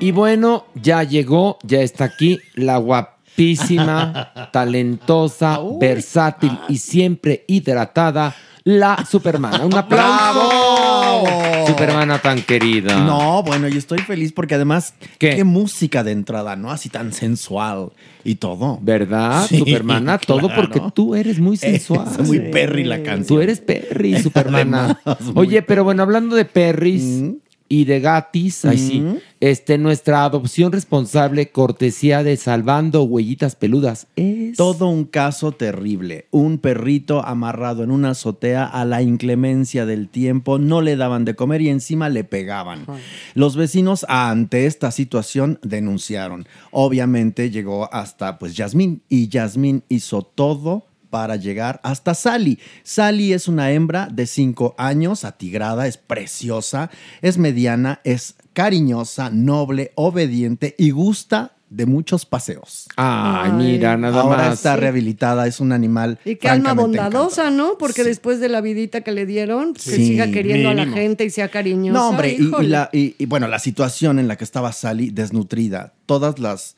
Y 0.00 0.10
bueno, 0.10 0.66
ya 0.74 1.04
llegó, 1.04 1.58
ya 1.62 1.80
está 1.82 2.06
aquí 2.06 2.40
la 2.54 2.76
guapísima, 2.78 4.32
talentosa, 4.52 5.60
versátil 5.80 6.58
y 6.68 6.78
siempre 6.78 7.44
hidratada, 7.46 8.34
la 8.64 9.04
Supermana. 9.08 9.64
Un 9.64 9.74
aplauso. 9.76 10.48
¡Bravo! 10.48 11.66
Supermana 11.66 12.18
tan 12.18 12.42
querida. 12.42 12.96
No, 13.04 13.42
bueno, 13.42 13.68
yo 13.68 13.78
estoy 13.78 13.98
feliz 14.00 14.32
porque 14.32 14.54
además, 14.56 14.94
¿Qué? 15.18 15.36
¿Qué? 15.36 15.44
música 15.44 16.02
de 16.02 16.12
entrada, 16.12 16.56
¿no? 16.56 16.70
Así 16.70 16.88
tan 16.88 17.12
sensual 17.12 17.90
y 18.24 18.36
todo. 18.36 18.78
¿Verdad, 18.82 19.46
Sí, 19.48 19.58
Supermana? 19.58 20.18
Todo 20.18 20.48
porque 20.54 20.80
tú 20.94 21.14
eres 21.14 21.38
muy 21.38 21.56
sensual. 21.56 22.08
Es 22.18 22.26
muy 22.26 22.38
perry 22.50 22.84
la 22.84 23.02
canción. 23.02 23.26
Tú 23.26 23.40
eres 23.40 23.60
Perry, 23.60 24.20
Supermana. 24.22 25.00
Además, 25.04 25.32
Oye, 25.36 25.62
pero 25.62 25.84
bueno, 25.84 26.02
hablando 26.02 26.36
de 26.36 26.44
perris 26.44 27.02
Mm. 27.02 27.32
Y 27.72 27.84
de 27.84 28.00
gatis, 28.00 28.64
ahí 28.64 28.76
sí, 28.78 29.00
Mm. 29.00 29.16
este, 29.38 29.78
nuestra 29.78 30.24
adopción 30.24 30.72
responsable, 30.72 31.50
cortesía 31.50 32.24
de 32.24 32.36
Salvando 32.36 33.04
Huellitas 33.04 33.54
Peludas, 33.54 34.08
es... 34.16 34.56
Todo 34.56 34.88
un 34.88 35.04
caso 35.04 35.52
terrible. 35.52 36.26
Un 36.32 36.58
perrito 36.58 37.24
amarrado 37.24 37.84
en 37.84 37.92
una 37.92 38.10
azotea 38.10 38.64
a 38.64 38.84
la 38.84 39.02
inclemencia 39.02 39.86
del 39.86 40.08
tiempo, 40.08 40.58
no 40.58 40.82
le 40.82 40.96
daban 40.96 41.24
de 41.24 41.36
comer 41.36 41.60
y 41.62 41.68
encima 41.68 42.08
le 42.08 42.24
pegaban. 42.24 42.86
Los 43.34 43.54
vecinos 43.54 44.04
ante 44.08 44.66
esta 44.66 44.90
situación 44.90 45.60
denunciaron. 45.62 46.48
Obviamente 46.72 47.50
llegó 47.50 47.88
hasta 47.94 48.36
pues 48.40 48.56
Yasmín 48.56 49.02
y 49.08 49.28
Yasmín 49.28 49.84
hizo 49.88 50.22
todo 50.22 50.89
para 51.10 51.36
llegar 51.36 51.80
hasta 51.82 52.14
Sally. 52.14 52.58
Sally 52.84 53.32
es 53.32 53.48
una 53.48 53.70
hembra 53.72 54.08
de 54.10 54.26
5 54.26 54.74
años, 54.78 55.24
atigrada, 55.24 55.86
es 55.86 55.96
preciosa, 55.96 56.90
es 57.20 57.36
mediana, 57.38 58.00
es 58.04 58.36
cariñosa, 58.52 59.30
noble, 59.30 59.92
obediente 59.96 60.74
y 60.78 60.90
gusta 60.90 61.52
de 61.70 61.86
muchos 61.86 62.26
paseos. 62.26 62.88
Ay, 62.96 63.52
mira, 63.52 63.96
nada 63.96 64.22
Ahora 64.22 64.36
más. 64.48 64.54
está 64.54 64.74
rehabilitada, 64.74 65.46
es 65.46 65.60
un 65.60 65.70
animal. 65.70 66.18
Y 66.24 66.34
qué 66.34 66.48
alma 66.48 66.72
bondadosa, 66.74 67.50
¿no? 67.52 67.78
Porque 67.78 68.02
después 68.02 68.40
de 68.40 68.48
la 68.48 68.60
vidita 68.60 69.02
que 69.02 69.12
le 69.12 69.24
dieron, 69.24 69.74
que 69.74 69.80
Sí, 69.82 70.04
siga 70.08 70.32
queriendo 70.32 70.70
a 70.70 70.74
la 70.74 70.86
gente 70.88 71.24
y 71.24 71.30
sea 71.30 71.48
cariñosa. 71.48 71.96
No, 71.98 72.08
hombre, 72.08 72.32
y, 72.32 72.42
y 72.42 72.46
híjole. 72.46 72.68
la- 72.68 72.90
y- 72.92 73.14
y, 73.18 73.26
bueno, 73.26 73.46
la 73.46 73.60
situación 73.60 74.18
en 74.18 74.26
la 74.26 74.36
que 74.36 74.42
estaba 74.42 74.72
Sally 74.72 75.10
desnutrida, 75.10 75.92
todas 76.06 76.40
las, 76.40 76.74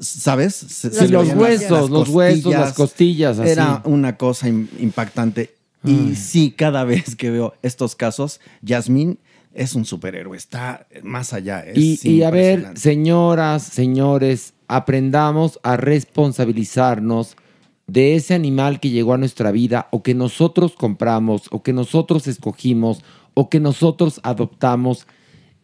¿sabes? 0.00 0.54
Se- 0.54 0.90
Sí, 0.90 0.96
se 0.96 1.08
los 1.08 1.28
huesos, 1.34 1.90
los 1.90 2.08
huesos, 2.08 2.52
las 2.52 2.72
costillas, 2.74 3.38
así. 3.38 3.50
Era 3.50 3.82
una 3.84 4.16
cosa 4.16 4.48
im- 4.48 4.68
impactante. 4.78 5.54
Y 5.84 6.16
sí, 6.16 6.50
cada 6.50 6.84
vez 6.84 7.14
que 7.16 7.30
veo 7.30 7.54
estos 7.62 7.94
casos, 7.94 8.40
Yasmín 8.62 9.18
es 9.54 9.74
un 9.74 9.84
superhéroe, 9.84 10.36
está 10.36 10.86
más 11.02 11.32
allá. 11.32 11.60
es 11.60 11.78
Y, 11.78 12.10
y 12.10 12.22
a 12.24 12.30
ver, 12.30 12.72
señoras, 12.76 13.62
señores, 13.62 14.54
aprendamos 14.66 15.58
a 15.62 15.76
responsabilizarnos 15.76 17.36
de 17.86 18.14
ese 18.16 18.34
animal 18.34 18.80
que 18.80 18.90
llegó 18.90 19.14
a 19.14 19.18
nuestra 19.18 19.50
vida 19.50 19.88
o 19.90 20.02
que 20.02 20.14
nosotros 20.14 20.72
compramos 20.76 21.44
o 21.50 21.62
que 21.62 21.72
nosotros 21.72 22.26
escogimos 22.26 23.02
o 23.34 23.48
que 23.48 23.60
nosotros 23.60 24.20
adoptamos. 24.24 25.06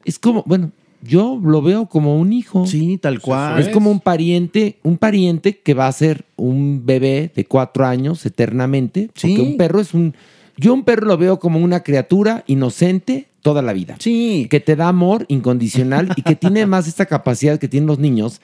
Es 0.05 0.19
como, 0.19 0.43
bueno, 0.47 0.73
yo 1.06 1.39
lo 1.43 1.60
veo 1.62 1.86
como 1.86 2.18
un 2.18 2.32
hijo. 2.32 2.66
Sí, 2.66 2.98
tal 2.98 3.20
cual. 3.20 3.60
Es 3.60 3.68
como 3.68 3.90
un 3.90 4.01
pariente, 4.01 4.78
un 4.82 4.97
pariente 4.97 5.59
que 5.59 5.74
va 5.74 5.86
a 5.86 5.93
ser 5.93 6.24
un 6.36 6.86
bebé 6.86 7.31
de 7.35 7.44
cuatro 7.44 7.85
años 7.86 8.24
eternamente. 8.26 9.09
Porque 9.09 9.28
Sí. 9.28 9.39
un 9.39 9.56
perro 9.56 9.81
es 9.81 9.94
un. 9.94 10.14
Yo 10.56 10.72
un 10.72 10.85
perro 10.85 11.06
lo 11.06 11.18
veo 11.18 11.39
como 11.39 11.59
una 11.59 11.82
criatura 11.82 12.44
inocente 12.47 13.26
toda 13.43 13.60
la 13.60 13.72
vida. 13.72 13.97
Sí. 13.98 14.47
Que 14.51 14.60
te 14.60 14.76
da 14.76 14.89
amor 14.89 15.26
incondicional 15.28 16.09
y 16.16 16.22
que 16.22 16.36
tiene 16.36 16.64
más 16.66 16.89
esta 16.89 17.06
capacidad 17.06 17.59
que 17.59 17.68
tienen 17.68 17.86
los 17.86 17.98
niños 17.98 18.40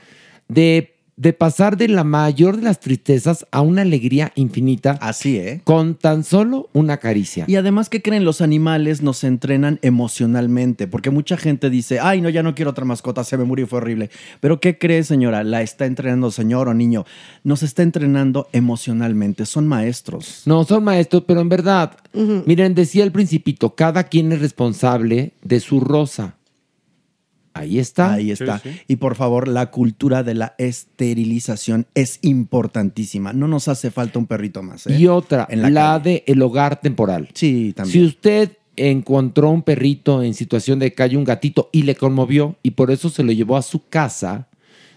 de, 0.48 0.94
de 1.20 1.34
pasar 1.34 1.76
de 1.76 1.86
la 1.86 2.02
mayor 2.02 2.56
de 2.56 2.62
las 2.62 2.80
tristezas 2.80 3.46
a 3.50 3.60
una 3.60 3.82
alegría 3.82 4.32
infinita 4.36 4.92
Así, 5.02 5.36
¿eh? 5.36 5.60
con 5.64 5.94
tan 5.94 6.24
solo 6.24 6.70
una 6.72 6.96
caricia. 6.96 7.44
Y 7.46 7.56
además 7.56 7.90
que 7.90 8.00
creen 8.00 8.24
los 8.24 8.40
animales 8.40 9.02
nos 9.02 9.22
entrenan 9.22 9.78
emocionalmente, 9.82 10.86
porque 10.86 11.10
mucha 11.10 11.36
gente 11.36 11.68
dice, 11.68 12.00
ay, 12.00 12.22
no, 12.22 12.30
ya 12.30 12.42
no 12.42 12.54
quiero 12.54 12.70
otra 12.70 12.86
mascota, 12.86 13.22
se 13.22 13.36
me 13.36 13.44
murió 13.44 13.66
y 13.66 13.68
fue 13.68 13.80
horrible. 13.80 14.08
Pero 14.40 14.60
¿qué 14.60 14.78
cree, 14.78 15.04
señora? 15.04 15.44
La 15.44 15.60
está 15.60 15.84
entrenando 15.84 16.30
señor 16.30 16.68
o 16.68 16.74
niño. 16.74 17.04
Nos 17.44 17.62
está 17.62 17.82
entrenando 17.82 18.48
emocionalmente, 18.54 19.44
son 19.44 19.68
maestros. 19.68 20.44
No, 20.46 20.64
son 20.64 20.84
maestros, 20.84 21.24
pero 21.26 21.42
en 21.42 21.50
verdad, 21.50 21.98
miren, 22.14 22.74
decía 22.74 23.04
el 23.04 23.12
principito, 23.12 23.74
cada 23.74 24.04
quien 24.04 24.32
es 24.32 24.40
responsable 24.40 25.32
de 25.42 25.60
su 25.60 25.80
rosa. 25.80 26.36
Ahí 27.52 27.78
está. 27.78 28.14
Ahí 28.14 28.30
está. 28.30 28.62
Y 28.86 28.96
por 28.96 29.16
favor, 29.16 29.48
la 29.48 29.70
cultura 29.70 30.22
de 30.22 30.34
la 30.34 30.54
esterilización 30.58 31.86
es 31.94 32.18
importantísima. 32.22 33.32
No 33.32 33.48
nos 33.48 33.68
hace 33.68 33.90
falta 33.90 34.18
un 34.18 34.26
perrito 34.26 34.62
más. 34.62 34.86
¿eh? 34.86 34.96
Y 34.98 35.06
otra, 35.06 35.46
En 35.50 35.62
la, 35.62 35.70
la 35.70 35.98
de 35.98 36.24
el 36.26 36.40
hogar 36.42 36.80
temporal. 36.80 37.28
Sí, 37.34 37.72
también. 37.74 37.92
Si 37.92 38.04
usted 38.04 38.56
encontró 38.76 39.50
un 39.50 39.62
perrito 39.62 40.22
en 40.22 40.34
situación 40.34 40.78
de 40.78 40.94
calle, 40.94 41.16
un 41.16 41.24
gatito, 41.24 41.68
y 41.72 41.82
le 41.82 41.96
conmovió 41.96 42.56
y 42.62 42.72
por 42.72 42.90
eso 42.90 43.10
se 43.10 43.22
lo 43.22 43.32
llevó 43.32 43.56
a 43.56 43.62
su 43.62 43.86
casa, 43.88 44.48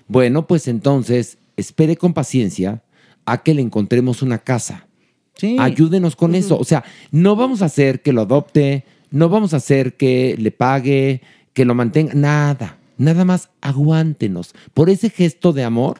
bueno, 0.07 0.47
pues 0.47 0.67
entonces 0.67 1.37
espere 1.57 1.97
con 1.97 2.13
paciencia 2.13 2.83
a 3.25 3.41
que 3.43 3.53
le 3.53 3.61
encontremos 3.61 4.21
una 4.21 4.37
casa. 4.37 4.87
Sí. 5.35 5.57
Ayúdenos 5.59 6.15
con 6.15 6.35
eso. 6.35 6.57
O 6.57 6.63
sea, 6.63 6.83
no 7.11 7.35
vamos 7.35 7.61
a 7.61 7.65
hacer 7.65 8.01
que 8.01 8.13
lo 8.13 8.21
adopte, 8.21 8.85
no 9.09 9.29
vamos 9.29 9.53
a 9.53 9.57
hacer 9.57 9.95
que 9.95 10.35
le 10.37 10.51
pague, 10.51 11.21
que 11.53 11.65
lo 11.65 11.75
mantenga, 11.75 12.13
nada. 12.13 12.77
Nada 12.97 13.25
más 13.25 13.49
aguántenos. 13.61 14.53
Por 14.73 14.89
ese 14.89 15.09
gesto 15.09 15.53
de 15.53 15.63
amor 15.63 15.97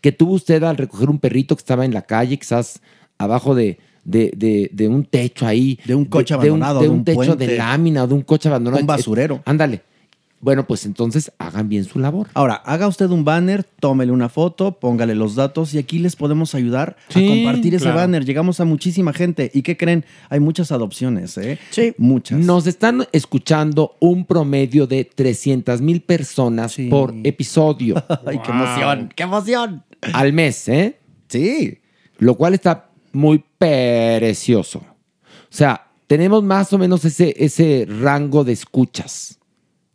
que 0.00 0.12
tuvo 0.12 0.34
usted 0.34 0.62
al 0.62 0.76
recoger 0.76 1.10
un 1.10 1.18
perrito 1.18 1.56
que 1.56 1.60
estaba 1.60 1.84
en 1.84 1.92
la 1.94 2.02
calle, 2.02 2.38
quizás 2.38 2.80
abajo 3.18 3.54
de, 3.54 3.78
de, 4.04 4.32
de- 4.36 4.70
de 4.72 4.88
un 4.88 5.04
techo 5.04 5.46
ahí. 5.46 5.78
De 5.84 5.94
un 5.94 6.04
coche 6.04 6.34
de- 6.36 6.44
de 6.44 6.50
un- 6.50 6.62
abandonado, 6.62 6.80
De 6.82 6.88
un, 6.88 6.98
un 6.98 7.04
techo 7.04 7.16
puente. 7.16 7.46
de 7.46 7.56
lámina 7.56 8.04
o 8.04 8.06
de 8.06 8.14
un 8.14 8.22
coche 8.22 8.48
abandonado. 8.48 8.80
Un 8.80 8.86
basurero. 8.86 9.36
Eh, 9.36 9.42
Ándale. 9.46 9.82
Bueno, 10.40 10.66
pues 10.66 10.84
entonces 10.86 11.32
hagan 11.38 11.68
bien 11.68 11.84
su 11.84 11.98
labor. 11.98 12.28
Ahora, 12.34 12.54
haga 12.54 12.86
usted 12.88 13.08
un 13.10 13.24
banner, 13.24 13.64
tómele 13.64 14.12
una 14.12 14.28
foto, 14.28 14.72
póngale 14.78 15.14
los 15.14 15.34
datos 15.34 15.72
y 15.74 15.78
aquí 15.78 15.98
les 15.98 16.14
podemos 16.14 16.54
ayudar 16.54 16.96
Sí, 17.08 17.24
a 17.24 17.28
compartir 17.28 17.74
ese 17.74 17.84
claro. 17.84 17.96
banner. 18.00 18.24
Llegamos 18.24 18.60
a 18.60 18.64
muchísima 18.66 19.12
gente. 19.14 19.50
¿Y 19.54 19.62
qué 19.62 19.76
creen? 19.76 20.04
Hay 20.28 20.38
muchas 20.40 20.70
adopciones, 20.72 21.36
¿eh? 21.38 21.58
Sí. 21.70 21.94
Muchas. 21.96 22.38
Nos 22.38 22.66
están 22.66 23.06
escuchando 23.12 23.96
un 23.98 24.26
promedio 24.26 24.86
de 24.86 25.04
300 25.06 25.80
mil 25.80 26.02
personas 26.02 26.72
Sí. 26.72 26.88
por 26.88 27.14
episodio 27.24 27.94
¡Ay, 28.26 28.38
qué 28.44 28.50
emoción! 28.50 29.12
¡Qué 29.16 29.22
emoción! 29.22 29.84
al 30.12 30.32
mes, 30.34 30.68
¿eh? 30.68 30.98
Sí. 31.28 31.78
Lo 32.18 32.34
cual 32.36 32.54
está 32.54 32.90
muy 33.12 33.42
precioso. 33.58 34.78
O 34.80 35.56
sea, 35.56 35.86
tenemos 36.06 36.42
más 36.44 36.72
o 36.72 36.78
menos 36.78 37.04
ese, 37.04 37.34
ese 37.38 37.86
rango 37.88 38.44
de 38.44 38.52
escuchas. 38.52 39.35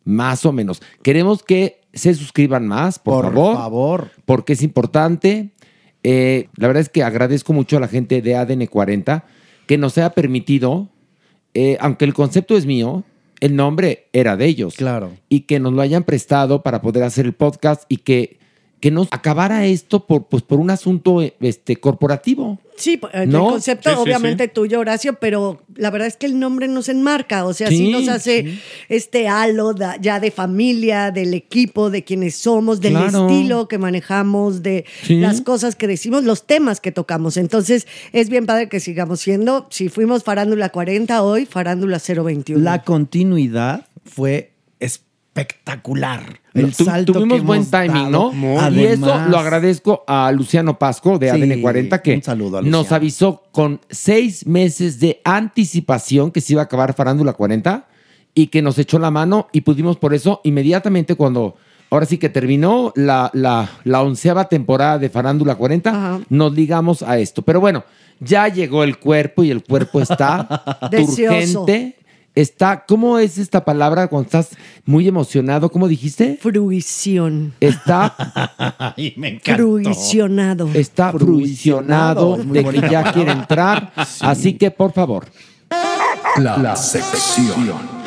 Más 0.04 0.46
o 0.46 0.52
menos. 0.52 0.82
Queremos 1.04 1.44
que 1.44 1.82
se 1.94 2.14
suscriban 2.14 2.68
más, 2.68 3.00
por, 3.00 3.26
Por 3.26 3.34
favor, 3.34 3.56
favor. 3.58 4.12
porque 4.26 4.54
es 4.54 4.64
importante. 4.64 5.52
Eh, 6.04 6.48
la 6.56 6.68
verdad 6.68 6.82
es 6.82 6.90
que 6.90 7.04
agradezco 7.04 7.54
mucho 7.54 7.78
a 7.78 7.80
la 7.80 7.88
gente 7.88 8.22
de 8.22 8.36
ADN 8.36 8.66
40 8.68 9.26
que 9.68 9.78
nos 9.78 9.98
haya 9.98 10.10
permitido, 10.12 10.90
eh, 11.54 11.78
aunque 11.80 12.06
el 12.06 12.14
concepto 12.14 12.58
es 12.58 12.66
mío, 12.66 13.04
el 13.40 13.56
nombre 13.56 14.08
era 14.14 14.36
de 14.38 14.46
ellos. 14.46 14.76
Claro. 14.76 15.12
Y 15.30 15.42
que 15.42 15.60
nos 15.60 15.74
lo 15.74 15.82
hayan 15.82 16.04
prestado 16.04 16.64
para 16.64 16.82
poder 16.82 17.04
hacer 17.04 17.26
el 17.26 17.34
podcast 17.34 17.84
y 17.88 17.98
que, 17.98 18.40
que 18.82 18.92
nos 18.92 19.08
acabara 19.12 19.66
esto 19.66 20.06
por, 20.08 20.26
pues, 20.26 20.44
por 20.44 20.60
un 20.60 20.70
asunto 20.72 21.22
este, 21.22 21.78
corporativo. 21.78 22.60
Sí, 22.76 22.98
p- 22.98 23.08
el 23.14 23.30
¿No? 23.30 23.46
concepto 23.52 23.90
Sí, 23.92 23.96
sí, 23.96 24.02
obviamente 24.02 24.48
tuyo, 24.48 24.80
Horacio, 24.80 25.14
pero 25.20 25.62
la 25.76 25.92
verdad 25.92 26.08
es 26.08 26.18
que 26.18 26.26
el 26.26 26.40
nombre 26.40 26.68
nos 26.68 26.90
enmarca, 26.90 27.46
o 27.46 27.54
sea, 27.54 27.68
sí, 27.70 27.78
Sí, 27.78 27.92
nos 27.92 28.08
hace 28.08 28.58
este 28.90 29.28
halo 29.28 29.74
da- 29.76 29.98
ya 30.02 30.20
de 30.20 30.32
familia, 30.32 31.12
del 31.12 31.36
equipo, 31.36 31.92
de 31.92 32.04
quienes 32.04 32.36
somos, 32.36 32.82
del 32.82 32.94
Claro. 32.94 33.30
estilo 33.30 33.68
que 33.68 33.78
manejamos, 33.78 34.64
de 34.64 34.86
Sí. 35.04 35.18
las 35.20 35.42
cosas 35.42 35.76
que 35.76 35.86
decimos, 35.88 36.24
los 36.24 36.48
temas 36.48 36.82
que 36.82 36.92
tocamos. 36.92 37.38
Entonces, 37.38 37.86
es 38.14 38.30
bien 38.30 38.48
padre 38.48 38.68
que 38.68 38.80
sigamos 38.80 39.20
siendo, 39.20 39.68
si 39.70 39.90
fuimos 39.90 40.24
Farándula 40.24 40.70
40 40.70 41.22
hoy, 41.22 41.46
Farándula 41.46 42.00
021. 42.00 42.64
La 42.64 42.82
continuidad 42.84 43.86
fue 44.06 44.51
espectacular. 45.34 46.40
El 46.54 46.76
Tu- 46.76 46.84
salto 46.84 47.14
tuvimos 47.14 47.40
que 47.40 47.46
buen 47.46 47.66
timing, 47.66 48.12
dado. 48.12 48.34
¿no? 48.34 48.70
y 48.72 48.84
eso 48.86 49.06
Además- 49.06 49.30
lo 49.30 49.38
agradezco 49.40 50.04
a 50.08 50.32
Luciano 50.32 50.78
Pasco 50.78 51.18
de 51.18 51.30
Sí, 51.32 51.36
ADN 51.42 51.62
40 51.62 52.02
que 52.02 52.22
saludo 52.22 52.62
nos 52.62 52.92
avisó 52.92 53.44
con 53.52 53.80
seis 53.90 54.46
meses 54.46 55.00
de 55.00 55.22
anticipación 55.24 56.32
que 56.32 56.42
se 56.42 56.54
iba 56.54 56.62
a 56.62 56.66
acabar 56.66 56.94
Farándula 56.94 57.34
40 57.34 57.88
y 58.36 58.48
que 58.48 58.62
nos 58.62 58.78
echó 58.78 59.00
la 59.00 59.12
mano 59.12 59.48
y 59.54 59.62
pudimos 59.62 59.98
por 59.98 60.14
eso 60.14 60.42
inmediatamente 60.44 61.16
cuando 61.16 61.56
ahora 61.90 62.06
sí 62.06 62.18
que 62.18 62.30
terminó 62.30 62.92
la, 62.96 63.30
la, 63.34 63.70
la 63.86 64.02
onceava 64.02 64.46
temporada 64.50 65.00
de 65.00 65.10
Farándula 65.10 65.56
40 65.56 65.90
Ajá. 65.90 66.20
nos 66.30 66.54
ligamos 66.54 67.02
a 67.04 67.18
esto. 67.18 67.42
Pero 67.42 67.60
bueno, 67.62 67.84
ya 68.20 68.48
llegó 68.50 68.84
el 68.84 68.98
cuerpo 69.00 69.44
y 69.44 69.52
el 69.52 69.64
cuerpo 69.64 70.02
está 70.02 70.64
Deseoso. 70.92 71.66
Está, 72.34 72.86
¿cómo 72.86 73.20
es 73.20 73.38
esta 73.38 73.66
palabra 73.66 74.08
cuando 74.08 74.26
estás 74.26 74.58
muy 74.86 75.06
emocionado? 75.08 75.70
¿Cómo 75.70 75.90
dijiste? 75.90 76.38
Fruición. 76.42 77.54
Está 77.60 78.16
Ay, 78.98 79.14
me 79.18 79.30
encantó. 79.30 79.64
Fruicionado. 79.64 80.70
está 80.74 81.12
fruicionado 81.12 82.38
de 82.38 82.64
que 82.64 82.82
ya 82.90 83.12
quiere 83.12 83.32
entrar. 83.34 83.92
Así 84.22 84.54
que, 84.54 84.72
por 84.72 84.94
favor. 84.94 85.26
La, 86.38 86.58
la 86.58 86.76
sección. 86.78 88.01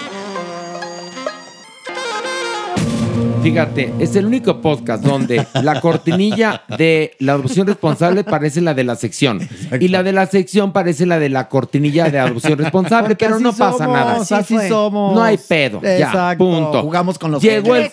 Fíjate, 3.45 3.93
es 3.99 4.17
el 4.17 4.25
único 4.25 4.63
podcast 4.63 5.05
donde 5.05 5.47
la 5.63 5.79
cortinilla 5.83 6.63
de 6.79 7.15
la 7.19 7.35
adopción 7.35 7.67
responsable 7.67 8.25
parece 8.25 8.63
la 8.63 8.73
de 8.73 8.85
la 8.85 8.97
sección. 8.97 9.47
Y 9.79 9.89
la 9.89 10.03
de 10.03 10.13
la 10.13 10.25
sección 10.25 10.73
parece 10.73 11.05
la 11.05 11.19
de 11.19 11.29
la 11.29 11.51
cortinilla 11.51 12.09
de 12.09 12.19
adopción 12.21 12.57
responsable, 12.59 13.09
Porque 13.11 13.27
pero 13.27 13.41
no 13.41 13.51
pasa 13.53 13.85
somos, 13.85 13.93
nada. 13.93 14.17
Así 14.39 14.57
somos. 14.67 15.15
No 15.15 15.23
hay 15.23 15.37
pedo. 15.37 15.83
Ya, 15.83 15.99
Exacto. 15.99 16.43
punto. 16.43 16.81
Jugamos 16.81 17.19
con 17.19 17.33
los 17.33 17.43
Llegó 17.43 17.77
el, 17.77 17.91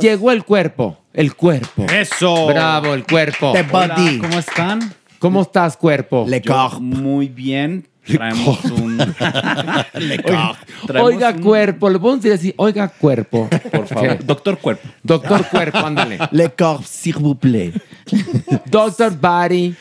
llegó 0.00 0.30
el 0.30 0.42
cuerpo. 0.42 0.96
El 1.12 1.34
cuerpo. 1.36 1.84
Eso. 1.92 2.46
Bravo, 2.46 2.94
el 2.94 3.04
cuerpo. 3.04 3.52
The 3.52 3.66
Hola, 3.70 3.94
body. 3.94 4.18
¿cómo 4.20 4.38
están? 4.38 4.94
¿Cómo 5.18 5.42
estás, 5.42 5.76
cuerpo? 5.76 6.24
Le 6.26 6.40
Yo 6.40 6.50
corps. 6.54 6.80
muy 6.80 7.28
bien. 7.28 7.86
Traemos 8.14 8.64
un. 8.66 9.00
Oiga, 9.00 10.58
Traemos 10.86 11.12
oiga, 11.12 11.30
un- 11.30 11.42
cuerpo. 11.42 11.88
Le 11.88 11.98
podemos 11.98 12.22
decir 12.22 12.32
así, 12.38 12.54
oiga, 12.56 12.88
cuerpo. 12.88 13.48
Por 13.72 13.86
favor. 13.86 14.24
Doctor 14.24 14.58
Cuerpo. 14.58 14.88
Doctor 15.02 15.46
Cuerpo, 15.48 15.78
ándale. 15.78 16.18
Le 16.32 16.50
corps, 16.50 16.84
s'il 16.86 17.14
vous 17.14 17.34
plaît. 17.34 17.72
Doctor 18.66 19.10
Body. 19.12 19.74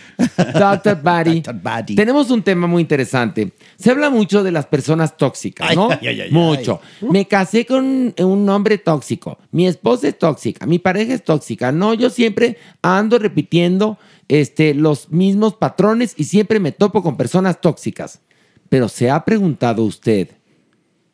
Doctor 0.57 0.95
Body. 1.01 1.41
Dr. 1.41 1.55
Body. 1.61 1.95
Tenemos 1.95 2.31
un 2.31 2.41
tema 2.41 2.67
muy 2.67 2.81
interesante. 2.81 3.51
Se 3.77 3.91
habla 3.91 4.09
mucho 4.09 4.43
de 4.43 4.51
las 4.51 4.65
personas 4.67 5.17
tóxicas, 5.17 5.75
¿no? 5.75 5.89
Ay, 5.91 6.07
ay, 6.07 6.21
ay, 6.21 6.31
mucho. 6.31 6.79
Me 7.01 7.27
casé 7.27 7.65
con 7.65 8.13
un 8.17 8.49
hombre 8.49 8.77
tóxico. 8.77 9.37
Mi 9.51 9.67
esposa 9.67 10.07
es 10.07 10.17
tóxica. 10.17 10.65
Mi 10.65 10.79
pareja 10.79 11.13
es 11.13 11.23
tóxica. 11.23 11.71
No, 11.71 11.93
yo 11.93 12.09
siempre 12.09 12.57
ando 12.81 13.19
repitiendo 13.19 13.97
este, 14.27 14.73
los 14.73 15.09
mismos 15.09 15.55
patrones 15.55 16.13
y 16.17 16.25
siempre 16.25 16.59
me 16.59 16.71
topo 16.71 17.03
con 17.03 17.17
personas 17.17 17.61
tóxicas. 17.61 18.21
Pero 18.69 18.89
se 18.89 19.09
ha 19.09 19.23
preguntado 19.23 19.83
usted, 19.83 20.29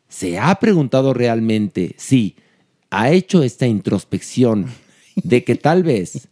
¿se 0.08 0.38
ha 0.38 0.54
preguntado 0.56 1.12
realmente 1.12 1.94
si 1.98 2.36
ha 2.90 3.10
hecho 3.10 3.42
esta 3.42 3.66
introspección 3.66 4.66
de 5.16 5.44
que 5.44 5.56
tal 5.56 5.82
vez 5.82 6.28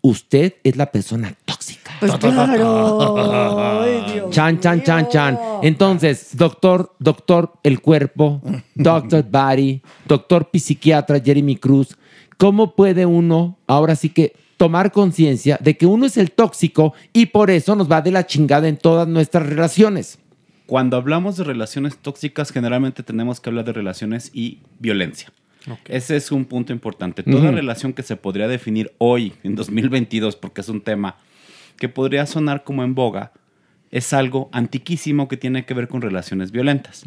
usted 0.00 0.54
es 0.62 0.76
la 0.76 0.90
persona 0.90 1.36
tóxica? 1.44 1.92
Pues 2.00 2.12
claro. 2.16 3.82
Ay, 3.82 4.12
Dios 4.12 4.30
Chan, 4.30 4.60
chan, 4.60 4.82
chan, 4.82 5.08
chan. 5.08 5.38
Entonces, 5.62 6.36
doctor, 6.36 6.94
doctor, 6.98 7.54
el 7.62 7.80
cuerpo, 7.80 8.40
doctor 8.74 9.24
body, 9.28 9.82
doctor 10.06 10.48
psiquiatra 10.52 11.20
Jeremy 11.20 11.56
Cruz, 11.56 11.96
¿cómo 12.38 12.74
puede 12.74 13.06
uno 13.06 13.58
ahora 13.66 13.94
sí 13.94 14.08
que 14.08 14.34
tomar 14.62 14.92
conciencia 14.92 15.58
de 15.60 15.76
que 15.76 15.86
uno 15.86 16.06
es 16.06 16.16
el 16.16 16.30
tóxico 16.30 16.94
y 17.12 17.26
por 17.26 17.50
eso 17.50 17.74
nos 17.74 17.90
va 17.90 18.00
de 18.00 18.12
la 18.12 18.28
chingada 18.28 18.68
en 18.68 18.76
todas 18.76 19.08
nuestras 19.08 19.44
relaciones? 19.44 20.20
Cuando 20.66 20.96
hablamos 20.96 21.36
de 21.36 21.42
relaciones 21.42 21.98
tóxicas, 21.98 22.52
generalmente 22.52 23.02
tenemos 23.02 23.40
que 23.40 23.50
hablar 23.50 23.64
de 23.64 23.72
relaciones 23.72 24.30
y 24.32 24.60
violencia. 24.78 25.32
Ese 25.86 26.14
es 26.14 26.30
un 26.30 26.44
punto 26.44 26.72
importante. 26.72 27.24
Toda 27.24 27.50
relación 27.50 27.92
que 27.92 28.04
se 28.04 28.14
podría 28.14 28.46
definir 28.46 28.92
hoy, 28.98 29.32
en 29.42 29.56
2022, 29.56 30.36
porque 30.36 30.60
es 30.60 30.68
un 30.68 30.80
tema 30.80 31.16
que 31.76 31.88
podría 31.88 32.24
sonar 32.26 32.62
como 32.62 32.84
en 32.84 32.94
boga, 32.94 33.32
es 33.90 34.12
algo 34.12 34.48
antiquísimo 34.52 35.26
que 35.26 35.36
tiene 35.36 35.64
que 35.64 35.74
ver 35.74 35.88
con 35.88 36.02
relaciones 36.02 36.52
violentas. 36.52 37.02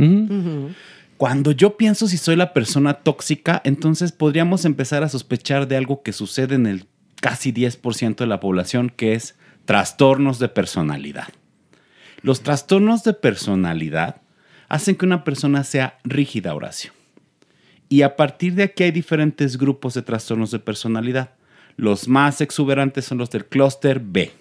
Cuando 1.15 1.53
yo 1.53 1.77
pienso 1.77 2.09
si 2.09 2.17
soy 2.17 2.35
la 2.35 2.51
persona 2.51 2.95
tóxica, 2.95 3.61
entonces 3.63 4.11
podríamos 4.11 4.65
empezar 4.65 5.03
a 5.03 5.09
sospechar 5.09 5.69
de 5.69 5.77
algo 5.77 6.03
que 6.03 6.11
sucede 6.11 6.55
en 6.55 6.65
el 6.65 6.85
casi 7.25 7.51
10% 7.51 8.17
de 8.17 8.27
la 8.27 8.39
población, 8.39 8.93
que 8.95 9.15
es 9.15 9.35
trastornos 9.65 10.37
de 10.37 10.47
personalidad. 10.47 11.29
Los 12.21 12.43
trastornos 12.43 13.03
de 13.03 13.13
personalidad 13.13 14.21
hacen 14.69 14.95
que 14.95 15.07
una 15.07 15.23
persona 15.23 15.63
sea 15.63 15.97
rígida, 16.03 16.53
Horacio. 16.53 16.91
Y 17.89 18.03
a 18.03 18.15
partir 18.15 18.53
de 18.53 18.61
aquí 18.61 18.83
hay 18.83 18.91
diferentes 18.91 19.57
grupos 19.57 19.95
de 19.95 20.03
trastornos 20.03 20.51
de 20.51 20.59
personalidad. 20.59 21.31
Los 21.77 22.07
más 22.07 22.41
exuberantes 22.41 23.05
son 23.05 23.17
los 23.17 23.31
del 23.31 23.47
clúster 23.47 23.99
B, 23.99 24.31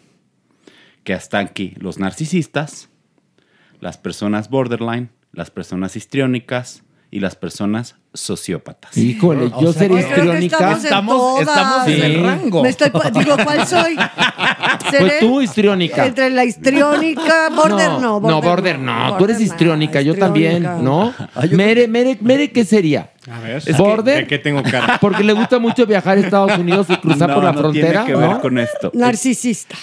que 1.05 1.15
están 1.15 1.47
aquí 1.47 1.73
los 1.78 1.98
narcisistas, 1.98 2.90
las 3.81 3.97
personas 3.97 4.51
borderline, 4.51 5.09
las 5.32 5.51
personas 5.51 5.97
histriónicas 5.97 6.82
y 7.11 7.20
las 7.20 7.35
personas 7.35 7.97
sociópatas. 8.15 8.97
Híjole, 8.97 9.51
yo 9.61 9.73
sería 9.73 9.99
Creo 10.09 10.32
que 10.32 10.45
histriónica. 10.45 10.73
estamos 10.73 11.41
en 11.41 11.47
todas. 11.47 11.85
Sí. 11.86 12.03
Me 12.62 12.69
estoy, 12.69 12.91
digo, 13.12 13.36
¿cuál 13.45 13.66
soy? 13.66 13.97
Pues 14.97 15.19
tú, 15.19 15.41
histriónica. 15.41 16.07
Entre 16.07 16.31
la 16.31 16.45
histriónica, 16.45 17.49
border 17.57 17.91
no. 17.93 18.01
no, 18.01 18.20
border 18.20 18.43
border 18.43 18.78
no. 18.78 19.16
Tú 19.16 19.24
eres 19.24 19.41
histriónica, 19.41 20.01
yo 20.03 20.15
también, 20.15 20.62
¿no? 20.62 21.12
Mere, 21.51 21.89
Mere, 21.89 22.16
Mere, 22.20 22.51
¿qué 22.53 22.65
sería? 22.65 23.11
A 23.31 23.41
ver, 23.41 23.62
¿Border? 23.77 24.19
¿de 24.23 24.27
qué 24.27 24.39
tengo 24.39 24.62
cara? 24.62 24.99
Porque 25.01 25.24
le 25.24 25.32
gusta 25.32 25.59
mucho 25.59 25.86
viajar 25.86 26.19
a 26.19 26.20
Estados 26.20 26.59
Unidos 26.59 26.86
y 26.91 26.97
cruzar 26.97 27.31
No, 27.31 27.35
por 27.35 27.45
la 27.45 27.53
no 27.53 27.73
tiene 27.73 27.89
frontera, 27.89 28.05
que 28.05 28.15
ver 28.15 28.31
¿no? 28.31 28.41
con 28.41 28.59
esto. 28.59 28.91
Narcisista. 28.95 29.77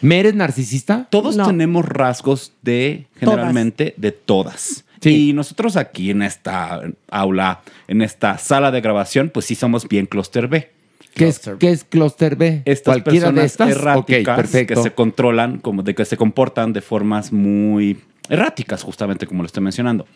¿Mere 0.00 0.30
es 0.30 0.34
narcisista? 0.34 1.06
Todos 1.10 1.36
tenemos 1.36 1.84
rasgos 1.84 2.52
de, 2.62 3.06
generalmente, 3.18 3.94
de 3.96 4.12
todas. 4.12 4.84
Y 5.02 5.32
nosotros 5.32 5.76
aquí 5.76 6.10
en 6.10 6.22
esta 6.22 6.80
aula, 7.10 7.60
en 7.88 8.02
esta 8.02 8.38
sala 8.38 8.70
de 8.70 8.80
grabación, 8.80 9.30
pues 9.32 9.46
sí 9.46 9.54
somos 9.54 9.88
bien 9.88 10.06
cluster 10.06 10.48
B. 10.48 10.70
¿Qué 11.14 11.28
es, 11.28 11.40
¿Qué 11.58 11.70
es 11.70 11.84
cluster 11.84 12.36
B? 12.36 12.62
Estas 12.66 12.94
¿Cualquiera 12.94 13.32
de 13.32 13.40
personas 13.40 13.52
estas? 13.52 13.70
erráticas 13.70 14.50
que 14.50 14.76
se 14.76 14.90
controlan, 14.92 15.58
como 15.58 15.82
de 15.82 15.94
que 15.94 16.04
se 16.04 16.16
comportan 16.16 16.74
de 16.74 16.82
formas 16.82 17.32
muy 17.32 17.98
erráticas, 18.28 18.82
justamente 18.82 19.26
como 19.26 19.42
lo 19.42 19.46
estoy 19.46 19.62
mencionando. 19.62 20.06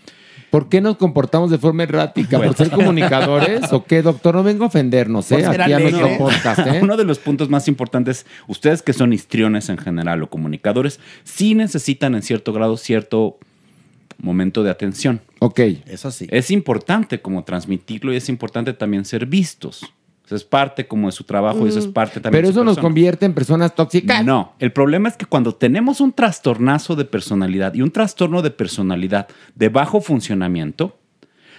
¿Por 0.51 0.69
qué 0.69 0.81
nos 0.81 0.97
comportamos 0.97 1.51
de 1.51 1.59
forma 1.59 1.85
errática? 1.85 2.39
¿Por 2.39 2.57
ser 2.57 2.70
comunicadores? 2.70 3.73
¿O 3.73 3.85
qué, 3.85 4.02
doctor? 4.02 4.35
No 4.35 4.43
vengo 4.43 4.65
a 4.65 4.66
ofendernos, 4.66 5.31
¿eh? 5.31 5.43
Ser 5.43 5.62
Aquí 5.62 5.73
a 5.73 5.78
nuestro 5.78 6.07
alegre. 6.07 6.19
podcast, 6.19 6.59
¿eh? 6.66 6.81
Uno 6.82 6.97
de 6.97 7.05
los 7.05 7.20
puntos 7.20 7.48
más 7.48 7.69
importantes, 7.69 8.27
ustedes 8.48 8.82
que 8.82 8.93
son 8.93 9.12
histriones 9.12 9.69
en 9.69 9.78
general 9.78 10.23
o 10.24 10.28
comunicadores, 10.28 10.98
sí 11.23 11.55
necesitan 11.55 12.16
en 12.16 12.23
cierto 12.23 12.52
grado 12.52 12.77
cierto 12.77 13.39
momento 14.22 14.62
de 14.62 14.70
atención. 14.70 15.20
Ok. 15.38 15.60
Eso 15.86 16.10
sí. 16.10 16.26
Es 16.30 16.51
importante 16.51 17.20
como 17.20 17.44
transmitirlo 17.44 18.12
y 18.12 18.16
es 18.16 18.28
importante 18.28 18.72
también 18.72 19.05
ser 19.05 19.26
vistos. 19.26 19.92
Eso 20.30 20.36
es 20.36 20.44
parte 20.44 20.86
como 20.86 21.09
de 21.09 21.12
su 21.12 21.24
trabajo 21.24 21.66
y 21.66 21.70
eso 21.70 21.80
es 21.80 21.88
parte 21.88 22.20
también 22.20 22.42
Pero 22.42 22.48
de 22.48 22.55
su 22.55 22.60
eso 22.60 22.64
nos 22.64 22.78
convierte 22.78 23.26
en 23.26 23.34
personas 23.34 23.74
tóxicas. 23.74 24.24
No, 24.24 24.55
el 24.60 24.70
problema 24.70 25.09
es 25.09 25.16
que 25.16 25.26
cuando 25.26 25.56
tenemos 25.56 26.01
un 26.01 26.12
trastornazo 26.12 26.94
de 26.94 27.05
personalidad 27.05 27.74
y 27.74 27.82
un 27.82 27.90
trastorno 27.90 28.40
de 28.40 28.52
personalidad 28.52 29.26
de 29.56 29.68
bajo 29.70 30.01
funcionamiento, 30.01 30.97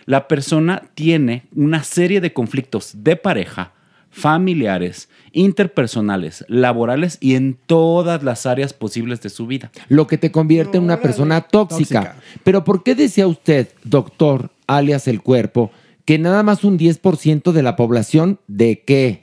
la 0.06 0.30
persona 0.30 0.84
tiene 0.94 1.48
una 1.54 1.84
serie 1.84 2.22
de 2.22 2.32
conflictos 2.32 2.92
de 2.96 3.18
pareja, 3.18 3.74
familiares, 4.12 5.10
interpersonales, 5.32 6.46
laborales 6.48 7.18
y 7.22 7.36
en 7.36 7.58
todas 7.66 8.24
las 8.24 8.46
áreas 8.46 8.74
posibles 8.74 9.22
de 9.22 9.30
su 9.30 9.48
vida. 9.48 9.72
Lo 9.88 10.06
que 10.06 10.18
te 10.18 10.32
convierte 10.32 10.78
en 10.78 10.84
una 10.84 11.02
persona 11.02 11.42
tóxica. 11.42 12.18
Pero 12.44 12.64
¿por 12.64 12.84
qué 12.84 12.94
decía 12.94 13.26
usted, 13.26 13.70
doctor, 13.84 14.52
alias 14.68 15.08
el 15.08 15.22
cuerpo, 15.22 15.72
que 16.06 16.20
nada 16.20 16.44
más 16.44 16.64
un 16.64 16.78
10% 16.78 17.52
de 17.52 17.64
la 17.64 17.76
población 17.76 18.40
de 18.48 18.84
qué? 18.86 19.21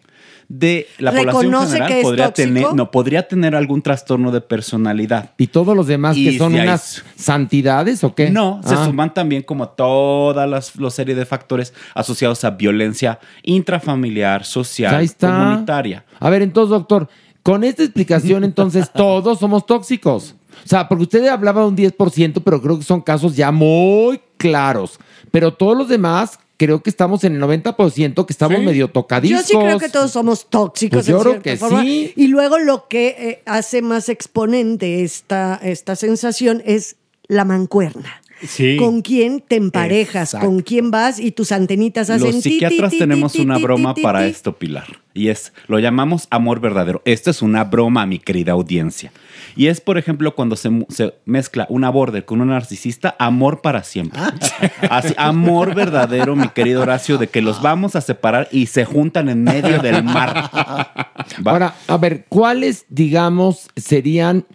De 0.51 0.87
la 0.99 1.11
población 1.11 1.35
¿Reconoce 1.53 1.73
general 1.75 1.89
que 1.95 2.03
podría 2.03 2.27
tóxico? 2.29 2.49
tener, 2.49 2.75
no, 2.75 2.91
podría 2.91 3.29
tener 3.29 3.55
algún 3.55 3.83
trastorno 3.83 4.31
de 4.33 4.41
personalidad. 4.41 5.33
¿Y 5.37 5.49
todos 5.49 5.77
los 5.77 5.87
demás 5.87 6.17
Y 6.17 6.25
que 6.25 6.39
son 6.39 6.53
si 6.53 6.59
hay- 6.59 6.67
unas 6.69 7.05
santidades 7.17 8.03
o 8.03 8.15
qué? 8.15 8.31
No, 8.31 8.61
se 8.65 8.75
Ah. 8.75 8.87
suman 8.87 9.13
también 9.13 9.43
como 9.43 9.69
todas 9.69 10.49
las, 10.49 10.75
las 10.77 10.95
serie 10.95 11.15
de 11.15 11.27
factores 11.27 11.75
asociados 11.95 12.45
a 12.45 12.51
violencia 12.53 13.19
intrafamiliar, 13.43 14.45
social, 14.45 14.95
Ahí 14.95 15.05
está. 15.05 15.29
comunitaria. 15.29 16.05
A 16.19 16.31
ver, 16.31 16.41
entonces, 16.43 16.71
doctor, 16.71 17.09
con 17.43 17.63
esta 17.65 17.83
explicación, 17.83 18.43
entonces, 18.45 18.91
todos 18.95 19.39
somos 19.39 19.67
tóxicos. 19.67 20.35
O 20.65 20.69
sea, 20.69 20.89
porque 20.89 21.03
usted 21.05 21.27
hablaba 21.29 21.61
de 21.63 21.69
un 21.69 21.77
10%, 21.77 22.43
pero 22.43 22.61
creo 22.63 22.79
que 22.79 22.85
son 22.85 23.01
casos 23.01 23.37
ya 23.37 23.53
muy 23.53 24.21
claros. 24.39 24.99
Pero 25.31 25.53
todos 25.53 25.77
los 25.77 25.89
demás, 25.89 26.39
creo 26.59 26.83
que 26.83 26.91
estamos 26.91 27.25
en 27.25 27.37
el 27.37 27.41
90%, 27.41 28.27
que 28.27 28.33
estamos 28.33 28.59
medio 28.59 28.87
Yo 28.87 28.93
tocadiscos. 28.93 29.47
sí 29.47 29.57
creo 29.57 29.79
que 29.79 29.89
todos 29.89 30.11
somos 30.11 30.51
tóxicos. 30.51 30.99
Pues 30.99 31.07
yo 31.07 31.17
en 31.17 31.21
creo 31.23 31.33
cierta 31.35 31.51
que 31.51 31.57
forma. 31.57 31.83
sí. 31.83 32.13
Y 32.17 32.27
luego 32.27 32.59
lo 32.59 32.89
que 32.89 33.17
eh, 33.19 33.43
hace 33.47 33.81
más 33.81 34.09
exponente 34.09 35.03
esta, 35.05 35.59
esta 35.63 35.97
sensación 35.97 36.63
es 36.67 36.97
la 37.29 37.45
mancuerna. 37.45 38.21
Sí. 38.47 38.77
¿Con 38.77 39.03
quién 39.03 39.41
te 39.41 39.57
emparejas? 39.57 40.35
Exacto. 40.35 40.47
¿Con 40.47 40.61
quién 40.63 40.91
vas? 40.91 41.19
Y 41.19 41.33
tus 41.33 41.53
antenitas 41.53 42.11
hacen 42.11 42.27
Los 42.27 42.37
ti, 42.37 42.43
ti, 42.43 42.51
psiquiatras 42.51 42.93
ti, 42.93 42.99
tenemos 42.99 43.33
ti, 43.33 43.41
una 43.41 43.57
ti, 43.57 43.63
broma 43.63 43.95
ti, 43.95 44.03
para 44.03 44.27
esto, 44.27 44.57
Pilar. 44.57 45.01
Y 45.19 45.31
es, 45.31 45.53
lo 45.67 45.81
llamamos 45.81 46.29
amor 46.31 46.61
verdadero. 46.61 47.03
Esto 47.05 47.31
es 47.31 47.43
una 47.43 47.65
broma, 47.65 48.07
mi 48.07 48.21
querida 48.21 48.53
audiencia. 48.53 49.11
Y 49.57 49.67
es, 49.67 49.81
por 49.81 49.99
ejemplo, 49.99 50.37
cuando 50.37 50.55
se, 50.55 50.71
se 50.91 51.13
mezcla 51.25 51.67
una 51.69 51.91
border 51.91 52.25
con 52.25 52.41
un 52.41 52.51
narcisista, 52.51 53.17
amor 53.19 53.61
para 53.61 53.83
siempre. 53.83 54.21
Así, 54.89 55.15
amor 55.17 55.75
verdadero, 55.75 56.37
mi 56.37 56.49
querido 56.51 56.83
Horacio, 56.83 57.19
de 57.19 57.27
que 57.27 57.43
los 57.43 57.61
vamos 57.61 57.97
a 57.97 58.01
separar 58.01 58.49
y 58.53 58.67
se 58.67 58.85
juntan 58.85 59.29
en 59.29 59.43
medio 59.43 59.81
del 59.83 60.05
mar. 60.05 60.51
Va. 61.45 61.51
Ahora, 61.51 61.75
a 61.89 61.97
ver, 61.97 62.27
¿cuáles, 62.29 62.87
digamos, 62.89 63.71
serían 63.75 64.47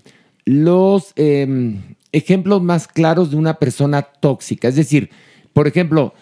los 0.46 1.12
eh, 1.18 1.76
ejemplos 2.14 2.62
más 2.62 2.88
claros 2.88 3.32
de 3.32 3.36
una 3.36 3.56
persona 3.56 4.02
tóxica? 4.02 4.70
Es 4.70 4.76
decir, 4.76 5.10
por 5.52 5.68
ejemplo, 5.68 6.14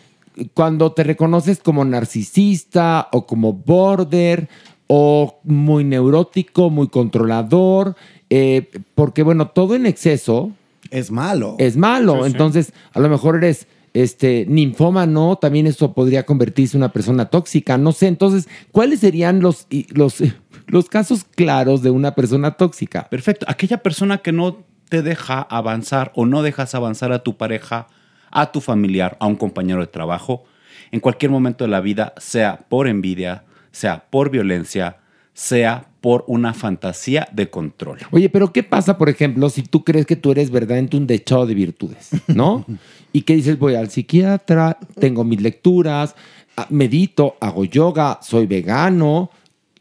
cuando 0.54 0.92
te 0.94 1.04
reconoces 1.04 1.60
como 1.60 1.86
narcisista 1.86 3.08
o 3.12 3.26
como 3.26 3.54
border 3.54 4.50
o 4.88 5.40
muy 5.44 5.84
neurótico, 5.84 6.70
muy 6.70 6.90
controlador, 6.90 7.96
eh, 8.30 8.70
porque 8.96 9.24
bueno, 9.24 9.50
todo 9.50 9.76
en 9.76 9.86
exceso 9.86 10.52
es 10.90 11.12
malo. 11.12 11.56
Es 11.58 11.78
malo. 11.78 12.16
Sí, 12.16 12.20
sí. 12.20 12.32
Entonces, 12.32 12.74
a 12.94 13.00
lo 13.00 13.10
mejor 13.10 13.38
eres 13.38 13.68
este 13.94 14.46
ninfómano, 14.48 15.38
también 15.38 15.68
eso 15.68 15.94
podría 15.94 16.26
convertirse 16.26 16.78
en 16.78 16.84
una 16.84 16.94
persona 16.94 17.26
tóxica. 17.26 17.78
No 17.78 17.92
sé. 17.92 18.08
Entonces, 18.08 18.48
¿cuáles 18.72 19.00
serían 19.00 19.42
los, 19.42 19.68
los, 19.90 20.24
los 20.68 20.90
casos 20.90 21.24
claros 21.24 21.82
de 21.82 21.90
una 21.90 22.14
persona 22.16 22.52
tóxica? 22.52 23.08
Perfecto. 23.10 23.46
Aquella 23.50 23.78
persona 23.78 24.20
que 24.20 24.32
no 24.32 24.64
te 24.90 25.02
deja 25.02 25.42
avanzar 25.42 26.12
o 26.16 26.26
no 26.26 26.42
dejas 26.44 26.76
avanzar 26.76 27.14
a 27.14 27.24
tu 27.24 27.38
pareja, 27.38 27.88
a 28.32 28.52
tu 28.52 28.62
familiar, 28.62 29.18
a 29.20 29.28
un 29.28 29.36
compañero 29.36 29.82
de 29.82 29.88
trabajo, 29.88 30.44
en 30.92 31.00
cualquier 31.00 31.32
momento 31.32 31.64
de 31.64 31.70
la 31.70 31.82
vida, 31.82 32.14
sea 32.18 32.66
por 32.70 32.88
envidia, 32.88 33.44
sea 33.72 34.06
por 34.10 34.30
violencia, 34.30 34.98
sea 35.34 35.88
por 36.02 36.24
una 36.28 36.54
fantasía 36.54 37.28
de 37.32 37.50
control. 37.50 38.00
Oye, 38.12 38.30
pero 38.30 38.52
¿qué 38.52 38.64
pasa, 38.64 38.98
por 38.98 39.08
ejemplo, 39.10 39.50
si 39.50 39.62
tú 39.64 39.84
crees 39.84 40.06
que 40.06 40.16
tú 40.16 40.32
eres 40.32 40.50
verdaderamente 40.50 40.98
un 40.98 41.08
dechado 41.08 41.46
de 41.46 41.54
virtudes, 41.54 42.10
¿no? 42.28 42.66
y 43.14 43.22
que 43.22 43.36
dices, 43.36 43.58
voy 43.60 43.76
al 43.76 43.90
psiquiatra, 43.90 44.78
tengo 45.00 45.24
mis 45.24 45.42
lecturas, 45.42 46.16
ah, 46.58 46.68
medito, 46.70 47.36
hago 47.40 47.66
yoga, 47.66 48.20
soy 48.22 48.48
vegano, 48.48 49.30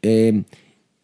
eh, 0.01 0.43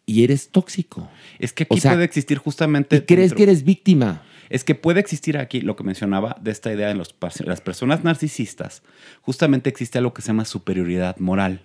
y 0.06 0.24
eres 0.24 0.48
tóxico. 0.48 1.08
Es 1.38 1.52
que 1.52 1.64
aquí 1.64 1.76
O 1.76 1.80
sea, 1.80 1.92
puede 1.92 2.04
existir 2.04 2.38
justamente... 2.38 2.96
¿Y 2.96 3.00
crees 3.02 3.30
dentro- 3.30 3.36
que 3.36 3.42
eres 3.42 3.62
víctima? 3.64 4.22
Es 4.50 4.64
que 4.64 4.74
puede 4.74 5.00
existir 5.00 5.38
aquí 5.38 5.60
lo 5.60 5.76
que 5.76 5.84
mencionaba 5.84 6.36
de 6.40 6.50
esta 6.50 6.72
idea 6.72 6.94
pas- 6.94 7.44
las 7.44 7.60
personas 7.60 8.04
narcisistas. 8.04 8.82
Justamente 9.22 9.68
existe 9.70 9.98
algo 9.98 10.14
que 10.14 10.22
se 10.22 10.28
llama 10.28 10.44
superioridad 10.44 11.18
moral. 11.18 11.62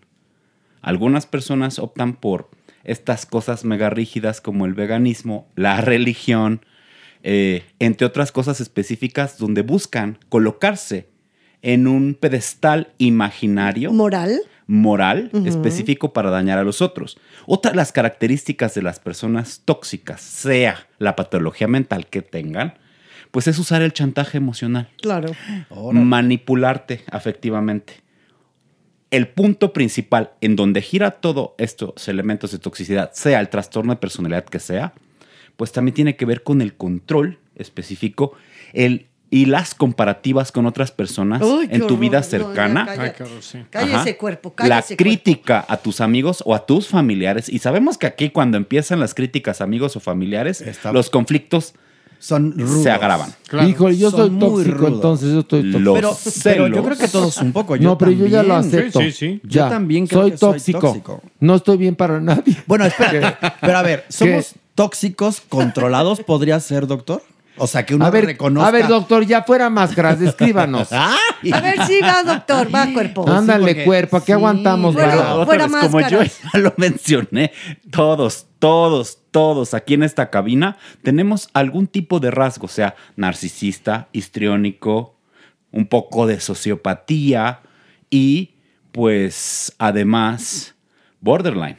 Algunas 0.81 1.25
personas 1.25 1.79
optan 1.79 2.15
por 2.15 2.49
estas 2.83 3.25
cosas 3.25 3.63
mega 3.63 3.89
rígidas 3.89 4.41
como 4.41 4.65
el 4.65 4.73
veganismo, 4.73 5.47
la 5.55 5.79
religión, 5.79 6.65
eh, 7.23 7.63
entre 7.79 8.05
otras 8.05 8.33
cosas 8.33 8.59
específicas 8.59 9.37
donde 9.37 9.61
buscan 9.61 10.19
colocarse 10.27 11.07
en 11.61 11.87
un 11.87 12.13
pedestal 12.15 12.91
imaginario 12.97 13.93
¿Moral? 13.93 14.41
Moral 14.73 15.29
específico 15.45 16.13
para 16.13 16.31
dañar 16.31 16.57
a 16.57 16.63
los 16.63 16.81
otros. 16.81 17.19
Otra 17.45 17.71
de 17.71 17.77
las 17.77 17.91
características 17.91 18.73
de 18.73 18.81
las 18.81 18.99
personas 18.99 19.61
tóxicas, 19.65 20.19
sea 20.19 20.87
la 20.97 21.15
patología 21.15 21.67
mental 21.67 22.07
que 22.07 22.23
tengan, 22.23 22.73
pues 23.29 23.47
es 23.47 23.59
usar 23.59 23.83
el 23.83 23.93
chantaje 23.93 24.37
emocional, 24.37 24.89
Claro. 24.99 25.29
manipularte 25.91 27.03
afectivamente. 27.11 28.01
El 29.11 29.27
punto 29.27 29.73
principal 29.73 30.31
en 30.41 30.55
donde 30.55 30.81
gira 30.81 31.11
todo 31.11 31.53
estos 31.59 32.07
elementos 32.07 32.51
de 32.51 32.57
toxicidad, 32.57 33.11
sea 33.13 33.39
el 33.39 33.49
trastorno 33.49 33.93
de 33.93 33.99
personalidad 33.99 34.45
que 34.45 34.57
sea, 34.57 34.93
pues 35.55 35.71
también 35.71 35.93
tiene 35.93 36.15
que 36.15 36.25
ver 36.25 36.41
con 36.41 36.63
el 36.63 36.73
control 36.73 37.37
específico 37.55 38.33
el, 38.73 39.05
y 39.33 39.45
las 39.47 39.73
comparativas 39.73 40.51
con 40.51 40.67
otras 40.67 40.91
personas 40.91 41.41
Uy, 41.41 41.67
en 41.71 41.79
tu 41.79 41.85
horror. 41.85 41.99
vida 41.99 42.17
No, 42.19 42.23
ya 42.23 42.29
cercana. 42.29 42.85
cállate. 42.85 43.23
Ay, 43.23 43.27
horror, 43.29 43.41
sí. 43.43 43.57
Cállese, 43.71 44.15
cuerpo, 44.17 44.53
La 44.57 44.67
cállese, 44.69 44.95
cuerpo. 44.95 45.03
crítica 45.03 45.65
a 45.67 45.77
tus 45.77 46.01
amigos 46.01 46.43
o 46.45 46.53
a 46.53 46.65
tus 46.67 46.87
familiares. 46.87 47.49
Y 47.49 47.57
sabemos 47.59 47.97
que 47.97 48.05
aquí 48.05 48.29
cuando 48.29 48.57
empiezan 48.57 48.99
las 48.99 49.15
críticas 49.15 49.59
a 49.59 49.63
amigos 49.63 49.95
o 49.95 49.99
familiares, 49.99 50.63
los 50.91 51.09
conflictos 51.09 51.73
son 52.19 52.55
se 52.83 52.91
agravan. 52.91 53.33
Híjole, 53.67 53.97
yo 53.97 54.09
Son 54.11 54.19
soy 54.19 54.29
muy 54.29 54.39
tóxico, 54.63 54.77
rudos. 54.77 54.93
entonces 54.93 55.33
yo 55.33 55.39
estoy 55.39 55.61
tóxico. 55.71 55.79
Los 55.79 55.95
Pero, 55.95 56.17
pero 56.43 56.67
yo 56.67 56.83
creo 56.83 56.97
que 56.97 57.07
todos 57.07 57.37
un 57.37 57.51
poco. 57.51 57.75
Yo 57.75 57.83
no, 57.89 57.97
pero 57.97 58.11
yo 58.11 58.27
ya 58.27 58.43
lo 58.43 58.55
acepto. 58.55 58.99
Sí, 59.01 59.11
sí, 59.11 59.17
sí. 59.17 59.41
Ya. 59.43 59.63
Yo 59.65 59.69
también 59.69 60.05
creo 60.07 60.21
soy 60.21 60.31
que 60.31 60.37
soy 60.37 60.51
tóxico. 60.51 60.79
tóxico. 60.79 61.21
No 61.39 61.55
estoy 61.55 61.77
bien 61.77 61.95
para 61.95 62.21
nadie. 62.21 62.55
Bueno, 62.67 62.85
espérate. 62.85 63.35
Pero 63.61 63.77
a 63.77 63.81
ver, 63.81 64.05
¿somos 64.09 64.53
¿Qué? 64.53 64.59
tóxicos 64.75 65.41
controlados? 65.49 66.21
¿Podría 66.21 66.59
ser, 66.61 66.87
doctor? 66.87 67.23
O 67.57 67.67
sea, 67.67 67.85
que 67.85 67.93
uno 67.93 68.05
a 68.05 68.09
ver, 68.09 68.25
reconozca. 68.25 68.67
A 68.67 68.71
ver, 68.71 68.87
doctor, 68.87 69.25
ya 69.25 69.43
fuera 69.43 69.69
máscaras, 69.69 70.19
descríbanos. 70.19 70.91
A 70.93 71.15
ver, 71.61 71.85
sí, 71.85 71.99
va, 72.01 72.23
doctor, 72.23 72.73
va, 72.73 72.87
cuerpo. 72.91 73.29
Ándale, 73.29 73.67
porque- 73.73 73.83
cuerpo, 73.85 74.17
aquí 74.17 74.31
aguantamos, 74.31 74.93
Fuera- 74.95 75.15
vara. 75.15 75.35
Otra 75.35 75.45
fuera 75.45 75.67
vez, 75.67 75.81
como 75.81 75.99
yo 76.09 76.23
ya 76.23 76.59
lo 76.59 76.73
mencioné, 76.77 77.51
todos, 77.91 78.47
todos, 78.59 79.19
todos 79.29 79.73
aquí 79.73 79.93
en 79.93 80.03
esta 80.03 80.29
cabina 80.31 80.77
tenemos 81.03 81.49
algún 81.53 81.85
tipo 81.87 82.19
de 82.19 82.31
rasgo, 82.31 82.65
o 82.65 82.69
sea, 82.69 82.95
narcisista, 83.17 84.07
histriónico, 84.13 85.19
un 85.71 85.85
poco 85.87 86.25
de 86.27 86.39
sociopatía 86.39 87.59
y 88.09 88.55
pues 88.91 89.73
además 89.79 90.75
borderline. 91.19 91.77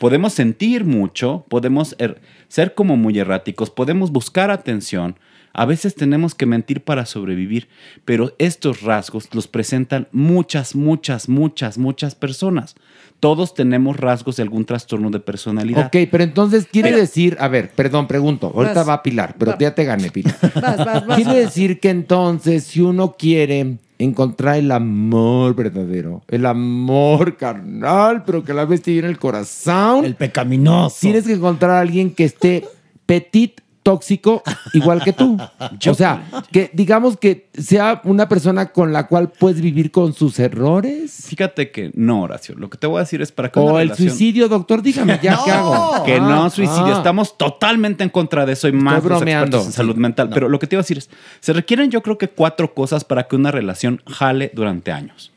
Podemos 0.00 0.32
sentir 0.34 0.84
mucho, 0.84 1.44
podemos 1.48 1.96
er- 1.98 2.20
ser 2.48 2.74
como 2.74 2.96
muy 2.96 3.18
erráticos, 3.18 3.70
podemos 3.70 4.10
buscar 4.12 4.50
atención. 4.50 5.16
A 5.58 5.64
veces 5.64 5.94
tenemos 5.94 6.34
que 6.34 6.44
mentir 6.44 6.82
para 6.84 7.06
sobrevivir, 7.06 7.66
pero 8.04 8.34
estos 8.38 8.82
rasgos 8.82 9.28
los 9.34 9.48
presentan 9.48 10.06
muchas, 10.12 10.74
muchas, 10.74 11.30
muchas, 11.30 11.78
muchas 11.78 12.14
personas. 12.14 12.74
Todos 13.20 13.54
tenemos 13.54 13.96
rasgos 13.96 14.36
de 14.36 14.42
algún 14.42 14.66
trastorno 14.66 15.08
de 15.08 15.18
personalidad. 15.20 15.86
Ok, 15.86 16.08
pero 16.10 16.24
entonces 16.24 16.66
quiere 16.70 16.90
Pero- 16.90 17.00
decir, 17.00 17.38
a 17.40 17.48
ver, 17.48 17.70
perdón, 17.70 18.06
pregunto, 18.06 18.52
ahorita 18.54 18.74
Vas. 18.80 18.88
va 18.90 19.02
Pilar, 19.02 19.34
pero 19.38 19.52
Va. 19.52 19.58
ya 19.58 19.74
te 19.74 19.84
gané, 19.84 20.10
Pilar. 20.10 20.36
Vas, 20.54 20.76
vas, 20.84 21.06
vas. 21.06 21.16
Quiere 21.16 21.34
decir 21.40 21.80
que 21.80 21.88
entonces, 21.88 22.64
si 22.64 22.82
uno 22.82 23.16
quiere 23.16 23.78
encontrar 23.98 24.56
el 24.56 24.70
amor 24.72 25.54
verdadero, 25.54 26.22
el 26.28 26.46
amor 26.46 27.36
carnal, 27.36 28.24
pero 28.24 28.44
que 28.44 28.52
a 28.52 28.54
la 28.54 28.64
vez 28.64 28.82
te 28.82 28.92
viene 28.92 29.08
el 29.08 29.18
corazón, 29.18 30.04
El 30.04 30.14
pecaminoso. 30.16 30.98
tienes 31.00 31.24
que 31.24 31.32
encontrar 31.34 31.70
a 31.72 31.80
alguien 31.80 32.10
que 32.10 32.24
esté 32.24 32.64
petit, 33.06 33.60
tóxico, 33.86 34.42
igual 34.74 35.02
que 35.02 35.12
tú. 35.12 35.38
o 35.90 35.94
sea, 35.94 36.24
que 36.50 36.70
digamos 36.72 37.16
que 37.16 37.48
sea 37.54 38.00
una 38.04 38.28
persona 38.28 38.66
con 38.72 38.92
la 38.92 39.06
cual 39.06 39.30
puedes 39.30 39.60
vivir 39.60 39.90
con 39.92 40.12
sus 40.12 40.38
errores. 40.40 41.24
Fíjate 41.28 41.70
que 41.70 41.92
no, 41.94 42.22
Horacio. 42.22 42.56
Lo 42.56 42.68
que 42.68 42.78
te 42.78 42.86
voy 42.88 42.96
a 42.98 43.00
decir 43.00 43.22
es 43.22 43.30
para 43.30 43.50
que 43.50 43.60
una 43.60 43.72
O 43.72 43.78
el 43.78 43.88
relación- 43.90 44.08
suicidio, 44.10 44.48
doctor, 44.48 44.82
dígame 44.82 45.18
ya 45.22 45.38
qué 45.44 45.50
hago. 45.52 46.04
Que 46.04 46.16
Ah, 46.16 46.20
no 46.20 46.50
suicidio. 46.50 46.94
ah. 46.94 46.98
Estamos 46.98 47.38
totalmente 47.38 48.02
en 48.02 48.10
contra 48.10 48.44
de 48.44 48.54
eso 48.54 48.66
y 48.66 48.72
más 48.72 48.94
los 48.94 49.04
bromeando. 49.04 49.58
expertos 49.58 49.66
en 49.66 49.72
salud 49.72 49.96
mental. 49.96 50.28
Pero 50.34 50.48
lo 50.48 50.58
que 50.58 50.66
te 50.66 50.74
iba 50.74 50.80
a 50.80 50.82
decir 50.82 50.98
es, 50.98 51.08
se 51.40 51.52
requieren 51.52 51.90
yo 51.90 52.02
creo 52.02 52.18
que 52.18 52.28
cuatro 52.28 52.74
cosas 52.74 53.04
para 53.04 53.28
que 53.28 53.36
una 53.36 53.52
relación 53.52 54.02
jale 54.06 54.50
durante 54.54 54.90
años. 54.90 55.32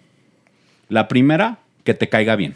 La 0.88 1.08
primera, 1.08 1.60
que 1.84 1.94
te 1.94 2.10
caiga 2.10 2.36
bien. 2.36 2.56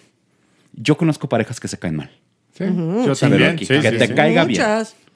Yo 0.74 0.98
conozco 0.98 1.30
parejas 1.30 1.60
que 1.60 1.68
se 1.68 1.78
caen 1.78 1.98
mal. 1.98 2.10
Sí, 2.57 2.64
yo 3.06 3.14
Sí, 3.15 3.22
también. 3.22 3.41
pero 3.41 3.52
aquí, 3.53 3.65
sí, 3.65 3.74
que 3.80 3.91
sí, 3.91 3.98
te 3.98 4.07
sí. 4.07 4.14
caiga 4.14 4.44
bien. 4.45 4.61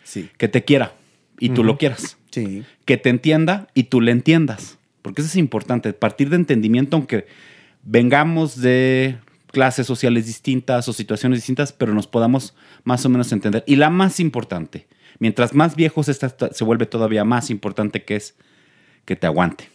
Sí. 0.08 0.30
Que 0.38 0.48
te 0.48 0.64
quiera 0.64 0.94
y 1.38 1.50
tú 1.50 1.66
lo 1.66 1.78
quieras. 1.78 2.18
Sí. 2.32 2.64
Que 2.86 2.96
te 2.96 3.10
entienda 3.10 3.68
y 3.74 3.84
tú 3.84 4.00
le 4.00 4.12
entiendas. 4.12 4.78
Porque 5.02 5.22
eso 5.22 5.30
es 5.30 5.36
importante. 5.36 5.92
Partir 5.92 6.30
de 6.30 6.38
entendimiento, 6.38 6.96
aunque 6.96 7.28
vengamos 7.84 8.62
de 8.62 9.18
clases 9.52 9.86
sociales 9.86 10.26
distintas 10.26 10.88
o 10.88 10.94
situaciones 10.94 11.40
distintas, 11.40 11.74
pero 11.74 11.94
nos 11.94 12.08
podamos 12.08 12.56
más 12.86 13.06
o 13.06 13.10
menos 13.10 13.32
entender. 13.34 13.66
Y 13.68 13.76
la 13.76 13.90
más 13.90 14.22
importante, 14.22 14.88
mientras 15.20 15.54
más 15.54 15.76
viejos 15.76 16.08
estás, 16.08 16.36
se 16.52 16.64
vuelve 16.64 16.86
todavía 16.86 17.26
más 17.26 17.50
importante 17.50 18.06
que 18.06 18.16
es 18.16 18.36
que 19.04 19.18
te 19.18 19.28
aguante. 19.28 19.70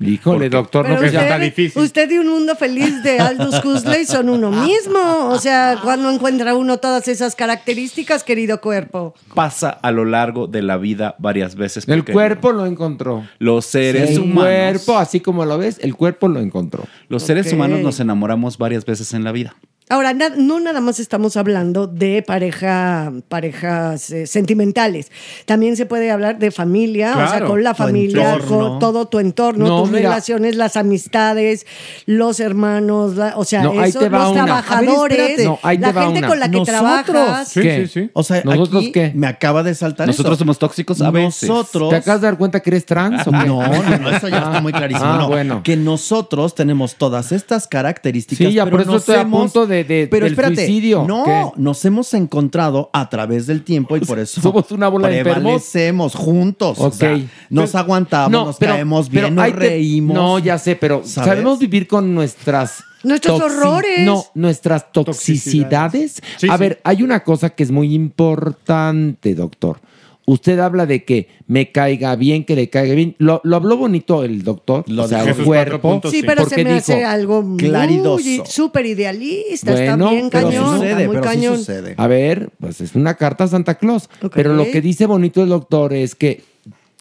Híjole, 0.00 0.48
doctor, 0.48 0.88
no 0.88 0.98
que 0.98 1.10
ya 1.10 1.38
difícil. 1.38 1.80
usted 1.80 2.10
y 2.10 2.18
un 2.18 2.28
mundo 2.28 2.56
feliz 2.56 3.02
de 3.04 3.20
Aldous 3.20 3.64
Huxley 3.64 4.04
son 4.04 4.28
uno 4.28 4.50
mismo. 4.50 5.28
O 5.28 5.38
sea, 5.38 5.78
cuando 5.82 6.10
encuentra 6.10 6.54
uno 6.54 6.78
todas 6.78 7.06
esas 7.06 7.36
características, 7.36 8.24
querido 8.24 8.60
cuerpo. 8.60 9.14
Pasa 9.34 9.70
a 9.70 9.92
lo 9.92 10.04
largo 10.04 10.48
de 10.48 10.62
la 10.62 10.78
vida 10.78 11.14
varias 11.18 11.54
veces. 11.54 11.88
El 11.88 12.04
cuerpo 12.04 12.50
lo 12.50 12.66
encontró. 12.66 13.24
Los 13.38 13.66
seres 13.66 14.10
el 14.10 14.20
humanos. 14.20 14.42
cuerpo, 14.44 14.98
así 14.98 15.20
como 15.20 15.44
lo 15.44 15.58
ves, 15.58 15.78
el 15.80 15.94
cuerpo 15.94 16.26
lo 16.26 16.40
encontró. 16.40 16.84
Los 17.08 17.22
seres 17.22 17.52
humanos 17.52 17.80
nos 17.80 18.00
enamoramos 18.00 18.58
varias 18.58 18.84
veces 18.84 19.14
en 19.14 19.22
la 19.22 19.30
vida. 19.30 19.54
Ahora, 19.90 20.14
na- 20.14 20.30
no 20.30 20.60
nada 20.60 20.80
más 20.80 20.98
estamos 20.98 21.36
hablando 21.36 21.86
de 21.86 22.22
pareja, 22.22 23.12
parejas 23.28 24.08
eh, 24.10 24.26
sentimentales. 24.26 25.12
También 25.44 25.76
se 25.76 25.84
puede 25.84 26.10
hablar 26.10 26.38
de 26.38 26.50
familia, 26.50 27.12
o 27.12 27.28
sea, 27.28 27.44
con 27.44 27.62
la 27.62 27.74
familia, 27.74 28.32
entorno. 28.36 28.70
con 28.70 28.78
todo 28.78 29.08
tu 29.08 29.18
entorno, 29.18 29.66
No, 29.66 29.82
tus 29.82 29.90
mira. 29.90 30.08
relaciones, 30.08 30.56
las 30.56 30.76
amistades, 30.76 31.66
los 32.06 32.40
hermanos, 32.40 33.16
la- 33.16 33.34
o 33.36 33.44
sea, 33.44 33.62
No, 33.62 33.84
eso, 33.84 34.00
los 34.00 34.08
una. 34.08 34.22
A 34.22 34.26
ver, 34.30 34.44
trabajadores. 34.44 35.44
No, 35.44 35.58
la 35.62 35.70
gente 35.92 36.18
una. 36.18 36.28
con 36.28 36.40
la 36.40 36.48
que 36.50 36.56
Nosotros. 36.58 36.66
trabajas. 37.04 37.48
Sí, 37.48 37.60
¿Qué? 37.60 37.86
sí, 37.86 38.00
sí. 38.04 38.10
O 38.14 38.22
sea, 38.22 38.40
¿Nosotros 38.42 38.82
aquí 38.84 38.92
qué? 38.92 39.12
me 39.14 39.26
acaba 39.26 39.62
de 39.62 39.74
saltar 39.74 40.06
Nosotros 40.06 40.32
eso. 40.32 40.38
somos 40.38 40.58
tóxicos 40.58 41.02
a 41.02 41.10
veces. 41.10 41.46
Nosotros. 41.46 41.90
¿Te 41.90 41.96
acabas 41.96 42.22
de 42.22 42.26
dar 42.28 42.38
cuenta 42.38 42.60
que 42.60 42.70
eres 42.70 42.86
trans 42.86 43.26
o 43.26 43.30
qué? 43.30 43.36
No, 43.46 43.62
no, 43.62 43.98
no, 43.98 44.10
eso 44.16 44.28
ya 44.28 44.38
está 44.38 44.60
muy 44.62 44.72
clarísimo. 44.72 45.04
Ah, 45.06 45.18
no, 45.18 45.28
bueno. 45.28 45.60
Que 45.62 45.76
nosotros 45.76 46.54
tenemos 46.54 46.94
todas 46.94 47.32
estas 47.32 47.68
características. 47.68 48.48
Sí, 48.48 48.54
ya 48.54 48.64
pero 48.64 48.76
por 48.78 48.80
eso 48.80 48.92
nos 48.92 49.02
estoy 49.02 49.16
a 49.16 49.26
punto 49.28 49.66
de- 49.66 49.73
de- 49.82 50.06
pero 50.08 50.24
del 50.26 50.34
espérate, 50.34 50.54
suicidio. 50.56 51.04
No, 51.08 51.24
¿Qué? 51.24 51.60
nos 51.60 51.84
hemos 51.84 52.14
encontrado 52.14 52.90
a 52.92 53.08
través 53.10 53.48
del 53.48 53.64
tiempo 53.64 53.96
y 53.96 54.00
por 54.00 54.20
eso 54.20 54.40
Somos 54.40 54.70
una 54.70 54.86
bola 54.86 55.08
de 55.08 55.18
enfermos. 55.18 55.42
prevalecemos 55.42 56.14
juntos. 56.14 56.78
O 56.78 56.86
Ok. 56.86 56.94
sea, 56.94 57.20
nos 57.50 57.74
aguantamos, 57.74 58.30
nos 58.46 58.58
caemos 58.58 59.08
bien, 59.08 59.34
nos 59.34 59.44
ahí 59.46 59.52
te- 59.52 59.58
reímos. 59.58 60.14
No, 60.14 60.38
ya 60.38 60.58
sé, 60.58 60.76
pero 60.76 61.02
¿Sabes? 61.04 61.28
sabemos 61.30 61.58
vivir 61.58 61.88
con 61.88 62.14
nuestras... 62.14 62.84
Nuestros 63.02 63.38
horrores. 63.40 64.00
No, 64.06 64.24
nuestras 64.34 64.90
toxicidades. 64.90 66.22
Sí, 66.38 66.48
a 66.48 66.56
sí. 66.56 66.58
ver, 66.60 66.80
hay 66.84 67.02
una 67.02 67.22
cosa 67.22 67.50
que 67.50 67.62
es 67.62 67.70
muy 67.70 67.92
importante, 67.92 69.34
doctor. 69.34 69.78
Usted 70.26 70.58
habla 70.58 70.86
de 70.86 71.04
que 71.04 71.28
me 71.46 71.70
caiga 71.70 72.16
bien, 72.16 72.44
que 72.44 72.56
le 72.56 72.70
caiga 72.70 72.94
bien. 72.94 73.14
Lo, 73.18 73.42
lo 73.44 73.56
habló 73.56 73.76
bonito 73.76 74.24
el 74.24 74.42
doctor, 74.42 74.84
Lo 74.88 75.04
o 75.04 75.08
sea, 75.08 75.22
el 75.22 75.34
cuerpo. 75.36 76.00
4.5. 76.00 76.10
Sí, 76.10 76.22
pero 76.26 76.48
se 76.48 76.56
me 76.56 76.64
dijo, 76.64 76.78
hace 76.78 77.04
algo 77.04 77.42
muy 77.42 77.58
claridoso. 77.58 78.46
súper 78.46 78.86
idealista. 78.86 79.72
Bueno, 79.72 79.92
está 79.92 80.10
bien 80.10 80.30
pero 80.30 80.48
cañón. 80.48 80.74
sucede, 80.76 80.90
está 80.90 81.06
muy 81.06 81.16
pero 81.16 81.22
sí 81.22 81.28
cañón. 81.28 81.58
sucede. 81.58 81.94
A 81.98 82.06
ver, 82.06 82.50
pues 82.58 82.80
es 82.80 82.94
una 82.94 83.14
carta 83.14 83.44
a 83.44 83.48
Santa 83.48 83.74
Claus. 83.74 84.08
Pero 84.32 84.54
lo 84.54 84.64
que 84.70 84.80
dice 84.80 85.04
bonito 85.06 85.42
el 85.42 85.50
doctor 85.50 85.92
es 85.92 86.14
que, 86.14 86.42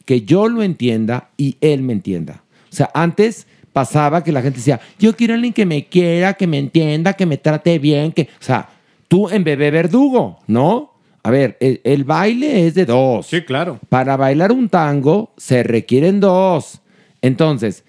que 0.05 0.21
yo 0.23 0.49
lo 0.49 0.61
entienda 0.61 1.29
y 1.37 1.57
él 1.61 1.81
me 1.81 1.93
entienda. 1.93 2.43
O 2.71 2.75
sea, 2.75 2.89
antes 2.93 3.47
pasaba 3.71 4.23
que 4.23 4.31
la 4.31 4.41
gente 4.41 4.57
decía, 4.57 4.79
yo 4.99 5.15
quiero 5.15 5.33
a 5.33 5.35
alguien 5.35 5.53
que 5.53 5.65
me 5.65 5.85
quiera, 5.87 6.33
que 6.33 6.47
me 6.47 6.59
entienda, 6.59 7.13
que 7.13 7.25
me 7.25 7.37
trate 7.37 7.79
bien, 7.79 8.11
que... 8.11 8.23
O 8.23 8.43
sea, 8.43 8.69
tú 9.07 9.29
en 9.29 9.43
bebé 9.43 9.71
verdugo, 9.71 10.39
¿no? 10.47 10.92
A 11.23 11.31
ver, 11.31 11.57
el, 11.61 11.79
el 11.83 12.03
baile 12.03 12.67
es 12.67 12.75
de 12.75 12.85
dos. 12.85 13.27
Sí, 13.27 13.41
claro. 13.43 13.79
Para 13.89 14.17
bailar 14.17 14.51
un 14.51 14.67
tango 14.69 15.33
se 15.37 15.63
requieren 15.63 16.19
dos. 16.19 16.81
Entonces, 17.21 17.85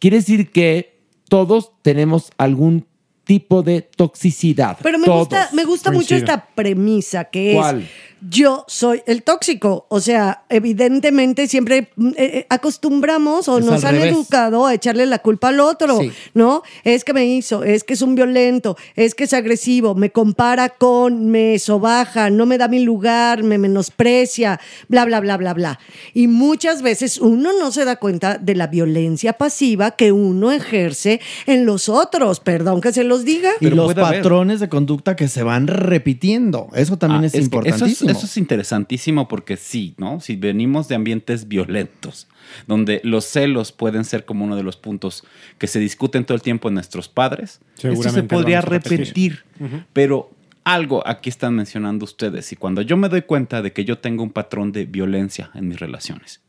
quiere 0.00 0.16
decir 0.16 0.50
que 0.50 0.98
todos 1.28 1.72
tenemos 1.82 2.30
algún 2.38 2.86
tipo 3.24 3.62
de 3.62 3.82
toxicidad. 3.82 4.78
Pero 4.82 4.98
me 4.98 5.06
Todos. 5.06 5.20
gusta, 5.28 5.48
me 5.52 5.64
gusta 5.64 5.92
mucho 5.92 6.16
esta 6.16 6.46
premisa 6.54 7.24
que 7.24 7.54
¿Cuál? 7.54 7.82
es 7.82 7.88
yo 8.28 8.64
soy 8.68 9.02
el 9.06 9.22
tóxico. 9.22 9.86
O 9.88 10.00
sea, 10.00 10.44
evidentemente 10.48 11.46
siempre 11.48 11.90
mm, 11.96 12.08
eh, 12.08 12.14
eh, 12.18 12.46
acostumbramos 12.48 13.48
o 13.48 13.58
Es 13.58 13.64
nos 13.64 13.84
han 13.84 13.94
revés. 13.96 14.12
educado 14.12 14.66
a 14.66 14.74
echarle 14.74 15.06
la 15.06 15.18
culpa 15.20 15.48
al 15.48 15.60
otro, 15.60 15.98
Sí. 16.00 16.12
¿no? 16.34 16.62
Es 16.84 17.04
que 17.04 17.12
me 17.12 17.26
hizo, 17.26 17.64
es 17.64 17.84
que 17.84 17.94
es 17.94 18.02
un 18.02 18.14
violento, 18.14 18.76
es 18.96 19.14
que 19.14 19.24
es 19.24 19.32
agresivo, 19.32 19.94
me 19.94 20.10
compara 20.10 20.70
con, 20.70 21.26
me 21.30 21.58
sobaja, 21.58 22.30
no 22.30 22.46
me 22.46 22.58
da 22.58 22.68
mi 22.68 22.80
lugar, 22.80 23.42
me 23.42 23.58
menosprecia, 23.58 24.60
bla, 24.88 25.04
bla, 25.04 25.20
bla, 25.20 25.36
bla, 25.36 25.54
bla. 25.54 25.78
Y 26.14 26.26
muchas 26.28 26.82
veces 26.82 27.18
uno 27.18 27.50
no 27.58 27.70
se 27.72 27.84
da 27.84 27.96
cuenta 27.96 28.38
de 28.38 28.54
la 28.54 28.66
violencia 28.66 29.32
pasiva 29.34 29.92
que 29.92 30.12
uno 30.12 30.52
ejerce 30.52 31.20
en 31.46 31.66
los 31.66 31.88
otros, 31.88 32.40
perdón 32.40 32.80
que 32.80 32.92
se 32.92 33.04
los 33.04 33.24
diga. 33.24 33.50
Y 33.60 33.66
los 33.70 33.90
haber. 33.92 34.22
patrones 34.22 34.60
de 34.60 34.68
conducta 34.68 35.16
que 35.16 35.28
se 35.28 35.42
van 35.42 35.66
repitiendo. 35.66 36.68
Eso 36.74 36.96
también 36.98 37.24
Ah, 37.24 37.26
es, 37.26 37.32
que 37.32 37.38
importantísimo. 37.38 38.11
Eso 38.12 38.26
es, 38.26 38.36
interesantísimo 38.36 39.28
porque 39.28 39.56
sí, 39.56 39.94
¿no? 39.96 40.20
Si 40.20 40.36
venimos 40.36 40.88
de 40.88 40.94
ambientes 40.94 41.48
violentos, 41.48 42.28
donde 42.66 43.00
los 43.04 43.24
celos 43.24 43.72
pueden 43.72 44.04
ser 44.04 44.24
como 44.24 44.44
uno 44.44 44.56
de 44.56 44.62
los 44.62 44.76
puntos 44.76 45.24
que 45.58 45.66
se 45.66 45.78
discuten 45.78 46.24
todo 46.24 46.34
el 46.34 46.42
tiempo 46.42 46.68
en 46.68 46.74
nuestros 46.74 47.08
padres, 47.08 47.60
esto 47.82 48.10
se 48.10 48.22
podría 48.22 48.60
repetir. 48.60 49.44
Pero 49.92 50.30
algo 50.64 51.06
aquí 51.06 51.28
están 51.28 51.54
mencionando 51.54 52.04
ustedes 52.04 52.52
y 52.52 52.56
cuando 52.56 52.82
yo 52.82 52.96
me 52.96 53.08
doy 53.08 53.22
cuenta 53.22 53.62
de 53.62 53.72
que 53.72 53.84
yo 53.84 53.98
tengo 53.98 54.22
un 54.22 54.30
patrón 54.30 54.72
de 54.72 54.84
violencia 54.86 55.50
en 55.54 55.68
mis 55.68 55.80
relaciones, 55.80 56.40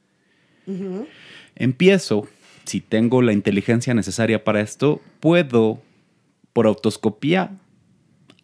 empiezo, 1.56 2.28
si 2.66 2.82
tengo 2.82 3.22
la 3.22 3.34
inteligencia 3.34 3.94
necesaria 3.94 4.44
para 4.44 4.62
esto, 4.62 5.02
puedo 5.20 5.82
por 6.54 6.68
autoscopía 6.68 7.52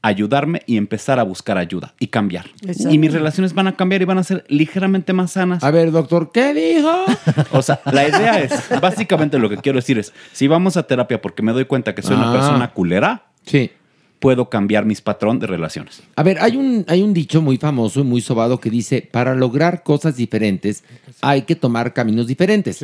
ayudarme 0.01 0.61
y 0.65 0.77
empezar 0.77 1.19
a 1.19 1.23
buscar 1.23 1.57
ayuda 1.57 1.93
y 1.99 2.07
cambiar. 2.07 2.45
Exacto. 2.65 2.93
Y 2.93 2.97
mis 2.97 3.11
relaciones 3.13 3.53
van 3.53 3.67
a 3.67 3.75
cambiar 3.75 4.01
y 4.01 4.05
van 4.05 4.17
a 4.17 4.23
ser 4.23 4.45
ligeramente 4.47 5.11
más 5.13 5.31
sanas. 5.33 5.63
A 5.63 5.71
ver, 5.71 5.91
doctor, 5.91 6.31
¿qué 6.31 6.53
dijo? 6.53 6.89
O 7.51 7.61
sea, 7.61 7.81
la 7.91 8.07
idea 8.07 8.39
es, 8.39 8.51
básicamente 8.81 9.37
lo 9.39 9.49
que 9.49 9.57
quiero 9.57 9.77
decir 9.77 9.97
es, 9.99 10.13
si 10.31 10.47
vamos 10.47 10.77
a 10.77 10.83
terapia 10.83 11.21
porque 11.21 11.43
me 11.43 11.51
doy 11.51 11.65
cuenta 11.65 11.93
que 11.95 12.01
soy 12.01 12.15
una 12.15 12.29
Ah. 12.29 12.33
persona 12.33 12.71
culera, 12.71 13.23
Sí. 13.45 13.71
puedo 14.19 14.49
cambiar 14.49 14.85
mis 14.85 15.01
patrón 15.01 15.39
de 15.39 15.47
relaciones. 15.47 16.01
A 16.15 16.23
ver, 16.23 16.37
hay 16.41 16.55
un, 16.57 16.85
hay 16.87 17.01
un 17.01 17.13
dicho 17.13 17.41
muy 17.41 17.57
famoso 17.57 18.01
y 18.01 18.03
muy 18.03 18.21
sobado 18.21 18.59
que 18.59 18.69
dice, 18.69 19.07
para 19.11 19.33
lograr 19.35 19.83
cosas 19.83 20.15
diferentes 20.15 20.83
hay 21.21 21.41
que 21.43 21.55
tomar 21.55 21.93
caminos 21.93 22.27
diferentes. 22.27 22.83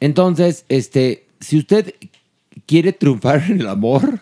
Entonces, 0.00 0.64
este, 0.68 1.26
si 1.40 1.58
usted 1.58 1.94
quiere 2.66 2.92
triunfar 2.92 3.44
en 3.48 3.60
el 3.60 3.68
amor 3.68 4.20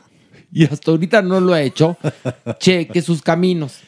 y 0.54 0.64
hasta 0.64 0.92
ahorita 0.92 1.20
no 1.20 1.40
lo 1.40 1.52
ha 1.52 1.62
hecho, 1.62 1.98
cheque 2.58 3.02
sus 3.02 3.22
caminos. 3.22 3.80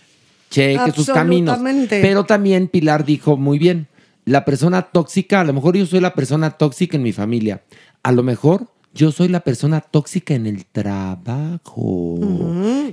Cheque 0.50 0.90
sus 0.90 1.06
caminos. 1.06 1.58
Pero 1.88 2.24
también 2.24 2.66
Pilar 2.66 3.04
dijo 3.04 3.36
muy 3.36 3.60
bien, 3.60 3.86
la 4.24 4.44
persona 4.44 4.82
tóxica, 4.82 5.40
a 5.40 5.44
lo 5.44 5.52
mejor 5.52 5.76
yo 5.76 5.86
soy 5.86 6.00
la 6.00 6.14
persona 6.14 6.50
tóxica 6.50 6.96
en 6.96 7.04
mi 7.04 7.12
familia. 7.12 7.62
A 8.02 8.10
lo 8.10 8.24
mejor 8.24 8.66
yo 8.96 9.12
soy 9.12 9.28
la 9.28 9.40
persona 9.40 9.80
tóxica 9.80 10.34
en 10.34 10.46
el 10.46 10.64
trabajo. 10.66 12.18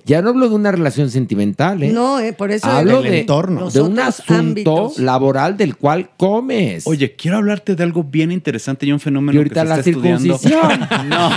Ya 0.05 0.21
no 0.21 0.29
hablo 0.29 0.49
de 0.49 0.55
una 0.55 0.71
relación 0.71 1.09
sentimental, 1.09 1.81
¿eh? 1.83 1.91
No, 1.91 2.19
eh, 2.19 2.33
por 2.33 2.51
eso 2.51 2.67
Hablo 2.67 3.01
de, 3.01 3.21
entorno. 3.21 3.69
de 3.69 3.81
un 3.81 3.99
asunto 3.99 4.33
ámbitos. 4.33 4.99
laboral 4.99 5.57
del 5.57 5.75
cual 5.77 6.09
comes. 6.17 6.85
Oye, 6.87 7.15
quiero 7.15 7.37
hablarte 7.37 7.75
de 7.75 7.83
algo 7.83 8.03
bien 8.03 8.31
interesante 8.31 8.85
y 8.85 8.91
un 8.91 8.99
fenómeno 8.99 9.33
Y 9.33 9.37
ahorita 9.37 9.61
que 9.61 9.67
se 9.67 9.69
la 9.69 9.77
está 9.79 9.89
estudiando. 9.89 10.37
circuncisión. 10.37 10.89
no, 11.09 11.29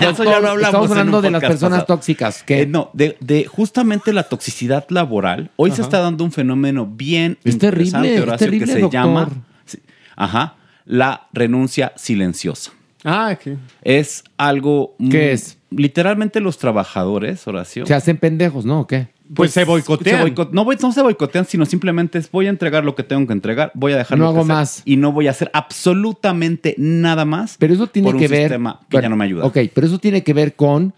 eso 0.10 0.24
ya 0.24 0.40
lo 0.40 0.48
hablamos. 0.50 0.64
Estamos 0.66 0.86
en 0.86 0.92
hablando 0.98 1.16
un 1.18 1.22
de 1.24 1.30
las 1.30 1.40
personas 1.42 1.80
pasado. 1.80 1.86
tóxicas. 1.96 2.42
que 2.42 2.62
Eh, 2.62 2.66
no, 2.66 2.90
de, 2.92 3.16
de 3.20 3.44
justamente 3.46 4.12
la 4.12 4.24
toxicidad 4.24 4.86
laboral. 4.88 5.50
Hoy 5.56 5.70
se 5.72 5.82
está 5.82 6.00
dando 6.00 6.24
un 6.24 6.32
fenómeno 6.32 6.86
bien 6.86 7.38
Es 7.44 7.58
terrible, 7.58 7.86
interesante, 7.86 8.14
es 8.16 8.22
Horacio, 8.22 8.46
terrible, 8.46 8.66
que 8.66 8.72
se 8.72 8.80
doctor. 8.80 9.00
llama 9.00 9.28
sí, 9.66 9.78
ajá, 10.16 10.56
la 10.86 11.26
renuncia 11.32 11.92
silenciosa. 11.96 12.72
Ah, 13.08 13.38
¿qué? 13.42 13.56
Es 13.82 14.24
algo... 14.36 14.94
¿Qué 15.10 15.32
es? 15.32 15.58
Literalmente 15.70 16.40
los 16.40 16.58
trabajadores, 16.58 17.46
Horacio. 17.46 17.86
se 17.86 17.94
hacen 17.94 18.16
pendejos, 18.18 18.64
¿no? 18.66 18.80
¿O 18.80 18.86
qué? 18.86 19.08
Pues 19.34 19.50
se 19.52 19.64
boicotean. 19.64 20.18
se 20.24 20.24
boicot- 20.34 20.50
no, 20.52 20.64
voy- 20.64 20.76
no 20.80 20.92
se 20.92 21.02
boicotean, 21.02 21.44
sino 21.46 21.66
simplemente 21.66 22.18
es 22.18 22.30
voy 22.30 22.46
a 22.46 22.50
entregar 22.50 22.84
lo 22.84 22.94
que 22.94 23.02
tengo 23.02 23.26
que 23.26 23.32
entregar, 23.32 23.72
voy 23.74 23.92
a 23.92 23.96
dejar 23.96 24.18
No 24.18 24.26
lo 24.26 24.30
que 24.30 24.34
hago 24.36 24.44
hacer 24.44 24.54
más. 24.56 24.82
y 24.84 24.96
no 24.96 25.10
voy 25.12 25.26
a 25.26 25.30
hacer 25.32 25.50
absolutamente 25.52 26.74
nada 26.78 27.24
más. 27.24 27.56
Pero 27.58 27.74
eso 27.74 27.86
tiene 27.88 28.06
por 28.06 28.14
un 28.16 28.20
que 28.20 28.28
ver. 28.28 28.42
sistema 28.42 28.80
que 28.88 29.00
ya 29.02 29.08
no 29.08 29.16
me 29.16 29.24
ayuda. 29.24 29.44
Ok, 29.44 29.58
pero 29.74 29.86
eso 29.86 29.98
tiene 29.98 30.22
que 30.22 30.32
ver 30.32 30.54
con 30.54 30.94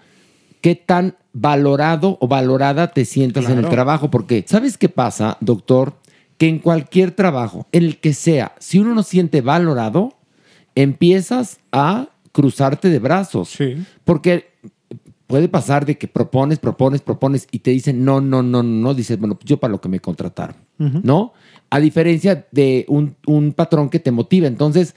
qué 0.60 0.74
tan 0.74 1.14
valorado 1.32 2.18
o 2.20 2.28
valorada 2.28 2.88
te 2.92 3.04
sientas 3.04 3.48
en 3.48 3.58
el 3.58 3.68
trabajo. 3.68 4.10
Porque, 4.10 4.44
¿sabes 4.46 4.76
qué 4.76 4.88
pasa, 4.88 5.38
doctor? 5.40 5.94
Que 6.36 6.48
en 6.48 6.58
cualquier 6.58 7.12
trabajo, 7.12 7.66
en 7.72 7.84
el 7.84 7.96
que 7.98 8.12
sea, 8.12 8.52
si 8.58 8.78
uno 8.78 8.94
no 8.94 9.02
siente 9.02 9.40
valorado, 9.40 10.14
empiezas 10.82 11.58
a 11.72 12.08
cruzarte 12.30 12.88
de 12.88 13.00
brazos. 13.00 13.56
Porque 14.04 14.46
puede 15.26 15.48
pasar 15.48 15.84
de 15.84 15.98
que 15.98 16.06
propones, 16.06 16.58
propones, 16.60 17.00
propones 17.00 17.48
y 17.50 17.58
te 17.58 17.72
dicen 17.72 18.04
no, 18.04 18.20
no, 18.20 18.42
no, 18.42 18.62
no, 18.62 18.62
no. 18.62 18.94
Dices, 18.94 19.18
bueno, 19.18 19.38
yo 19.44 19.58
para 19.58 19.72
lo 19.72 19.80
que 19.80 19.88
me 19.88 19.98
contrataron. 19.98 20.56
¿no? 20.78 21.32
A 21.70 21.80
diferencia 21.80 22.46
de 22.52 22.84
un, 22.88 23.16
un 23.26 23.52
patrón 23.52 23.90
que 23.90 23.98
te 23.98 24.12
motiva. 24.12 24.46
Entonces, 24.46 24.94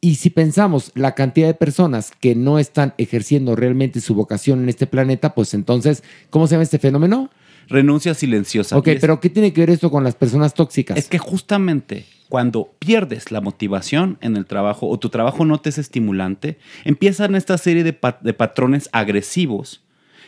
y 0.00 0.14
si 0.14 0.30
pensamos 0.30 0.92
la 0.94 1.14
cantidad 1.14 1.48
de 1.48 1.54
personas 1.54 2.12
que 2.18 2.34
no 2.34 2.58
están 2.58 2.94
ejerciendo 2.96 3.54
realmente 3.54 4.00
su 4.00 4.14
vocación 4.14 4.62
en 4.62 4.70
este 4.70 4.86
planeta, 4.86 5.34
pues 5.34 5.52
entonces, 5.52 6.02
¿cómo 6.30 6.46
se 6.46 6.54
llama 6.54 6.62
este 6.62 6.78
fenómeno? 6.78 7.30
Renuncia 7.68 8.14
silenciosa. 8.14 8.76
Ok, 8.76 8.88
es- 8.88 9.00
pero 9.00 9.20
¿qué 9.20 9.30
tiene 9.30 9.52
que 9.52 9.60
ver 9.62 9.70
esto 9.70 9.90
con 9.90 10.04
las 10.04 10.14
personas 10.14 10.54
tóxicas? 10.54 10.96
Es 10.96 11.08
que 11.08 11.18
justamente 11.18 12.06
cuando 12.28 12.72
pierdes 12.78 13.30
la 13.30 13.40
motivación 13.40 14.18
en 14.20 14.36
el 14.36 14.46
trabajo 14.46 14.88
o 14.88 14.98
tu 14.98 15.08
trabajo 15.10 15.44
no 15.44 15.58
te 15.58 15.68
es 15.70 15.78
estimulante, 15.78 16.58
empiezan 16.84 17.34
esta 17.34 17.56
serie 17.58 17.84
de 17.84 17.92
patrones 17.92 18.88
agresivos 18.92 19.82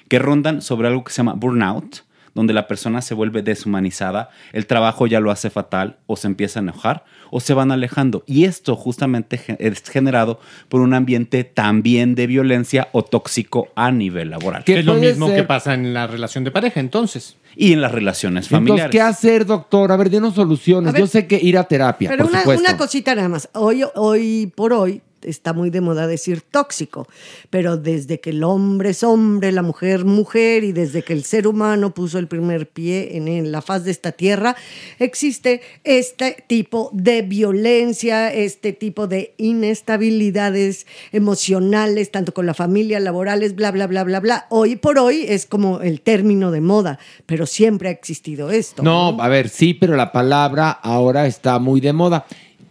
que 0.09 0.19
rondan 0.19 0.62
sobre 0.62 0.89
algo 0.89 1.05
que 1.05 1.12
se 1.12 1.19
llama 1.19 1.35
burnout, 1.35 1.98
donde 2.34 2.52
la 2.52 2.66
persona 2.68 3.02
se 3.02 3.14
vuelve 3.14 3.42
deshumanizada, 3.42 4.30
el 4.52 4.66
trabajo 4.66 5.06
ya 5.06 5.20
lo 5.20 5.30
hace 5.30 5.50
fatal 5.50 5.96
o 6.06 6.16
se 6.16 6.26
empieza 6.26 6.60
a 6.60 6.62
enojar 6.62 7.05
o 7.30 7.40
se 7.40 7.55
van 7.55 7.72
alejando. 7.72 8.22
Y 8.26 8.44
esto 8.44 8.76
justamente 8.76 9.40
es 9.59 9.82
generado 9.82 10.40
por 10.68 10.80
un 10.80 10.94
ambiente 10.94 11.44
también 11.44 12.14
de 12.14 12.26
violencia 12.26 12.88
o 12.92 13.02
tóxico 13.05 13.68
a 13.74 13.90
nivel 13.90 14.30
laboral. 14.30 14.64
Que 14.64 14.78
es 14.80 14.84
lo 14.84 14.94
mismo 14.94 15.28
que 15.28 15.42
pasa 15.44 15.74
en 15.74 15.92
la 15.94 16.06
relación 16.06 16.44
de 16.44 16.50
pareja, 16.50 16.80
entonces. 16.80 17.36
Y 17.56 17.72
en 17.72 17.80
las 17.80 17.90
relaciones 17.92 18.46
Entonces, 18.46 18.68
familiares. 18.68 18.92
¿qué 18.92 19.00
hacer, 19.00 19.44
doctor? 19.44 19.90
A 19.90 19.96
ver, 19.96 20.10
denos 20.10 20.34
soluciones. 20.34 20.90
A 20.90 20.92
ver, 20.92 21.00
Yo 21.00 21.06
sé 21.06 21.26
que 21.26 21.40
ir 21.42 21.59
a 21.59 21.64
terapia, 21.64 22.09
Pero 22.10 22.24
por 22.24 22.30
una, 22.30 22.40
supuesto. 22.40 22.62
una 22.68 22.76
cosita 22.78 23.14
nada 23.14 23.28
más. 23.28 23.48
Hoy, 23.55 23.82
hoy 23.96 24.52
por 24.55 24.72
hoy 24.72 25.02
está 25.22 25.52
muy 25.52 25.70
de 25.70 25.80
moda 25.80 26.06
decir 26.06 26.42
tóxico, 26.42 27.08
pero 27.50 27.76
desde 27.76 28.20
que 28.20 28.30
el 28.30 28.44
hombre 28.44 28.90
es 28.90 29.02
hombre, 29.02 29.52
la 29.52 29.62
mujer 29.62 30.04
mujer 30.04 30.64
y 30.64 30.72
desde 30.72 31.02
que 31.02 31.12
el 31.12 31.24
ser 31.24 31.46
humano 31.46 31.94
puso 31.94 32.18
el 32.18 32.28
primer 32.28 32.68
pie 32.68 33.16
en, 33.16 33.28
en 33.28 33.52
la 33.52 33.62
faz 33.62 33.84
de 33.84 33.90
esta 33.90 34.12
tierra, 34.12 34.56
existe 34.98 35.60
este 35.84 36.44
tipo 36.46 36.90
de 36.92 37.22
violencia, 37.22 38.32
este 38.32 38.72
tipo 38.72 39.06
de 39.06 39.34
inestabilidades 39.36 40.86
emocionales, 41.12 42.10
tanto 42.10 42.34
con 42.34 42.46
la 42.46 42.54
familia, 42.54 43.00
laborales, 43.00 43.54
bla, 43.54 43.70
bla, 43.70 43.86
bla, 43.86 44.04
bla, 44.04 44.20
bla. 44.20 44.46
Hoy 44.50 44.76
por 44.76 44.98
hoy 44.98 45.24
es 45.28 45.46
como 45.46 45.80
el 45.80 46.00
término 46.00 46.50
de 46.50 46.60
moda, 46.60 46.98
pero 47.26 47.46
siempre 47.46 47.88
ha 47.88 47.92
existido 47.92 48.50
esto. 48.50 48.82
No, 48.82 49.16
a 49.20 49.28
ver, 49.28 49.48
sí, 49.48 49.74
pero 49.74 49.96
la 49.96 50.12
palabra 50.12 50.70
ahora 50.70 51.26
está 51.26 51.58
muy 51.58 51.80
de 51.80 51.92
moda. 51.92 52.26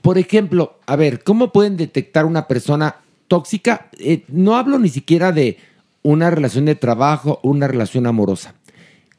Por 0.07 0.17
ejemplo, 0.17 0.79
a 0.85 0.95
ver, 0.95 1.21
¿cómo 1.21 1.51
pueden 1.51 1.75
detectar 1.75 2.25
una 2.25 2.47
persona 2.47 2.95
tóxica? 3.27 3.89
Eh, 3.99 4.23
no 4.29 4.55
hablo 4.55 4.79
ni 4.79 4.87
siquiera 4.87 5.33
de 5.33 5.57
una 6.01 6.29
relación 6.29 6.63
de 6.63 6.75
trabajo 6.75 7.41
una 7.43 7.67
relación 7.67 8.07
amorosa. 8.07 8.55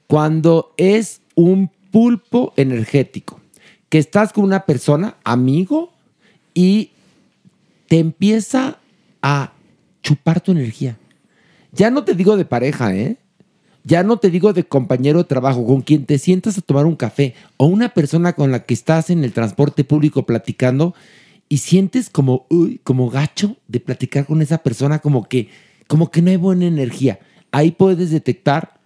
Cuando 0.07 0.73
es 0.79 1.21
un 1.35 1.71
pulpo 1.91 2.55
energético, 2.57 3.39
que 3.91 3.99
estás 3.99 4.33
con 4.33 4.45
una 4.45 4.65
persona, 4.65 5.17
amigo, 5.25 5.93
y 6.55 6.93
te 7.87 7.99
empieza 7.99 8.79
a 9.21 9.53
chupar 10.03 10.41
tu 10.41 10.53
energía. 10.53 10.97
Ya 11.71 11.91
no 11.91 12.03
te 12.05 12.15
digo 12.15 12.39
de 12.39 12.47
pareja, 12.47 12.97
¿eh? 12.97 13.19
Ya 13.85 14.03
no 14.03 14.19
te 14.19 14.31
digo 14.31 14.53
de 14.53 14.65
compañero 14.65 15.19
de 15.19 15.25
trabajo, 15.25 15.67
con 15.67 15.83
quien 15.83 16.05
te 16.05 16.19
sientas 16.19 16.59
a 16.59 16.61
tomar 16.61 16.87
un 16.87 16.97
café 16.97 17.35
o 17.57 17.67
una 17.67 17.91
persona 17.91 18.35
con 18.35 18.51
la 18.51 18.65
que 18.65 18.75
estás 18.75 19.11
en 19.11 19.25
el 19.25 19.33
transporte 19.33 19.85
público 19.85 20.27
platicando 20.27 20.95
y 21.49 21.59
sientes 21.59 22.11
como, 22.11 22.47
uy, 22.51 22.81
como 22.85 23.09
gacho 23.09 23.57
de 23.67 23.81
platicar 23.81 24.27
con 24.27 24.43
esa 24.43 24.59
persona, 24.59 24.99
como 24.99 25.29
que, 25.29 25.49
como 25.87 26.11
que 26.11 26.21
no 26.21 26.31
hay 26.31 26.37
buena 26.37 26.67
energía. 26.67 27.21
Ahí 27.51 27.71
puedes 27.71 28.11
detectar 28.11 28.79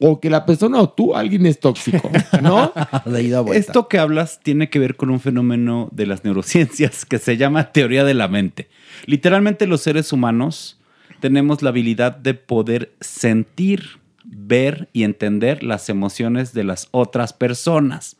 o 0.00 0.18
que 0.18 0.30
la 0.30 0.46
persona 0.46 0.80
o 0.80 0.88
tú, 0.88 1.14
alguien 1.14 1.44
es 1.46 1.60
tóxico, 1.60 2.10
¿no? 2.42 2.72
De 3.04 3.22
ida 3.22 3.38
a 3.38 3.40
vuelta. 3.42 3.58
Esto 3.60 3.86
que 3.86 3.98
hablas 3.98 4.40
tiene 4.42 4.70
que 4.70 4.78
ver 4.78 4.96
con 4.96 5.10
un 5.10 5.20
fenómeno 5.20 5.88
de 5.92 6.06
las 6.06 6.24
neurociencias 6.24 7.04
que 7.04 7.18
se 7.18 7.36
llama 7.36 7.72
teoría 7.72 8.02
de 8.04 8.14
la 8.14 8.26
mente. 8.26 8.68
Literalmente 9.06 9.66
los 9.66 9.82
seres 9.82 10.12
humanos 10.12 10.78
tenemos 11.20 11.62
la 11.62 11.68
habilidad 11.68 12.16
de 12.16 12.32
poder 12.32 12.92
sentir, 13.00 13.99
ver 14.24 14.88
y 14.92 15.04
entender 15.04 15.62
las 15.62 15.88
emociones 15.88 16.52
de 16.52 16.64
las 16.64 16.88
otras 16.90 17.32
personas. 17.32 18.16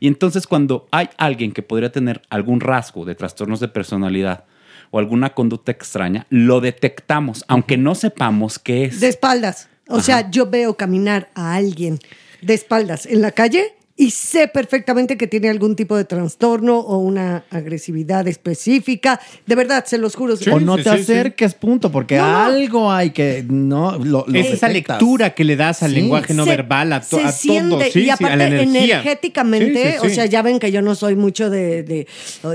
Y 0.00 0.08
entonces 0.08 0.46
cuando 0.46 0.88
hay 0.90 1.08
alguien 1.16 1.52
que 1.52 1.62
podría 1.62 1.92
tener 1.92 2.22
algún 2.30 2.60
rasgo 2.60 3.04
de 3.04 3.14
trastornos 3.14 3.60
de 3.60 3.68
personalidad 3.68 4.44
o 4.90 4.98
alguna 4.98 5.34
conducta 5.34 5.72
extraña, 5.72 6.26
lo 6.28 6.60
detectamos, 6.60 7.44
aunque 7.48 7.76
no 7.76 7.94
sepamos 7.94 8.58
qué 8.58 8.84
es. 8.84 9.00
De 9.00 9.08
espaldas. 9.08 9.68
O 9.88 10.00
sea, 10.00 10.30
yo 10.30 10.48
veo 10.48 10.76
caminar 10.76 11.30
a 11.34 11.54
alguien 11.54 11.98
de 12.40 12.54
espaldas 12.54 13.06
en 13.06 13.20
la 13.20 13.32
calle 13.32 13.74
y 13.94 14.10
sé 14.10 14.48
perfectamente 14.48 15.16
que 15.18 15.26
tiene 15.26 15.50
algún 15.50 15.76
tipo 15.76 15.96
de 15.96 16.04
trastorno 16.04 16.78
o 16.78 16.98
una 16.98 17.44
agresividad 17.50 18.26
específica. 18.26 19.20
De 19.46 19.54
verdad, 19.54 19.84
se 19.84 19.98
los 19.98 20.16
juro. 20.16 20.34
o 20.50 20.60
no 20.60 20.78
te 20.78 20.88
acerques, 20.88 21.54
punto, 21.54 21.92
porque 21.92 22.16
No, 22.16 22.26
no. 22.26 22.38
algo 22.38 22.90
hay 22.92 23.10
que 23.10 23.44
no 23.46 23.98
lo, 23.98 24.24
lo 24.26 24.38
es 24.38 24.46
esa 24.50 24.68
detectas. 24.68 24.96
lectura 24.98 25.34
que 25.34 25.44
le 25.44 25.56
das 25.56 25.82
al 25.82 25.90
Sí. 25.90 25.96
lenguaje 25.96 26.32
no 26.32 26.44
Se- 26.44 26.50
verbal, 26.50 26.92
a, 26.94 27.00
to- 27.02 27.18
se 27.18 27.24
a 27.24 27.32
siente, 27.32 27.68
todo, 27.70 27.82
sí, 27.82 28.00
y 28.00 28.02
sí, 28.04 28.10
a 28.10 28.14
aparte 28.14 28.36
la 28.38 28.46
energía. 28.46 28.94
energéticamente, 28.94 29.84
Sí, 29.84 29.98
sí, 30.00 30.06
o 30.06 30.08
sí. 30.08 30.14
sea, 30.14 30.26
ya 30.26 30.40
ven 30.42 30.58
que 30.58 30.72
yo 30.72 30.80
no 30.82 30.94
soy 30.94 31.14
mucho 31.14 31.50
de, 31.50 31.82
de, 31.82 32.06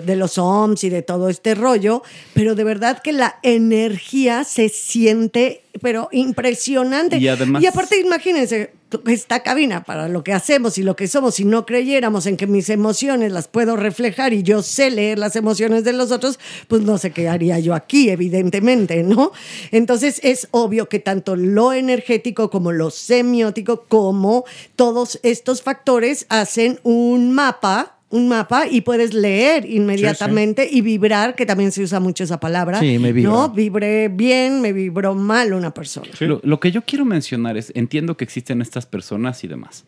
de 0.05 0.15
los 0.15 0.37
OMS 0.39 0.83
y 0.85 0.89
de 0.89 1.03
todo 1.03 1.29
este 1.29 1.53
rollo, 1.55 2.01
pero 2.33 2.55
de 2.55 2.63
verdad 2.63 2.99
que 3.03 3.11
la 3.13 3.35
energía 3.43 4.43
se 4.43 4.69
siente, 4.69 5.61
pero 5.81 6.09
impresionante. 6.11 7.17
Y 7.17 7.27
además- 7.27 7.63
aparte, 7.67 7.99
imagínense, 7.99 8.71
esta 9.05 9.41
cabina 9.41 9.83
para 9.83 10.07
lo 10.07 10.23
que 10.23 10.33
hacemos 10.33 10.77
y 10.77 10.83
lo 10.83 10.95
que 10.95 11.07
somos, 11.07 11.35
si 11.35 11.45
no 11.45 11.65
creyéramos 11.65 12.25
en 12.25 12.37
que 12.37 12.47
mis 12.47 12.69
emociones 12.69 13.31
las 13.31 13.47
puedo 13.47 13.75
reflejar 13.75 14.33
y 14.33 14.43
yo 14.43 14.63
sé 14.63 14.89
leer 14.89 15.19
las 15.19 15.35
emociones 15.35 15.83
de 15.83 15.93
los 15.93 16.11
otros, 16.11 16.39
pues 16.67 16.81
no 16.83 16.97
sé 16.97 17.11
qué 17.11 17.27
haría 17.27 17.59
yo 17.59 17.73
aquí, 17.73 18.09
evidentemente, 18.09 19.03
¿no? 19.03 19.31
Entonces 19.71 20.21
es 20.23 20.47
obvio 20.51 20.87
que 20.87 20.99
tanto 20.99 21.35
lo 21.35 21.73
energético 21.73 22.49
como 22.49 22.71
lo 22.71 22.89
semiótico, 22.89 23.85
como 23.87 24.45
todos 24.75 25.19
estos 25.23 25.61
factores 25.61 26.25
hacen 26.29 26.79
un 26.83 27.33
mapa 27.33 27.96
un 28.09 28.29
mapa 28.29 28.67
y 28.69 28.81
puedes 28.81 29.13
leer 29.13 29.65
inmediatamente 29.69 30.67
y 30.71 30.81
vibrar, 30.81 31.35
que 31.35 31.45
también 31.45 31.71
se 31.71 31.83
usa 31.83 31.99
mucho 31.99 32.23
esa 32.23 32.39
palabra. 32.39 32.79
Sí, 32.79 32.99
me 32.99 33.11
vibra. 33.11 33.31
¿No? 33.31 33.49
Vibré 33.49 34.07
bien, 34.07 34.61
me 34.61 34.71
vibró 34.71 35.13
mal 35.13 35.53
una 35.53 35.73
persona. 35.73 36.07
Lo, 36.19 36.39
lo 36.43 36.59
que 36.59 36.71
yo 36.71 36.83
quiero 36.83 37.05
mencionar 37.05 37.57
es, 37.57 37.71
entiendo 37.75 38.15
que 38.15 38.23
existen 38.23 38.61
estas 38.61 38.85
personas 38.85 39.43
y 39.43 39.47
demás, 39.47 39.85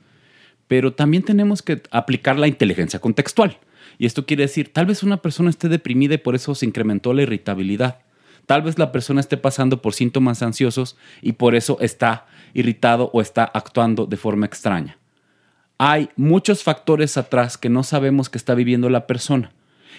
pero 0.67 0.93
también 0.93 1.23
tenemos 1.23 1.61
que 1.61 1.81
aplicar 1.91 2.37
la 2.37 2.47
inteligencia 2.47 2.99
contextual. 2.99 3.57
Y 3.97 4.05
esto 4.05 4.25
quiere 4.25 4.43
decir, 4.43 4.71
tal 4.71 4.85
vez 4.85 5.03
una 5.03 5.21
persona 5.21 5.49
esté 5.49 5.67
deprimida 5.67 6.15
y 6.15 6.19
por 6.19 6.35
eso 6.35 6.55
se 6.55 6.65
incrementó 6.65 7.13
la 7.13 7.23
irritabilidad. 7.23 7.99
Tal 8.45 8.61
vez 8.61 8.79
la 8.79 8.91
persona 8.91 9.19
esté 9.19 9.37
pasando 9.37 9.81
por 9.81 9.93
síntomas 9.93 10.41
ansiosos 10.41 10.97
y 11.21 11.33
por 11.33 11.53
eso 11.53 11.77
está 11.81 12.25
irritado 12.53 13.09
o 13.13 13.21
está 13.21 13.43
actuando 13.43 14.05
de 14.05 14.17
forma 14.17 14.45
extraña. 14.45 14.98
Hay 15.79 16.09
muchos 16.17 16.63
factores 16.63 17.17
atrás 17.17 17.57
que 17.57 17.69
no 17.69 17.83
sabemos 17.83 18.29
que 18.29 18.37
está 18.37 18.53
viviendo 18.53 18.89
la 18.89 19.07
persona. 19.07 19.53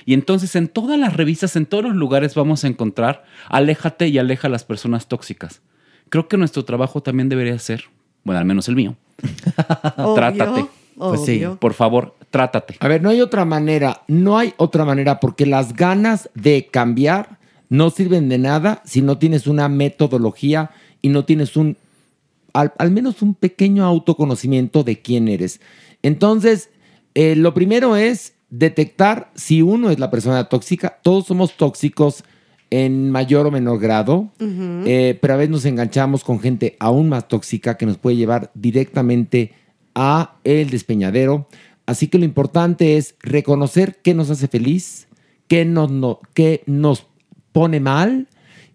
Y 0.04 0.12
entonces 0.12 0.54
en 0.54 0.68
todas 0.68 0.98
las 0.98 1.14
revistas, 1.16 1.56
en 1.56 1.64
todos 1.64 1.84
los 1.84 1.94
lugares 1.94 2.34
vamos 2.34 2.64
a 2.64 2.68
encontrar, 2.68 3.24
aléjate 3.48 4.08
y 4.08 4.18
aleja 4.18 4.48
a 4.48 4.50
las 4.50 4.64
personas 4.64 5.08
tóxicas. 5.08 5.62
Creo 6.10 6.28
que 6.28 6.36
nuestro 6.36 6.66
trabajo 6.66 7.02
también 7.02 7.30
debería 7.30 7.58
ser, 7.58 7.84
bueno, 8.24 8.38
al 8.38 8.44
menos 8.44 8.68
el 8.68 8.76
mío, 8.76 8.96
Obvio, 9.96 10.14
trátate. 10.14 10.66
Pues 10.96 11.24
sí. 11.24 11.42
Por 11.58 11.72
favor, 11.72 12.14
trátate. 12.30 12.76
A 12.80 12.88
ver, 12.88 13.02
no 13.02 13.08
hay 13.08 13.22
otra 13.22 13.46
manera, 13.46 14.02
no 14.06 14.36
hay 14.36 14.52
otra 14.58 14.84
manera 14.84 15.18
porque 15.18 15.46
las 15.46 15.74
ganas 15.74 16.28
de 16.34 16.68
cambiar 16.70 17.38
no 17.70 17.88
sirven 17.88 18.28
de 18.28 18.36
nada 18.36 18.82
si 18.84 19.00
no 19.00 19.16
tienes 19.16 19.46
una 19.46 19.68
metodología 19.70 20.72
y 21.00 21.08
no 21.08 21.24
tienes 21.24 21.56
un, 21.56 21.78
al, 22.52 22.72
al 22.78 22.90
menos 22.90 23.22
un 23.22 23.34
pequeño 23.34 23.84
autoconocimiento 23.84 24.82
de 24.84 25.00
quién 25.00 25.28
eres. 25.28 25.60
Entonces, 26.02 26.70
eh, 27.14 27.36
lo 27.36 27.54
primero 27.54 27.96
es 27.96 28.34
detectar 28.50 29.30
si 29.34 29.62
uno 29.62 29.90
es 29.90 29.98
la 29.98 30.10
persona 30.10 30.48
tóxica. 30.48 30.98
Todos 31.02 31.26
somos 31.26 31.56
tóxicos 31.56 32.24
en 32.70 33.10
mayor 33.10 33.46
o 33.46 33.50
menor 33.50 33.78
grado, 33.80 34.30
eh, 34.86 35.18
pero 35.20 35.34
a 35.34 35.36
veces 35.36 35.50
nos 35.50 35.64
enganchamos 35.64 36.22
con 36.22 36.38
gente 36.40 36.76
aún 36.78 37.08
más 37.08 37.26
tóxica 37.28 37.76
que 37.76 37.86
nos 37.86 37.98
puede 37.98 38.16
llevar 38.16 38.50
directamente 38.54 39.52
a 39.94 40.36
el 40.44 40.70
despeñadero. 40.70 41.48
Así 41.86 42.06
que 42.06 42.18
lo 42.18 42.24
importante 42.24 42.96
es 42.96 43.16
reconocer 43.20 43.98
qué 44.02 44.14
nos 44.14 44.30
hace 44.30 44.46
feliz, 44.46 45.08
qué 45.48 45.64
nos, 45.64 45.90
no- 45.90 46.20
qué 46.32 46.62
nos 46.66 47.06
pone 47.50 47.80
mal, 47.80 48.28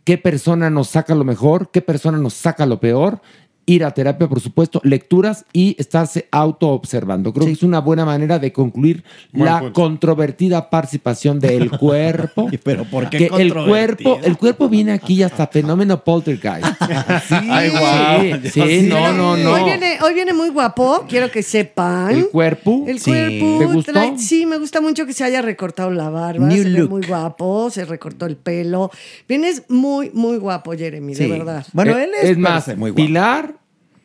qué 0.03 0.17
persona 0.17 0.69
nos 0.69 0.89
saca 0.89 1.15
lo 1.15 1.23
mejor, 1.23 1.71
qué 1.71 1.81
persona 1.81 2.17
nos 2.17 2.33
saca 2.33 2.65
lo 2.65 2.81
peor. 2.81 3.21
Ir 3.67 3.83
a 3.83 3.91
terapia, 3.91 4.27
por 4.27 4.39
supuesto, 4.39 4.79
lecturas 4.83 5.43
y 5.51 5.75
estarse 5.79 6.27
auto-observando. 6.31 7.33
Creo 7.33 7.47
que 7.47 7.53
es 7.53 7.63
una 7.63 7.79
buena 7.81 8.05
manera 8.05 8.37
de 8.37 8.53
concluir 8.53 9.03
Buen 9.33 9.45
la 9.45 9.59
punto. 9.59 9.73
controvertida 9.73 10.69
participación 10.69 11.39
del 11.39 11.71
cuerpo. 11.79 12.47
Pero 12.63 12.85
¿por 12.85 13.09
qué 13.09 13.17
Que 13.17 13.41
el 13.41 13.53
cuerpo, 13.53 14.19
el 14.23 14.37
cuerpo 14.37 14.69
viene 14.69 14.91
aquí 14.91 15.23
hasta 15.23 15.47
fenómeno 15.47 16.03
poltergeist. 16.03 16.65
Sí, 17.27 17.35
Ay, 17.49 18.39
sí, 18.43 18.49
sí, 18.61 18.87
no, 18.87 19.11
no, 19.13 19.35
no. 19.37 19.53
Hoy 19.53 19.63
viene, 19.63 19.97
hoy 20.01 20.13
viene 20.13 20.33
muy 20.33 20.49
guapo, 20.49 21.05
quiero 21.09 21.31
que 21.31 21.41
sepan. 21.41 22.11
El 22.11 22.27
cuerpo. 22.29 22.83
El 22.87 22.99
Sí. 22.99 23.11
cuerpo. 23.11 23.57
¿Te 23.59 23.65
gustó? 23.65 23.91
trae- 23.93 24.17
sí, 24.17 24.45
me 24.45 24.57
gusta 24.57 24.79
mucho 24.81 25.05
que 25.05 25.13
se 25.13 25.23
haya 25.23 25.41
recortado 25.41 25.89
la 25.91 26.09
barba. 26.09 26.45
New 26.45 26.63
se 26.63 26.69
ve 26.69 26.87
muy 26.87 27.05
guapo, 27.05 27.69
se 27.71 27.83
recortó 27.85 28.25
el 28.27 28.35
pelo. 28.37 28.91
Vienes 29.27 29.63
muy, 29.69 30.11
muy 30.13 30.37
guapo, 30.37 30.73
Jeremy, 30.73 31.15
de 31.15 31.27
verdad. 31.27 31.65
Bueno, 31.73 31.97
Eh, 31.97 32.03
él 32.03 32.09
es, 32.21 32.29
es 32.31 32.37
más, 32.37 32.63
parece 32.65 32.75
muy 32.75 32.91
guapo. 32.91 33.05
Pilar 33.07 33.54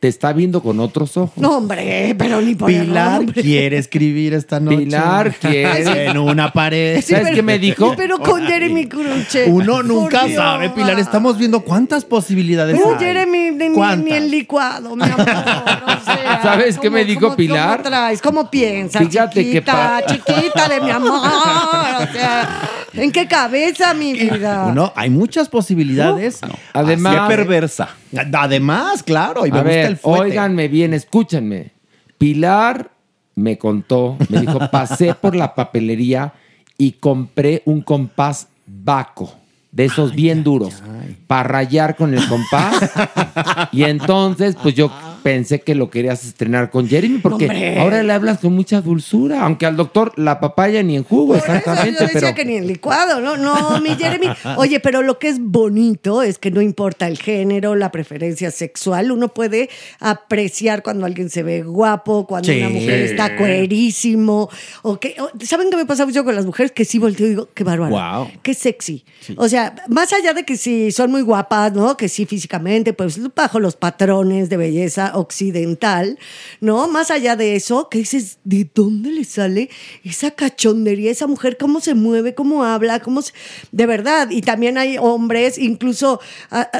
te 0.01 0.09
está 0.09 0.33
viendo 0.33 0.63
con 0.63 0.81
otros 0.81 1.15
ojos. 1.19 1.37
No, 1.37 1.59
hombre, 1.59 2.15
pero 2.19 2.41
ni 2.41 2.55
por 2.55 2.69
Pilar 2.69 3.27
quiere 3.27 3.77
escribir 3.77 4.33
esta 4.33 4.59
noche. 4.59 4.79
Pilar 4.79 5.35
quiere. 5.41 6.07
En 6.07 6.17
una 6.17 6.51
pared. 6.53 6.97
Sí, 7.03 7.11
¿Sabes 7.13 7.25
pero- 7.25 7.37
qué 7.37 7.43
me 7.43 7.59
dijo? 7.59 7.95
Pero 7.99 8.19
con 8.19 8.43
Jeremy 8.47 8.87
Cruche. 8.87 9.45
Uno 9.51 9.83
nunca 9.83 10.25
Dios. 10.25 10.37
sabe, 10.37 10.71
Pilar. 10.71 10.99
Estamos 10.99 11.37
viendo 11.37 11.61
cuántas 11.61 12.07
posibilidades 12.07 12.81
No, 12.81 12.93
hay. 12.93 12.99
Jeremy, 12.99 13.51
ni, 13.51 13.75
¿Cuántas? 13.75 14.05
ni 14.05 14.13
el 14.13 14.31
licuado, 14.31 14.97
mi 14.97 15.05
amor. 15.05 15.21
O 15.21 16.05
sea, 16.05 16.41
¿Sabes 16.43 16.77
qué 16.79 16.89
¿cómo- 16.89 16.91
me 16.97 17.05
dijo 17.05 17.21
cómo- 17.21 17.37
Pilar? 17.37 17.77
¿Cómo 17.83 17.91
traes? 17.91 18.23
¿Cómo 18.23 18.51
piensas? 18.51 19.03
Fíjate 19.07 19.35
que 19.35 19.45
chiquita, 19.53 19.73
pa- 19.73 20.03
chiquita 20.07 20.67
de 20.69 20.81
mi 20.81 20.91
amor. 20.91 21.21
O 21.29 22.13
sea, 22.13 22.63
¿en 22.95 23.13
qué 23.13 23.27
cabeza, 23.29 23.93
mi 23.93 24.15
vida? 24.15 24.65
Uno, 24.67 24.95
hay 24.97 25.11
muchas 25.11 25.51
posibilidades. 25.51 26.41
Además- 26.73 27.29
Qué 27.29 27.37
perversa. 27.37 27.91
Además, 28.33 29.03
claro. 29.03 29.47
Y 29.47 29.53
me 29.53 29.59
A 29.59 29.63
gusta 29.63 29.77
ver, 29.77 29.90
el 29.91 29.97
fuete. 29.97 30.23
óiganme 30.23 30.69
bien, 30.69 30.95
escúchenme. 30.95 31.73
Pilar 32.19 32.91
me 33.35 33.59
contó, 33.59 34.17
me 34.29 34.41
dijo, 34.41 34.59
pasé 34.71 35.15
por 35.15 35.35
la 35.35 35.55
papelería 35.55 36.33
y 36.79 36.93
compré 36.93 37.63
un 37.67 37.83
compás 37.83 38.49
Baco, 38.67 39.33
de 39.73 39.87
esos 39.87 40.15
bien 40.15 40.45
duros, 40.45 40.83
para 41.27 41.43
rayar 41.43 41.97
con 41.97 42.15
el 42.15 42.27
compás. 42.29 42.91
y 43.73 43.83
entonces, 43.83 44.57
pues 44.63 44.75
yo 44.75 44.91
pensé 45.23 45.61
que 45.61 45.75
lo 45.75 45.91
querías 45.91 46.25
estrenar 46.25 46.71
con 46.71 46.89
Jeremy, 46.89 47.19
porque 47.19 47.45
Hombre. 47.47 47.79
ahora 47.79 48.03
le 48.03 48.13
hablas 48.13 48.39
con 48.39 48.53
mucha 48.55 48.81
dulzura, 48.81 49.43
aunque 49.43 49.67
al 49.67 49.77
doctor 49.77 50.13
la 50.17 50.41
papaya 50.41 50.83
ni 50.83 50.97
en 50.97 51.05
jugo, 51.05 51.29
Por 51.35 51.37
eso 51.39 51.53
exactamente. 51.53 52.01
yo 52.01 52.07
decía 52.07 52.21
pero 52.21 52.35
que 52.35 52.45
ni 52.45 52.57
en 52.57 52.67
licuado, 52.67 53.21
¿no? 53.21 53.37
No, 53.37 53.81
mi 53.81 53.91
Jeremy. 53.97 54.29
Oye, 54.57 54.81
pero 54.81 55.03
lo 55.03 55.19
que 55.19 55.29
es 55.29 55.39
bonito 55.41 56.23
es 56.23 56.39
que 56.39 56.51
no 56.51 56.61
importa 56.61 57.07
el 57.07 57.19
género, 57.19 57.75
la 57.77 57.91
preferencia 57.93 58.51
sexual, 58.51 59.11
uno 59.13 59.29
puede 59.29 59.69
apreciar 59.99 60.83
cuando 60.83 61.07
alguien 61.07 61.31
se 61.31 61.43
ve 61.43 61.63
guapo, 61.63 62.27
cuando 62.27 62.51
Sí. 62.51 62.59
una 62.59 62.69
mujer 62.71 63.01
está 63.01 63.37
cuerísimo. 63.37 64.49
O 64.83 64.99
que, 64.99 65.17
¿Saben 65.45 65.71
qué 65.71 65.77
me 65.77 65.87
pasa 65.87 66.07
mucho 66.07 66.25
con 66.25 66.35
las 66.35 66.47
mujeres? 66.47 66.73
Que 66.73 66.85
sí 66.85 66.99
volteo 66.99 67.27
y 67.27 67.31
digo, 67.31 67.49
qué 67.55 67.65
bárbaro. 67.65 67.91
Guau. 67.91 68.29
Qué 68.43 68.55
sexy. 68.55 69.05
O 69.37 69.49
sea, 69.49 69.75
más 69.89 70.13
allá 70.13 70.33
de 70.33 70.45
que 70.45 70.57
si 70.57 70.91
son 70.93 71.11
muy 71.11 71.23
guapas, 71.23 71.73
¿no? 71.73 71.97
Que 71.97 72.09
sí 72.09 72.27
físicamente, 72.27 72.93
pues 72.93 73.19
bajo 73.35 73.61
los 73.61 73.77
patrones 73.77 74.49
de 74.49 74.57
belleza 74.57 75.10
occidental, 75.15 76.19
¿no? 76.61 76.89
Más 76.89 77.11
allá 77.11 77.37
de 77.37 77.57
eso, 77.57 77.89
que 77.89 77.99
dices, 77.99 78.39
¿de 78.45 78.69
dónde 78.75 79.11
le 79.11 79.25
sale 79.25 79.71
esa 80.05 80.33
cachondería, 80.33 81.11
esa 81.11 81.27
mujer, 81.27 81.57
cómo 81.59 81.81
se 81.81 81.95
mueve, 81.95 82.35
cómo 82.35 82.65
habla, 82.65 83.01
cómo 83.01 83.23
se... 83.23 83.33
De 83.73 83.87
verdad, 83.87 84.31
y 84.31 84.43
también 84.43 84.79
hay 84.79 84.99
hombres, 84.99 85.59
incluso 85.59 86.21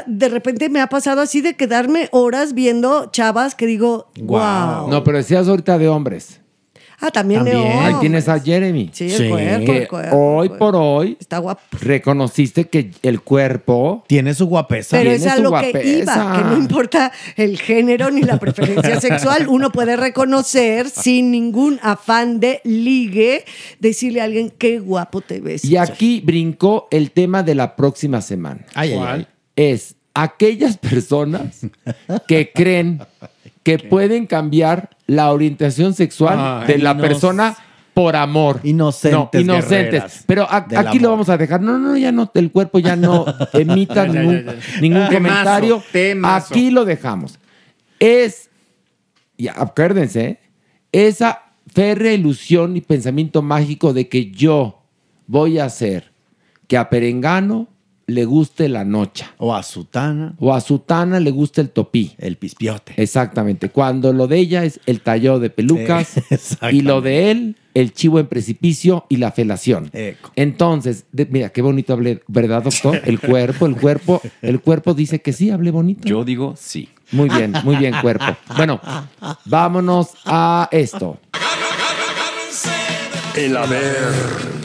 de 0.05 0.29
repente 0.29 0.69
me 0.69 0.81
ha 0.81 0.87
pasado 0.87 1.21
así 1.21 1.41
de 1.41 1.55
quedarme 1.55 2.09
horas 2.11 2.53
viendo 2.53 3.09
chavas 3.11 3.55
que 3.55 3.65
digo, 3.65 4.07
wow. 4.21 4.89
No, 4.89 5.03
pero 5.03 5.17
decías 5.17 5.47
ahorita 5.47 5.77
de 5.77 5.87
hombres. 5.87 6.40
Ah, 7.03 7.09
también, 7.09 7.43
También. 7.43 7.79
Ahí 7.79 7.95
tienes 7.99 8.29
a 8.29 8.39
Jeremy. 8.39 8.91
Sí, 8.93 9.05
el 9.05 9.11
Sí. 9.11 9.27
cuerpo, 9.29 9.71
el 9.73 9.87
cuerpo, 9.87 10.15
hoy 10.15 10.43
el 10.45 10.49
cuerpo. 10.49 10.57
por 10.71 10.75
hoy 10.75 11.17
Está 11.19 11.39
guapo. 11.39 11.61
reconociste 11.81 12.65
que 12.69 12.91
el 13.01 13.21
cuerpo 13.21 14.03
Tiene 14.07 14.33
su 14.35 14.45
guapesa. 14.45 14.97
Pero 14.97 15.09
es 15.11 15.25
a 15.25 15.37
lo 15.39 15.51
que 15.51 15.99
iba, 16.01 16.37
que 16.37 16.43
no 16.43 16.57
importa 16.57 17.11
el 17.35 17.59
género 17.59 18.11
ni 18.11 18.21
la 18.21 18.37
preferencia 18.39 18.99
sexual, 19.01 19.47
uno 19.47 19.71
puede 19.71 19.95
reconocer 19.95 20.89
sin 20.89 21.31
ningún 21.31 21.79
afán 21.81 22.39
de 22.39 22.61
ligue, 22.63 23.45
decirle 23.79 24.21
a 24.21 24.25
alguien 24.25 24.51
qué 24.55 24.79
guapo 24.79 25.21
te 25.21 25.39
ves. 25.41 25.65
Y 25.65 25.77
aquí 25.77 26.21
brincó 26.23 26.87
el 26.91 27.11
tema 27.11 27.41
de 27.43 27.55
la 27.55 27.75
próxima 27.75 28.21
semana. 28.21 28.65
Ay, 28.75 28.93
ay, 28.93 28.99
ay. 29.03 29.27
Es 29.55 29.95
aquellas 30.13 30.77
personas 30.77 31.61
que 32.27 32.51
creen 32.53 32.99
que 33.63 33.77
pueden 33.79 34.25
cambiar 34.27 34.89
la 35.07 35.31
orientación 35.31 35.93
sexual 35.93 36.37
Ay, 36.63 36.67
de 36.67 36.77
la 36.79 36.97
persona 36.97 37.55
por 37.93 38.15
amor. 38.15 38.59
Inocentes 38.63 39.45
No, 39.45 39.55
inocentes. 39.55 40.23
Pero 40.25 40.43
a- 40.49 40.65
aquí 40.77 40.97
lo 40.99 41.09
vamos 41.11 41.29
a 41.29 41.37
dejar. 41.37 41.61
No, 41.61 41.77
no, 41.77 41.95
ya 41.97 42.11
no, 42.11 42.31
el 42.33 42.51
cuerpo 42.51 42.79
ya 42.79 42.95
no 42.95 43.25
emita 43.53 44.07
ningún, 44.07 44.45
ningún 44.81 45.09
Temazo, 45.09 45.13
comentario. 45.13 45.83
temazo. 45.91 46.53
Aquí 46.53 46.71
lo 46.71 46.85
dejamos. 46.85 47.37
Es, 47.99 48.49
y 49.37 49.47
acuérdense, 49.47 50.39
esa 50.91 51.43
férrea 51.73 52.13
ilusión 52.13 52.75
y 52.75 52.81
pensamiento 52.81 53.41
mágico 53.41 53.93
de 53.93 54.07
que 54.09 54.31
yo 54.31 54.81
voy 55.27 55.59
a 55.59 55.65
hacer 55.65 56.11
que 56.67 56.77
a 56.77 56.89
Perengano 56.89 57.67
le 58.11 58.25
guste 58.25 58.69
la 58.69 58.83
nocha 58.85 59.33
O 59.37 59.55
a 59.55 59.63
Sutana, 59.63 60.35
o 60.39 60.53
a 60.53 60.61
Sutana 60.61 61.19
le 61.19 61.31
guste 61.31 61.61
el 61.61 61.69
topí. 61.69 62.13
el 62.17 62.35
pispiote. 62.37 62.93
Exactamente. 62.97 63.69
Cuando 63.69 64.13
lo 64.13 64.27
de 64.27 64.37
ella 64.37 64.63
es 64.63 64.79
el 64.85 65.01
tallado 65.01 65.39
de 65.39 65.49
pelucas 65.49 66.17
Eh, 66.61 66.69
y 66.71 66.81
lo 66.81 67.01
de 67.01 67.31
él, 67.31 67.55
el 67.73 67.93
chivo 67.93 68.19
en 68.19 68.27
precipicio 68.27 69.05
y 69.09 69.17
la 69.17 69.31
felación. 69.31 69.89
Eco. 69.93 70.31
Entonces, 70.35 71.05
de- 71.11 71.25
mira, 71.25 71.49
qué 71.49 71.61
bonito 71.61 71.93
hablé, 71.93 72.21
¿verdad, 72.27 72.63
doctor? 72.63 73.01
El 73.05 73.19
cuerpo, 73.19 73.65
el 73.65 73.75
cuerpo, 73.77 74.21
el 74.41 74.59
cuerpo 74.61 74.93
dice 74.93 75.21
que 75.21 75.33
sí, 75.33 75.49
hablé 75.49 75.71
bonito. 75.71 76.07
Yo 76.07 76.23
digo 76.23 76.55
sí. 76.57 76.89
Muy 77.11 77.29
bien, 77.29 77.53
muy 77.63 77.75
bien, 77.75 77.93
cuerpo. 78.01 78.25
Bueno, 78.55 78.79
vámonos 79.45 80.09
a 80.25 80.67
esto. 80.71 81.17
El 83.35 83.55
Averno. 83.57 84.60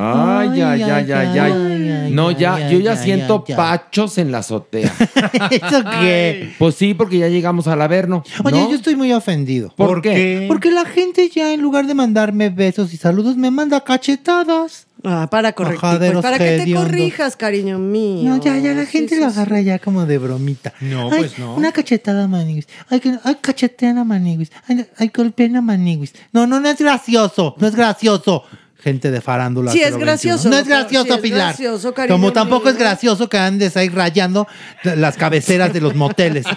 Ay, 0.00 0.60
ay, 0.60 0.82
ay, 0.82 1.12
ay, 1.12 1.38
ay. 1.38 2.12
No, 2.12 2.30
ya, 2.30 2.68
yo 2.70 2.78
ya 2.78 2.96
siento 2.96 3.44
pachos 3.44 4.18
en 4.18 4.32
la 4.32 4.38
azotea. 4.38 4.92
¿Eso 5.50 5.84
qué? 6.00 6.52
Pues 6.58 6.74
sí, 6.74 6.94
porque 6.94 7.18
ya 7.18 7.28
llegamos 7.28 7.68
al 7.68 7.82
Averno. 7.82 8.24
Oye, 8.44 8.58
yo 8.68 8.74
estoy 8.74 8.96
muy 8.96 9.12
ofendido. 9.12 9.72
¿Por 9.76 10.02
qué? 10.02 10.46
Porque 10.48 10.70
la 10.70 10.84
gente 10.84 11.28
ya 11.28 11.52
en 11.52 11.60
lugar 11.60 11.86
de 11.86 11.94
mandarme 11.94 12.48
besos 12.48 12.92
y 12.94 12.96
saludos 12.96 13.36
me 13.36 13.50
manda 13.50 13.82
cachetadas. 13.82 14.86
Ah, 15.02 15.28
para 15.30 15.52
corregir. 15.52 15.82
Majaderos 15.82 16.22
para 16.22 16.38
que 16.38 16.58
te 16.58 16.74
corrijas, 16.74 17.36
cariño 17.36 17.78
mío. 17.78 18.28
No, 18.28 18.40
ya, 18.40 18.58
ya 18.58 18.74
la 18.74 18.84
gente 18.84 19.14
sí, 19.14 19.20
lo 19.20 19.30
sí. 19.30 19.36
agarra 19.38 19.60
ya 19.62 19.78
como 19.78 20.04
de 20.04 20.18
bromita. 20.18 20.74
No, 20.80 21.10
Ay, 21.10 21.20
pues 21.20 21.38
no. 21.38 21.54
Una 21.54 21.72
cachetada 21.72 22.24
a 22.24 22.28
Maniguis. 22.28 22.68
Ay, 22.88 23.00
ay 23.24 23.36
cachetean 23.40 23.96
a 23.98 24.04
Maniguis. 24.04 24.52
Ay, 24.68 24.86
ay, 24.98 25.10
golpean 25.14 25.56
a 25.56 25.62
Maniguis. 25.62 26.12
No, 26.32 26.46
no, 26.46 26.60
no 26.60 26.68
es 26.68 26.78
gracioso. 26.78 27.54
No 27.58 27.66
es 27.66 27.74
gracioso. 27.74 28.44
Gente 28.82 29.10
de 29.10 29.20
farándula. 29.20 29.70
Sí, 29.72 29.82
es 29.82 29.96
gracioso, 29.96 30.48
No 30.48 30.56
es 30.56 30.66
gracioso, 30.66 31.04
sí 31.06 31.12
es 31.12 31.18
Pilar. 31.20 31.38
gracioso, 31.48 31.92
cariño 31.92 32.14
Como 32.14 32.32
tampoco 32.32 32.62
mío. 32.64 32.72
es 32.72 32.78
gracioso 32.78 33.28
que 33.28 33.36
andes 33.38 33.76
ahí 33.76 33.88
rayando 33.90 34.46
las 34.84 35.16
cabeceras 35.16 35.72
de 35.72 35.80
los 35.82 35.94
moteles. 35.94 36.46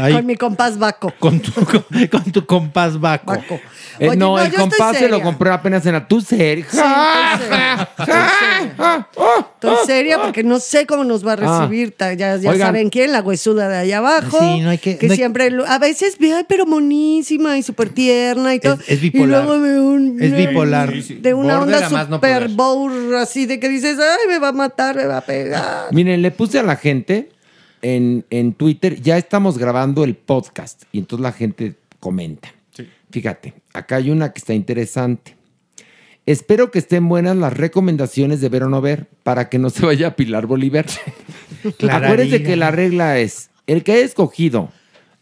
Ahí, 0.00 0.14
Con 0.14 0.24
mi 0.26 0.34
compás 0.36 0.78
Baco. 0.78 1.12
con, 1.18 1.40
tu, 1.40 1.52
con, 1.52 1.84
con 2.10 2.32
tu 2.32 2.46
compás 2.46 2.98
vaco. 2.98 3.34
Eh, 3.34 4.08
Oye, 4.08 4.16
no, 4.16 4.36
no, 4.36 4.42
el 4.42 4.52
compás 4.54 4.96
se 4.96 5.08
lo 5.08 5.20
compré 5.20 5.50
apenas 5.50 5.84
en 5.86 5.92
la 5.92 6.08
tu 6.08 6.20
serie. 6.22 6.64
Sí, 6.70 6.78
estoy 9.54 9.76
seria. 9.86 10.20
Porque 10.22 10.42
no 10.42 10.58
sé 10.58 10.86
cómo 10.86 11.04
nos 11.04 11.26
va 11.26 11.32
a 11.32 11.36
recibir. 11.36 11.92
ta- 11.96 12.14
Ya, 12.14 12.38
saben 12.40 12.90
quién, 12.90 13.12
la 13.12 13.20
huesuda 13.20 13.68
de 13.68 13.76
allá 13.76 13.98
abajo. 13.98 14.38
Sí, 14.40 14.60
no 14.60 14.70
hay 14.70 14.78
que- 14.78 14.98
no 15.02 15.10
hay- 15.12 15.16
siempre, 15.16 15.50
lo- 15.50 15.66
a 15.66 15.78
veces, 15.78 16.16
ve, 16.18 16.32
ay, 16.32 16.44
pero 16.48 16.66
monísima 16.66 17.56
y 17.58 17.62
súper 17.62 17.90
tierna 17.90 18.54
y 18.54 18.60
todo. 18.60 18.78
es 18.86 19.00
bipolar. 19.00 19.42
Y 19.42 19.46
luego 19.46 19.58
de 19.62 19.80
un. 19.80 20.22
Es 20.22 20.36
bipolar. 20.36 20.92
De 20.92 21.34
una 21.34 21.58
onda 21.64 22.06
no 22.08 22.16
super 22.16 22.48
bowl, 22.48 23.14
así 23.16 23.46
de 23.46 23.58
que 23.58 23.68
dices, 23.68 23.98
ay, 23.98 24.28
me 24.28 24.38
va 24.38 24.48
a 24.48 24.52
matar, 24.52 24.96
me 24.96 25.06
va 25.06 25.18
a 25.18 25.20
pegar. 25.20 25.92
Miren, 25.92 26.22
le 26.22 26.30
puse 26.30 26.58
a 26.58 26.62
la 26.62 26.76
gente 26.76 27.30
en, 27.82 28.24
en 28.30 28.54
Twitter, 28.54 29.00
ya 29.00 29.18
estamos 29.18 29.58
grabando 29.58 30.04
el 30.04 30.14
podcast 30.14 30.84
y 30.92 30.98
entonces 30.98 31.22
la 31.22 31.32
gente 31.32 31.74
comenta. 32.00 32.54
Fíjate, 33.10 33.54
acá 33.72 33.96
hay 33.96 34.10
una 34.10 34.32
que 34.32 34.38
está 34.38 34.54
interesante. 34.54 35.36
Espero 36.26 36.70
que 36.70 36.78
estén 36.78 37.08
buenas 37.08 37.36
las 37.36 37.52
recomendaciones 37.52 38.40
de 38.40 38.48
ver 38.48 38.64
o 38.64 38.68
no 38.68 38.80
ver 38.80 39.06
para 39.22 39.48
que 39.48 39.58
no 39.58 39.70
se 39.70 39.84
vaya 39.84 40.08
a 40.08 40.16
Pilar 40.16 40.46
Bolívar. 40.46 40.86
Acuérdense 41.90 42.42
que 42.42 42.56
la 42.56 42.70
regla 42.70 43.18
es, 43.18 43.50
el 43.66 43.84
que 43.84 43.92
haya 43.92 44.04
escogido 44.04 44.70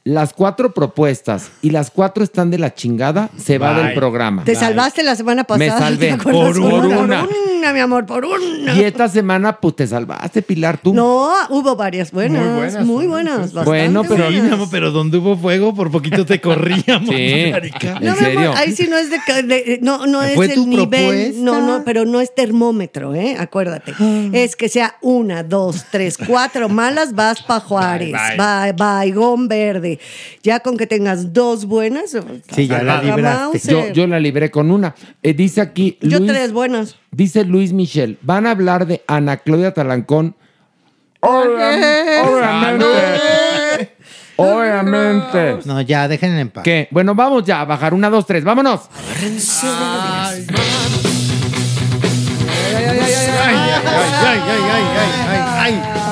las 0.05 0.33
cuatro 0.33 0.75
propuestas 0.75 1.51
y 1.63 1.71
las 1.71 1.93
cuatro 1.93 2.25
están 2.25 2.51
de 2.51 2.59
la 2.59 2.75
chingada, 2.75 3.31
se 3.37 3.59
va 3.59 3.73
Bye. 3.73 3.85
del 3.85 3.95
programa. 3.95 4.43
Te 4.43 4.57
salvaste 4.57 5.05
la 5.05 5.15
semana 5.15 5.43
Me 5.43 5.45
pasada. 5.69 5.79
salvé. 5.79 6.07
¿te 6.09 6.13
acuerdas? 6.15 6.59
Por 6.59 6.59
una. 6.59 7.21
Por 7.21 7.31
una, 7.57 7.73
mi 7.73 7.79
amor, 7.79 8.05
por 8.07 8.25
una. 8.25 8.75
Y 8.75 8.83
esta 8.83 9.09
semana, 9.09 9.61
pues 9.61 9.77
te 9.77 9.87
salvaste, 9.87 10.43
Pilar, 10.43 10.79
tú. 10.79 10.93
No, 10.93 11.31
hubo 11.51 11.77
varias 11.77 12.11
buenas, 12.11 12.85
muy 12.85 13.07
buenas. 13.07 13.53
bastante 13.53 13.65
Bueno, 13.71 14.03
pero- 14.03 14.17
Sí, 14.29 14.33
buenas. 14.35 14.43
mi 14.49 14.55
amor, 14.55 14.69
pero 14.73 14.91
donde 14.91 15.19
hubo 15.19 15.37
fuego, 15.37 15.73
por 15.73 15.91
poquito 15.93 16.27
te 16.27 16.41
corríamos. 16.41 17.09
Sí. 17.15 17.49
marica. 17.53 17.89
¿En 17.89 17.95
No, 17.95 18.01
mi 18.01 18.09
amor, 18.09 18.19
serio? 18.25 18.55
ahí 18.57 18.73
sí 18.75 18.89
no 18.91 18.97
es 18.97 19.09
de, 19.11 19.19
ca- 19.25 19.43
de- 19.43 19.79
no, 19.83 20.07
no 20.07 20.23
es 20.23 20.35
¿Fue 20.35 20.47
el 20.47 20.55
tu 20.55 20.67
nivel, 20.67 20.89
propuesta? 20.89 21.41
no, 21.43 21.61
no, 21.65 21.85
pero 21.85 22.05
no 22.07 22.21
es 22.21 22.35
termómetro, 22.35 23.15
¿eh? 23.15 23.37
Acuérdate. 23.39 23.93
Es 24.33 24.57
que 24.57 24.69
sea 24.69 24.97
una, 25.01 25.45
dos, 25.45 25.85
tres, 25.93 26.19
cuatro 26.27 26.69
malas, 26.69 27.15
vas 27.15 27.41
pa' 27.43 27.61
Juárez, 27.61 28.13
Bye, 28.13 28.37
bye, 28.37 28.73
Baigón 28.73 29.47
Verde. 29.47 29.92
Ya 30.43 30.61
con 30.61 30.77
que 30.77 30.87
tengas 30.87 31.33
dos 31.33 31.67
buenas, 31.67 32.17
Sí, 32.55 32.67
ya 32.67 32.83
la 32.83 33.03
libraste. 33.03 33.61
Yo, 33.71 33.89
yo 33.93 34.07
la 34.07 34.19
libré 34.21 34.51
con 34.51 34.71
una. 34.71 34.95
Eh, 35.23 35.35
dice 35.35 35.61
aquí, 35.61 35.99
Yo 36.01 36.19
Luis- 36.19 36.31
tres 36.33 36.53
buenas. 36.53 36.97
dice 37.11 37.45
Luis 37.45 37.73
Michel, 37.73 38.19
van 38.23 38.47
a 38.47 38.51
hablar 38.53 38.87
de 38.87 39.03
Ana 39.07 39.37
Claudia 39.39 39.73
Talancón. 39.75 40.35
Obviamente. 41.21 42.87
Obviamente. 44.37 45.59
No, 45.67 45.81
ya, 45.83 46.09
déjenla 46.09 46.41
en 46.41 46.49
paz. 46.51 46.65
¿Qué? 46.65 46.89
Bueno, 46.91 47.15
vamos 47.15 47.45
ya 47.45 47.61
a 47.61 47.65
bajar. 47.65 47.95
Una, 47.95 48.11
dos, 48.11 48.27
tres. 48.27 48.43
Vámonos. 48.45 48.81
Ay, 49.21 50.47
Ay, 54.25 54.41
ay, 54.49 55.75
ay, 55.85 56.12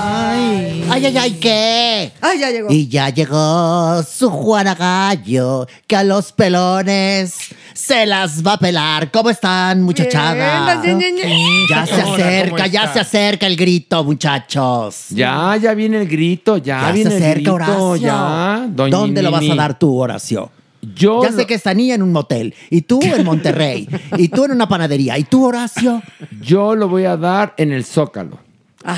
¿qué? 1.40 2.12
Ay, 2.20 2.38
ya 2.40 2.50
llegó. 2.50 2.68
Y 2.72 2.88
ya 2.88 3.08
llegó 3.10 4.02
su 4.02 4.30
Juana 4.30 4.74
Gallo, 4.74 5.66
que 5.86 5.96
a 5.96 6.04
los 6.04 6.32
pelones 6.32 7.34
se 7.74 8.06
las 8.06 8.44
va 8.46 8.54
a 8.54 8.58
pelar. 8.58 9.10
¿Cómo 9.10 9.30
están, 9.30 9.82
muchachada? 9.82 10.80
Bien, 10.82 10.98
ñe, 10.98 11.12
ñe, 11.12 11.24
ñe. 11.24 11.66
Ya 11.68 11.86
se 11.86 11.94
Hola, 11.94 12.02
¿cómo 12.04 12.14
acerca, 12.16 12.66
ya 12.66 12.80
está? 12.84 12.92
se 12.94 13.00
acerca 13.00 13.46
el 13.46 13.56
grito, 13.56 14.02
muchachos. 14.04 15.06
Ya, 15.10 15.56
ya 15.56 15.74
viene 15.74 15.98
el 16.02 16.08
grito. 16.08 16.56
Ya, 16.58 16.80
Ya 16.80 16.86
se 16.88 16.92
viene 16.92 17.10
el 17.16 17.22
acerca 17.22 17.34
grito. 17.34 17.54
Horacio. 17.54 17.96
Ya. 17.96 18.66
Doña 18.68 18.96
¿Dónde 18.96 19.22
lo 19.22 19.30
vas 19.30 19.48
a 19.50 19.54
dar 19.54 19.78
tú, 19.78 19.96
Horacio? 19.98 20.50
Yo 20.94 21.22
Ya 21.22 21.30
lo- 21.30 21.36
sé 21.36 21.46
que 21.46 21.54
está 21.54 21.74
niña 21.74 21.94
en 21.94 22.02
un 22.02 22.10
motel, 22.10 22.54
y 22.70 22.80
tú 22.82 23.00
en 23.02 23.22
Monterrey, 23.22 23.86
y 24.16 24.28
tú 24.28 24.46
en 24.46 24.52
una 24.52 24.66
panadería, 24.66 25.18
y 25.18 25.24
tú, 25.24 25.44
Horacio. 25.44 26.02
yo 26.40 26.74
lo 26.74 26.88
voy 26.88 27.04
a 27.04 27.18
dar 27.18 27.52
en 27.58 27.70
el 27.72 27.84
Zócalo. 27.84 28.38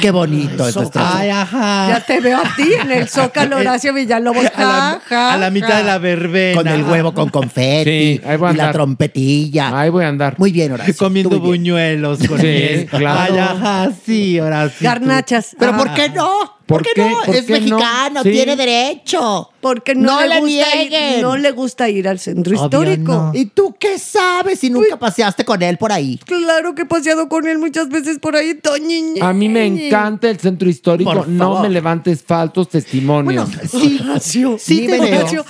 Qué 0.00 0.10
bonito 0.12 0.66
es 0.68 0.76
nuestro. 0.76 1.02
ay, 1.04 1.28
ajá. 1.30 1.88
Ya 1.88 2.00
te 2.06 2.20
veo 2.20 2.38
a 2.38 2.54
ti 2.56 2.72
en 2.80 2.92
el 2.92 3.08
Zócalo 3.10 3.56
Horacio 3.56 3.92
Villalobos. 3.92 4.46
a, 4.54 4.60
la, 4.62 5.00
ja, 5.08 5.34
a 5.34 5.36
la 5.36 5.50
mitad 5.50 5.78
de 5.78 5.82
la 5.84 5.98
verbena. 5.98 6.62
Con 6.62 6.68
el 6.68 6.84
huevo 6.84 7.12
con 7.14 7.28
confeti 7.30 7.90
Sí, 7.90 8.20
ahí 8.24 8.36
voy 8.36 8.50
a 8.50 8.52
y 8.52 8.56
la 8.56 8.72
trompetilla. 8.72 9.80
Ahí 9.80 9.90
voy 9.90 10.04
a 10.04 10.08
andar. 10.08 10.38
Muy 10.38 10.52
bien, 10.52 10.72
Horacio. 10.72 10.94
Comiendo 10.96 11.40
buñuelos 11.40 12.20
con 12.28 12.40
Sí, 12.40 12.86
claro. 12.90 13.32
Ay, 13.34 13.38
ajá, 13.38 13.90
sí, 14.06 14.38
sí. 14.78 14.84
Garnachas. 14.84 15.56
Pero 15.58 15.72
Ah. 15.72 15.76
¿por 15.78 15.94
qué 15.94 16.08
no? 16.10 16.30
¿Por 16.66 16.82
¿Por, 16.82 16.92
qué? 16.94 17.00
no? 17.02 17.16
¿Por 17.26 17.34
es 17.36 17.44
qué 17.44 17.60
no? 17.60 17.76
mexicano, 17.76 18.22
Sí. 18.22 18.30
tiene 18.30 18.56
derecho. 18.56 19.48
Porque 19.62 19.94
no, 19.94 20.16
No 20.16 20.20
le, 20.22 20.28
le 20.28 20.40
gusta 20.40 20.76
ir, 20.82 21.22
no 21.22 21.36
le 21.36 21.50
gusta 21.52 21.88
ir 21.88 22.08
al 22.08 22.18
centro 22.18 22.52
Obvio 22.54 22.64
histórico. 22.64 23.12
no. 23.12 23.30
¿Y 23.32 23.46
tú 23.46 23.74
qué 23.78 23.96
sabes 23.98 24.58
si 24.58 24.68
nunca 24.70 24.98
paseaste 24.98 25.44
con 25.44 25.62
él 25.62 25.78
por 25.78 25.92
ahí? 25.92 26.18
Claro 26.26 26.74
que 26.74 26.82
he 26.82 26.84
paseado 26.86 27.28
con 27.28 27.46
él 27.46 27.58
muchas 27.58 27.88
veces 27.88 28.18
por 28.18 28.34
ahí, 28.34 28.54
Toñiñe. 28.56 29.20
A 29.22 29.32
mí 29.32 29.48
me 29.48 29.64
encanta 29.64 30.28
el 30.28 30.38
centro 30.40 30.68
histórico. 30.68 31.24
No 31.26 31.62
me 31.62 31.70
levantes 31.70 32.22
falsos 32.22 32.68
testimonios. 32.68 33.48
Sí, 33.70 34.00
Horacio, 34.02 34.56
sí 34.58 34.86
te 34.86 34.98
veo. 35.00 35.20
Horacio, 35.20 35.44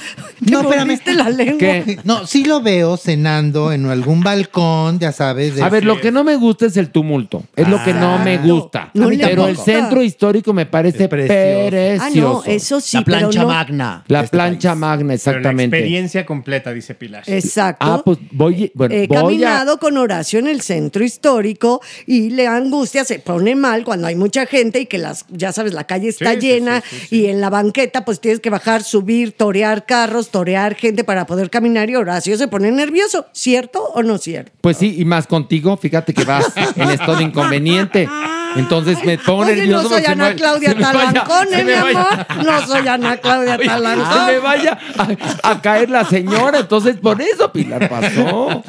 te 0.44 0.51
No, 0.51 0.60
espérame. 0.60 0.98
la 1.16 1.30
lengua. 1.30 1.59
¿Qué? 1.59 1.98
No, 2.05 2.26
sí 2.26 2.44
lo 2.44 2.60
veo 2.60 2.98
cenando 2.98 3.72
en 3.72 3.86
algún 3.86 4.20
balcón, 4.22 4.98
ya 4.98 5.12
sabes. 5.12 5.55
de- 5.56 5.62
A 5.62 5.70
ver, 5.70 5.84
lo 5.86 5.98
que 6.01 6.12
no 6.12 6.22
me 6.22 6.36
gusta 6.36 6.66
es 6.66 6.76
el 6.76 6.90
tumulto. 6.90 7.44
Es 7.56 7.66
lo 7.66 7.82
que 7.82 7.94
no 7.94 8.18
me 8.18 8.36
gusta. 8.39 8.90
No 8.93 9.09
le 9.09 9.16
Pero 9.26 9.47
el 9.48 9.56
centro 9.56 10.02
histórico 10.02 10.52
me 10.52 10.66
parece 10.66 11.05
Es 11.05 11.09
precioso. 11.09 11.32
Ah, 11.32 11.68
precioso. 11.70 12.43
no, 12.47 12.52
eso 12.52 12.80
sí, 12.80 12.97
la 12.98 13.05
pero 13.05 13.18
plancha 13.20 13.40
no- 13.43 13.48
magna. 13.48 14.02
La 14.09 14.20
este 14.24 14.37
plancha 14.37 14.70
país. 14.70 14.81
magna, 14.81 14.99
Pero 14.99 15.09
la 15.09 15.15
exactamente. 15.15 15.77
experiencia 15.77 16.27
completa, 16.27 16.73
dice 16.73 16.95
Pilar. 16.95 17.23
Exacto. 17.27 17.87
Ah, 17.87 18.03
pues 18.05 18.19
voy, 18.31 18.70
bueno, 18.74 18.95
He 18.95 19.07
voy 19.07 19.16
a... 19.16 19.20
caminado 19.20 19.79
con 19.79 19.97
Horacio 19.97 20.39
en 20.39 20.47
el 20.49 20.61
centro 20.62 21.05
histórico 21.05 21.81
y 22.07 22.31
le 22.31 22.47
angustia, 22.47 23.05
se 23.05 23.19
pone 23.19 23.55
mal 23.55 23.85
cuando 23.85 24.07
hay 24.07 24.15
mucha 24.16 24.47
gente 24.47 24.81
y 24.81 24.87
que 24.87 24.99
las, 24.99 25.24
ya 25.31 25.53
sabes, 25.53 25.73
la 25.73 25.85
calle 25.85 26.09
está 26.09 26.33
Sí, 26.35 26.41
llena 26.41 26.81
sí, 26.83 26.97
sí, 27.01 27.07
sí. 27.09 27.20
y 27.23 27.27
en 27.27 27.41
la 27.41 27.51
banqueta 27.51 28.05
pues 28.05 28.20
tienes 28.20 28.41
que 28.41 28.51
bajar, 28.51 28.83
subir, 28.83 29.33
torear 29.33 29.87
carros, 29.87 30.31
torear 30.31 30.74
gente 30.74 31.05
para 31.05 31.27
poder 31.27 31.51
caminar 31.51 31.89
y 31.91 31.97
Horacio 31.97 32.37
se 32.37 32.49
pone 32.49 32.70
nervioso, 32.70 33.27
¿cierto 33.33 33.83
o 33.95 34.03
no 34.03 34.19
cierto? 34.19 34.53
Pues 34.61 34.77
sí, 34.77 34.97
y 34.99 35.05
más 35.05 35.27
contigo, 35.27 35.77
fíjate 35.77 36.12
que 36.15 36.24
vas 36.24 36.53
en 36.77 36.91
estado 36.91 37.16
de 37.16 37.24
inconveniente. 37.24 38.09
Entonces 38.57 38.99
me 39.05 39.19
pongo 39.19 39.43
Oye, 39.43 39.57
nervioso. 39.57 39.83
no 39.85 39.89
soy 39.89 40.05
Ana 40.07 40.29
me- 40.31 40.35
Claudia 40.37 40.69
se 40.70 40.74
¿eh, 40.74 40.77
mi 40.77 40.83
vaya- 41.73 42.09
amor? 42.09 42.45
No 42.45 42.66
soy 42.66 42.89
Ana 42.89 43.16
Claudia 43.23 43.57
Oye, 43.57 43.66
Talancón. 43.69 44.27
Se 44.27 44.33
me 44.33 44.39
vaya 44.39 44.79
a, 45.43 45.51
a 45.51 45.61
caer 45.62 45.91
la 45.91 46.05
señora. 46.05 46.59
Entonces, 46.61 46.97
por 46.97 47.20
eso 47.20 47.53
Pilar 47.53 47.89
pasó. 47.89 48.62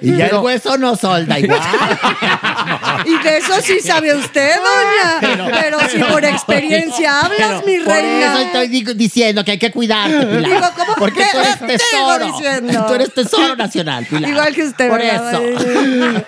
Y 0.00 0.16
ya 0.16 0.26
Pero- 0.26 0.38
el 0.40 0.44
hueso 0.44 0.78
no 0.78 0.96
solda 0.96 1.38
igual. 1.38 1.60
Y 3.06 3.18
de 3.22 3.36
eso 3.38 3.60
sí 3.60 3.80
sabe 3.80 4.14
usted, 4.14 4.52
doña. 4.56 5.50
Pero, 5.60 5.78
si 5.90 5.98
por 5.98 6.24
experiencia 6.24 7.20
hablas, 7.20 7.64
mi 7.66 7.78
Por 7.78 7.92
reina. 7.92 8.32
eso 8.32 8.38
estoy 8.40 8.68
digo- 8.68 8.94
diciendo 8.94 9.44
que 9.44 9.52
hay 9.52 9.58
que 9.58 9.70
cuidarte, 9.70 10.24
Pilar. 10.26 10.44
Digo, 10.44 10.70
¿cómo 10.76 10.94
Porque 10.96 11.20
qué? 11.20 11.26
tú 11.32 11.38
eres 11.38 11.56
¿Qué 11.56 11.66
digo 11.66 11.78
tesoro. 12.16 12.24
diciendo? 12.26 12.84
Tú 12.86 12.94
eres 12.94 13.14
tesoro 13.14 13.56
nacional, 13.56 14.06
Pilar. 14.06 14.30
Igual 14.30 14.54
que 14.54 14.62
usted, 14.64 14.88
Por 14.88 14.98
¿verdad? 15.00 15.42
eso. 15.42 16.24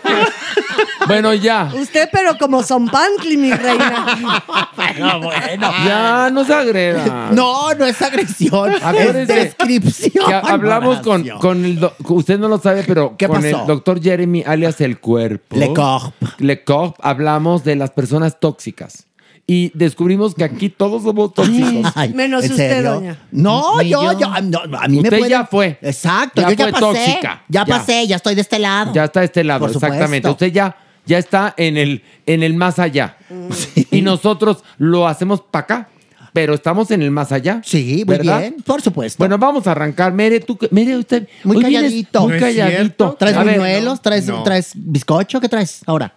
Bueno, 1.07 1.35
ya. 1.35 1.71
Usted, 1.73 2.09
pero 2.13 2.37
como 2.39 2.63
son 2.67 2.87
Pantli, 2.89 3.37
mi 3.37 3.53
reina. 3.53 4.45
Pero 4.77 5.21
bueno. 5.21 5.71
Ya, 5.85 6.31
no 6.33 6.45
se 6.45 6.55
agreda. 6.55 7.31
No, 7.33 7.75
no 7.75 7.85
es 7.87 8.01
agresión. 8.03 8.73
Es 8.73 9.29
descripción. 9.29 10.27
Que 10.27 10.35
ha- 10.35 10.41
hablamos 10.41 10.99
con, 11.01 11.23
Horacio. 11.23 11.39
con 11.39 11.65
el. 11.65 11.81
do- 11.81 11.95
usted 12.09 12.39
no 12.39 12.49
lo 12.49 12.59
sabe, 12.59 12.83
pero 12.87 13.15
¿Qué 13.17 13.27
con 13.29 13.43
pasó? 13.43 13.61
el 13.63 13.67
doctor 13.67 14.03
Jeremy, 14.03 14.43
alias 14.47 14.81
El 14.81 14.99
Cuerpo. 15.01 15.57
Le 15.57 15.73
Corp. 15.73 16.15
Le 16.39 16.65
Corp, 16.65 16.97
hablamos 17.03 17.65
de 17.65 17.77
las 17.77 17.91
personas 17.91 18.39
tóxicas. 18.41 19.05
Y 19.49 19.71
descubrimos 19.75 20.35
que 20.35 20.43
aquí 20.43 20.69
todos 20.71 21.05
somos 21.05 21.33
tóxicos. 21.33 21.93
Ay, 21.95 22.13
Menos 22.15 22.45
¿en 22.45 22.51
usted, 22.51 22.69
serio? 22.75 22.93
doña. 22.95 23.19
No, 23.31 23.81
Ni 23.81 23.91
yo, 23.91 24.13
yo. 24.13 24.19
yo, 24.19 24.27
a, 24.33 24.41
no, 24.41 24.59
a 24.77 24.89
mí 24.89 24.97
me 24.97 25.03
Usted 25.03 25.19
pueden- 25.19 25.29
ya 25.31 25.47
fue. 25.47 25.79
Exacto, 25.83 26.43
Ya 26.43 26.49
yo 26.51 26.55
ya 26.57 26.65
fue 26.65 26.73
pasé. 26.73 26.81
tóxica. 26.81 27.45
Ya 27.49 27.65
Ya. 27.65 27.79
pasé, 27.79 28.07
ya 28.09 28.17
estoy 28.17 28.35
de 28.35 28.41
este 28.41 28.59
lado. 28.59 28.93
Ya 28.93 29.05
está 29.05 29.21
de 29.21 29.27
este 29.27 29.45
lado, 29.45 29.61
Por 29.61 29.73
supuesto. 29.73 29.95
exactamente. 29.95 30.29
Usted 30.29 30.53
ya 30.53 30.77
ya 31.07 31.19
está 31.19 31.55
en 31.57 31.77
el, 31.77 32.03
en 32.27 32.43
el 32.43 32.55
más 32.55 32.79
allá. 32.79 33.17
Y 33.91 34.03
nosotros 34.03 34.63
lo 34.79 35.07
hacemos 35.09 35.41
para 35.41 35.65
acá. 35.65 35.89
Pero 36.33 36.53
estamos 36.53 36.91
en 36.91 37.01
el 37.01 37.11
más 37.11 37.33
allá. 37.33 37.63
Sí, 37.65 38.05
muy 38.07 38.19
bien, 38.19 38.57
por 38.63 38.83
supuesto. 38.83 39.17
Bueno, 39.19 39.39
vamos 39.39 39.67
a 39.67 39.71
arrancar. 39.71 40.13
Mere, 40.13 40.41
tú, 40.41 40.59
que- 40.59 40.69
Mere, 40.71 40.99
usted 40.99 41.27
Muy 41.45 41.57
hoy 41.57 41.65
vienes 41.65 41.85
calladito. 41.85 42.29
Muy 42.29 42.39
calladito. 42.39 43.17
¿Traes 43.19 43.37
A 43.39 43.43
ver, 43.43 43.55
buñuelos? 43.55 44.03
¿Traes, 44.03 44.27
No. 44.27 44.43
¿Traes 44.43 44.73
bizcocho? 44.75 45.41
¿Qué 45.41 45.49
traes 45.49 45.81
ahora? 45.87 46.13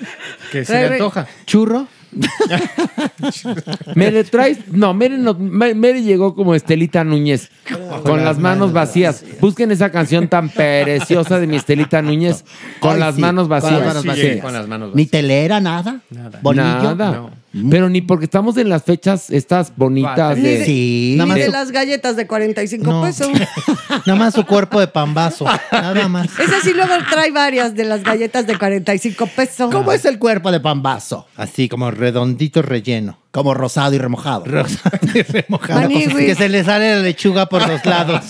Que 0.52 0.66
se 0.66 0.74
le 0.74 0.86
antoja. 0.94 1.26
¿Churro? 1.46 1.86
Mere, 3.94 4.24
traes. 4.24 4.58
No, 4.70 4.94
Mere, 4.94 5.16
no, 5.18 5.34
Me- 5.34 5.74
Mere 5.74 6.02
llegó 6.02 6.34
como 6.34 6.54
Estelita 6.54 7.04
Núñez, 7.04 7.50
con 8.04 8.24
las 8.24 8.38
manos 8.38 8.72
vacías. 8.72 9.24
Busquen 9.40 9.70
esa 9.70 9.90
canción 9.90 10.28
tan 10.28 10.48
preciosa 10.48 11.38
de 11.40 11.46
mi 11.46 11.56
Estelita 11.56 12.02
Núñez, 12.02 12.44
con 12.80 12.94
Ay, 12.94 13.00
las 13.00 13.14
sí, 13.16 13.20
manos 13.20 13.44
con 13.44 13.50
vacías. 13.50 13.72
las 13.72 13.86
manos 13.86 14.04
vacías. 14.06 14.40
con 14.42 14.52
las 14.52 14.68
manos 14.68 14.94
Ni 14.94 15.06
telera, 15.06 15.60
nada. 15.60 16.00
Nada. 16.10 16.38
Bolillo. 16.42 16.94
Nada. 16.94 17.30
Pero 17.70 17.88
ni 17.90 18.00
porque 18.00 18.24
estamos 18.24 18.56
en 18.56 18.68
las 18.70 18.82
fechas 18.82 19.28
estas 19.30 19.76
bonitas 19.76 20.36
Ni 20.38 20.42
de. 20.42 20.58
de- 20.58 20.64
Sí. 20.64 21.16
Ni 21.18 21.26
más 21.26 21.36
de 21.36 21.48
las 21.50 21.70
galletas 21.70 22.16
de 22.16 22.26
45 22.26 22.90
No. 22.90 23.02
pesos. 23.02 23.28
Nada 24.06 24.18
más 24.18 24.34
su 24.34 24.46
cuerpo 24.46 24.80
de 24.80 24.88
pambazo. 24.88 25.44
Nada 25.70 26.08
más. 26.08 26.26
Esa 26.38 26.60
sí 26.62 26.72
luego 26.74 26.92
trae 27.10 27.30
varias 27.30 27.74
de 27.74 27.84
las 27.84 28.02
galletas 28.02 28.46
de 28.46 28.56
45 28.58 29.26
pesos. 29.26 29.70
¿Cómo 29.70 29.92
es 29.92 30.04
el 30.06 30.18
cuerpo 30.18 30.50
de 30.50 30.60
pambazo? 30.60 31.26
Así 31.36 31.68
como 31.68 31.90
redondito 31.90 32.62
relleno. 32.62 33.18
Como 33.32 33.54
rosado 33.54 33.94
y 33.94 33.98
remojado. 33.98 34.44
Rosado 34.44 34.98
y 35.14 35.22
remojado. 35.22 35.80
Manigüis. 35.80 36.14
Que 36.26 36.34
se 36.34 36.48
le 36.50 36.62
sale 36.64 36.94
la 36.96 37.00
lechuga 37.00 37.46
por 37.46 37.66
los 37.66 37.84
lados. 37.84 38.20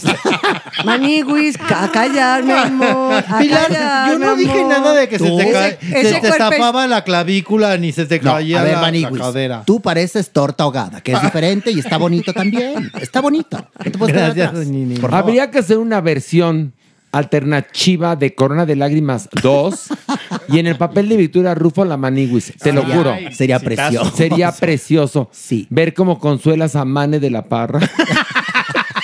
Maniguis, 0.85 1.57
a 1.61 1.91
callar, 1.91 2.45
mi 2.45 2.53
amor. 2.53 3.23
A 3.29 3.39
Pilar, 3.39 3.67
callar, 3.67 4.09
yo 4.13 4.19
no 4.19 4.37
mi 4.37 4.45
dije 4.45 4.59
amor. 4.61 4.71
nada 4.71 4.95
de 4.95 5.09
que 5.09 5.19
se 5.19 5.29
te, 5.31 5.53
ca- 5.53 5.69
Ese- 5.69 6.15
se 6.15 6.21
te 6.21 6.33
zafaba 6.33 6.87
la 6.87 7.05
clavícula 7.05 7.77
ni 7.79 7.93
se 7.93 8.07
te 8.07 8.21
No, 8.21 8.33
caía 8.35 8.61
a 8.61 8.63
ver, 8.63 8.73
la, 8.75 8.79
la 8.81 8.87
Maniguis, 8.87 9.19
cadera. 9.21 9.63
tú 9.67 9.81
pareces 9.81 10.31
torta 10.31 10.65
ahogada, 10.65 11.01
que 11.01 11.13
es 11.13 11.23
diferente 11.23 11.71
y 11.73 11.79
está 11.81 11.97
bonito 11.99 12.33
también. 12.33 12.91
Está 13.01 13.21
bonito. 13.21 13.57
No 13.99 14.07
te 14.07 14.13
Gracias. 14.13 14.55
Nini. 14.67 15.01
Habría 15.11 15.51
que 15.51 15.59
hacer 15.59 15.79
una 15.79 16.01
versión 16.01 16.73
alternativa 17.13 18.17
de 18.17 18.35
Corona 18.35 18.67
de 18.67 18.75
Lágrimas 18.77 19.29
2 19.43 19.87
y 20.49 20.59
en 20.59 20.67
el 20.67 20.77
papel 20.77 21.09
de 21.09 21.17
Victoria 21.17 21.55
Rufo 21.55 21.85
la 21.85 21.97
Maniguis. 21.97 22.53
Te 22.59 22.73
lo 22.73 22.83
juro. 22.85 23.15
Sería 23.33 23.61
precioso. 23.61 24.11
Sería 24.17 24.51
precioso 24.53 25.29
Sí. 25.33 25.67
ver 25.71 25.95
cómo 25.95 26.19
consuelas 26.19 26.75
a 26.75 26.85
Mane 26.85 27.21
de 27.21 27.31
la 27.31 27.45
Parra. 27.45 27.81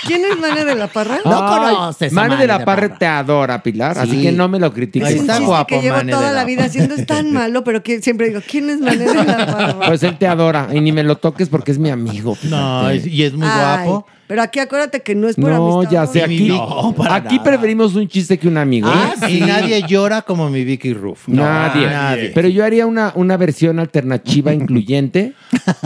¿Quién 0.07 0.23
es 0.25 0.39
Mane 0.39 0.65
de 0.65 0.75
la 0.75 0.87
Parra? 0.87 1.19
No 1.23 1.33
Ay, 1.47 1.75
conoces 1.75 2.11
a 2.13 2.15
Mane 2.15 2.37
de 2.37 2.47
la 2.47 2.59
de 2.59 2.65
Parra 2.65 2.97
te 2.99 3.05
adora, 3.05 3.63
Pilar, 3.63 3.99
así 3.99 4.13
Sí. 4.13 4.23
que 4.23 4.33
no 4.33 4.49
me 4.49 4.59
lo 4.59 4.73
critiques. 4.73 5.07
Es 5.11 5.21
un 5.21 5.27
chiste 5.29 5.45
guapo, 5.45 5.67
que 5.67 5.83
llevo 5.83 6.01
toda 6.01 6.23
la 6.29 6.33
la 6.33 6.45
vida 6.45 6.65
haciendo. 6.65 6.95
Es 6.95 7.05
tan 7.05 7.31
malo, 7.35 7.63
pero 7.63 7.83
que 7.83 8.01
siempre 8.01 8.29
digo, 8.29 8.41
¿quién 8.49 8.71
es 8.71 8.81
Mane 8.81 8.97
de 9.05 9.15
la 9.15 9.25
Parra? 9.47 9.79
Pues 9.87 10.03
él 10.03 10.17
te 10.17 10.27
adora 10.27 10.69
y 10.73 10.81
ni 10.81 10.93
me 10.93 11.03
lo 11.03 11.17
toques 11.17 11.49
porque 11.51 11.73
es 11.73 11.79
mi 11.79 11.91
amigo. 11.91 12.39
No, 12.45 12.93
y 12.95 13.23
es 13.23 13.35
muy 13.35 13.47
Ay, 13.51 13.85
guapo. 13.85 14.07
Pero 14.29 14.43
aquí 14.43 14.61
acuérdate 14.61 15.01
que 15.03 15.15
no 15.17 15.27
es 15.29 15.35
por 15.37 15.51
No, 15.51 15.79
amistad. 15.81 15.93
ya 15.93 16.07
sé, 16.07 16.23
aquí, 16.23 16.49
No, 16.49 16.95
para 16.97 17.17
aquí 17.17 17.37
nada. 17.39 17.45
preferimos 17.51 17.97
un 17.97 18.07
chiste 18.07 18.39
que 18.39 18.47
un 18.47 18.59
amigo. 18.59 18.89
Ah, 18.89 19.15
¿eh? 19.27 19.33
Y 19.33 19.41
nadie 19.41 19.83
llora 19.89 20.23
como 20.23 20.49
mi 20.51 20.65
Vicky 20.65 20.93
Ruff. 20.93 21.27
No, 21.29 21.43
nadie. 21.43 21.87
nadie. 21.87 22.31
Pero 22.35 22.47
yo 22.49 22.65
haría 22.65 22.87
una, 22.87 23.11
una 23.17 23.37
versión 23.37 23.79
alternativa 23.81 24.53
incluyente. 24.55 25.33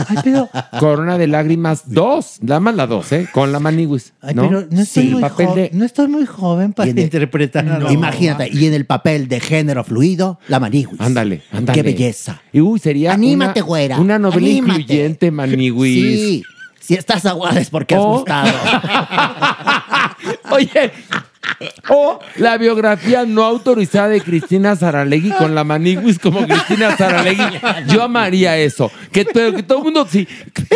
Ay, 0.07 0.17
pero 0.23 0.49
Corona 0.79 1.17
de 1.17 1.27
Lágrimas 1.27 1.83
2. 1.91 2.39
Nada 2.41 2.59
más 2.59 2.75
la 2.75 2.85
2, 2.85 3.11
¿eh? 3.13 3.29
Con 3.31 3.51
la 3.51 3.59
Maniguis. 3.59 4.13
Ay, 4.21 4.35
¿no? 4.35 4.43
pero 4.49 4.67
no 4.69 4.81
estoy, 4.81 5.03
Sí. 5.03 5.09
muy 5.09 5.21
papel 5.21 5.47
jo- 5.47 5.55
de- 5.55 5.69
no 5.73 5.85
estoy 5.85 6.07
muy 6.09 6.25
joven 6.25 6.73
para 6.73 6.87
Y 6.89 6.91
interpretar 6.91 7.65
Imagínate, 7.91 8.49
y 8.51 8.65
en 8.65 8.73
el 8.73 8.85
papel 8.85 9.27
de 9.29 9.39
género 9.39 9.83
fluido, 9.85 10.39
la 10.49 10.59
maniguis. 10.59 10.99
Ándale, 10.99 11.43
ándale. 11.51 11.77
Qué 11.77 11.83
belleza. 11.83 12.41
Y 12.51 12.59
uy, 12.59 12.77
sería 12.79 13.13
Anímate, 13.13 13.61
una, 13.61 13.67
güera. 13.67 13.99
una 13.99 14.19
novela 14.19 14.45
anímate. 14.47 14.81
incluyente, 14.81 15.31
Maniguis. 15.31 16.19
Sí. 16.19 16.43
Si 16.83 16.95
estás 16.95 17.25
aguada 17.25 17.61
es 17.61 17.69
porque 17.69 17.95
has 17.95 18.03
gustado. 18.03 18.51
Oye, 20.51 20.91
o 21.89 22.19
la 22.37 22.57
biografía 22.57 23.25
no 23.25 23.43
autorizada 23.43 24.09
de 24.09 24.21
Cristina 24.21 24.75
Saralegui 24.75 25.31
con 25.31 25.53
la 25.55 25.63
Maniguis 25.63 26.19
como 26.19 26.45
Cristina 26.45 26.95
Saralegui. 26.97 27.43
Yo 27.87 28.03
amaría 28.03 28.57
eso. 28.57 28.91
Que, 29.11 29.25
pero 29.25 29.53
que 29.53 29.63
todo 29.63 29.79
el 29.79 29.83
mundo 29.85 30.07
sí, 30.09 30.27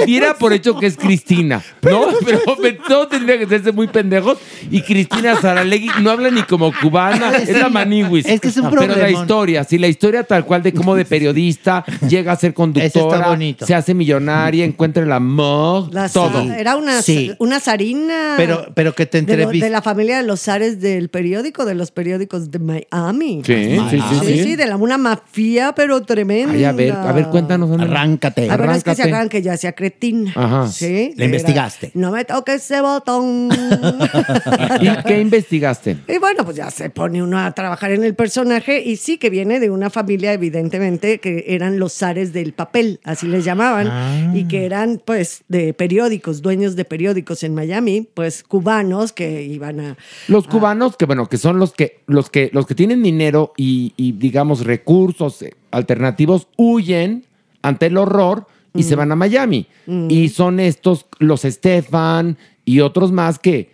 diera 0.06 0.34
por 0.36 0.54
hecho 0.54 0.78
que 0.78 0.86
es 0.88 0.98
Cristina, 0.98 1.62
¿no? 1.84 2.08
Pero, 2.26 2.42
pero 2.62 2.78
todo 2.88 3.08
tendría 3.08 3.38
que 3.40 3.48
serse 3.48 3.72
muy 3.72 3.88
pendejos. 3.88 4.38
Y 4.70 4.82
Cristina 4.82 5.36
Saralegui 5.40 5.90
no 6.02 6.12
habla 6.12 6.30
ni 6.30 6.44
como 6.44 6.72
cubana, 6.82 7.36
es 7.36 7.58
la 7.58 7.70
Maniguis. 7.70 8.26
Es 8.26 8.40
que 8.42 8.50
es 8.50 8.58
un 8.58 8.70
Pero 8.70 8.82
la 8.88 8.94
problemón. 8.94 9.22
historia, 9.22 9.64
sí, 9.64 9.78
la 9.78 9.88
historia 9.88 10.24
tal 10.24 10.46
cual 10.46 10.64
de 10.64 10.74
cómo 10.74 10.96
de 10.96 11.06
periodista 11.06 11.84
llega 12.08 12.32
a 12.34 12.36
ser 12.36 12.54
conductora, 12.54 13.30
bonito. 13.30 13.66
se 13.66 13.74
hace 13.76 13.94
millonaria, 13.94 14.66
encuentra 14.66 15.04
el 15.04 15.12
amor, 15.12 15.94
La 15.94 16.10
todo. 16.10 16.42
Era 16.52 16.76
una, 16.76 17.02
Sí. 17.02 17.34
una 17.40 17.60
zarina. 17.60 18.34
Pero, 18.38 18.68
pero 18.74 18.94
que 18.94 19.06
te 19.06 19.22
de, 19.22 19.38
lo- 19.38 19.50
de 19.50 19.70
la 19.70 19.82
familia 19.82 20.18
de 20.18 20.24
los 20.24 20.40
zares 20.58 20.82
del 20.82 21.10
periódico, 21.10 21.66
de 21.66 21.76
los 21.76 21.92
periódicos 21.92 22.50
de 22.50 22.58
Miami. 22.60 23.42
Sí, 23.46 23.54
sí, 23.54 23.80
sí, 23.92 24.00
Sí, 24.22 24.26
sí. 24.38 24.44
sí, 24.44 24.56
de 24.56 24.66
la, 24.66 24.76
una 24.78 24.98
mafia, 24.98 25.74
pero 25.76 26.02
tremenda. 26.02 26.54
Ay, 26.54 26.64
a 26.64 26.72
ver, 26.72 26.92
a 26.94 27.12
ver, 27.12 27.28
cuéntanos. 27.28 27.70
Ana. 27.72 27.84
Arráncate. 27.84 28.50
A 28.50 28.58
ver, 28.58 28.70
es 28.72 28.84
que 28.84 28.96
se 28.96 29.02
Arráncate. 29.04 29.04
acuerdan 29.04 29.30
que 29.30 29.42
ya 29.44 29.54
hacía 29.54 29.74
cretina. 29.74 30.32
Ajá. 30.36 30.68
Sí. 30.68 31.14
La 31.16 31.26
Era, 31.26 31.26
investigaste. 31.26 31.92
no 31.94 32.12
me 32.12 32.26
toques 32.26 32.56
ese 32.64 32.82
botón. 32.82 33.50
¿Y 34.82 35.04
qué 35.08 35.20
investigaste? 35.22 35.98
Y 36.08 36.18
bueno, 36.18 36.44
pues 36.44 36.58
ya 36.58 36.72
se 36.72 36.90
pone 36.90 37.22
uno 37.22 37.38
a 37.40 37.52
trabajar 37.52 37.92
en 37.92 38.04
el 38.04 38.16
personaje 38.16 38.82
y 38.84 38.96
sí 38.98 39.18
que 39.18 39.30
viene 39.30 39.60
de 39.60 39.70
una 39.70 39.90
familia, 39.90 40.34
evidentemente, 40.34 41.20
que 41.20 41.46
eran 41.50 41.78
los 41.80 41.94
zares 41.94 42.34
del 42.34 42.54
papel, 42.54 43.00
así 43.04 43.28
les 43.28 43.44
llamaban, 43.46 43.88
Ah. 43.90 44.32
y 44.34 44.46
que 44.48 44.66
eran 44.66 45.02
pues 45.04 45.44
de 45.48 45.74
periódicos, 45.74 46.42
dueños 46.42 46.76
de 46.76 46.86
periódicos 46.86 47.44
en 47.44 47.54
Miami, 47.54 48.08
pues 48.14 48.44
cubanos 48.44 49.12
que 49.14 49.44
iban 49.44 49.80
a... 49.80 49.98
Los 50.28 50.47
cubanos, 50.48 50.98
que 50.98 51.06
bueno, 51.06 51.28
que 51.28 51.38
son 51.38 51.60
los 51.60 51.74
que, 51.74 52.02
los 52.08 52.30
que, 52.30 52.50
los 52.54 52.66
que 52.66 52.76
tienen 52.76 53.04
dinero 53.04 53.54
y, 53.58 53.94
y, 53.98 54.14
digamos, 54.14 54.66
recursos 54.66 55.46
alternativos, 55.72 56.48
huyen 56.58 57.26
ante 57.62 57.88
el 57.88 57.98
horror 57.98 58.48
y 58.74 58.84
se 58.84 58.96
van 58.96 59.12
a 59.12 59.16
Miami. 59.16 59.68
Y 60.10 60.30
son 60.30 60.60
estos, 60.60 61.06
los 61.20 61.42
Stefan 61.42 62.38
y 62.68 62.82
otros 62.82 63.14
más 63.14 63.40
que, 63.40 63.70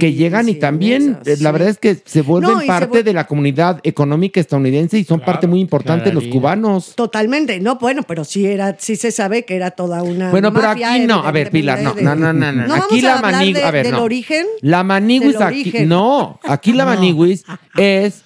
que 0.00 0.12
llegan 0.14 0.48
y 0.48 0.54
también, 0.54 1.18
esas, 1.20 1.40
eh, 1.40 1.42
la 1.42 1.50
sí. 1.50 1.52
verdad 1.52 1.68
es 1.68 1.78
que 1.78 1.98
se 2.06 2.22
vuelven 2.22 2.52
No, 2.54 2.58
y 2.58 2.60
se 2.62 2.66
parte 2.66 3.02
de 3.02 3.12
la 3.12 3.26
comunidad 3.26 3.80
económica 3.82 4.40
estadounidense 4.40 4.98
y 4.98 5.04
son 5.04 5.20
parte 5.20 5.46
muy 5.46 5.60
importante 5.60 6.10
los 6.10 6.24
cubanos. 6.28 6.94
Totalmente, 6.96 7.60
no, 7.60 7.76
bueno, 7.76 8.02
pero 8.02 8.24
sí 8.24 8.46
era, 8.46 8.76
sí 8.78 8.96
se 8.96 9.12
sabe 9.12 9.44
que 9.44 9.56
era 9.56 9.72
toda 9.72 10.02
una. 10.02 10.30
Bueno, 10.30 10.54
pero 10.54 10.70
aquí 10.70 11.00
no. 11.06 11.22
A 11.22 11.30
ver, 11.32 11.50
Pilar, 11.50 11.82
no, 11.82 11.94
no, 11.94 12.14
no, 12.16 12.32
no, 12.32 12.50
no. 12.50 12.66
No 12.66 12.74
Aquí 12.76 13.02
vamos 13.02 13.30
la 13.30 13.38
de- 13.40 13.62
A 13.62 13.70
ver, 13.70 13.84
del 13.84 13.92
no. 13.94 14.02
origen. 14.02 14.46
La 14.62 14.82
manigüis 14.82 15.34
Del 15.34 15.42
aquí. 15.42 15.60
origen. 15.60 15.88
No, 15.90 16.40
aquí 16.44 16.72
la 16.72 16.84
manigüis 16.86 17.44
es 17.76 18.22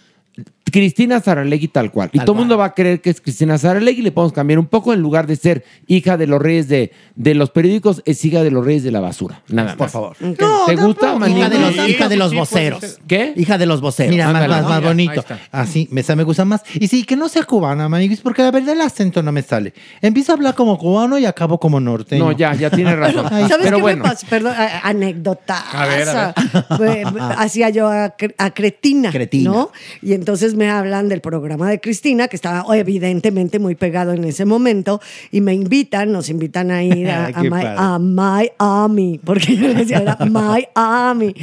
Cristina 0.70 1.20
Saralegui 1.20 1.69
tal 1.69 1.90
cual. 1.90 2.11
Y 2.12 2.20
todo 2.20 2.32
el 2.32 2.39
mundo 2.39 2.57
va 2.59 2.66
a 2.66 2.74
creer 2.74 3.01
que 3.01 3.11
es 3.11 3.20
Cristina 3.20 3.59
Saralegui. 3.59 4.03
Le 4.03 4.12
podemos 4.12 4.32
cambiar 4.32 4.59
un 4.59 4.66
poco. 4.66 4.93
En 4.93 5.01
lugar 5.01 5.27
de 5.27 5.36
ser 5.36 5.65
hija 5.86 6.16
de 6.16 6.27
los 6.27 6.40
reyes 6.40 6.69
de, 6.69 6.93
de 7.15 7.35
los 7.35 7.51
periódicos, 7.51 8.03
es 8.05 8.24
hija 8.24 8.43
de 8.43 8.51
los 8.51 8.65
reyes 8.65 8.82
de 8.82 8.90
la 8.90 9.01
basura. 9.01 9.43
Nada 9.49 9.69
más. 9.70 9.77
Por 9.77 9.89
favor. 9.90 10.16
¿Te 10.16 10.77
gusta, 10.77 11.16
Hija 11.28 11.49
de 11.49 11.59
los, 11.59 11.74
Sí, 11.74 11.81
hija 11.90 12.09
de 12.09 12.16
los 12.16 12.35
voceros. 12.35 12.99
¿Qué? 13.07 13.32
Hija 13.36 13.59
de 13.59 13.66
los 13.66 13.81
voceros. 13.81 14.11
Mira, 14.12 14.27
más, 14.32 14.43
Ándale. 14.43 14.55
más, 14.55 14.62
más 14.62 14.70
Ya, 14.70 14.77
ahí 14.77 14.85
bonito. 14.85 15.24
Así, 15.53 15.89
me, 15.90 16.03
me 16.16 16.23
gusta 16.24 16.45
más. 16.45 16.62
Y 16.74 16.89
sí, 16.89 17.05
que 17.05 17.16
no 17.16 17.28
sea 17.28 17.45
cubana, 17.45 17.89
Maniguis, 17.89 18.20
porque 18.20 18.43
la 18.43 18.51
verdad 18.51 18.70
el 18.74 18.81
acento 18.81 19.23
no 19.23 19.32
me 19.32 19.43
sale. 19.43 19.74
Empiezo 20.01 20.32
a 20.32 20.35
hablar 20.36 20.55
como 20.55 20.78
cubano 20.78 21.19
y 21.19 21.27
acabo 21.27 21.59
como 21.61 21.81
norteño. 21.81 22.24
No, 22.24 22.32
ya, 22.32 22.55
ya 22.55 22.70
tiene 22.70 22.95
razón. 22.97 23.28
¿Sabes 23.28 23.57
Pero 23.62 23.77
qué 23.77 23.82
bueno. 23.82 24.05
me 24.05 24.11
pasó? 24.11 24.27
Perdón, 24.28 24.55
a- 24.57 24.81
anécdota. 24.89 25.59
A 25.73 25.86
ver, 25.86 26.09
a 26.09 26.35
Hacía 27.39 27.70
yo 27.70 27.89
a, 27.89 28.15
a 28.39 28.51
Cretina, 28.55 29.11
Cretina. 29.11 29.51
¿no? 29.51 29.70
Y 30.03 30.12
entonces 30.12 30.55
me 30.59 30.68
hablan 30.68 31.09
del 31.09 31.20
programa 31.20 31.70
de 31.70 31.80
Cristina, 31.80 32.28
que 32.28 32.36
estaba 32.36 32.64
oh, 32.66 32.74
evidentemente 32.74 33.59
muy 33.59 33.76
pegado 33.76 34.12
en 34.12 34.24
ese 34.24 34.44
momento, 34.44 35.01
y 35.30 35.40
me 35.40 35.55
invitan, 35.55 36.12
nos 36.12 36.28
invitan 36.28 36.70
a 36.70 36.82
ir 36.82 37.09
a, 37.09 37.26
a, 37.28 37.32
padre. 37.32 37.74
a 37.76 37.98
Miami, 37.98 39.20
porque 39.24 39.56
yo 39.56 39.68
les 39.68 39.78
decía, 39.78 39.98
era 39.98 40.18
Miami. 40.30 41.35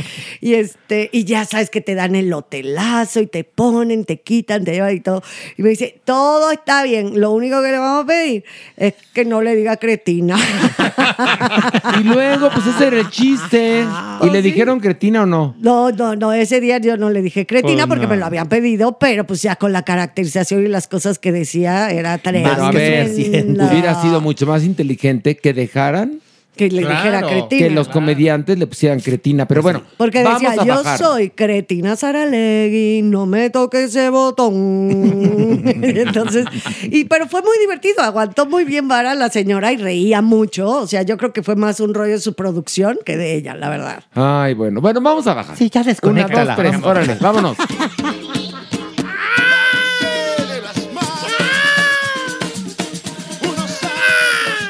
Y, 0.42 0.54
este, 0.54 1.10
y 1.12 1.24
ya 1.24 1.46
sabes 1.46 1.70
que 1.70 1.82
te 1.82 1.96
dan 1.96 2.16
el 2.16 2.32
hotelazo 2.32 3.22
y 3.22 3.28
te 3.28 3.44
ponen, 3.44 4.06
te 4.06 4.20
quitan, 4.20 4.64
te 4.66 4.74
llevan 4.74 4.96
y 4.96 5.00
todo. 5.00 5.24
Y 5.58 5.64
me 5.64 5.70
dice, 5.70 6.00
todo 6.04 6.52
está 6.52 6.84
bien, 6.84 7.20
lo 7.20 7.32
único 7.32 7.62
que 7.62 7.72
le 7.72 7.80
vamos 7.80 8.04
a 8.04 8.08
pedir 8.08 8.44
es 8.78 8.94
que 9.14 9.26
no 9.26 9.42
le 9.42 9.56
diga 9.56 9.78
Cretina. 9.78 10.38
Y 12.00 12.04
luego, 12.04 12.50
pues 12.54 12.68
ese 12.68 12.88
era 12.88 13.00
el 13.00 13.10
chiste. 13.10 13.86
¿Y 14.22 14.30
le 14.30 14.42
dijeron 14.42 14.80
cretina 14.80 15.24
o 15.24 15.26
no? 15.26 15.56
No, 15.60 15.92
no, 15.92 16.16
no, 16.16 16.34
ese 16.34 16.60
día 16.60 16.78
yo 16.78 16.98
no 16.98 17.10
le 17.10 17.22
dije 17.22 17.46
cretina 17.46 17.88
Pues 17.88 17.88
porque 17.88 18.04
no. 18.06 18.10
me 18.10 18.18
lo 18.18 18.26
habían 18.26 18.50
pedido, 18.50 18.98
pero 19.06 19.28
pues 19.28 19.44
ya 19.44 19.56
con 19.56 19.72
la 19.72 19.84
caracterización 19.84 20.66
y 20.66 20.68
las 20.68 20.88
cosas 20.88 21.20
que 21.20 21.32
decía 21.32 21.92
era 21.92 22.18
Pero 22.18 22.40
a 22.64 22.72
ver, 22.72 23.12
hubiera 23.12 24.02
sido 24.02 24.20
mucho 24.20 24.48
más 24.48 24.64
inteligente 24.64 25.38
que 25.38 25.54
dejaran 25.54 26.22
Que 26.56 26.72
le 26.72 26.82
dijera 26.82 27.22
cretina. 27.22 27.68
Que 27.68 27.70
los 27.70 27.88
comediantes 27.88 28.58
le 28.58 28.66
pusieran 28.66 29.00
cretina. 29.02 29.48
Pero 29.48 29.62
bueno, 29.62 29.84
Porque 29.98 30.24
vamos 30.24 30.42
decía, 30.42 30.60
a 30.60 30.66
yo 30.66 30.76
bajar. 30.78 30.98
soy 30.98 31.30
Cretina 31.30 31.96
Saralegui, 31.96 33.04
no 33.04 33.28
me 33.28 33.52
toque 33.52 33.84
ese 33.84 34.10
botón. 34.10 35.62
Entonces, 35.84 36.46
y, 36.84 37.04
pero 37.06 37.28
fue 37.28 37.44
muy 37.44 37.60
divertido, 37.60 38.02
aguantó 38.02 38.48
muy 38.48 38.64
bien 38.64 38.88
vara 38.88 39.14
la 39.14 39.30
señora 39.30 39.72
y 39.72 39.78
reía 39.78 40.24
mucho. 40.24 40.68
O 40.82 40.88
sea, 40.88 41.04
yo 41.04 41.18
creo 41.18 41.32
que 41.32 41.44
fue 41.44 41.56
más 41.56 41.80
un 41.80 41.94
rollo 41.94 42.14
de 42.14 42.20
su 42.22 42.34
producción 42.34 42.98
que 43.06 43.18
de 43.18 43.36
ella, 43.36 43.54
la 43.54 43.70
verdad. 43.70 44.04
Ay, 44.16 44.56
bueno. 44.56 44.82
Bueno, 44.82 45.00
vamos 45.02 45.28
a 45.28 45.36
bajar. 45.36 45.56
Sí, 45.58 45.70
ya 45.70 45.82
Una, 45.82 45.90
desconéctala. 45.92 46.56
dos, 46.56 46.64
tres. 46.64 46.82
Órale, 46.84 47.18
vámonos. 47.22 47.56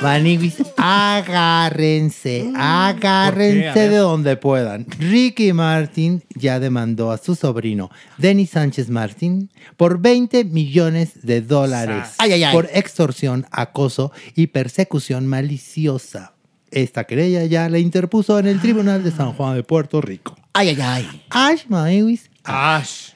Maniguis, 0.06 0.56
agárrense, 0.78 2.42
¿Por 2.46 2.54
qué? 2.54 2.60
agárrense 2.60 3.90
de 3.90 3.98
donde 3.98 4.38
puedan. 4.38 4.86
Ricky 5.00 5.52
Martin 5.54 6.24
ya 6.36 6.60
demandó 6.60 7.12
a 7.12 7.18
su 7.18 7.36
sobrino, 7.36 7.90
Denis 8.18 8.52
Sánchez 8.52 8.90
Martin, 8.90 9.50
por 9.78 10.00
20 10.00 10.46
millones 10.46 11.22
de 11.24 11.42
dólares 11.42 12.14
Ay, 12.18 12.34
ay, 12.34 12.44
ay. 12.44 12.54
por 12.54 12.70
extorsión, 12.74 13.46
acoso 13.52 14.12
y 14.36 14.48
persecución 14.48 15.26
maliciosa. 15.28 16.34
Esta 16.72 17.06
querella 17.06 17.46
ya 17.46 17.70
la 17.70 17.80
interpuso 17.80 18.38
en 18.40 18.48
el 18.48 18.60
Tribunal 18.60 19.04
de 19.04 19.12
San 19.12 19.34
Juan 19.34 19.56
de 19.56 19.64
Puerto 19.64 20.02
Rico. 20.02 20.36
Ay, 20.54 20.70
ay, 20.70 20.78
ay. 20.82 21.22
Ash 21.30 21.64
Maniguis, 21.68 22.30
Ash. 22.44 23.10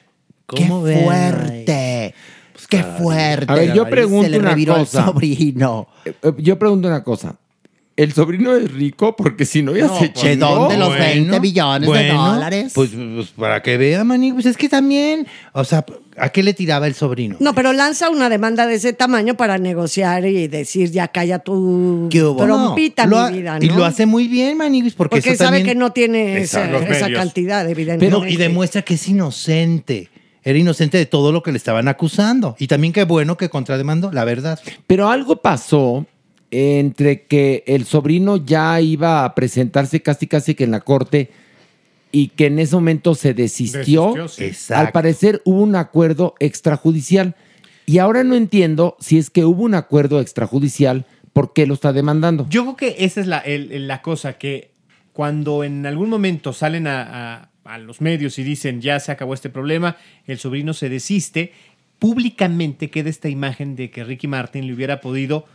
¡Qué 0.48 0.62
¿cómo 0.66 0.82
ven? 0.82 1.04
fuerte! 1.04 2.14
¡Qué 2.70 2.82
fuerte! 2.82 3.52
A 3.52 3.56
ver, 3.56 3.74
yo 3.74 3.84
Se 3.84 3.90
pregunto 3.90 4.28
le 4.28 4.38
una 4.38 4.50
reviró 4.50 4.74
el 4.76 4.80
cosa. 4.80 5.04
sobrino. 5.06 5.88
Eh, 6.04 6.14
eh, 6.22 6.32
Yo 6.38 6.58
pregunto 6.58 6.88
una 6.88 7.02
cosa. 7.04 7.36
¿El 7.96 8.12
sobrino 8.14 8.56
es 8.56 8.72
rico? 8.72 9.14
Porque 9.14 9.44
si 9.44 9.60
no, 9.62 9.76
ya 9.76 9.86
No, 9.86 9.98
se 9.98 10.08
pues, 10.08 10.12
chingó. 10.14 10.30
¿de 10.30 10.36
dónde 10.54 10.78
los 10.78 10.96
20 10.98 11.38
billones 11.40 11.80
de 11.82 11.86
bueno, 11.86 12.32
dólares? 12.32 12.72
Pues, 12.74 12.90
pues, 12.94 13.28
para 13.36 13.60
que 13.62 13.76
vea, 13.76 14.04
Maniguis, 14.04 14.46
es 14.46 14.56
que 14.56 14.70
también, 14.70 15.26
o 15.52 15.64
sea, 15.64 15.84
¿a 16.16 16.30
qué 16.30 16.42
le 16.42 16.54
tiraba 16.54 16.86
el 16.86 16.94
sobrino? 16.94 17.36
No, 17.40 17.54
pero 17.54 17.74
lanza 17.74 18.08
una 18.08 18.30
demanda 18.30 18.66
de 18.66 18.76
ese 18.76 18.94
tamaño 18.94 19.34
para 19.36 19.58
negociar 19.58 20.24
y 20.24 20.48
decir, 20.48 20.90
ya 20.92 21.08
calla 21.08 21.40
tu 21.40 22.08
¿Qué 22.10 22.22
hubo? 22.24 22.42
trompita, 22.42 23.04
No, 23.06 23.16
mi 23.16 23.22
ha- 23.22 23.30
vida, 23.38 23.58
¿no? 23.58 23.64
Y 23.66 23.68
lo 23.68 23.84
hace 23.84 24.06
muy 24.06 24.28
bien, 24.28 24.56
Maniguis, 24.56 24.94
porque, 24.94 25.16
Porque 25.16 25.30
eso 25.30 25.44
sabe 25.44 25.58
también- 25.58 25.66
que 25.66 25.78
no 25.78 25.92
tiene 25.92 26.38
esa, 26.38 26.64
esa 26.88 27.10
cantidad, 27.12 27.68
evidentemente. 27.68 28.16
Pero, 28.18 28.26
y 28.32 28.36
demuestra 28.36 28.80
que 28.80 28.94
es 28.94 29.08
inocente. 29.08 30.08
Era 30.42 30.58
inocente 30.58 30.96
de 30.98 31.06
todo 31.06 31.32
lo 31.32 31.42
que 31.42 31.52
le 31.52 31.58
estaban 31.58 31.86
acusando. 31.88 32.56
Y 32.58 32.66
también 32.66 32.92
qué 32.92 33.04
bueno 33.04 33.36
que 33.36 33.48
contrademandó, 33.50 34.10
la 34.12 34.24
verdad. 34.24 34.58
Pero 34.86 35.08
algo 35.10 35.36
pasó 35.42 36.06
entre 36.50 37.22
que 37.26 37.62
el 37.66 37.84
sobrino 37.84 38.36
ya 38.38 38.80
iba 38.80 39.24
a 39.24 39.34
presentarse 39.34 40.02
casi 40.02 40.26
casi 40.26 40.54
que 40.54 40.64
en 40.64 40.70
la 40.72 40.80
corte 40.80 41.30
y 42.12 42.28
que 42.28 42.46
en 42.46 42.58
ese 42.58 42.74
momento 42.74 43.14
se 43.14 43.34
desistió. 43.34 44.06
Desistió, 44.14 44.28
sí. 44.28 44.44
Exacto. 44.44 44.86
Al 44.86 44.92
parecer 44.92 45.42
hubo 45.44 45.62
un 45.62 45.76
acuerdo 45.76 46.34
extrajudicial. 46.40 47.36
Y 47.86 47.98
ahora 47.98 48.24
no 48.24 48.34
entiendo 48.34 48.96
si 48.98 49.18
es 49.18 49.30
que 49.30 49.44
hubo 49.44 49.62
un 49.62 49.74
acuerdo 49.74 50.20
extrajudicial, 50.20 51.06
¿por 51.32 51.52
qué 51.52 51.66
lo 51.66 51.74
está 51.74 51.92
demandando? 51.92 52.46
Yo 52.48 52.62
creo 52.62 52.76
que 52.76 53.04
esa 53.04 53.20
es 53.20 53.26
la, 53.26 53.38
el- 53.38 53.86
la 53.86 54.00
cosa, 54.02 54.34
que 54.38 54.70
cuando 55.12 55.62
en 55.64 55.84
algún 55.86 56.08
momento 56.08 56.52
salen 56.52 56.86
a, 56.86 57.02
a- 57.42 57.49
a 57.74 57.78
los 57.78 58.00
medios 58.00 58.38
y 58.38 58.42
dicen 58.42 58.80
ya 58.80 58.98
se 59.00 59.12
acabó 59.12 59.34
este 59.34 59.50
problema, 59.50 59.96
el 60.26 60.38
sobrino 60.38 60.72
se 60.74 60.88
desiste, 60.88 61.52
públicamente 61.98 62.90
queda 62.90 63.10
esta 63.10 63.28
imagen 63.28 63.76
de 63.76 63.90
que 63.90 64.02
Ricky 64.04 64.26
Martin 64.26 64.66
le 64.66 64.72
hubiera 64.74 65.00
podido 65.00 65.46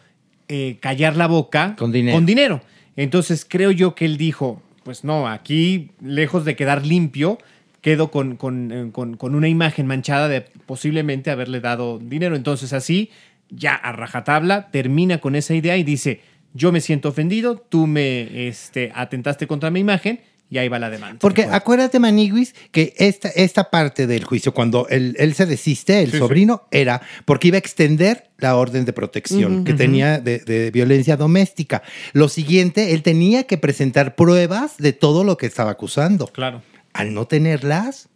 eh, 0.47 0.77
callar 0.79 1.15
la 1.15 1.27
boca 1.27 1.75
Con 1.77 1.91
dinero. 1.91 2.15
Con 2.17 2.25
dinero. 2.25 2.61
Entonces 2.95 3.45
creo 3.49 3.71
yo 3.71 3.95
que 3.95 4.05
él 4.05 4.17
dijo, 4.17 4.61
pues 4.83 5.03
no, 5.03 5.27
aquí 5.27 5.89
lejos 6.01 6.45
de 6.45 6.55
quedar 6.55 6.85
limpio, 6.85 7.39
quedo 7.81 8.11
con, 8.11 8.37
con, 8.37 8.71
eh, 8.71 8.89
con- 8.91 9.17
con 9.17 9.35
una 9.35 9.47
imagen 9.49 9.87
manchada 9.87 10.27
de 10.29 10.41
posiblemente 10.41 11.31
haberle 11.31 11.59
dado 11.59 11.99
dinero. 11.99 12.35
Entonces 12.35 12.71
así, 12.73 13.09
ya 13.49 13.73
a 13.75 13.91
rajatabla, 13.91 14.69
termina 14.71 15.17
con 15.17 15.35
esa 15.35 15.55
idea 15.55 15.77
y 15.77 15.83
dice, 15.83 16.21
yo 16.53 16.71
me 16.71 16.79
siento 16.79 17.09
ofendido, 17.09 17.57
tú 17.57 17.85
me 17.87 18.47
este, 18.47 18.91
atentaste 18.95 19.45
contra 19.47 19.71
mi 19.71 19.79
imagen 19.81 20.21
y 20.49 20.57
ahí 20.59 20.67
va 20.69 20.77
la 20.79 20.89
demanda. 20.89 21.17
Porque 21.19 21.43
acuérdate, 21.43 21.99
Maniguis, 21.99 22.53
que 22.71 22.93
esta, 22.97 23.29
esta 23.29 23.69
parte 23.71 24.05
del 24.07 24.23
juicio, 24.23 24.53
cuando 24.53 24.87
él, 24.89 25.15
él 25.19 25.33
se 25.33 25.45
desiste, 25.45 25.99
el 26.01 26.05
Sí, 26.07 26.11
sí. 26.13 26.17
sobrino, 26.19 26.67
era 26.71 27.01
porque 27.25 27.47
iba 27.47 27.55
a 27.55 27.59
extender 27.59 28.29
la 28.37 28.55
orden 28.55 28.85
de 28.85 28.93
protección 28.93 29.63
que 29.63 29.73
tenía 29.73 30.19
de, 30.19 30.39
de 30.39 30.69
violencia 30.71 31.17
doméstica. 31.17 31.81
Lo 32.13 32.29
siguiente, 32.29 32.93
él 32.93 33.01
tenía 33.01 33.43
que 33.45 33.57
presentar 33.57 34.15
pruebas 34.15 34.77
de 34.77 34.93
todo 34.93 35.23
lo 35.23 35.37
que 35.37 35.45
estaba 35.45 35.71
acusando. 35.71 36.27
Claro. 36.27 36.61
Al 36.93 37.13
no 37.13 37.25
tenerlas, 37.27 38.09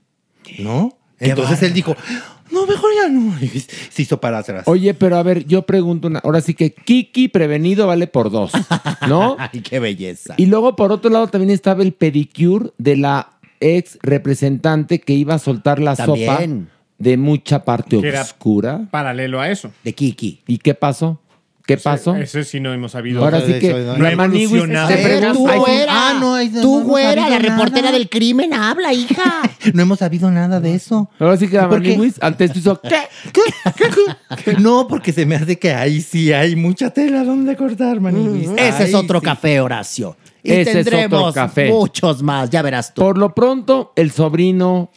¿no? 0.59 0.97
Qué 1.17 1.29
Entonces 1.31 1.61
él 1.63 1.73
dijo, 1.73 1.95
no, 2.51 2.65
mejor 2.65 2.89
ya 2.95 3.09
no. 3.09 3.33
Y 3.41 3.47
se 3.89 4.01
hizo 4.01 4.19
para 4.19 4.39
atrás. 4.39 4.63
Oye, 4.67 4.93
pero 4.93 5.17
a 5.17 5.23
ver, 5.23 5.45
yo 5.45 5.63
pregunto 5.63 6.07
una. 6.07 6.19
Ahora 6.19 6.41
sí 6.41 6.53
que 6.53 6.71
Kiki 6.73 7.27
prevenido 7.27 7.87
vale 7.87 8.07
por 8.07 8.31
dos, 8.31 8.51
¿no? 9.07 9.35
Ay, 9.39 9.61
qué 9.61 9.79
belleza. 9.79 10.35
Y 10.37 10.47
luego, 10.47 10.75
por 10.75 10.91
otro 10.91 11.09
lado, 11.09 11.27
también 11.27 11.51
estaba 11.51 11.83
el 11.83 11.93
pedicure 11.93 12.71
de 12.77 12.97
la 12.97 13.31
ex 13.59 13.99
representante 14.01 14.99
que 14.99 15.13
iba 15.13 15.33
a 15.35 15.39
soltar 15.39 15.79
la 15.79 15.95
sopa 15.95 16.37
También. 16.37 16.69
de 16.97 17.17
mucha 17.17 17.65
parte 17.65 17.99
Que 17.99 18.07
era 18.07 18.21
oscura. 18.21 18.87
Paralelo 18.91 19.39
a 19.39 19.49
eso. 19.49 19.71
De 19.83 19.93
Kiki. 19.93 20.41
¿Y 20.47 20.57
qué 20.59 20.73
pasó? 20.73 21.19
¿Qué 21.65 21.77
pasó? 21.77 22.15
Ese 22.15 22.43
sí 22.43 22.59
no 22.59 22.73
hemos 22.73 22.93
sabido. 22.93 23.23
Ahora 23.23 23.41
sí 23.41 23.53
que 23.59 23.71
no 23.73 23.97
la 23.97 24.15
Maniguis 24.15 24.49
te 24.49 24.97
pregunta- 24.97 25.33
tú, 25.33 25.47
güera. 25.47 25.85
ah, 25.89 26.17
no, 26.19 26.43
no, 26.43 26.61
tú, 26.61 26.81
güera, 26.83 27.29
la 27.29 27.37
reportera 27.37 27.87
nada. 27.87 27.91
del 27.97 28.09
crimen, 28.09 28.53
habla, 28.53 28.91
hija. 28.93 29.41
No 29.73 29.83
hemos 29.83 29.99
sabido 29.99 30.31
nada 30.31 30.59
de 30.59 30.73
eso. 30.73 31.09
Ahora 31.19 31.37
sí 31.37 31.47
que 31.47 31.57
la 31.57 31.69
¿Por 31.69 31.81
qué? 31.81 31.89
Maniguis 31.89 32.15
antes 32.21 32.55
hizo 32.55 32.81
¿qué? 32.81 34.53
No, 34.59 34.87
porque 34.87 35.11
se 35.13 35.25
me 35.25 35.35
hace 35.35 35.59
que 35.59 35.73
ahí 35.73 36.01
sí 36.01 36.33
hay 36.33 36.55
mucha 36.55 36.89
tela 36.89 37.23
donde 37.23 37.55
cortar, 37.55 37.99
Maniguis. 37.99 38.49
Ese 38.57 38.85
es 38.85 38.93
otro 38.95 39.19
sí. 39.19 39.25
café, 39.25 39.59
Horacio. 39.61 40.17
Y 40.41 40.51
Ese 40.51 40.61
es 40.61 40.87
otro 40.87 40.97
tendremos 40.97 41.33
café. 41.33 41.69
muchos 41.69 42.23
más, 42.23 42.49
ya 42.49 42.61
verás 42.61 42.93
tú. 42.93 43.01
Por 43.01 43.17
lo 43.17 43.35
pronto, 43.35 43.91
el 43.95 44.11
sobrino, 44.11 44.89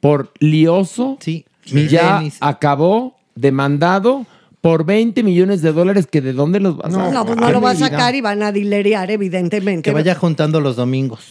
por 0.00 0.32
lioso, 0.40 1.18
ya 1.66 2.16
Denis. 2.18 2.38
acabó 2.40 3.16
demandado 3.34 4.26
por 4.60 4.84
20 4.84 5.22
millones 5.22 5.62
de 5.62 5.72
dólares 5.72 6.06
que 6.10 6.20
de 6.20 6.32
dónde 6.32 6.60
los 6.60 6.76
vas 6.76 6.86
a 6.94 6.96
No, 6.98 7.04
sacar. 7.06 7.26
pues 7.26 7.38
no 7.38 7.50
lo 7.52 7.60
va 7.60 7.70
a 7.70 7.74
sacar 7.76 8.14
y 8.14 8.20
van 8.20 8.42
a 8.42 8.52
dilerear, 8.52 9.10
evidentemente. 9.10 9.82
Que 9.90 9.94
vaya 9.94 10.14
juntando 10.14 10.60
los 10.60 10.76
domingos. 10.76 11.24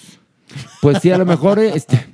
Pues 0.81 0.99
sí, 1.01 1.11
a 1.11 1.17
lo 1.17 1.25
mejor 1.25 1.59
este, 1.59 2.07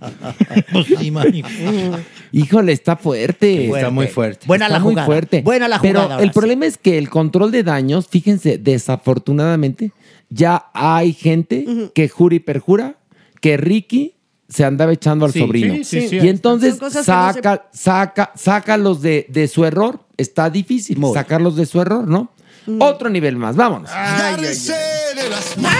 Pues 0.71 0.87
sí, 0.97 1.11
Maniguis. 1.11 1.45
Híjole, 2.31 2.71
está 2.71 2.95
fuerte. 2.95 3.67
Está 3.67 3.91
muy 3.91 4.07
fuerte. 4.07 4.47
Buena 4.47 4.65
está 4.65 4.77
la 4.79 4.83
muy 4.83 4.93
jugada. 4.93 5.05
fuerte. 5.05 5.41
Buena 5.43 5.67
la 5.67 5.79
Pero 5.79 5.99
jugada, 6.01 6.15
el 6.15 6.21
Horacio. 6.25 6.33
problema 6.41 6.65
es 6.65 6.77
que 6.79 6.97
el 6.97 7.09
control 7.09 7.51
de 7.51 7.61
daños, 7.63 8.07
fíjense, 8.07 8.57
desafortunadamente, 8.57 9.91
ya 10.29 10.65
hay 10.73 11.13
gente 11.13 11.91
que 11.93 12.09
jura 12.09 12.35
y 12.35 12.39
perjura 12.39 12.95
que 13.39 13.57
Ricky 13.57 14.15
se 14.53 14.63
andaba 14.63 14.91
echando 14.93 15.25
al 15.25 15.31
Sí, 15.33 15.39
sobrino. 15.39 15.73
sí, 15.75 15.83
sí, 15.83 16.07
sí. 16.09 16.19
y 16.21 16.27
entonces 16.29 16.75
que 16.75 16.81
no 16.81 16.89
se- 16.91 17.03
saca, 17.03 17.65
saca, 17.73 18.31
sácalos 18.35 19.01
de, 19.01 19.25
de 19.29 19.47
su 19.47 19.65
error. 19.65 19.99
Está 20.17 20.49
difícil 20.49 20.97
Muy. 20.99 21.13
sacarlos 21.13 21.55
de 21.55 21.65
su 21.65 21.81
error, 21.81 22.07
¿no? 22.07 22.31
Otro 22.79 23.09
nivel 23.09 23.35
más, 23.35 23.55
vámonos. 23.55 23.89
Agárrense 23.91 24.73
de 24.73 25.29
las 25.29 25.57
manos, 25.57 25.77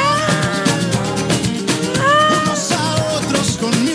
unos 2.46 2.72
a 2.72 2.96
otros 3.18 3.58
conmigo. 3.58 3.94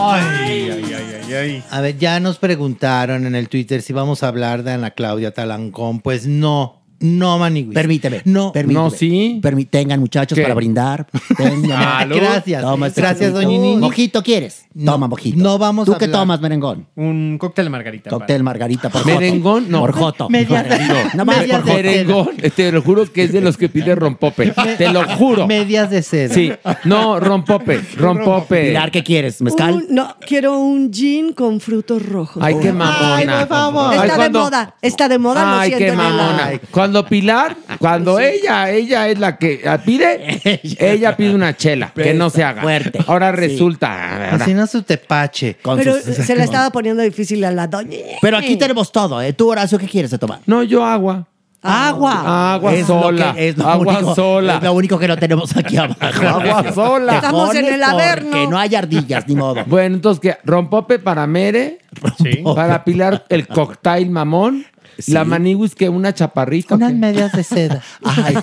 Ay, 0.00 0.70
ay, 0.70 0.84
ay, 0.94 1.22
ay, 1.28 1.34
ay. 1.34 1.64
A 1.70 1.80
ver, 1.80 1.98
ya 1.98 2.18
nos 2.20 2.38
preguntaron 2.38 3.26
en 3.26 3.34
el 3.34 3.48
Twitter 3.48 3.82
si 3.82 3.92
vamos 3.92 4.22
a 4.22 4.28
hablar 4.28 4.62
de 4.62 4.72
Ana 4.72 4.92
Claudia 4.92 5.34
Talancón. 5.34 6.00
Pues 6.00 6.26
no, 6.26 6.77
no, 7.00 7.38
Maniguis. 7.38 7.74
Permíteme. 7.74 8.22
No, 8.24 8.52
permíteme. 8.52 8.84
no, 8.84 8.90
sí. 8.90 9.40
Permi- 9.42 9.68
tengan, 9.68 10.00
muchachos, 10.00 10.36
¿Qué? 10.36 10.42
para 10.42 10.54
brindar. 10.54 11.06
Tengan. 11.36 12.08
Gracias. 12.10 12.62
Toma 12.62 12.86
este 12.88 13.00
Gracias, 13.00 13.32
mojito. 13.32 13.48
doña 13.50 13.62
Nini. 13.62 13.76
¿Mojito 13.76 14.22
quieres? 14.22 14.64
No, 14.74 14.92
Toma, 14.92 15.08
mojito. 15.08 15.38
no 15.42 15.58
vamos 15.58 15.86
¿Tú 15.86 15.94
a 15.94 15.98
qué 15.98 16.04
hablar. 16.04 16.20
tomas, 16.20 16.40
merengón? 16.40 16.86
Un 16.96 17.36
cóctel 17.38 17.66
de 17.66 17.70
margarita. 17.70 18.10
Cóctel 18.10 18.42
margarita 18.44 18.88
por 18.90 19.04
Merengón, 19.04 19.68
no. 19.68 19.80
Por 19.80 19.92
joto. 19.92 20.28
Medias 20.30 20.68
de- 20.68 20.78
No 21.16 21.24
más 21.24 21.38
por 21.44 21.60
joto. 21.62 21.72
Merengón, 21.74 22.28
te 22.54 22.70
lo 22.72 22.82
juro 22.82 23.12
que 23.12 23.24
es 23.24 23.32
de 23.32 23.40
los 23.40 23.56
que 23.56 23.68
pide 23.68 23.94
rompope. 23.94 24.52
Te 24.76 24.90
lo 24.92 25.04
juro. 25.16 25.46
Medias 25.46 25.90
de 25.90 26.02
seda. 26.02 26.32
Sí, 26.34 26.52
no, 26.84 27.18
rompope, 27.20 27.80
rompope. 27.96 28.66
Pilar, 28.68 28.90
¿qué 28.90 29.02
quieres? 29.02 29.40
¿Mezcal? 29.42 29.74
Un- 29.74 29.86
no, 29.90 30.16
quiero 30.26 30.58
un 30.58 30.92
gin 30.92 31.32
con 31.32 31.60
frutos 31.60 32.04
rojos. 32.04 32.42
Ay, 32.42 32.56
qué 32.60 32.72
mamona. 32.72 33.16
Ay, 33.16 33.26
por 33.26 33.48
favor. 33.48 33.94
Está 33.94 34.18
de 34.18 34.30
moda, 34.30 34.74
está 34.82 35.08
de 35.08 35.18
moda, 35.18 35.60
Ay, 35.60 35.68
siento 35.70 35.84
qué 35.86 35.92
mamona. 35.96 36.50
Cuando 36.88 37.04
Pilar, 37.06 37.54
cuando 37.78 38.18
ella, 38.18 38.70
ella 38.70 39.08
es 39.08 39.18
la 39.18 39.36
que 39.36 39.60
pide, 39.84 40.40
ella 40.78 41.14
pide 41.14 41.34
una 41.34 41.54
chela, 41.54 41.92
que 41.94 42.14
no 42.14 42.30
se 42.30 42.42
haga. 42.42 42.62
Fuerte. 42.62 42.98
Ahora 43.06 43.30
Sí. 43.32 43.36
resulta. 43.36 44.14
ahora- 44.14 44.34
Así 44.36 44.54
no 44.54 44.66
su 44.66 44.82
tepache. 44.82 45.58
Pero 45.62 45.96
sus- 46.00 46.14
se 46.16 46.34
le 46.34 46.44
estaba 46.44 46.70
poniendo 46.70 47.02
difícil 47.02 47.44
a 47.44 47.50
la 47.50 47.66
doña. 47.66 47.98
Pero 48.22 48.38
aquí 48.38 48.56
tenemos 48.56 48.90
todo, 48.90 49.20
¿eh? 49.20 49.34
Tú, 49.34 49.50
Horacio, 49.50 49.78
¿qué 49.78 49.86
quieres 49.86 50.10
de 50.10 50.18
tomar? 50.18 50.40
No, 50.46 50.62
yo 50.62 50.82
agua. 50.82 51.26
Agua. 51.60 52.54
Agua 52.54 52.72
Es 52.72 52.88
lo 52.88 53.02
sola. 53.02 53.34
que- 53.34 53.48
es 53.48 53.58
lo 53.58 53.68
agua 53.68 53.98
único- 53.98 54.14
sola. 54.14 54.56
Es 54.56 54.62
lo 54.62 54.72
único 54.72 54.98
que 54.98 55.08
no 55.08 55.16
tenemos 55.18 55.54
aquí 55.56 55.76
abajo. 55.76 55.96
Agua 56.26 56.72
sola. 56.72 57.16
Estamos 57.16 57.54
en 57.54 57.66
el 57.66 57.82
averno. 57.82 58.30
Que 58.30 58.46
no 58.46 58.56
hay 58.58 58.74
ardillas, 58.74 59.26
ni 59.28 59.34
modo. 59.34 59.62
Bueno, 59.66 59.96
entonces, 59.96 60.20
¿qué? 60.20 60.38
Rompope 60.44 60.98
para 61.00 61.26
Mere, 61.26 61.80
para 62.54 62.82
Pilar 62.84 63.24
el 63.28 63.46
cocktail 63.48 64.08
mamón, 64.08 64.64
la 65.06 65.24
Maniwis 65.24 65.74
que 65.74 65.88
una 65.88 66.12
chaparrita. 66.12 66.74
¿o 66.74 66.78
qué? 66.78 66.88
medias 66.88 67.32
de 67.32 67.44
seda. 67.44 67.82
Ay. 68.04 68.36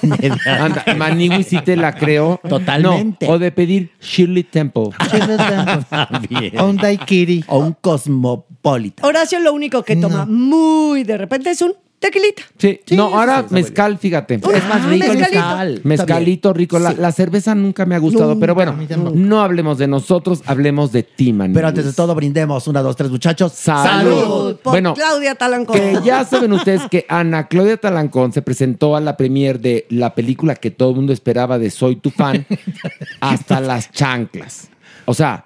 Anda, 0.45 0.86
Maniwis 0.98 1.48
sí 1.48 1.60
te 1.61 1.76
la 1.76 1.94
creo. 1.94 2.40
Totalmente. 2.48 3.27
No, 3.27 3.34
o 3.34 3.40
de 3.40 3.52
pedir 3.52 3.91
Shirley 4.02 4.44
Temple. 4.44 4.90
Bien. 6.30 6.60
O 6.60 6.68
un 6.68 6.77
daiquiri. 6.77 7.44
O 7.48 7.60
un 7.60 7.73
cosmopolita. 7.73 9.06
Horacio 9.06 9.40
lo 9.40 9.53
único 9.53 9.84
que 9.84 9.95
toma 9.95 10.26
muy 10.26 11.03
de 11.03 11.18
repente 11.18 11.49
es 11.52 11.61
un 11.61 11.73
tequilita. 11.99 12.43
Sí, 12.57 12.80
Sí, 12.85 12.95
no, 12.95 13.05
ahora 13.17 13.45
mezcal, 13.49 13.97
fíjate. 13.97 14.35
Es 14.35 14.41
más 14.43 14.81
Ah, 14.84 14.88
rico 14.89 15.05
el 15.11 15.17
mezcalito. 15.17 15.39
mezcal. 15.39 15.81
Mezcalito 15.84 16.53
rico. 16.53 16.77
La, 16.80 16.91
Sí. 16.91 16.97
la 16.99 17.11
cerveza 17.11 17.55
nunca 17.55 17.85
me 17.85 17.95
ha 17.95 17.97
gustado, 17.97 18.39
pero 18.39 18.53
bueno, 18.53 18.77
no 19.13 19.41
hablemos 19.41 19.77
de 19.77 19.88
nosotros, 19.88 20.41
hablemos 20.45 20.91
de 20.91 21.03
ti, 21.03 21.34
Maniwis. 21.34 21.55
Pero 21.55 21.67
antes 21.67 21.85
de 21.85 21.93
todo, 21.93 22.13
brindemos. 22.15 22.67
Una, 22.67 22.81
dos, 22.81 22.95
tres, 22.95 23.09
muchachos. 23.09 23.53
Salud. 23.53 24.57
Por 24.57 24.73
Bueno, 24.73 24.93
Claudia 24.93 25.35
Talancón. 25.35 25.76
Que 25.76 25.99
ya 26.03 26.23
saben 26.26 26.53
ustedes 26.53 26.81
que 26.89 27.05
Ana 27.09 27.47
Claudia 27.47 27.77
Talancón 27.77 28.31
se 28.34 28.41
presentó 28.41 28.95
a 28.95 29.01
la 29.01 29.17
premier 29.17 29.59
de 29.59 29.85
la 29.89 30.13
película 30.15 30.55
que 30.55 30.72
todo 30.72 30.89
el 30.91 30.95
mundo 30.97 31.13
esperaba 31.13 31.57
de 31.57 31.72
Soy 31.72 31.95
tu 31.95 32.09
fan, 32.11 32.45
hasta 33.22 33.59
las 33.59 33.91
chanclas. 33.91 34.69
O 35.05 35.13
sea, 35.13 35.45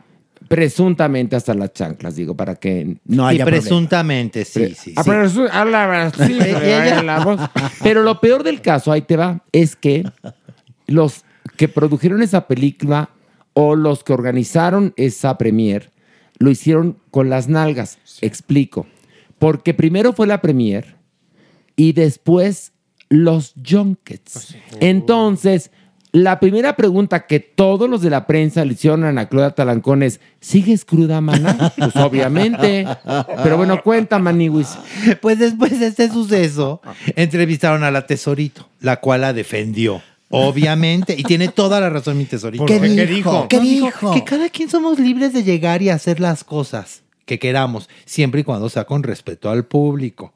presuntamente 0.49 1.35
hasta 1.35 1.53
las 1.53 1.71
chanclas, 1.73 2.15
digo, 2.15 2.35
para 2.35 2.55
que... 2.55 2.97
No 3.05 3.25
haya 3.25 3.45
presuntamente, 3.45 4.43
sí, 4.43 4.73
sí. 4.75 4.93
Sí. 4.93 4.93
pero 5.05 5.23
la 7.03 7.23
voz. 7.23 7.39
Lo 8.03 8.19
peor 8.19 8.43
del 8.43 8.59
caso, 8.59 8.91
ahí 8.91 9.03
te 9.03 9.15
va, 9.15 9.43
es 9.51 9.75
que 9.75 10.03
los 10.87 11.23
que 11.55 11.67
produjeron 11.67 12.23
esa 12.23 12.47
película 12.47 13.11
o 13.53 13.75
los 13.75 14.03
que 14.03 14.11
organizaron 14.11 14.93
esa 14.97 15.37
premier 15.37 15.91
lo 16.39 16.49
hicieron 16.49 16.97
con 17.11 17.29
las 17.29 17.47
nalgas. 17.47 17.99
Explico. 18.21 18.87
Porque 19.37 19.73
primero 19.73 20.13
fue 20.13 20.25
la 20.25 20.41
premier 20.41 20.95
y 21.75 21.93
después 21.93 22.73
los 23.09 23.53
junkets. 23.67 24.55
Entonces, 24.79 25.71
la 26.11 26.39
primera 26.39 26.75
pregunta 26.75 27.27
que 27.27 27.39
todos 27.39 27.89
los 27.89 28.01
de 28.01 28.09
la 28.09 28.25
prensa 28.25 28.65
le 28.65 28.73
hicieron 28.73 29.03
a 29.03 29.09
Ana 29.09 29.29
Claudia 29.29 29.51
Talancón 29.51 30.03
es, 30.03 30.19
¿sigues 30.39 30.85
cruda, 30.85 31.21
mana? 31.21 31.71
Pues 31.77 31.95
obviamente. 31.95 32.87
Pero 33.43 33.57
bueno, 33.57 33.81
cuenta, 33.83 34.17
Maniwis. 34.19 34.77
Pues 35.21 35.39
después 35.39 35.79
de 35.79 35.87
este 35.87 36.09
suceso, 36.09 36.81
entrevistaron 37.15 37.83
a 37.83 37.91
la 37.91 38.07
Tesorito, 38.07 38.67
la 38.81 38.97
cual 38.97 39.21
la 39.21 39.33
defendió. 39.33 40.01
Obviamente, 40.31 41.15
y 41.17 41.23
tiene 41.23 41.47
toda 41.47 41.79
la 41.79 41.89
razón 41.89 42.17
mi 42.17 42.25
tesorito. 42.25 42.65
¿Qué 42.65 42.79
¿Qué 42.79 43.05
dijo? 43.07 43.47
¿Qué 43.47 43.57
No, 43.57 43.63
dijo? 43.63 44.13
Que 44.13 44.23
cada 44.23 44.49
quien 44.49 44.69
somos 44.69 44.99
libres 44.99 45.33
de 45.33 45.43
llegar 45.43 45.81
y 45.81 45.89
hacer 45.89 46.19
las 46.19 46.43
cosas 46.43 47.01
que 47.25 47.39
queramos, 47.39 47.89
siempre 48.05 48.41
y 48.41 48.43
cuando 48.43 48.69
sea 48.69 48.85
con 48.85 49.03
respeto 49.03 49.49
al 49.49 49.65
público. 49.65 50.33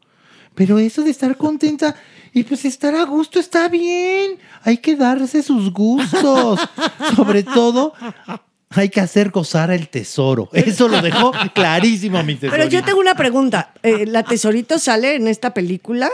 Pero 0.55 0.79
eso 0.79 1.03
de 1.03 1.11
estar 1.11 1.37
contenta 1.37 1.95
y 2.33 2.43
pues 2.43 2.65
estar 2.65 2.95
a 2.95 3.03
gusto 3.03 3.39
está 3.39 3.69
bien. 3.69 4.37
Hay 4.63 4.77
que 4.77 4.95
darse 4.95 5.43
sus 5.43 5.71
gustos. 5.71 6.59
Sobre 7.15 7.43
todo, 7.43 7.93
hay 8.69 8.89
que 8.89 9.01
hacer 9.01 9.29
gozar 9.29 9.71
el 9.71 9.89
tesoro. 9.89 10.49
Eso 10.53 10.87
lo 10.87 11.01
dejó 11.01 11.31
clarísimo 11.53 12.21
mi 12.23 12.35
tesorito. 12.35 12.57
Pero 12.57 12.69
yo 12.69 12.83
tengo 12.83 12.99
una 12.99 13.15
pregunta. 13.15 13.73
Eh, 13.83 14.05
¿La 14.05 14.23
Tesorito 14.23 14.79
sale 14.79 15.15
en 15.15 15.27
esta 15.27 15.53
película? 15.53 16.09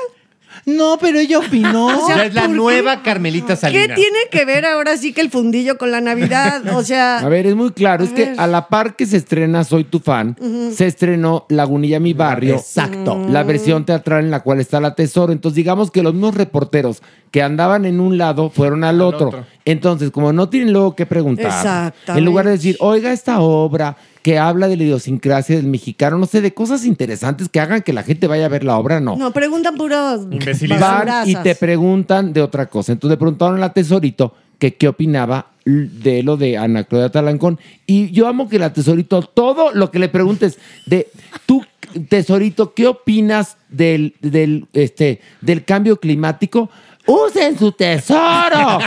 No, 0.65 0.98
pero 0.99 1.19
ella 1.19 1.40
opinó. 1.40 1.88
O 1.99 2.07
sea, 2.07 2.26
es 2.26 2.34
la 2.34 2.41
¿por 2.41 2.49
qué? 2.52 2.56
nueva 2.56 3.03
Carmelita 3.03 3.53
¿Qué 3.53 3.56
Salinas. 3.56 3.95
tiene 3.95 4.19
que 4.31 4.45
ver 4.45 4.65
ahora 4.65 4.98
sí 4.98 5.14
que 5.14 5.22
el 5.22 5.30
fundillo 5.30 5.77
con 5.77 5.91
la 5.91 6.02
Navidad? 6.02 6.64
O 6.76 6.84
sea, 6.84 7.19
A 7.19 7.30
ver, 7.30 7.45
es 7.45 7.56
muy 7.56 7.72
claro, 7.72 8.03
es 8.03 8.11
que 8.11 8.34
a 8.38 8.48
la 8.48 8.68
par 8.68 8.95
que 8.95 9.06
se 9.06 9.18
estrena 9.18 9.64
Soy 9.64 9.84
tu 9.84 9.99
fan, 9.99 10.36
se 10.73 10.88
estrenó 10.88 11.45
Lagunilla 11.49 11.99
Mi 11.99 12.14
Barrio. 12.14 12.56
Exacto. 12.56 13.26
La 13.30 13.44
versión 13.44 13.86
teatral 13.86 14.26
en 14.26 14.31
la 14.31 14.41
cual 14.41 14.60
está 14.60 14.80
la 14.80 14.95
tesoro. 14.95 15.31
Entonces, 15.34 15.56
digamos 15.56 15.91
que 15.91 16.03
los 16.03 16.14
mismos 16.14 16.36
reporteros 16.36 17.02
que 17.31 17.41
andaban 17.44 17.86
en 17.86 17.99
un 17.99 18.18
lado 18.18 18.49
fueron 18.49 18.84
al, 18.84 19.02
otro. 19.02 19.27
otro. 19.27 19.45
Entonces, 19.65 20.10
como 20.11 20.34
no 20.34 20.49
tienen 20.49 20.73
luego 20.73 20.95
que 20.95 21.06
preguntar, 21.06 21.94
en 22.07 22.26
lugar 22.26 22.45
de 22.45 22.52
decir, 22.52 22.76
oiga, 22.80 23.11
esta 23.11 23.40
obra 23.40 23.98
que 24.21 24.37
habla 24.37 24.67
de 24.67 24.77
la 24.77 24.83
idiosincrasia 24.83 25.55
del 25.55 25.67
mexicano, 25.67 26.17
no 26.17 26.25
sé, 26.25 26.41
de 26.41 26.53
cosas 26.53 26.85
interesantes 26.85 27.49
que 27.49 27.59
hagan 27.59 27.81
que 27.81 27.93
la 27.93 28.03
gente 28.03 28.27
vaya 28.27 28.45
a 28.45 28.49
ver 28.49 28.63
la 28.63 28.77
obra, 28.77 28.99
no. 28.99 29.15
no, 29.15 29.31
preguntan 29.31 29.75
puros. 29.75 30.27
Van 30.79 31.29
y 31.29 31.35
te 31.35 31.55
preguntan 31.55 32.33
de 32.33 32.41
otra 32.41 32.65
cosa. 32.67 32.91
Entonces 32.91 33.15
le 33.15 33.17
preguntaron 33.17 33.55
a 33.55 33.59
la 33.59 33.73
Tesorito 33.73 34.33
que 34.57 34.75
qué 34.75 34.89
opinaba 34.89 35.51
de 35.65 36.23
lo 36.23 36.35
de 36.37 36.57
Ana 36.57 36.83
Claudia 36.83 37.09
Talancón. 37.09 37.59
Y 37.85 38.11
yo 38.11 38.27
amo 38.27 38.49
que 38.49 38.59
la 38.59 38.73
Tesorito, 38.73 39.21
todo 39.21 39.71
lo 39.73 39.91
que 39.91 39.99
le 39.99 40.09
preguntes 40.09 40.59
de 40.85 41.07
tú, 41.45 41.63
Tesorito, 42.09 42.73
¿qué 42.73 42.87
opinas 42.87 43.57
del, 43.69 44.15
del, 44.21 44.67
este, 44.73 45.21
del 45.41 45.63
cambio 45.63 45.97
climático? 45.97 46.69
¡Usen 47.05 47.57
su 47.57 47.71
tesoro! 47.71 48.77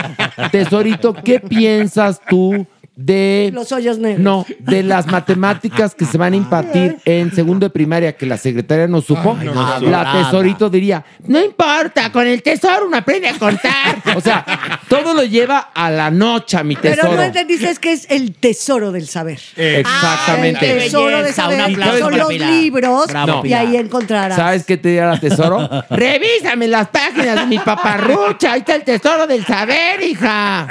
Tesorito, 0.51 1.13
¿qué 1.13 1.41
piensas 1.41 2.21
tú 2.29 2.65
de 2.95 3.49
Los 3.53 3.71
hoyos 3.71 3.97
negros. 3.97 4.21
no, 4.23 4.45
de 4.59 4.83
las 4.83 5.07
matemáticas 5.07 5.95
que 5.95 6.05
se 6.05 6.17
van 6.17 6.33
a 6.33 6.35
impartir 6.35 6.97
en 7.05 7.33
segundo 7.33 7.65
de 7.65 7.69
primaria 7.71 8.15
que 8.15 8.25
la 8.27 8.37
secretaria 8.37 8.87
no 8.87 9.01
supo, 9.01 9.35
no 9.35 9.79
la 9.81 10.11
tesorito 10.23 10.69
diría, 10.69 11.03
no 11.25 11.43
importa, 11.43 12.11
con 12.11 12.27
el 12.27 12.43
tesoro 12.43 12.85
uno 12.87 12.97
aprende 12.97 13.29
a 13.29 13.37
contar. 13.39 14.01
O 14.15 14.21
sea, 14.21 14.45
todo 14.87 15.13
lo 15.15 15.23
lleva 15.23 15.71
a 15.73 15.89
la 15.89 16.11
noche, 16.11 16.63
mi 16.63 16.75
Pero 16.75 16.95
tesoro. 16.95 17.15
no 17.15 17.23
entendiste 17.23 17.73
que 17.81 17.93
es 17.93 18.05
el 18.11 18.35
tesoro 18.35 18.91
del 18.91 19.07
saber. 19.07 19.39
Exactamente. 19.55 20.71
El 20.71 20.83
tesoro 20.83 21.07
de 21.17 21.23
belleza, 21.23 21.41
saber. 21.43 21.57
un 21.65 21.71
aplauso 21.71 21.99
Son 21.99 22.17
los 22.17 22.27
Pilar. 22.27 22.51
libros 22.51 23.07
Bravo, 23.07 23.39
y 23.39 23.41
Pilar. 23.43 23.65
ahí 23.67 23.77
encontrarás. 23.77 24.35
¿Sabes 24.35 24.65
qué 24.65 24.77
te 24.77 24.89
dirá 24.89 25.07
la 25.11 25.19
tesoro? 25.19 25.67
Revísame 25.89 26.67
las 26.67 26.89
páginas 26.89 27.39
de 27.39 27.45
mi 27.47 27.59
paparrucha. 27.59 28.53
Ahí 28.53 28.59
está 28.59 28.75
el 28.75 28.83
tesoro 28.83 29.25
del 29.27 29.43
saber, 29.45 30.01
hija. 30.03 30.67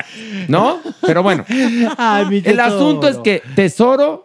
¿No? 0.48 0.80
Pero 1.00 1.22
bueno, 1.22 1.44
Ay, 2.16 2.26
mi 2.26 2.36
el 2.36 2.42
tesoro. 2.44 2.62
asunto 2.62 3.08
es 3.08 3.16
que 3.18 3.42
Tesoro 3.54 4.24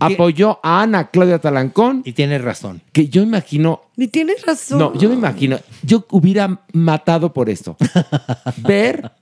apoyó 0.00 0.58
a 0.62 0.82
Ana 0.82 1.08
Claudia 1.10 1.38
Talancón, 1.38 2.02
Y 2.04 2.12
tienes 2.12 2.42
razón. 2.42 2.80
que 2.92 3.08
yo 3.08 3.22
imagino 3.22 3.82
Ni 3.96 4.08
tienes 4.08 4.44
razón. 4.44 4.78
No, 4.78 4.94
yo 4.98 5.08
me 5.08 5.14
imagino, 5.14 5.58
yo 5.82 6.04
hubiera 6.10 6.60
matado 6.72 7.32
por 7.32 7.48
esto. 7.50 7.76
Ver 8.58 9.12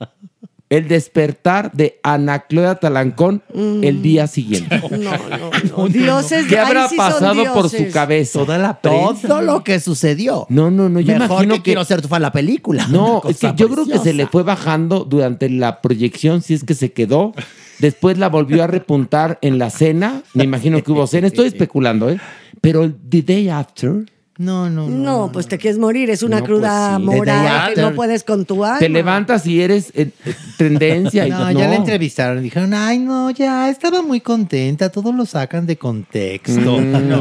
el 0.70 0.86
despertar 0.86 1.72
de 1.72 1.98
Ana 2.04 2.38
Claudia 2.46 2.76
Talancón 2.76 3.42
el 3.52 4.00
día 4.02 4.26
siguiente. 4.28 4.80
No, 4.90 4.98
no, 4.98 5.50
no. 5.76 5.88
Dioses. 5.88 6.46
¿Qué 6.46 6.56
ahí 6.58 6.66
habrá 6.66 6.88
sí 6.88 6.94
son 6.96 7.04
pasado 7.12 7.52
por 7.54 7.68
su 7.68 7.90
cabeza? 7.92 8.38
Toda 8.38 8.56
la 8.56 8.74
Todo 8.74 9.42
lo 9.42 9.64
que 9.64 9.80
sucedió. 9.80 10.46
No, 10.48 10.70
no, 10.70 10.88
no, 10.88 11.00
yo 11.00 11.14
Mejor 11.18 11.26
imagino 11.26 11.54
que, 11.54 11.58
que... 11.60 11.64
quiero 11.64 11.84
ser 11.84 12.00
tu 12.02 12.06
fan 12.08 12.22
la 12.22 12.30
película. 12.32 12.86
No, 12.86 13.20
Una 13.20 13.30
es 13.30 13.38
que 13.38 13.46
cosa 13.48 13.56
yo 13.56 13.66
creo 13.68 13.84
que 13.84 13.92
se 13.94 13.98
preciosa. 13.98 14.16
le 14.16 14.26
fue 14.28 14.42
bajando 14.44 15.00
durante 15.04 15.50
la 15.50 15.80
proyección, 15.82 16.40
si 16.42 16.54
es 16.54 16.62
que 16.62 16.74
se 16.74 16.92
quedó. 16.92 17.32
Después 17.80 18.18
la 18.18 18.28
volvió 18.28 18.62
a 18.62 18.66
repuntar 18.66 19.38
en 19.42 19.58
la 19.58 19.70
cena. 19.70 20.22
Me 20.34 20.44
imagino 20.44 20.82
que 20.82 20.92
hubo 20.92 21.06
cena. 21.06 21.26
Estoy 21.28 21.46
especulando, 21.48 22.10
¿eh? 22.10 22.18
Pero 22.60 22.84
el 22.84 22.94
the 23.08 23.22
day 23.22 23.48
after... 23.48 24.04
No, 24.38 24.70
no, 24.70 24.88
no. 24.88 24.96
No, 25.26 25.32
pues 25.32 25.48
te 25.48 25.58
quieres 25.58 25.78
morir. 25.78 26.08
Es 26.08 26.22
una 26.22 26.38
No, 26.40 26.46
cruda 26.46 26.98
pues 26.98 27.12
sí. 27.12 27.18
moral 27.18 27.74
que 27.74 27.82
no 27.82 27.92
puedes 27.94 28.24
con 28.24 28.46
tu 28.46 28.64
alma. 28.64 28.78
Te 28.78 28.88
levantas 28.88 29.46
y 29.46 29.60
eres 29.60 29.92
eh, 29.94 30.08
tendencia. 30.56 31.26
y 31.26 31.30
No, 31.30 31.50
ya 31.50 31.68
la 31.68 31.74
entrevistaron 31.74 32.38
y 32.38 32.44
dijeron, 32.44 32.72
ay, 32.72 33.00
no, 33.00 33.28
ya, 33.32 33.68
estaba 33.68 34.00
muy 34.00 34.22
contenta, 34.22 34.88
todos 34.88 35.14
lo 35.14 35.26
sacan 35.26 35.66
de 35.66 35.76
contexto. 35.76 36.78
Mm. 36.80 36.90
No, 37.10 37.16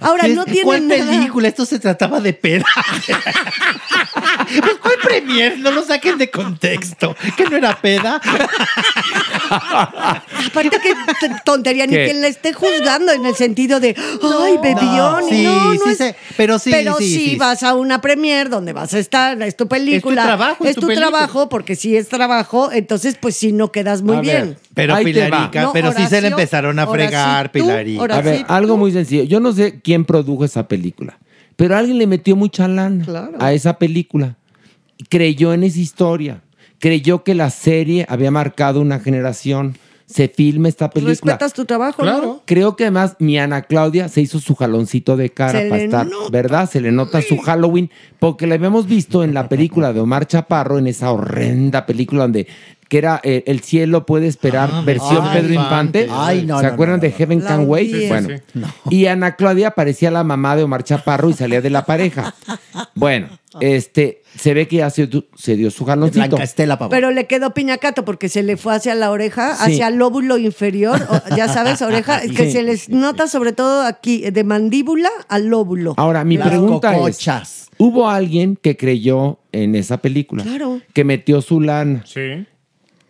Ahora, 0.00 0.22
¿Qué- 0.26 0.34
no 0.36 0.44
tiene 0.44 0.62
¿Cuál 0.62 0.86
nada- 0.86 1.10
película? 1.10 1.48
Esto 1.48 1.64
se 1.66 1.80
trataba 1.80 2.20
de 2.20 2.32
peda. 2.32 2.64
pues, 4.60 4.76
¿cuál 4.80 4.94
premier? 5.02 5.58
No 5.58 5.72
lo 5.72 5.82
saquen 5.84 6.16
de 6.16 6.30
contexto. 6.30 7.16
¿Que 7.36 7.42
no 7.50 7.56
era 7.56 7.74
peda? 7.80 8.20
Aparte 10.46 10.78
que 10.82 10.94
tontería, 11.44 11.86
ni 11.86 11.94
quien 11.94 12.20
la 12.20 12.28
esté 12.28 12.52
juzgando 12.52 13.12
en 13.12 13.24
el 13.26 13.34
sentido 13.34 13.80
de, 13.80 13.94
ay, 13.98 14.58
bebió, 14.62 15.20
No, 15.20 15.28
sí, 15.28 15.42
no, 15.42 15.74
no 15.74 15.80
sí 15.84 15.90
es- 15.90 15.98
sé, 15.98 16.16
pero 16.36 16.58
sí, 16.58 16.70
Pero 16.70 16.96
sí, 16.98 17.04
sí, 17.08 17.30
sí. 17.30 17.36
vas 17.36 17.62
a 17.62 17.74
una 17.74 18.00
premier 18.00 18.48
donde 18.48 18.72
vas 18.72 18.92
a 18.94 18.98
estar, 18.98 19.40
es 19.42 19.56
tu 19.56 19.66
película. 19.68 20.22
trabajo, 20.24 20.64
es 20.64 20.70
es 20.70 20.74
tu 20.76 20.82
tu 20.82 20.86
película. 20.88 21.10
trabajo, 21.10 21.48
porque 21.48 21.76
si 21.76 21.96
es 21.96 22.08
trabajo, 22.08 22.70
entonces 22.72 23.16
pues 23.20 23.36
sí 23.36 23.52
no 23.52 23.72
quedas 23.72 24.02
muy 24.02 24.16
A 24.16 24.20
ver, 24.20 24.44
bien. 24.44 24.58
Pero 24.74 24.94
Ahí. 24.94 25.04
Pilarica, 25.04 25.62
No, 25.62 25.72
pero 25.72 25.90
sí 25.92 26.04
se 26.04 26.10
le 26.20 26.28
Horacio, 26.28 26.28
empezaron 26.28 26.78
a 26.78 26.86
fregar, 26.86 27.52
Pilarica. 27.52 28.04
A 28.16 28.20
ver, 28.20 28.44
algo 28.48 28.76
muy 28.76 28.92
sencillo. 28.92 29.24
Yo 29.24 29.40
no 29.40 29.52
sé 29.52 29.80
quién 29.80 30.04
produjo 30.04 30.44
esa 30.44 30.68
película, 30.68 31.18
pero 31.56 31.76
alguien 31.76 31.98
le 31.98 32.06
metió 32.06 32.36
mucha 32.36 32.68
lana 32.68 33.04
Claro. 33.04 33.32
a 33.40 33.52
esa 33.52 33.78
película. 33.78 34.36
Creyó 35.08 35.52
en 35.52 35.62
esa 35.64 35.78
historia. 35.78 36.40
Creyó 36.78 37.24
que 37.24 37.34
la 37.34 37.50
serie 37.50 38.06
había 38.08 38.30
marcado 38.30 38.80
una 38.80 39.00
generación. 39.00 39.76
se 40.06 40.28
filme 40.28 40.68
esta 40.68 40.88
película. 40.90 41.32
Respetas 41.32 41.52
tu 41.52 41.64
trabajo, 41.64 42.04
¿no? 42.04 42.42
Creo 42.46 42.76
que 42.76 42.84
además 42.84 43.16
mi 43.18 43.38
Ana 43.38 43.62
Claudia 43.62 44.08
se 44.08 44.20
hizo 44.20 44.38
su 44.38 44.54
jaloncito 44.54 45.16
de 45.16 45.30
cara 45.30 45.60
Se 45.60 45.68
para 45.68 45.82
estar, 45.82 46.06
nota. 46.06 46.30
¿verdad? 46.30 46.70
Se 46.70 46.80
le 46.80 46.92
nota 46.92 47.20
su 47.22 47.38
Halloween, 47.38 47.90
porque 48.20 48.46
la 48.46 48.54
habíamos 48.54 48.86
visto 48.86 49.24
en 49.24 49.34
la 49.34 49.48
película 49.48 49.92
de 49.92 49.98
Omar 49.98 50.26
Chaparro, 50.28 50.78
en 50.78 50.86
esa 50.86 51.10
horrenda 51.10 51.86
película 51.86 52.22
donde 52.22 52.46
que 52.88 52.98
era 52.98 53.20
eh, 53.24 53.42
El 53.46 53.60
cielo 53.60 54.06
puede 54.06 54.26
esperar, 54.28 54.70
Ah, 54.72 54.82
versión 54.84 55.24
ay, 55.24 55.40
Pedro 55.40 55.54
Infante. 55.54 56.08
Ay, 56.10 56.44
no, 56.46 56.58
¿Se 56.60 56.66
no, 56.66 56.72
acuerdan 56.72 56.96
no, 56.98 57.02
de. 57.02 57.10
Heaven 57.12 57.40
Can 57.40 57.64
Wait? 57.68 58.08
Bueno, 58.08 58.28
Sí, 58.54 58.60
y 58.90 59.06
Ana 59.06 59.34
Claudia 59.36 59.72
parecía 59.72 60.10
la 60.10 60.22
mamá 60.24 60.54
de 60.56 60.62
Omar 60.62 60.84
Chaparro 60.84 61.28
y 61.30 61.32
salía 61.32 61.60
de 61.60 61.70
la 61.70 61.84
pareja. 61.84 62.34
Bueno, 62.94 63.28
este, 63.60 64.22
se 64.36 64.54
ve 64.54 64.68
que 64.68 64.76
ya 64.76 64.88
se, 64.90 65.08
se 65.36 65.54
dio 65.56 65.70
su 65.70 65.84
jaloncito. 65.84 66.38
Estela. 66.38 66.78
Pero 66.88 67.10
le 67.10 67.26
quedó 67.26 67.52
piñacato 67.52 68.04
porque 68.06 68.28
se 68.30 68.42
le 68.42 68.56
fue 68.56 68.74
hacia 68.74 68.94
la 68.94 69.10
oreja, 69.10 69.54
Sí. 69.56 69.72
hacia 69.72 69.88
el 69.88 69.96
lóbulo 69.96 70.38
inferior, 70.38 71.00
o- 71.10 71.36
ya 71.36 71.46
sabes, 71.48 71.82
oreja, 71.82 72.20
que 72.36 72.46
Sí. 72.46 72.52
se 72.52 72.62
les 72.62 72.88
nota 72.88 73.28
sobre 73.28 73.52
todo 73.52 73.82
aquí, 73.82 74.30
de 74.30 74.44
mandíbula 74.44 75.10
al 75.28 75.46
lóbulo. 75.46 75.92
Ahora, 75.98 76.24
mi 76.24 76.38
Las 76.38 76.48
pregunta 76.48 76.94
cocochas. 76.94 77.42
es, 77.64 77.68
¿hubo 77.78 78.08
alguien 78.08 78.56
que 78.60 78.76
creyó 78.78 79.38
en 79.52 79.74
esa 79.74 79.98
película? 79.98 80.42
Claro. 80.42 80.80
Que 80.94 81.04
metió 81.04 81.42
su 81.42 81.60
lana. 81.60 82.02
Sí. 82.06 82.46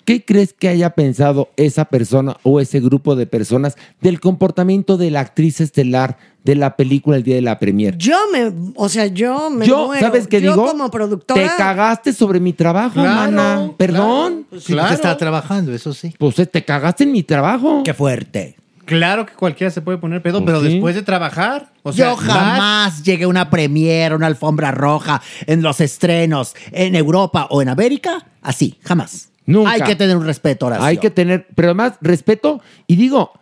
¿Qué 0.06 0.24
crees 0.24 0.54
que 0.54 0.68
haya 0.68 0.90
pensado 0.90 1.50
esa 1.56 1.84
persona 1.86 2.36
o 2.44 2.60
ese 2.60 2.80
grupo 2.80 3.16
de 3.16 3.26
personas 3.26 3.76
del 4.00 4.20
comportamiento 4.20 4.96
de 4.96 5.10
la 5.10 5.20
actriz 5.20 5.60
estelar 5.60 6.16
de 6.44 6.54
la 6.54 6.76
película 6.76 7.16
el 7.16 7.24
día 7.24 7.34
de 7.34 7.42
la 7.42 7.58
premier? 7.58 7.98
Yo 7.98 8.16
me, 8.32 8.52
o 8.76 8.88
sea, 8.88 9.06
yo 9.08 9.50
me 9.50 9.66
Yo, 9.66 9.86
muero. 9.86 10.06
¿sabes 10.06 10.28
qué 10.28 10.40
Yo 10.40 10.52
digo? 10.52 10.64
como 10.68 10.90
productora. 10.92 11.42
Te 11.42 11.48
cagaste 11.56 12.12
sobre 12.12 12.38
mi 12.38 12.52
trabajo, 12.52 12.94
Claro, 12.94 13.32
mana. 13.32 13.70
Perdón. 13.76 14.46
Sí, 14.60 14.74
porque 14.76 14.94
estaba 14.94 15.16
trabajando, 15.16 15.74
eso 15.74 15.92
sí. 15.92 16.14
Pues 16.16 16.38
eh, 16.38 16.46
te 16.46 16.64
cagaste 16.64 17.02
en 17.02 17.10
mi 17.10 17.24
trabajo. 17.24 17.82
Qué 17.84 17.92
fuerte. 17.92 18.54
Claro 18.84 19.26
que 19.26 19.32
cualquiera 19.34 19.72
se 19.72 19.80
puede 19.82 19.98
poner 19.98 20.22
pedo, 20.22 20.38
Pues 20.38 20.46
pero 20.46 20.60
sí. 20.60 20.74
después 20.74 20.94
de 20.94 21.02
trabajar. 21.02 21.72
O 21.82 21.92
sea, 21.92 22.10
Yo 22.10 22.16
jamás 22.16 23.02
llegué 23.02 23.24
a 23.24 23.28
una 23.28 23.50
premiere, 23.50 24.14
una 24.14 24.28
alfombra 24.28 24.70
roja, 24.70 25.20
en 25.48 25.62
los 25.62 25.80
estrenos, 25.80 26.54
en 26.70 26.94
Europa 26.94 27.48
o 27.50 27.60
en 27.60 27.68
América. 27.70 28.24
Así, 28.40 28.78
jamás. 28.84 29.30
Nunca. 29.46 29.70
Hay 29.72 29.80
que 29.82 29.96
tener 29.96 30.16
un 30.16 30.26
respeto, 30.26 30.66
Horacio. 30.66 30.84
Hay 30.84 30.98
que 30.98 31.10
tener, 31.10 31.46
pero 31.54 31.68
además, 31.68 31.94
respeto. 32.00 32.60
Y 32.86 32.96
digo, 32.96 33.32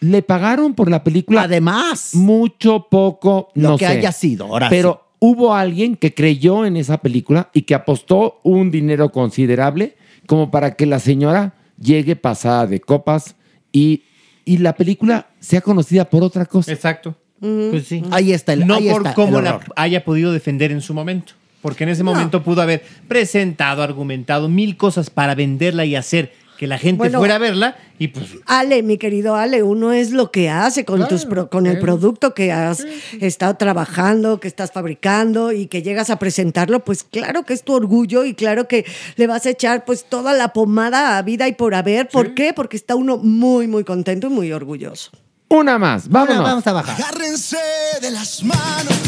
le 0.00 0.22
pagaron 0.22 0.74
por 0.74 0.90
la 0.90 1.02
película. 1.02 1.42
Además. 1.42 2.14
Mucho, 2.14 2.86
poco, 2.90 3.50
Lo 3.54 3.70
no 3.70 3.78
que 3.78 3.86
sé. 3.86 3.92
haya 3.92 4.12
sido, 4.12 4.46
Horacio. 4.48 4.76
Pero 4.76 5.04
hubo 5.18 5.54
alguien 5.54 5.96
que 5.96 6.14
creyó 6.14 6.64
en 6.64 6.76
esa 6.76 6.98
película 6.98 7.50
y 7.52 7.62
que 7.62 7.74
apostó 7.74 8.40
un 8.42 8.70
dinero 8.70 9.10
considerable 9.10 9.96
como 10.26 10.50
para 10.50 10.74
que 10.76 10.86
la 10.86 11.00
señora 11.00 11.54
llegue 11.80 12.14
pasada 12.16 12.66
de 12.66 12.80
copas 12.80 13.34
y, 13.72 14.02
y 14.44 14.58
la 14.58 14.74
película 14.74 15.28
sea 15.40 15.60
conocida 15.60 16.04
por 16.08 16.22
otra 16.22 16.44
cosa. 16.46 16.70
Exacto. 16.72 17.16
Pues 17.40 17.86
sí. 17.86 18.02
Ahí 18.10 18.32
está 18.32 18.52
el 18.52 18.66
no 18.66 18.74
ahí 18.74 18.90
por 18.90 19.02
está 19.02 19.14
cómo 19.14 19.38
el 19.38 19.44
la 19.44 19.60
haya 19.76 20.04
podido 20.04 20.32
defender 20.32 20.72
en 20.72 20.80
su 20.80 20.92
momento. 20.92 21.34
Porque 21.62 21.84
en 21.84 21.90
ese 21.90 22.04
momento 22.04 22.42
pudo 22.42 22.62
haber 22.62 22.82
presentado, 23.08 23.82
argumentado 23.82 24.48
mil 24.48 24.76
cosas 24.76 25.10
para 25.10 25.34
venderla 25.34 25.84
y 25.84 25.96
hacer 25.96 26.32
que 26.56 26.66
la 26.66 26.76
gente 26.78 26.98
Bueno. 26.98 27.18
fuera 27.18 27.36
a 27.36 27.38
verla. 27.38 27.76
Y 28.00 28.08
pues 28.08 28.26
Ale, 28.46 28.82
mi 28.82 28.98
querido 28.98 29.36
Ale, 29.36 29.62
uno 29.62 29.92
es 29.92 30.10
lo 30.10 30.30
que 30.32 30.50
hace 30.50 30.84
con, 30.84 31.06
tus 31.06 31.24
pro- 31.24 31.48
con 31.50 31.66
el 31.66 31.78
producto 31.78 32.34
que 32.34 32.50
has 32.52 32.84
estado 33.20 33.54
trabajando, 33.56 34.40
que 34.40 34.48
estás 34.48 34.72
fabricando 34.72 35.52
y 35.52 35.66
que 35.66 35.82
llegas 35.82 36.10
a 36.10 36.18
presentarlo, 36.18 36.84
pues 36.84 37.04
claro 37.04 37.44
que 37.44 37.54
es 37.54 37.62
tu 37.62 37.74
orgullo 37.74 38.24
y 38.24 38.34
claro 38.34 38.66
que 38.66 38.84
le 39.16 39.26
vas 39.28 39.46
a 39.46 39.50
echar 39.50 39.84
pues 39.84 40.04
toda 40.08 40.32
la 40.34 40.52
pomada 40.52 41.16
a 41.18 41.22
vida 41.22 41.46
y 41.48 41.52
por 41.52 41.74
haber. 41.76 42.08
¿Por 42.08 42.34
qué? 42.34 42.52
Porque 42.52 42.76
está 42.76 42.96
uno 42.96 43.18
muy, 43.18 43.68
muy 43.68 43.84
contento 43.84 44.26
y 44.26 44.30
muy 44.30 44.50
orgulloso. 44.52 45.10
Una 45.48 45.78
más, 45.78 46.08
vámonos. 46.08 46.42
vamos 46.42 46.66
a 46.66 46.72
bajar. 46.72 47.00
Agárrense 47.00 47.56
de 48.02 48.10
las 48.10 48.42
manos, 48.42 48.98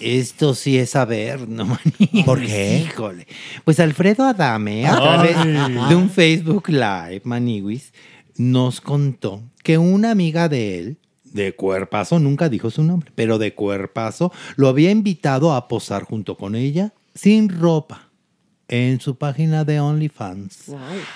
Esto 0.00 0.54
sí 0.54 0.78
es 0.78 0.90
saber, 0.90 1.48
no 1.48 1.64
maní. 1.64 2.22
¿Por 2.24 2.40
qué? 2.40 2.84
Híjole. 2.86 3.26
Pues 3.64 3.80
Alfredo 3.80 4.24
Adame, 4.24 4.86
a 4.86 4.94
Ay. 4.94 5.34
través 5.34 5.88
de 5.88 5.94
un 5.94 6.10
Facebook 6.10 6.68
Live, 6.68 7.22
Maniwis, 7.24 7.92
nos 8.36 8.80
contó 8.80 9.42
que 9.62 9.78
una 9.78 10.10
amiga 10.10 10.48
de 10.48 10.78
él, 10.78 10.98
de 11.24 11.54
cuerpazo, 11.54 12.18
nunca 12.18 12.48
dijo 12.48 12.70
su 12.70 12.82
nombre, 12.82 13.12
pero 13.14 13.38
de 13.38 13.54
cuerpazo, 13.54 14.32
lo 14.56 14.68
había 14.68 14.90
invitado 14.90 15.52
a 15.52 15.68
posar 15.68 16.04
junto 16.04 16.36
con 16.36 16.54
ella 16.54 16.92
sin 17.14 17.48
ropa 17.48 18.08
en 18.68 19.00
su 19.00 19.16
página 19.16 19.64
de 19.64 19.80
OnlyFans. 19.80 20.72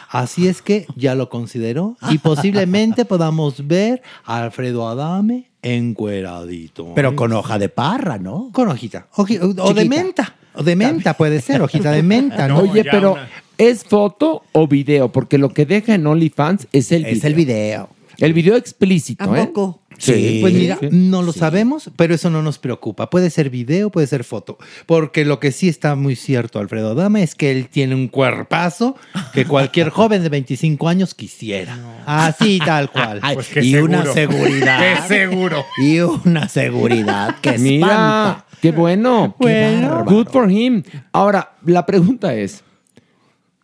Así 0.08 0.48
es 0.48 0.62
que 0.62 0.86
ya 0.96 1.14
lo 1.14 1.28
consideró 1.28 1.96
y 2.10 2.18
posiblemente 2.18 3.04
podamos 3.04 3.66
ver 3.66 4.02
a 4.24 4.42
Alfredo 4.42 4.88
Adame 4.88 5.51
encueradito. 5.62 6.92
Pero 6.94 7.14
con 7.16 7.32
hoja 7.32 7.58
de 7.58 7.68
parra, 7.68 8.18
¿no? 8.18 8.50
Con 8.52 8.68
hojita. 8.68 9.06
Oji- 9.14 9.40
o, 9.40 9.46
o 9.62 9.74
de 9.74 9.82
Chiquita. 9.82 10.02
menta. 10.02 10.34
O 10.54 10.62
de 10.62 10.76
menta 10.76 11.14
puede 11.14 11.40
ser, 11.40 11.62
hojita 11.62 11.90
de 11.92 12.02
menta, 12.02 12.46
¿no? 12.48 12.58
Oye, 12.60 12.82
ya 12.84 12.90
pero 12.90 13.12
una. 13.14 13.28
¿es 13.58 13.84
foto 13.84 14.42
o 14.52 14.66
video? 14.68 15.10
Porque 15.10 15.38
lo 15.38 15.48
que 15.50 15.64
deja 15.64 15.94
en 15.94 16.06
OnlyFans 16.06 16.66
es 16.72 16.92
el 16.92 17.04
video. 17.04 17.16
Es 17.16 17.24
el 17.24 17.34
video. 17.34 17.88
El 18.18 18.32
video 18.32 18.56
explícito, 18.56 19.32
¿A 19.32 19.38
¿eh? 19.38 19.46
poco? 19.46 19.82
Sí. 19.98 20.38
Pues 20.40 20.54
mira, 20.54 20.78
sí. 20.80 20.88
no 20.90 21.22
lo 21.22 21.32
sabemos, 21.32 21.90
pero 21.96 22.14
eso 22.14 22.28
no 22.30 22.42
nos 22.42 22.58
preocupa. 22.58 23.10
Puede 23.10 23.30
ser 23.30 23.50
video, 23.50 23.90
puede 23.90 24.06
ser 24.06 24.24
foto. 24.24 24.58
Porque 24.86 25.24
lo 25.24 25.38
que 25.38 25.52
sí 25.52 25.68
está 25.68 25.94
muy 25.94 26.16
cierto, 26.16 26.58
Alfredo 26.58 26.90
Adame, 26.92 27.22
es 27.22 27.34
que 27.34 27.52
él 27.52 27.68
tiene 27.68 27.94
un 27.94 28.08
cuerpazo 28.08 28.96
que 29.32 29.44
cualquier 29.46 29.90
joven 29.90 30.22
de 30.22 30.28
25 30.28 30.88
años 30.88 31.14
quisiera. 31.14 31.78
Así, 32.06 32.58
tal 32.64 32.90
cual. 32.90 33.20
Pues 33.34 33.50
y 33.64 33.76
una 33.76 34.04
seguridad. 34.12 35.06
Qué 35.06 35.08
seguro. 35.08 35.64
Y 35.78 36.00
una 36.00 36.48
seguridad 36.48 37.36
que 37.40 37.50
espanta. 37.50 37.62
Mira, 37.62 38.46
qué 38.60 38.72
bueno. 38.72 39.36
Qué 39.40 39.80
bárbaro. 39.80 40.04
Good 40.04 40.28
for 40.28 40.50
him. 40.50 40.82
Ahora, 41.12 41.52
la 41.64 41.86
pregunta 41.86 42.34
es, 42.34 42.62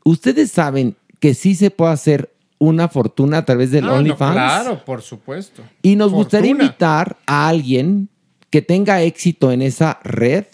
¿ustedes 0.04 0.50
saben 0.52 0.96
que 1.20 1.34
sí 1.34 1.54
se 1.54 1.70
puede 1.70 1.92
hacer 1.92 2.32
una 2.58 2.88
fortuna 2.88 3.38
a 3.38 3.44
través 3.44 3.70
del 3.70 3.84
Ah, 3.84 3.88
no, 3.88 3.94
OnlyFans? 3.94 4.32
claro, 4.32 4.84
por 4.84 5.02
supuesto. 5.02 5.62
Y 5.82 5.96
nos 5.96 6.12
gustaría 6.12 6.50
invitar 6.50 7.16
a 7.26 7.48
alguien 7.48 8.08
que 8.50 8.62
tenga 8.62 9.02
éxito 9.02 9.52
en 9.52 9.62
esa 9.62 10.00
red 10.02 10.44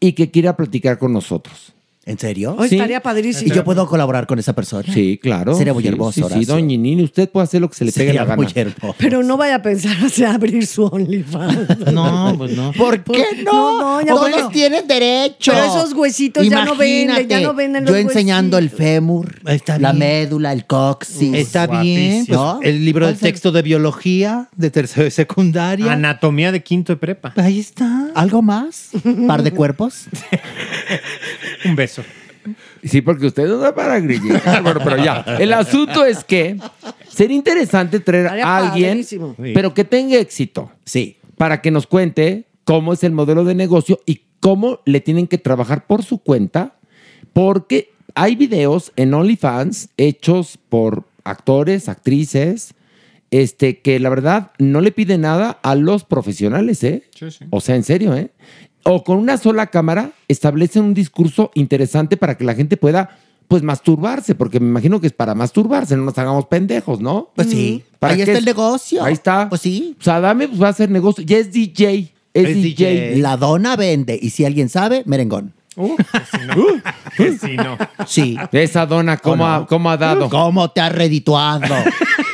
y 0.00 0.12
que 0.12 0.30
quiera 0.30 0.56
platicar 0.56 0.98
con 0.98 1.12
nosotros. 1.12 1.72
¿En 2.10 2.18
serio? 2.18 2.56
Oh, 2.58 2.66
Sí. 2.66 2.74
Estaría 2.76 3.00
padrísimo. 3.00 3.52
¿Y 3.52 3.56
yo 3.56 3.62
puedo 3.64 3.86
colaborar 3.86 4.26
con 4.26 4.38
esa 4.38 4.52
persona? 4.52 4.92
Sí, 4.92 5.18
claro. 5.22 5.54
Sería 5.54 5.72
muy 5.72 5.82
Sí, 5.82 5.88
hermoso, 5.88 6.28
Sí, 6.28 6.34
sí, 6.40 6.44
doña 6.44 6.76
Nini, 6.76 7.02
usted 7.04 7.28
puede 7.30 7.44
hacer 7.44 7.60
lo 7.60 7.68
que 7.68 7.76
se 7.76 7.84
le 7.84 7.92
pegue 7.92 8.06
Sería 8.08 8.22
la 8.22 8.26
gana. 8.26 8.42
muy 8.42 8.52
hermoso. 8.54 8.94
Pero 8.98 9.22
no 9.22 9.36
vaya 9.36 9.56
a 9.56 9.62
pensar 9.62 9.96
hacer 10.04 10.26
abrir 10.26 10.66
su 10.66 10.84
OnlyFans. 10.84 11.68
No, 11.92 12.34
pues 12.36 12.56
no. 12.56 12.72
¿Por 12.72 13.02
qué 13.04 13.24
no? 13.44 13.52
No, 13.80 13.94
doña, 13.96 14.08
Todos 14.14 14.30
bueno. 14.30 14.48
tienen 14.50 14.86
derecho. 14.88 15.52
Pero 15.52 15.64
esos 15.64 15.92
huesitos 15.92 16.46
ya 16.48 16.64
no 16.64 16.74
venden, 16.76 17.28
ya 17.28 17.40
no 17.40 17.54
venden 17.54 17.84
Yo 17.86 17.92
los 17.92 18.00
enseñando 18.00 18.58
el 18.58 18.70
fémur, 18.70 19.40
Está 19.46 19.78
la 19.78 19.92
bien. 19.92 19.98
médula, 20.00 20.52
el 20.52 20.66
coxis. 20.66 21.32
Está 21.34 21.66
bien. 21.66 22.26
pues, 22.26 22.36
¿No? 22.38 22.60
el 22.62 22.84
libro 22.84 23.06
de 23.06 23.12
¿Cuál 23.12 23.16
es 23.16 23.22
el- 23.22 23.28
texto 23.32 23.52
de 23.52 23.62
biología 23.62 24.48
de 24.56 24.70
tercero 24.70 25.04
de 25.04 25.10
secundaria. 25.10 25.92
Anatomía 25.92 26.50
de 26.52 26.62
quinto 26.62 26.92
de 26.92 26.96
prepa. 26.96 27.32
Ahí 27.36 27.58
está. 27.60 28.08
¿Algo 28.14 28.42
más? 28.42 28.88
¿Par 29.26 29.42
de 29.42 29.52
cuerpos? 29.52 30.06
Un 31.64 31.76
beso. 31.76 32.02
Sí, 32.82 33.02
porque 33.02 33.26
usted 33.26 33.46
no 33.46 33.58
da 33.58 33.74
para 33.74 34.00
grillar. 34.00 34.40
bueno, 34.62 34.80
pero 34.82 34.96
ya. 34.96 35.24
El 35.38 35.52
asunto 35.52 36.04
es 36.04 36.24
que 36.24 36.56
sería 37.08 37.36
interesante 37.36 38.00
traer 38.00 38.28
a 38.42 38.56
alguien, 38.56 38.90
padrísimo. 38.92 39.34
Sí. 39.42 39.52
pero 39.54 39.74
que 39.74 39.84
tenga 39.84 40.16
éxito, 40.16 40.70
Sí. 40.84 41.16
para 41.36 41.60
que 41.60 41.70
nos 41.70 41.86
cuente 41.86 42.46
cómo 42.64 42.92
es 42.92 43.04
el 43.04 43.12
modelo 43.12 43.44
de 43.44 43.54
negocio 43.54 44.00
y 44.06 44.22
cómo 44.40 44.80
le 44.86 45.00
tienen 45.00 45.26
que 45.26 45.36
trabajar 45.38 45.86
por 45.86 46.02
su 46.02 46.18
cuenta, 46.18 46.76
porque 47.34 47.92
hay 48.14 48.36
videos 48.36 48.92
en 48.96 49.12
OnlyFans 49.12 49.90
hechos 49.98 50.58
por 50.68 51.04
actores, 51.24 51.88
actrices, 51.88 52.74
este, 53.30 53.78
que 53.80 54.00
la 54.00 54.08
verdad 54.08 54.50
no 54.58 54.80
le 54.80 54.90
piden 54.92 55.20
nada 55.20 55.58
a 55.62 55.74
los 55.74 56.04
profesionales, 56.04 56.82
¿eh? 56.82 57.04
Sí, 57.14 57.30
sí. 57.30 57.44
O 57.50 57.60
sea, 57.60 57.76
en 57.76 57.84
serio, 57.84 58.16
¿eh? 58.16 58.30
O 58.84 59.04
con 59.04 59.18
una 59.18 59.36
sola 59.36 59.66
cámara 59.66 60.10
establecen 60.28 60.84
un 60.84 60.94
discurso 60.94 61.50
interesante 61.54 62.16
para 62.16 62.36
que 62.36 62.44
la 62.44 62.54
gente 62.54 62.76
pueda, 62.76 63.18
pues, 63.48 63.62
masturbarse, 63.62 64.34
porque 64.34 64.60
me 64.60 64.66
imagino 64.68 65.00
que 65.00 65.06
es 65.08 65.12
para 65.12 65.34
masturbarse, 65.34 65.96
no 65.96 66.04
nos 66.04 66.16
hagamos 66.18 66.46
pendejos, 66.46 67.00
¿no? 67.00 67.30
Pues 67.34 67.50
sí. 67.50 67.84
¿Para 67.98 68.14
Ahí 68.14 68.20
está 68.20 68.32
es? 68.32 68.38
el 68.38 68.44
negocio. 68.44 69.04
Ahí 69.04 69.12
está. 69.12 69.48
Pues 69.48 69.60
sí. 69.60 69.96
O 70.00 70.02
sea, 70.02 70.16
Adame 70.16 70.48
pues, 70.48 70.62
va 70.62 70.68
a 70.68 70.70
hacer 70.70 70.90
negocio. 70.90 71.22
Ya 71.24 71.36
es 71.36 71.52
DJ. 71.52 72.12
Es, 72.32 72.48
Es 72.48 72.54
DJ. 72.54 73.10
DJ. 73.10 73.16
La 73.18 73.36
dona 73.36 73.76
vende. 73.76 74.18
Y 74.20 74.30
si 74.30 74.44
alguien 74.44 74.68
sabe, 74.68 75.02
merengón. 75.04 75.52
Uh, 75.76 75.96
que 76.12 76.38
si 76.38 76.46
no. 76.46 76.56
Que 77.16 77.38
si 77.38 77.56
no. 77.56 77.78
Sí. 78.06 78.36
Esa 78.52 78.86
dona, 78.86 79.16
¿cómo, 79.18 79.44
¿O 79.44 79.46
no? 79.48 79.54
ha, 79.54 79.66
cómo 79.66 79.90
ha 79.90 79.96
dado? 79.96 80.28
¿Cómo 80.30 80.70
te 80.70 80.80
ha 80.80 80.88
redituado? 80.88 81.74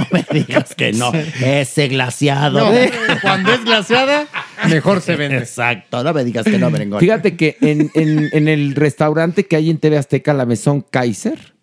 no 0.00 0.06
me 0.12 0.24
digas 0.32 0.74
que 0.74 0.92
no. 0.92 1.12
Ese 1.14 1.88
glaciado. 1.88 2.72
No, 2.72 2.78
cuando 3.22 3.52
es 3.52 3.64
glaciada, 3.64 4.26
Mejor 4.68 5.00
se 5.00 5.16
vende. 5.16 5.38
Exacto, 5.38 6.02
no 6.02 6.12
me 6.12 6.24
digas 6.24 6.44
que 6.44 6.58
no, 6.58 6.70
merengón. 6.70 7.00
Fíjate 7.00 7.36
que 7.36 7.56
en, 7.60 7.90
en- 7.94 8.28
en 8.32 8.48
el 8.48 8.74
restaurante 8.74 9.46
que 9.46 9.56
hay 9.56 9.70
en 9.70 9.78
TV 9.78 9.96
Azteca, 9.98 10.34
la 10.34 10.46
Mesón 10.46 10.84
Kaiser, 10.90 11.54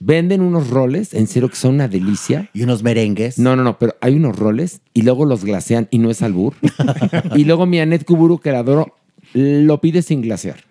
venden 0.00 0.40
unos 0.40 0.68
roles, 0.68 1.14
en 1.14 1.26
serio 1.28 1.48
que 1.48 1.56
son 1.56 1.74
una 1.74 1.88
delicia. 1.88 2.50
Y 2.52 2.62
unos 2.62 2.82
merengues. 2.82 3.38
No, 3.38 3.54
no, 3.56 3.62
no, 3.62 3.78
pero 3.78 3.96
hay 4.00 4.16
unos 4.16 4.36
roles 4.36 4.80
y 4.92 5.02
luego 5.02 5.24
los 5.24 5.44
glasean 5.44 5.86
y 5.90 5.98
no 5.98 6.10
es 6.10 6.22
albur. 6.22 6.54
y 7.36 7.44
luego 7.44 7.66
mi 7.66 7.78
Anet 7.80 8.04
Kuburu, 8.04 8.38
que 8.40 8.50
la 8.52 8.58
adoro, 8.60 8.96
lo 9.34 9.80
pide 9.80 10.02
sin 10.02 10.20
glasear. 10.22 10.64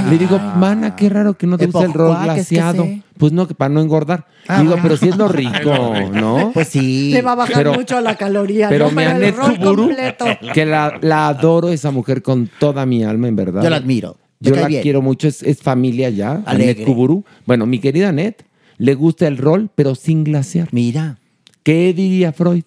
Le 0.00 0.16
digo, 0.18 0.38
mana, 0.38 0.96
qué 0.96 1.08
raro 1.10 1.34
que 1.34 1.46
no 1.46 1.58
te 1.58 1.64
¿Eh, 1.64 1.66
gusta 1.66 1.86
el 1.86 1.92
rol 1.92 2.16
sé? 2.42 3.02
Pues 3.18 3.32
no, 3.32 3.46
que 3.46 3.54
para 3.54 3.68
no 3.68 3.80
engordar. 3.80 4.26
Ah, 4.48 4.60
digo, 4.60 4.70
bueno. 4.72 4.82
pero 4.82 4.96
si 4.96 5.08
es 5.10 5.16
lo 5.16 5.28
rico, 5.28 5.94
¿no? 6.12 6.50
Pues 6.54 6.68
sí. 6.68 7.10
Le 7.12 7.20
va 7.22 7.32
a 7.32 7.36
bajar 7.36 7.56
Pero- 7.56 7.74
mucho 7.74 8.00
la 8.00 8.16
caloría. 8.16 8.68
Pero 8.68 8.90
¿no? 8.90 9.00
Anet 9.00 9.36
rol 9.36 9.58
Kuburu, 9.58 9.86
completo. 9.86 10.24
que 10.54 10.64
la, 10.64 10.98
la 11.02 11.28
adoro 11.28 11.68
esa 11.68 11.90
mujer 11.90 12.22
con 12.22 12.48
toda 12.58 12.86
mi 12.86 13.04
alma, 13.04 13.28
en 13.28 13.36
verdad. 13.36 13.62
Yo 13.62 13.70
la 13.70 13.76
admiro. 13.76 14.16
Me 14.40 14.50
Yo 14.50 14.56
la 14.56 14.66
bien. 14.66 14.82
quiero 14.82 15.02
mucho, 15.02 15.28
es, 15.28 15.42
es 15.42 15.60
familia 15.62 16.08
ya. 16.10 16.42
Alegre. 16.46 16.72
Anet 16.72 16.84
Kuburu. 16.86 17.24
Bueno, 17.46 17.66
mi 17.66 17.78
querida 17.78 18.08
Anet, 18.08 18.44
le 18.78 18.94
gusta 18.94 19.28
el 19.28 19.36
rol, 19.36 19.68
pero 19.74 19.94
sin 19.94 20.24
glasear. 20.24 20.68
Mira. 20.72 21.18
¿Qué 21.62 21.92
diría 21.94 22.32
Freud? 22.32 22.64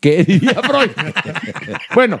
¿Qué 0.00 0.24
diría 0.24 0.54
Freud? 0.62 0.90
bueno, 1.94 2.20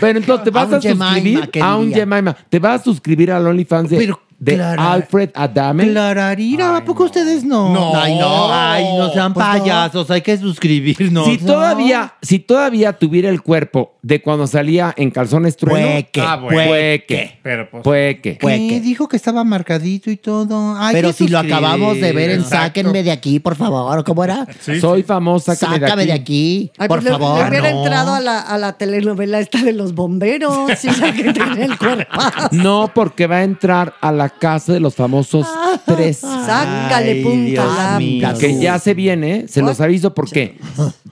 pero 0.00 0.18
entonces 0.18 0.44
te 0.44 0.50
vas 0.50 0.72
A 0.72 0.76
a, 0.76 0.80
Jemima, 0.80 1.06
suscribir 1.14 1.50
¿qué 1.50 1.60
a 1.62 1.76
un? 1.76 1.92
Jemima. 1.92 2.36
Te 2.48 2.58
vas 2.58 2.80
a 2.80 2.84
suscribir 2.84 3.30
al 3.32 3.46
OnlyFans 3.46 3.90
de, 3.90 3.96
Pero, 3.96 4.20
de 4.38 4.54
Clara- 4.54 4.92
Alfred 4.92 5.30
Adame. 5.34 5.88
Clararira, 5.90 6.76
¿a 6.76 6.84
poco 6.84 7.04
ustedes 7.04 7.44
no? 7.44 7.72
No. 7.72 7.96
Ay, 7.96 8.18
no. 8.18 8.52
Ay, 8.52 8.84
no 8.96 9.12
sean 9.12 9.32
Pues 9.34 9.46
no. 9.46 9.52
payasos, 9.52 10.10
hay 10.10 10.22
que 10.22 10.36
suscribirnos. 10.36 11.26
si 11.26 11.38
No. 11.38 11.46
todavía, 11.54 12.14
si 12.22 12.38
todavía 12.38 12.92
tuviera 12.94 13.28
el 13.30 13.42
cuerpo 13.42 13.93
de 14.04 14.20
cuando 14.20 14.46
salía 14.46 14.92
en 14.98 15.10
calzones 15.10 15.56
trueno, 15.56 15.92
Pueque, 15.92 16.20
Ah, 16.20 16.36
bueno. 16.36 16.68
pueque, 16.68 17.38
Pero 17.42 17.70
pues. 17.70 17.82
pueque. 17.82 18.32
¿Qué? 18.34 18.38
Pueque. 18.38 18.80
Dijo 18.82 19.08
que 19.08 19.16
estaba 19.16 19.44
marcadito 19.44 20.10
y 20.10 20.18
todo. 20.18 20.76
Pero 20.92 21.10
si 21.14 21.26
lo 21.28 21.38
acabamos 21.38 21.98
de 21.98 22.12
ver 22.12 22.28
en. 22.30 22.44
Sáquenme 22.44 23.02
de 23.02 23.10
aquí, 23.10 23.40
por 23.40 23.56
favor. 23.56 24.04
¿Cómo 24.04 24.22
era? 24.22 24.46
Soy 24.78 25.02
famosa, 25.04 25.54
sácame 25.56 25.78
de 25.78 25.86
aquí. 25.86 26.06
de 26.06 26.12
aquí, 26.12 26.72
Ay, 26.76 26.88
por 26.88 26.98
pues 27.00 27.04
le- 27.04 27.10
favor. 27.18 27.42
Le 27.44 27.48
hubiera 27.48 27.70
no. 27.72 27.82
entrado 27.82 28.14
a 28.14 28.20
la, 28.20 28.40
a 28.40 28.58
la 28.58 28.74
telenovela 28.74 29.40
esta 29.40 29.62
de 29.62 29.72
los 29.72 29.94
bomberos. 29.94 30.70
Sí, 30.78 30.88
ya 31.00 31.10
que 31.14 31.32
tiene 31.32 31.64
el 31.64 31.78
cuerpo. 31.78 32.12
No, 32.52 32.90
porque 32.94 33.26
va 33.26 33.36
a 33.38 33.42
entrar 33.44 33.94
a 34.02 34.12
la 34.12 34.28
casa 34.28 34.74
de 34.74 34.80
los 34.80 34.94
famosos 34.94 35.46
tres. 35.86 36.18
Sácale 36.18 37.22
punta. 37.22 37.98
Que 38.38 38.60
ya 38.60 38.78
se 38.78 38.92
viene, 38.92 39.48
se 39.48 39.62
los 39.62 39.80
aviso 39.80 40.12
porque 40.14 40.58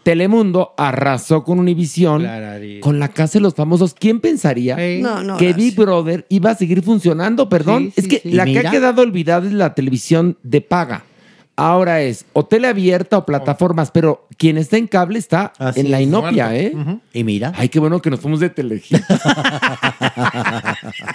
Telemundo 0.02 0.74
arrasó 0.76 1.44
con 1.44 1.58
Univisión 1.58 2.20
Clararira. 2.22 2.80
Con 2.82 2.98
la 2.98 3.08
casa 3.08 3.34
de 3.38 3.40
los 3.40 3.54
famosos. 3.54 3.94
¿Quién 3.94 4.20
pensaría. 4.20 4.76
No, 5.00 5.22
no. 5.22 5.36
que 5.38 5.46
gracias. 5.46 5.56
Big 5.56 5.76
Brother 5.76 6.26
iba 6.28 6.50
a 6.50 6.54
seguir 6.54 6.82
funcionando? 6.82 7.48
Perdón, 7.48 7.84
Sí, 7.86 7.92
es 7.96 8.04
sí, 8.04 8.10
que 8.10 8.20
sí. 8.20 8.32
la 8.32 8.44
que 8.44 8.58
ha 8.58 8.70
quedado 8.70 9.00
olvidada 9.02 9.46
es 9.46 9.52
la 9.54 9.74
televisión 9.74 10.36
de 10.42 10.60
paga. 10.60 11.04
Ahora 11.54 12.00
es 12.00 12.24
o 12.32 12.46
tele 12.46 12.66
abierta 12.66 13.18
o 13.18 13.26
plataformas, 13.26 13.90
pero 13.90 14.26
quien 14.38 14.56
está 14.56 14.78
en 14.78 14.86
cable 14.88 15.18
está 15.18 15.52
Así 15.58 15.80
en 15.80 15.90
la 15.90 16.00
es. 16.00 16.06
inopia, 16.06 16.56
¿eh? 16.56 16.72
Y 17.12 17.24
mira. 17.24 17.52
Ay, 17.54 17.68
qué 17.68 17.78
bueno 17.78 18.00
que 18.00 18.08
nos 18.08 18.20
fuimos 18.20 18.40
de 18.40 18.48
Telehit. 18.48 18.84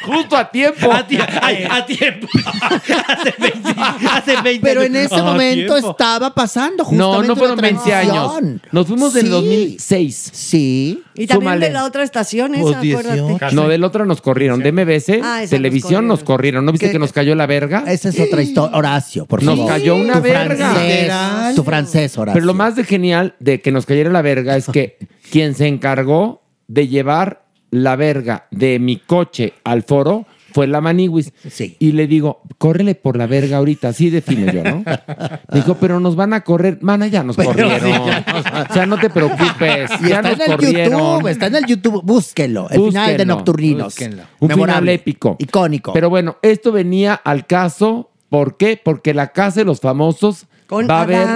Justo 0.05 0.37
a 0.37 0.49
tiempo. 0.51 0.91
A, 0.91 1.07
tie- 1.07 1.25
ay, 1.41 1.63
a 1.69 1.85
tiempo. 1.85 2.27
hace 3.07 3.33
20, 3.39 3.75
hace 4.11 4.41
20 4.43 4.59
Pero 4.61 4.81
en 4.83 4.95
ese 4.95 5.21
momento 5.21 5.73
tiempo. 5.75 5.91
estaba 5.91 6.33
pasando 6.33 6.83
No, 6.91 7.15
justamente 7.15 7.27
no 7.27 7.35
fueron 7.35 7.53
una 7.59 7.61
20 7.69 7.93
años. 7.93 8.31
Nos 8.71 8.87
fuimos 8.87 9.15
en 9.15 9.23
Sí. 9.23 9.29
2006. 9.29 10.29
Sí. 10.33 11.03
Y 11.17 11.27
también 11.27 11.51
Súmale. 11.53 11.67
de 11.67 11.73
la 11.73 11.85
otra 11.85 12.03
estación 12.03 12.51
Pues 12.53 12.67
esa, 12.75 12.79
acuérdate. 12.79 13.21
18. 13.21 13.55
No, 13.55 13.67
del 13.67 13.83
otro 13.83 14.05
nos 14.05 14.21
corrieron. 14.21 14.59
De 14.61 14.71
MBC, 14.71 15.21
Ah, 15.23 15.43
esa 15.43 15.55
televisión 15.55 16.07
nos 16.07 16.19
nos 16.19 16.23
corrieron. 16.23 16.63
¿No 16.65 16.71
viste 16.71 16.87
¿Qué? 16.87 16.93
que 16.93 16.99
nos 16.99 17.11
cayó 17.13 17.35
la 17.35 17.45
verga? 17.47 17.83
Esa 17.87 18.09
es 18.09 18.19
otra 18.19 18.41
historia. 18.41 18.77
Horacio, 18.77 19.25
por 19.25 19.43
Nos 19.43 19.55
favor. 19.57 19.71
cayó 19.71 19.95
una 19.95 20.13
tu 20.13 20.21
verga. 20.21 20.55
Francés, 20.55 20.95
Literal. 21.01 21.55
tu 21.55 21.63
francés, 21.63 22.17
Horacio. 22.17 22.33
Pero 22.35 22.45
lo 22.45 22.53
más 22.53 22.75
de 22.75 22.83
genial 22.83 23.35
de 23.39 23.61
que 23.61 23.71
nos 23.71 23.85
cayera 23.85 24.09
la 24.11 24.21
verga 24.21 24.55
es 24.57 24.67
que 24.67 24.97
quien 25.31 25.53
se 25.55 25.67
encargó 25.67 26.41
de 26.67 26.87
llevar 26.87 27.43
la 27.71 27.95
verga 27.95 28.47
de 28.51 28.79
mi 28.79 28.97
coche 28.97 29.53
al 29.63 29.83
foro 29.83 30.25
fue 30.57 30.65
la 30.65 30.81
Maniwis. 30.81 31.31
Sí. 31.51 31.75
Y 31.77 31.91
le 31.91 32.07
digo, 32.07 32.41
córrele 32.57 32.95
por 32.95 33.15
la 33.15 33.27
verga 33.27 33.57
ahorita, 33.57 33.89
así 33.89 34.09
defino 34.09 34.51
yo, 34.51 34.63
¿no? 34.63 34.77
Me 34.79 35.35
dijo, 35.59 35.75
pero 35.75 35.99
nos 35.99 36.15
van 36.15 36.33
a 36.33 36.41
correr. 36.41 36.79
Mana, 36.81 37.05
ya 37.05 37.21
nos 37.21 37.35
corrieron. 37.35 37.91
O 37.91 38.73
sea, 38.73 38.87
no 38.87 38.97
te 38.97 39.11
preocupes, 39.11 39.91
Y 40.01 40.09
ya 40.09 40.15
está 40.15 40.21
nos 40.31 40.39
en 40.39 40.41
el 40.41 40.57
corrieron. 40.57 40.99
YouTube, 40.99 41.27
está 41.27 41.45
en 41.45 41.55
el 41.57 41.65
YouTube, 41.67 42.01
búsquenlo. 42.03 42.71
El 42.71 42.85
final 42.85 43.17
de 43.17 43.25
Nocturninos. 43.27 43.85
búsquenlo. 43.93 44.23
Un 44.39 44.47
Memorable. 44.47 44.79
final 44.81 44.89
épico. 44.95 45.35
Icónico. 45.37 45.93
Pero 45.93 46.09
bueno, 46.09 46.37
esto 46.41 46.71
venía 46.71 47.13
al 47.13 47.45
caso. 47.45 48.09
¿Por 48.29 48.57
qué? 48.57 48.81
Porque 48.83 49.13
la 49.13 49.33
casa 49.33 49.59
de 49.59 49.65
los 49.65 49.79
famosos 49.79 50.47
Con 50.65 50.89
va 50.89 51.01
a 51.01 51.03
haber 51.03 51.27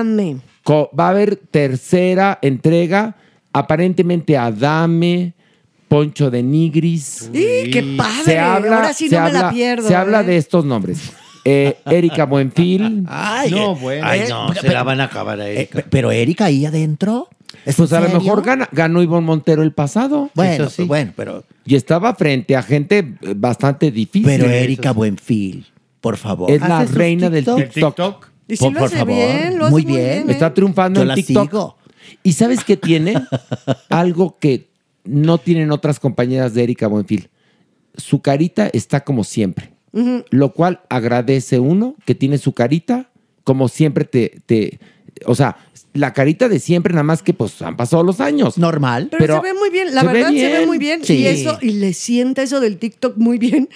va 0.99 1.05
a 1.05 1.09
haber 1.09 1.35
tercera 1.35 2.39
entrega. 2.41 3.17
Aparentemente 3.53 4.35
Adame, 4.35 5.35
Poncho 5.91 6.31
de 6.31 6.41
Nigris. 6.41 7.29
¡Y 7.33 7.69
qué 7.69 7.83
padre! 7.97 8.23
Se 8.23 8.39
habla, 8.39 8.75
Ahora 8.77 8.93
sí 8.93 9.09
se 9.09 9.15
no 9.17 9.23
me 9.23 9.27
habla- 9.27 9.41
la 9.41 9.49
pierdo. 9.51 9.87
se 9.89 9.93
habla 9.93 10.21
¿eh? 10.21 10.23
de 10.23 10.37
estos 10.37 10.63
nombres. 10.63 11.11
Eh, 11.43 11.75
Erika 11.85 12.25
Buenfil. 12.25 13.03
Ay, 13.09 13.51
No, 13.51 13.73
eh, 13.73 13.77
bueno. 13.81 14.07
Ay, 14.07 14.21
no, 14.29 14.45
pero- 14.47 14.61
se 14.61 14.69
la 14.69 14.83
van 14.83 15.01
a 15.01 15.03
acabar 15.05 15.41
a 15.41 15.49
eh, 15.49 15.53
Erika. 15.69 15.83
pero 15.89 16.09
Erika 16.11 16.45
ahí 16.45 16.65
adentro. 16.65 17.27
¿Es 17.65 17.75
Pues 17.75 17.91
a 17.91 17.99
lo 17.99 18.07
mejor 18.07 18.41
gana- 18.41 18.69
ganó 18.71 19.03
Ivonne 19.03 19.25
Montero 19.27 19.63
el 19.63 19.73
pasado. 19.73 20.29
Bueno, 20.33 20.53
Eso 20.53 20.69
sí. 20.69 20.75
pues, 20.77 20.87
bueno, 20.87 21.11
pero, 21.13 21.43
Y 21.65 21.75
estaba 21.75 22.15
frente 22.15 22.55
a 22.55 22.63
gente 22.63 23.05
bastante 23.35 23.91
difícil. 23.91 24.23
pero 24.25 24.45
Erika 24.49 24.91
sí. 24.91 24.95
Buenfil, 24.95 25.65
por 25.99 26.15
favor. 26.15 26.49
es 26.49 26.61
la 26.61 26.85
reina 26.85 27.29
del 27.29 27.43
TikTok. 27.43 27.57
TikTok. 27.73 27.95
TikTok. 27.95 28.27
Y 28.47 28.55
sí 28.55 28.63
Por- 28.63 28.73
lo 28.73 28.79
por 28.79 28.87
hace 28.87 28.97
favor. 28.97 29.13
bien, 29.13 29.57
lo 29.57 29.65
hace 29.65 29.71
Muy 29.71 29.83
muy 29.83 29.91
bien. 29.97 30.05
bien. 30.09 30.29
¿eh? 30.29 30.31
Está 30.31 30.53
triunfando 30.53 30.99
Yo 30.99 31.01
en 31.01 31.07
la 31.09 31.15
TikTok. 31.15 31.49
sigo. 31.51 31.77
¿Y 32.23 32.31
sabes 32.31 32.63
qué 32.63 32.77
tiene? 32.77 33.15
Algo 33.89 34.37
que 34.39 34.70
no 35.03 35.37
tienen 35.37 35.71
otras 35.71 35.99
compañeras 35.99 36.53
de 36.53 36.63
Erika 36.63 36.87
Buenfil. 36.87 37.29
Su 37.95 38.21
carita 38.21 38.69
está 38.71 39.03
como 39.03 39.23
siempre. 39.23 39.71
Lo 40.29 40.53
cual 40.53 40.81
agradece 40.89 41.59
uno 41.59 41.95
que 42.05 42.15
tiene 42.15 42.37
su 42.37 42.53
carita 42.53 43.11
como 43.43 43.67
siempre 43.67 44.05
te, 44.05 44.41
te... 44.45 44.79
O 45.25 45.35
sea, 45.35 45.57
la 45.93 46.13
carita 46.13 46.47
de 46.47 46.59
siempre, 46.59 46.93
nada 46.93 47.03
más 47.03 47.21
que 47.21 47.33
pues 47.33 47.61
han 47.61 47.75
pasado 47.75 48.01
los 48.01 48.21
años. 48.21 48.57
Normal. 48.57 49.09
Pero, 49.11 49.19
Pero 49.19 49.35
se 49.41 49.41
ve 49.53 49.59
muy 49.59 49.69
bien, 49.69 49.93
la 49.93 50.01
se 50.01 50.07
ve 50.07 50.13
verdad 50.13 50.29
se 50.29 50.47
ve 50.49 50.65
muy 50.65 50.77
bien. 50.77 51.03
Sí. 51.03 51.15
Y 51.17 51.27
eso, 51.27 51.57
y 51.61 51.71
le 51.73 51.93
sienta 51.93 52.41
eso 52.43 52.59
del 52.61 52.77
TikTok 52.77 53.17
muy 53.17 53.37
bien. 53.37 53.67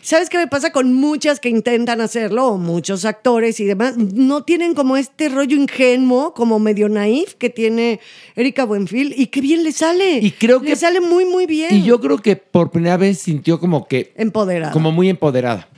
¿Sabes 0.00 0.30
qué 0.30 0.38
me 0.38 0.46
pasa 0.46 0.70
con 0.70 0.92
muchas 0.94 1.40
que 1.40 1.48
intentan 1.48 2.00
hacerlo? 2.00 2.46
O 2.46 2.58
muchos 2.58 3.04
actores 3.04 3.58
y 3.60 3.64
demás. 3.64 3.96
No 3.96 4.44
tienen 4.44 4.74
como 4.74 4.96
este 4.96 5.28
rollo 5.28 5.56
ingenuo, 5.56 6.32
como 6.32 6.58
medio 6.60 6.88
naif 6.88 7.34
que 7.34 7.50
tiene 7.50 7.98
Erika 8.36 8.64
Buenfil. 8.64 9.12
Y 9.16 9.26
qué 9.26 9.40
bien 9.40 9.64
le 9.64 9.72
sale. 9.72 10.18
Y 10.22 10.30
creo 10.30 10.60
le 10.60 10.68
que- 10.68 10.76
sale 10.76 11.00
muy, 11.00 11.24
muy 11.24 11.46
bien. 11.46 11.74
Y 11.74 11.82
yo 11.82 12.00
creo 12.00 12.18
que 12.18 12.36
por 12.36 12.70
primera 12.70 12.96
vez 12.96 13.18
sintió 13.18 13.58
como 13.58 13.88
que... 13.88 14.12
Empoderada. 14.16 14.72
Como 14.72 14.92
muy 14.92 15.08
empoderada. 15.08 15.68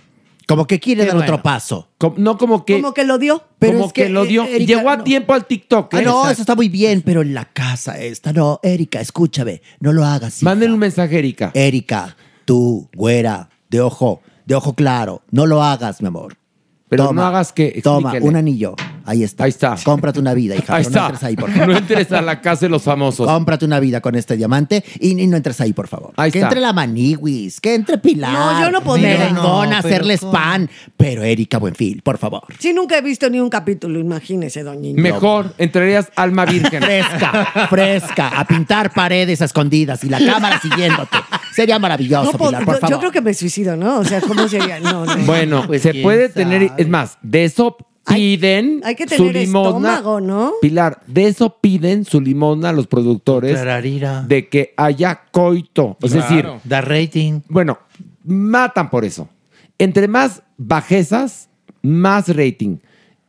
Como 0.46 0.66
que 0.66 0.78
quiere 0.78 1.02
Qué 1.04 1.08
dar 1.08 1.16
otro 1.16 1.42
paso. 1.42 1.88
Com- 1.98 2.14
no 2.18 2.38
como 2.38 2.64
que... 2.64 2.80
como 2.80 2.94
que 2.94 3.04
lo 3.04 3.18
dio. 3.18 3.42
Pero 3.58 3.72
como 3.74 3.86
es 3.86 3.92
que, 3.92 4.04
que, 4.04 4.08
lo 4.10 4.24
dio. 4.24 4.44
eh, 4.44 4.50
y 4.52 4.54
Erika, 4.56 4.76
llegó 4.76 4.90
a 4.90 4.96
no. 4.98 5.04
tiempo 5.04 5.34
al 5.34 5.44
TikTok. 5.44 5.92
Ah, 5.94 6.00
¿eh? 6.00 6.04
no, 6.04 6.10
Exacto. 6.12 6.30
eso 6.32 6.42
está 6.42 6.54
muy 6.54 6.68
bien, 6.68 7.02
pero 7.04 7.22
en 7.22 7.34
la 7.34 7.46
casa 7.46 7.98
esta, 7.98 8.32
no, 8.32 8.60
Erika, 8.62 9.00
escúchame, 9.00 9.60
no 9.80 9.92
lo 9.92 10.04
hagas. 10.04 10.40
hija. 10.40 10.48
Mándenle 10.50 10.74
un 10.74 10.80
mensaje, 10.80 11.18
Erika. 11.18 11.50
Erika, 11.52 12.16
tú, 12.44 12.88
güera, 12.94 13.48
de 13.70 13.80
ojo, 13.80 14.22
de 14.44 14.54
ojo 14.54 14.74
claro, 14.74 15.22
no 15.32 15.46
lo 15.46 15.62
hagas, 15.64 16.00
mi 16.00 16.06
amor. 16.08 16.36
Pero 16.88 17.12
no 17.12 17.26
hagas 17.26 17.52
que- 17.52 17.80
Toma, 17.82 18.10
explíquele. 18.10 18.28
un 18.30 18.36
anillo. 18.36 18.76
Ahí 19.06 19.22
está. 19.22 19.44
Ahí 19.44 19.50
está. 19.50 19.76
Cómprate 19.84 20.18
una 20.20 20.34
vida, 20.34 20.54
hija. 20.56 20.74
Ahí 20.76 20.84
pero 20.84 20.88
está. 20.88 21.00
No 21.00 21.06
entres 21.06 21.24
ahí, 21.24 21.36
por 21.36 21.50
favor. 21.52 21.68
No 21.68 21.76
entres 21.78 22.12
a 22.12 22.22
la 22.22 22.40
casa 22.40 22.66
de 22.66 22.68
los 22.70 22.82
famosos. 22.82 23.26
Cómprate 23.26 23.64
una 23.64 23.80
vida 23.80 24.00
con 24.00 24.14
este 24.16 24.36
diamante 24.36 24.84
y, 25.00 25.20
y 25.20 25.26
no 25.26 25.36
entres 25.36 25.60
ahí, 25.60 25.72
por 25.72 25.88
favor. 25.88 26.12
Ahí 26.16 26.30
que 26.30 26.38
está. 26.38 26.48
entre 26.48 26.60
la 26.60 26.72
Maniwis, 26.72 27.60
que 27.60 27.74
entre 27.74 27.98
Pilar. 27.98 28.32
No, 28.32 28.60
yo 28.60 28.70
no 28.70 28.82
podría. 28.82 29.30
No, 29.30 29.60
pero 29.64 29.76
hacerles 29.76 30.20
pan. 30.20 30.68
Pero 30.96 31.22
Erika 31.22 31.58
Buenfil, 31.58 32.02
por 32.02 32.18
favor. 32.18 32.42
Sí, 32.58 32.72
nunca 32.72 32.98
he 32.98 33.02
visto 33.02 33.30
ni 33.30 33.40
un 33.40 33.48
capítulo, 33.48 33.98
imagínese, 33.98 34.62
doña. 34.62 34.90
Mejor 34.94 35.54
entrarías 35.58 36.08
alma 36.16 36.44
virgen. 36.44 36.82
Fresca, 36.82 37.66
fresca, 37.70 38.28
a 38.40 38.44
pintar 38.46 38.92
paredes 38.92 39.40
a 39.42 39.44
escondidas 39.46 40.02
y 40.04 40.08
la 40.08 40.18
cámara 40.18 40.60
siguiéndote. 40.60 41.16
Sería 41.54 41.78
maravilloso, 41.78 42.32
No, 42.32 42.38
Pilar, 42.38 42.64
por 42.64 42.74
yo, 42.74 42.80
favor. 42.80 42.90
yo 42.90 42.98
creo 43.00 43.12
que 43.12 43.20
me 43.20 43.34
suicido, 43.34 43.76
¿no? 43.76 43.98
O 44.00 44.04
sea, 44.04 44.20
¿cómo 44.20 44.46
sería? 44.48 44.80
No, 44.80 45.04
no. 45.06 45.16
Bueno, 45.24 45.64
Pues, 45.66 45.82
se 45.82 45.92
quién 45.92 46.02
puede 46.02 46.28
sabe. 46.28 46.44
tener, 46.44 46.72
es 46.76 46.88
más, 46.88 47.18
de 47.22 47.44
eso 47.44 47.76
piden 48.14 48.80
hay 48.84 48.94
que 48.94 49.08
su 49.08 49.30
limosna. 49.30 49.94
estómago, 49.96 50.20
¿no? 50.20 50.52
Pilar, 50.62 51.02
de 51.06 51.26
eso 51.26 51.58
piden 51.60 52.04
su 52.04 52.20
limosna 52.20 52.68
a 52.68 52.72
los 52.72 52.86
productores 52.86 53.52
Clararira. 53.52 54.22
de 54.22 54.48
que 54.48 54.72
haya 54.76 55.22
coito. 55.32 55.96
Es 56.02 56.12
Claro. 56.12 56.28
decir, 56.28 56.46
Da 56.64 56.80
rating. 56.80 57.40
bueno, 57.48 57.78
matan 58.24 58.90
por 58.90 59.04
eso. 59.04 59.28
Entre 59.78 60.08
más 60.08 60.42
bajezas, 60.56 61.48
más 61.82 62.28
rating. 62.34 62.78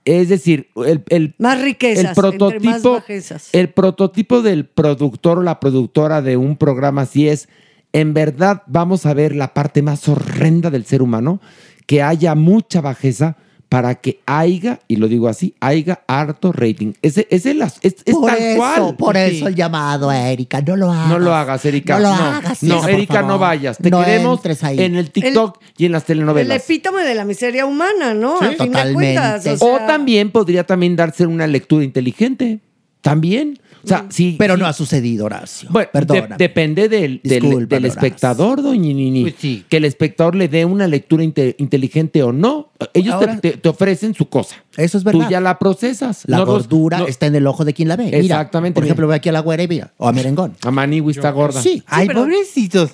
Es 0.06 0.30
decir, 0.30 0.70
el, 0.86 1.04
el- 1.10 1.36
Más 1.38 1.62
riquezas, 1.62 2.00
el 2.04 2.08
entre 2.10 2.22
más 2.24 2.38
prototipo, 2.38 2.92
bajezas. 2.94 3.50
el 3.52 3.70
prototipo 3.70 4.42
del 4.42 4.66
productor 4.66 5.40
o 5.40 5.44
la 5.44 5.60
productora 5.60 6.22
de 6.22 6.38
un 6.38 6.56
programa 6.56 7.02
así 7.02 7.28
es 7.28 7.50
en 7.94 8.14
verdad 8.14 8.64
vamos 8.68 9.06
a 9.06 9.14
ver 9.14 9.36
la 9.36 9.54
parte 9.54 9.82
más 9.82 10.08
horrenda 10.08 10.70
del 10.70 10.86
ser 10.86 11.02
humano, 11.02 11.42
que 11.88 12.02
haya 12.04 12.36
mucha 12.36 12.80
bajeza 12.80 13.36
para 13.70 13.96
que 13.96 14.22
haya, 14.26 14.80
y 14.88 14.96
lo 14.96 15.08
digo 15.10 15.28
así, 15.28 15.54
haya 15.60 16.00
harto 16.08 16.54
rating. 16.54 16.94
Ese, 17.02 17.28
ese 17.30 17.54
las- 17.54 17.80
es, 17.82 17.98
es 18.06 18.14
por 18.16 18.30
tal 18.32 18.40
eso, 18.42 18.58
cual. 18.58 18.96
por 18.96 19.16
Sí. 19.18 19.22
eso 19.24 19.48
el 19.48 19.56
llamado 19.56 20.10
a 20.10 20.30
Erika. 20.30 20.62
No 20.62 20.76
lo 20.78 20.92
hagas. 20.92 21.10
No 21.10 21.20
lo 21.20 21.36
hagas, 21.36 21.66
Erika. 21.66 22.00
No 22.00 22.04
lo 22.10 22.16
no, 22.16 22.24
hagas. 22.24 22.64
no, 22.64 22.88
Erika, 22.88 23.22
no 23.24 23.38
vayas. 23.38 23.78
Te 23.78 23.90
No 23.90 24.04
queremos 24.04 24.40
ahí. 24.64 24.80
en 24.80 24.96
el 24.96 25.12
TikTok 25.12 25.60
y 25.78 25.86
en 25.86 25.92
las 25.92 26.04
El 26.04 26.08
telenovelas. 26.08 26.64
epítome 26.64 27.04
de 27.04 27.14
la 27.16 27.26
miseria 27.26 27.66
humana, 27.66 28.14
¿no? 28.14 28.40
Sí, 28.40 28.46
Al 28.46 28.56
fin 28.56 28.72
de 28.72 28.94
cuentas. 28.94 29.46
O, 29.62 29.74
O, 29.76 29.78
también 29.86 30.32
podría 30.32 30.64
también 30.66 30.96
darse 30.96 31.26
una 31.26 31.46
lectura 31.46 31.84
inteligente. 31.84 32.60
También. 33.02 33.60
O 33.96 33.98
sea, 33.98 34.06
sí. 34.10 34.36
Pero 34.38 34.58
no 34.58 34.66
ha 34.66 34.74
sucedido, 34.74 35.26
Horacio. 35.26 35.70
Bueno, 35.72 35.90
de- 35.94 36.28
depende 36.38 36.90
del, 36.90 37.22
del- 37.24 37.86
espectador, 37.86 38.62
doña 38.62 38.82
Nini. 38.94 39.32
Que 39.32 39.78
el 39.78 39.86
espectador 39.86 40.36
le 40.36 40.48
dé 40.48 40.66
una 40.66 40.88
lectura 40.88 41.24
inte- 41.24 41.56
inteligente 41.58 42.22
o 42.24 42.32
no. 42.32 42.70
Ellos 42.94 43.18
te- 43.20 43.26
Ahora- 43.26 43.40
te, 43.40 43.52
te 43.58 43.70
ofrecen 43.70 44.14
su 44.14 44.30
cosa. 44.30 44.56
Eso 44.76 44.98
es 44.98 45.04
verdad. 45.04 45.26
Tú 45.26 45.32
ya 45.32 45.40
la 45.42 45.58
procesas. 45.58 46.24
La 46.28 46.38
No 46.38 46.46
los- 46.46 46.54
gordura 46.68 47.00
no- 47.00 47.08
está 47.08 47.26
en 47.28 47.36
el 47.36 47.48
ojo 47.48 47.66
de 47.66 47.74
quien 47.74 47.88
la 47.88 47.96
ve. 47.96 48.06
Mira, 48.06 48.18
Exactamente, 48.20 48.76
por 48.76 48.84
ejemplo, 48.84 49.08
ve 49.08 49.16
aquí 49.16 49.30
a 49.30 49.32
la 49.32 49.40
güera 49.40 49.64
y 49.64 49.68
mira. 49.68 49.94
O 49.98 50.08
a 50.08 50.12
Merengón. 50.12 50.56
A 50.64 50.72
Maniwi 50.72 51.12
está 51.12 51.32
gorda. 51.32 51.62
Sí. 51.62 51.82
Ay, 51.88 52.08
pobrecitos. 52.10 52.92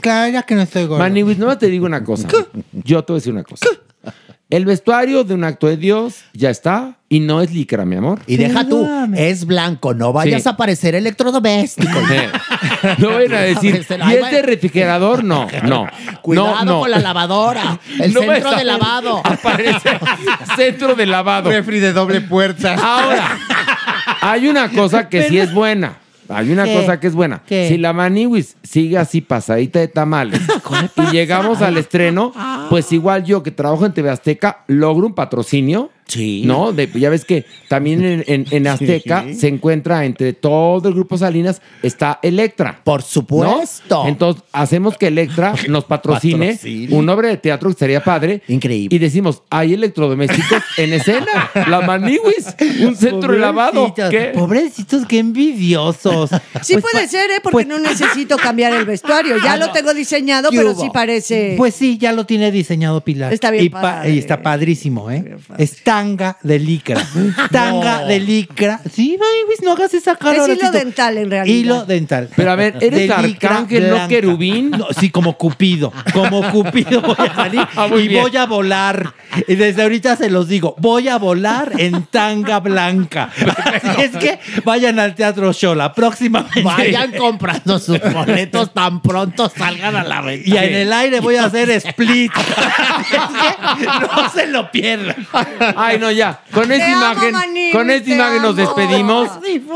Claro, 0.00 0.32
ya 0.32 0.42
que 0.42 0.54
no 0.54 0.62
estoy 0.62 0.82
gordo. 0.86 0.98
Maniwis, 0.98 1.38
no 1.38 1.56
te 1.58 1.66
digo 1.68 1.86
una 1.86 2.02
cosa. 2.02 2.26
Yo 2.72 3.04
te 3.04 3.12
voy 3.12 3.18
a 3.18 3.20
decir 3.20 3.32
una 3.32 3.44
cosa. 3.44 3.66
El 4.48 4.64
vestuario 4.64 5.24
de 5.24 5.34
un 5.34 5.42
acto 5.42 5.66
de 5.66 5.76
Dios 5.76 6.18
ya 6.32 6.50
está 6.50 6.98
y 7.08 7.18
no 7.18 7.40
es 7.42 7.52
licra, 7.52 7.84
mi 7.84 7.96
amor. 7.96 8.20
Y 8.28 8.36
deja 8.36 8.64
tú, 8.68 8.88
es 9.16 9.44
blanco, 9.44 9.92
no 9.92 10.12
vayas 10.12 10.44
Sí. 10.44 10.48
a 10.48 10.56
parecer 10.56 10.94
electrodoméstico. 10.94 11.90
No 12.98 13.08
vayan 13.14 13.34
a 13.34 13.40
decir, 13.40 13.74
Aparecer- 13.74 13.98
¿y 13.98 14.02
Ay, 14.02 14.18
este 14.22 14.42
refrigerador? 14.42 15.24
No, 15.24 15.48
no. 15.64 15.88
Cuidado 16.22 16.64
no, 16.64 16.64
no. 16.64 16.80
con 16.80 16.90
la 16.92 16.98
lavadora, 17.00 17.80
el 17.98 18.14
No 18.14 18.20
centro 18.20 18.54
de 18.56 18.64
lavado. 18.64 19.20
Aparece 19.24 19.98
centro 20.54 20.94
de 20.94 21.06
lavado. 21.06 21.50
Refri 21.50 21.80
de 21.80 21.92
doble 21.92 22.20
puerta. 22.20 22.74
Ahora, 22.74 23.38
hay 24.20 24.46
una 24.46 24.70
cosa 24.70 25.08
que 25.08 25.24
sí 25.24 25.38
es 25.38 25.52
buena. 25.52 25.96
Hay 26.28 26.50
una 26.50 26.64
¿Qué? 26.64 26.74
cosa 26.74 27.00
que 27.00 27.06
es 27.06 27.14
buena. 27.14 27.42
¿Qué? 27.46 27.68
Si 27.68 27.78
la 27.78 27.92
Maniwis 27.92 28.56
sigue 28.62 28.98
así 28.98 29.20
pasadita 29.20 29.78
de 29.78 29.88
tamales 29.88 30.40
y 30.96 31.12
llegamos 31.12 31.62
al 31.62 31.76
estreno, 31.76 32.32
pues 32.70 32.92
igual 32.92 33.24
yo 33.24 33.42
que 33.42 33.50
trabajo 33.50 33.86
en 33.86 33.92
TV 33.92 34.10
Azteca 34.10 34.64
logro 34.66 35.06
un 35.06 35.14
patrocinio. 35.14 35.90
Sí. 36.06 36.42
¿No? 36.44 36.72
De- 36.72 36.88
ya 36.94 37.10
ves 37.10 37.24
que 37.24 37.44
también 37.68 38.04
en, 38.04 38.24
en- 38.28 38.46
en 38.50 38.66
Azteca 38.68 39.24
Sí. 39.26 39.34
se 39.34 39.48
encuentra 39.48 40.04
entre 40.04 40.32
todo 40.32 40.88
el 40.88 40.94
grupo 40.94 41.18
Salinas 41.18 41.60
está 41.82 42.20
Electra. 42.22 42.80
Por 42.84 43.02
supuesto. 43.02 44.04
¿no? 44.04 44.08
Entonces 44.08 44.42
hacemos 44.52 44.96
que 44.96 45.08
Electra 45.08 45.54
nos 45.68 45.84
patrocine 45.84 46.52
Patrocine. 46.54 46.94
un 46.94 47.08
obra 47.08 47.28
de 47.28 47.36
teatro 47.38 47.70
que 47.70 47.76
sería 47.78 48.04
padre. 48.04 48.40
Increíble. 48.48 48.94
Y 48.94 48.98
decimos, 49.00 49.42
hay 49.50 49.74
electrodomésticos 49.74 50.62
en 50.78 50.92
escena. 50.92 51.50
La 51.68 51.80
Maniwis, 51.80 52.54
un 52.86 52.94
centro 52.96 53.32
de 53.32 53.38
lavado. 53.40 53.88
Pobrecitos, 53.94 54.10
¿Qué? 54.10 54.32
Pobrecitos, 54.38 55.06
qué 55.06 55.18
envidiosos. 55.18 56.30
Sí 56.62 56.74
Pues, 56.74 56.84
puede 56.92 57.08
ser, 57.08 57.30
¿eh? 57.30 57.40
Porque 57.42 57.64
no 57.64 57.78
necesito 57.78 58.36
cambiar 58.36 58.72
el 58.74 58.84
vestuario. 58.84 59.36
Ya 59.42 59.54
Ah, 59.54 59.56
lo 59.56 59.66
no. 59.66 59.72
tengo 59.72 59.92
diseñado, 59.94 60.50
¿Qué 60.50 60.56
pero 60.58 60.72
hubo? 60.72 60.80
sí 60.82 60.90
parece... 60.92 61.54
Pues 61.56 61.74
sí, 61.74 61.98
ya 61.98 62.12
lo 62.12 62.26
tiene 62.26 62.50
diseñado 62.50 63.00
Pilar. 63.00 63.32
Está 63.32 63.50
bien 63.50 63.64
y, 63.64 63.68
pa- 63.70 64.08
y 64.08 64.18
está 64.18 64.42
padrísimo, 64.42 65.10
¿eh? 65.10 65.36
Es 65.58 65.82
tanga 65.96 66.36
de 66.42 66.58
licra. 66.58 67.02
Tanga 67.50 68.00
No. 68.02 68.06
de 68.06 68.20
licra. 68.20 68.80
Sí, 68.92 69.18
no 69.62 69.72
hagas 69.72 69.94
esa 69.94 70.16
cara. 70.16 70.44
es 70.44 70.58
hilo 70.58 70.70
dental, 70.70 71.16
en 71.16 71.30
realidad. 71.30 71.56
Hilo 71.56 71.84
dental. 71.86 72.28
Pero 72.36 72.50
a 72.50 72.56
ver, 72.56 72.76
¿eres 72.80 73.08
De 73.08 73.12
arcángel, 73.12 73.88
no 73.90 74.06
querubín? 74.08 74.70
No, 74.70 74.88
sí, 74.98 75.10
como 75.10 75.38
Cupido. 75.38 75.92
Como 76.12 76.42
Cupido 76.50 77.00
voy 77.00 77.16
a 77.18 77.34
salir 77.34 77.66
Ah, 77.76 77.88
y 77.96 78.08
bien. 78.08 78.22
voy 78.22 78.36
a 78.36 78.44
volar. 78.46 79.14
Y 79.48 79.54
desde 79.54 79.82
ahorita 79.82 80.16
se 80.16 80.28
los 80.30 80.48
digo, 80.48 80.74
voy 80.78 81.08
a 81.08 81.16
volar 81.18 81.72
en 81.78 82.04
tanga 82.06 82.60
blanca. 82.60 83.30
Así 83.64 84.02
es 84.02 84.16
que 84.16 84.38
vayan 84.64 84.98
al 84.98 85.14
Teatro 85.14 85.52
Shola 85.52 85.92
próximamente. 85.94 86.62
Vayan 86.62 87.12
comprando 87.12 87.78
sus 87.78 87.98
boletos 88.12 88.72
tan 88.74 89.00
pronto 89.02 89.48
salgan 89.48 89.96
a 89.96 90.04
la 90.04 90.20
venta. 90.20 90.48
Y 90.48 90.56
en 90.56 90.74
el 90.74 90.92
aire 90.92 91.20
voy 91.20 91.36
a 91.36 91.44
hacer 91.46 91.70
split. 91.70 92.30
Es 92.36 93.86
que 93.86 93.86
no 94.16 94.30
se 94.30 94.46
lo 94.48 94.70
pierdan. 94.70 95.26
Ay, 95.86 95.98
no, 95.98 96.10
ya. 96.10 96.40
Con 96.52 96.70
esta 96.72 96.90
imagen, 96.90 97.32
Maniwis, 97.32 97.72
con 97.74 97.90
esta 97.90 98.14
imagen 98.14 98.42
nos 98.42 98.56
despedimos 98.56 99.28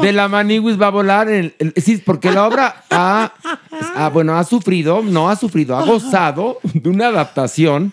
de 0.03 0.13
la 0.13 0.29
Maniwis 0.29 0.81
va 0.81 0.89
a 0.89 0.91
volar. 0.91 1.29
El- 1.29 1.55
sí, 1.77 1.99
porque 2.05 2.31
la 2.31 2.47
obra 2.47 2.85
ha, 2.91 3.33
ha, 3.97 4.09
bueno, 4.11 4.37
ha 4.37 4.45
sufrido, 4.45 5.03
no 5.03 5.29
ha 5.31 5.37
sufrido, 5.37 5.77
ha 5.77 5.85
gozado 5.85 6.59
de 6.75 6.89
una 6.89 7.09
adaptación, 7.09 7.93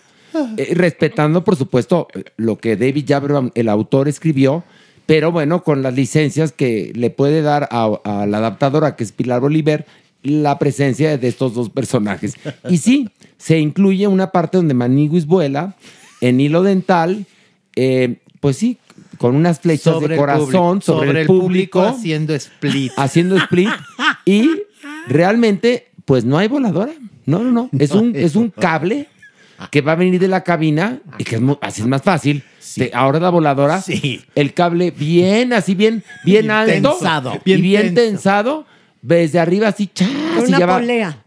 eh, 0.56 0.72
respetando, 0.74 1.44
por 1.44 1.56
supuesto, 1.56 2.08
lo 2.36 2.56
que 2.56 2.76
David 2.76 3.04
Jaberbaum, 3.08 3.50
el 3.54 3.68
autor, 3.68 4.08
escribió, 4.08 4.64
pero 5.06 5.32
bueno, 5.32 5.62
con 5.62 5.82
las 5.82 5.94
licencias 5.94 6.52
que 6.52 6.92
le 6.94 7.10
puede 7.10 7.40
dar 7.42 7.68
a, 7.70 7.88
a 8.04 8.26
la 8.26 8.38
adaptadora, 8.38 8.94
que 8.94 9.04
es 9.04 9.12
Pilar 9.12 9.42
Oliver, 9.42 9.86
la 10.22 10.58
presencia 10.58 11.16
de 11.16 11.28
estos 11.28 11.54
dos 11.54 11.70
personajes. 11.70 12.34
Y 12.68 12.78
sí, 12.78 13.08
se 13.38 13.58
incluye 13.58 14.06
una 14.06 14.30
parte 14.32 14.58
donde 14.58 14.74
Maniwis 14.74 15.26
vuela 15.26 15.76
en 16.20 16.40
hilo 16.40 16.62
dental, 16.62 17.24
eh, 17.76 18.16
pues 18.40 18.56
sí, 18.56 18.78
con 19.18 19.34
unas 19.34 19.60
flechas 19.60 19.94
Sobre 19.94 20.08
de 20.08 20.14
el 20.14 20.20
corazón 20.20 20.78
público, 20.78 20.80
sobre, 20.80 21.20
el 21.22 21.26
público, 21.26 21.82
haciendo 21.82 22.34
split. 22.34 22.92
haciendo 22.96 23.36
split 23.36 23.68
y 24.24 24.48
realmente 25.08 25.88
pues 26.04 26.24
no 26.24 26.38
hay 26.38 26.48
voladora. 26.48 26.92
No, 27.26 27.40
no, 27.40 27.50
no. 27.50 27.70
Es 27.78 27.90
un, 27.92 28.14
es 28.16 28.36
un 28.36 28.50
cable 28.50 29.08
que 29.70 29.80
va 29.80 29.92
a 29.92 29.96
venir 29.96 30.18
de 30.20 30.28
la 30.28 30.44
cabina 30.44 30.98
y 31.18 31.24
que 31.24 31.36
es 31.36 31.42
así 31.60 31.82
es 31.82 31.86
más 31.86 32.02
fácil. 32.02 32.42
De- 32.76 32.90
ahora 32.94 33.18
la 33.18 33.30
voladora, 33.30 33.80
Sí. 33.82 34.22
el 34.34 34.54
cable 34.54 34.90
bien, 34.92 35.52
así 35.52 35.74
bien, 35.74 36.04
bien, 36.24 36.42
Bien 36.42 36.50
alto 36.50 36.90
tensado. 36.92 37.34
y 37.34 37.40
Bien 37.44 37.62
bien 37.62 37.94
tensado, 37.94 38.66
desde 39.02 39.40
arriba 39.40 39.68
así, 39.68 39.88
chas, 39.92 40.08
Con 40.36 40.44
y 40.44 40.48
una 40.48 40.58
ya 40.58 40.66
va- 40.66 40.78
polea. 40.78 41.24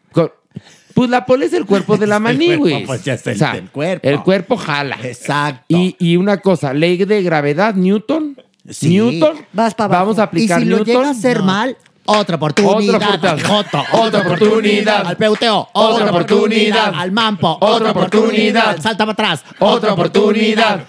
Pues 1.02 1.10
la 1.10 1.26
polea 1.26 1.48
es 1.48 1.54
el 1.54 1.66
cuerpo 1.66 1.98
de 1.98 2.06
la 2.06 2.20
maní, 2.26 2.56
güey. 2.58 2.86
pues 2.86 3.04
ya 3.04 3.14
es 3.16 3.26
el 3.26 3.34
O 3.36 3.38
sea, 3.40 3.54
del 3.54 3.70
cuerpo. 3.72 4.08
El 4.08 4.20
cuerpo 4.22 4.56
jala. 4.56 5.00
Exacto. 5.02 5.66
Y, 5.70 5.96
y 5.98 6.16
una 6.18 6.38
cosa, 6.38 6.74
ley 6.76 6.98
de 6.98 7.24
gravedad, 7.24 7.74
Newton. 7.74 8.38
Sí. 8.70 8.90
Newton. 8.90 9.38
Vas 9.52 9.74
pa' 9.74 9.86
abajo. 9.86 10.02
Vamos 10.04 10.20
a 10.20 10.22
Y 10.22 10.26
aplicar 10.26 10.60
si 10.60 10.66
lo 10.66 10.78
Newton. 10.78 10.94
llega 10.96 11.08
a 11.08 11.12
hacer 11.12 11.42
mal, 11.42 11.76
otra 12.06 12.36
oportunidad. 12.36 12.96
Otra 12.96 13.08
oportunidad. 13.08 13.34
Al 13.34 13.44
Joto, 13.44 13.84
Otra 13.94 14.22
oportunidad. 14.22 15.08
Al 15.08 15.18
peuteo, 15.18 15.70
Otra 15.74 16.10
oportunidad. 16.12 16.94
Al 16.96 17.12
mampo, 17.12 17.58
Otra 17.60 17.90
oportunidad. 17.92 18.70
Al 18.70 18.82
salta 18.82 19.06
para 19.06 19.14
atrás, 19.14 19.44
Otra 19.58 19.94
oportunidad. 19.94 20.86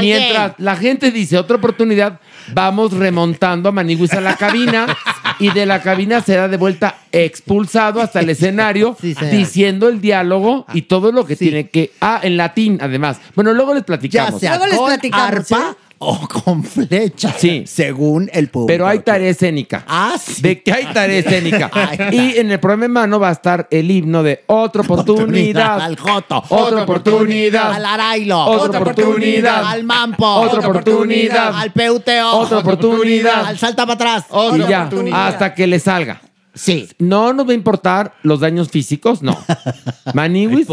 Mientras 0.00 0.52
la 0.58 0.76
gente 0.76 1.10
dice 1.10 1.38
otra 1.38 1.56
oportunidad, 1.56 2.18
vamos 2.52 2.92
remontando 2.92 3.68
a 3.68 3.72
Maniguis 3.72 4.12
a 4.14 4.20
la 4.20 4.36
cabina 4.36 4.86
y 5.38 5.50
de 5.50 5.66
la 5.66 5.82
cabina 5.82 6.20
será 6.20 6.48
de 6.48 6.56
vuelta 6.56 6.96
expulsado 7.12 8.00
hasta 8.00 8.20
el 8.20 8.30
escenario 8.30 8.96
Sí, 9.00 9.14
diciendo 9.30 9.88
el 9.88 10.00
diálogo 10.00 10.66
y 10.72 10.82
todo 10.82 11.12
lo 11.12 11.26
que 11.26 11.36
Sí. 11.36 11.46
tiene 11.46 11.68
que... 11.70 11.92
Ah, 12.00 12.20
en 12.22 12.36
latín 12.36 12.78
además. 12.80 13.18
Bueno, 13.34 13.52
luego 13.52 13.74
les 13.74 13.82
Ya 13.82 13.86
platicamos. 13.86 14.40
sea 14.40 14.56
Luego 14.58 14.66
les 14.66 14.78
platicamos, 14.78 15.52
arpa 15.52 15.70
¿eh? 15.72 15.85
O 15.98 16.28
con 16.28 16.62
flecha. 16.62 17.34
Sí. 17.36 17.64
Según 17.66 18.30
el 18.32 18.48
público. 18.48 18.66
Pero 18.68 18.86
hay 18.86 19.00
tarea 19.00 19.30
escénica. 19.30 19.84
Ah, 19.88 20.16
sí. 20.20 20.42
De 20.42 20.62
que 20.62 20.72
hay 20.72 20.86
tarea 20.92 21.18
escénica. 21.18 21.70
Y 22.12 22.38
en 22.38 22.50
el 22.50 22.60
programa 22.60 22.84
en 22.86 22.92
mano 22.92 23.20
va 23.20 23.30
a 23.30 23.32
estar 23.32 23.66
el 23.70 23.90
himno 23.90 24.22
de 24.22 24.44
otra 24.46 24.82
oportunidad. 24.82 25.80
Al 25.80 25.98
Joto. 25.98 26.42
Otra 26.48 26.82
oportunidad. 26.82 27.72
Al 27.72 27.84
Arailo. 27.84 28.38
Otra 28.44 28.80
oportunidad. 28.80 29.64
Al 29.64 29.84
Mampo. 29.84 30.26
Otra 30.26 30.60
oportunidad. 30.68 31.54
Al 31.54 31.72
Peuteo. 31.72 32.32
Otra 32.32 32.58
oportunidad. 32.58 33.46
Al 33.46 33.58
salta 33.58 33.86
para 33.86 34.16
atrás. 34.16 34.24
y 34.54 34.68
ya, 34.68 34.88
hasta 35.12 35.54
que 35.54 35.66
le 35.66 35.78
salga. 35.78 36.20
Sí. 36.56 36.88
No 36.98 37.32
nos 37.34 37.46
va 37.46 37.52
a 37.52 37.54
importar 37.54 38.14
los 38.22 38.40
daños 38.40 38.70
físicos, 38.70 39.22
no. 39.22 39.36
Maniwis, 40.14 40.66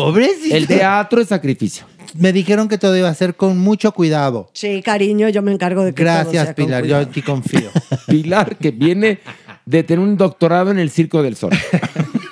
el 0.49 0.65
teatro 0.65 1.21
es 1.21 1.27
sacrificio. 1.27 1.85
Me 2.17 2.33
dijeron 2.33 2.67
que 2.67 2.77
todo 2.77 2.95
iba 2.97 3.09
a 3.09 3.13
ser 3.13 3.35
con 3.35 3.57
mucho 3.57 3.91
cuidado. 3.93 4.49
Sí, 4.53 4.81
cariño, 4.81 5.29
yo 5.29 5.41
me 5.41 5.51
encargo 5.51 5.83
de 5.83 5.93
que 5.93 6.03
todo 6.03 6.13
Gracias, 6.13 6.43
sea 6.43 6.55
con 6.55 6.65
Pilar. 6.65 6.85
Yo 6.85 6.99
en 6.99 7.11
ti 7.11 7.21
confío. 7.21 7.69
Pilar, 8.07 8.57
que 8.57 8.71
viene 8.71 9.19
de 9.65 9.83
tener 9.83 10.03
un 10.03 10.17
doctorado 10.17 10.71
en 10.71 10.79
el 10.79 10.89
Circo 10.89 11.23
del 11.23 11.35
Sol. 11.35 11.51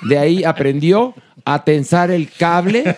De 0.02 0.18
ahí 0.18 0.44
aprendió 0.44 1.14
a 1.44 1.64
tensar 1.64 2.10
el 2.10 2.30
cable. 2.30 2.96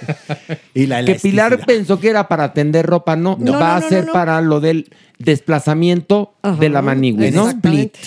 Y 0.75 0.87
la 0.87 1.05
Que 1.05 1.15
Pilar 1.15 1.65
pensó 1.67 1.99
que 2.01 2.09
era 2.09 2.29
para 2.29 2.53
tender 2.53 2.87
ropa, 2.87 3.17
no. 3.17 3.37
No, 3.39 3.53
va 3.53 3.79
no, 3.79 3.87
a 3.87 3.89
ser 3.89 4.01
no, 4.01 4.07
no. 4.09 4.13
para 4.13 4.41
lo 4.41 4.61
del 4.61 4.91
desplazamiento 5.19 6.35
Ajá, 6.43 6.61
de 6.61 6.69
la 6.69 6.83
manigüe, 6.83 7.31
¿no? 7.31 7.51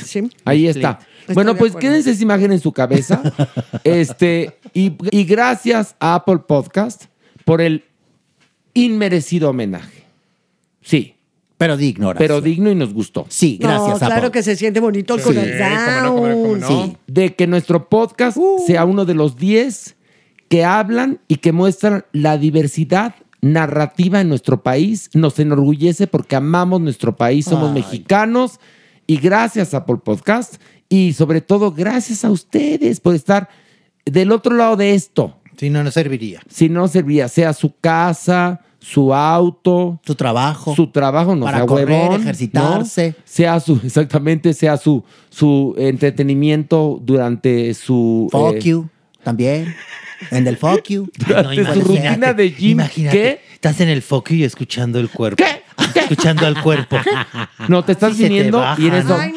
Sí. 0.04 0.30
Ahí 0.46 0.68
está. 0.68 1.00
Estoy 1.22 1.36
bueno, 1.36 1.56
pues 1.56 1.76
quédense 1.76 2.12
esa 2.12 2.24
imagen 2.24 2.52
en 2.52 2.60
su 2.60 2.72
cabeza. 2.72 3.22
este, 3.84 4.60
y, 4.74 4.94
y 5.12 5.24
gracias 5.26 5.96
a 6.00 6.16
Apple 6.16 6.40
Podcast 6.48 7.06
por 7.44 7.62
el 7.62 7.84
inmerecido 8.86 9.50
homenaje. 9.50 10.04
Sí, 10.82 11.16
Pero 11.58 11.76
digno, 11.76 12.10
Horacio. 12.10 12.24
pero 12.28 12.42
digno 12.42 12.70
y 12.72 12.76
nos 12.76 12.94
gustó. 12.94 13.26
Sí, 13.30 13.58
gracias, 13.60 14.00
No, 14.02 14.08
claro 14.08 14.32
que 14.32 14.44
se 14.44 14.56
siente 14.56 14.80
bonito 14.80 15.16
el 15.16 15.22
Sí, 15.22 15.26
corazón. 15.28 16.62
Sí, 16.68 16.98
de 17.08 17.36
que 17.36 17.48
nuestro 17.48 17.90
podcast 17.90 18.38
sea 18.66 18.86
uno 18.86 19.06
de 19.06 19.16
los 19.16 19.38
10 19.38 19.96
que 20.50 20.64
hablan 20.64 21.20
y 21.28 21.38
que 21.38 21.52
muestran 21.52 22.06
la 22.14 22.38
diversidad 22.38 23.16
narrativa 23.42 24.22
en 24.22 24.30
nuestro 24.30 24.62
país. 24.64 25.10
Nos 25.14 25.40
enorgullece 25.40 26.08
porque 26.08 26.36
amamos 26.36 26.80
nuestro 26.82 27.16
país, 27.16 27.46
somos 27.46 27.70
Ay. 27.70 27.74
mexicanos 27.82 28.60
y 29.08 29.18
gracias 29.18 29.74
a 29.74 29.78
Apple 29.78 29.98
Podcast 30.04 30.56
y 30.90 31.14
sobre 31.14 31.42
todo 31.42 31.72
gracias 31.72 32.24
a 32.24 32.32
ustedes 32.32 33.00
por 33.00 33.16
estar 33.16 33.50
del 34.06 34.32
otro 34.32 34.56
lado 34.56 34.76
de 34.78 34.94
esto. 34.94 35.38
Si 35.58 35.70
no, 35.70 35.84
no 35.84 35.90
serviría. 35.92 36.40
Si 36.50 36.70
no 36.70 36.88
serviría, 36.88 37.28
sea 37.28 37.52
su 37.54 37.76
casa, 37.80 38.62
su 38.92 39.14
auto, 39.14 40.00
su 40.06 40.16
trabajo, 40.16 40.74
su 40.74 40.88
trabajo, 40.88 41.36
no 41.36 41.44
Para 41.44 41.58
sea 41.58 41.66
correr, 41.66 41.90
huevón, 41.90 42.22
ejercitarse. 42.22 43.16
¿no? 43.18 43.24
sea 43.26 43.60
su 43.60 43.74
exactamente, 43.84 44.54
sea 44.54 44.78
su 44.78 45.04
su 45.30 45.76
entretenimiento 45.78 46.98
durante 47.02 47.74
su 47.74 48.30
Fuck 48.32 48.56
eh, 48.56 48.62
you, 48.62 48.90
también. 49.24 49.76
En 50.32 50.48
el 50.48 50.58
fuck 50.58 50.88
you. 50.88 51.12
Durante 51.28 51.64
su 51.74 51.82
rutina 51.82 52.34
de 52.34 52.50
gym. 52.50 52.72
Imagínate, 52.72 53.18
¿Qué? 53.18 53.42
estás 53.54 53.82
en 53.82 53.90
el 53.90 54.02
foco 54.02 54.34
y 54.34 54.44
escuchando 54.44 55.00
el 55.00 55.10
cuerpo. 55.10 55.44
Escuchando 55.94 56.48
al 56.48 56.60
cuerpo. 56.64 56.98
No, 57.68 57.84
te 57.84 57.92
estás 57.92 58.14
Sí 58.14 58.24
se 58.24 58.24
te 58.24 58.30
viniendo 58.30 58.60
baja, 58.60 58.82
y 58.82 58.88
en 58.88 58.94
eso. 58.96 59.10
¿no? 59.10 59.16
Ay, 59.20 59.34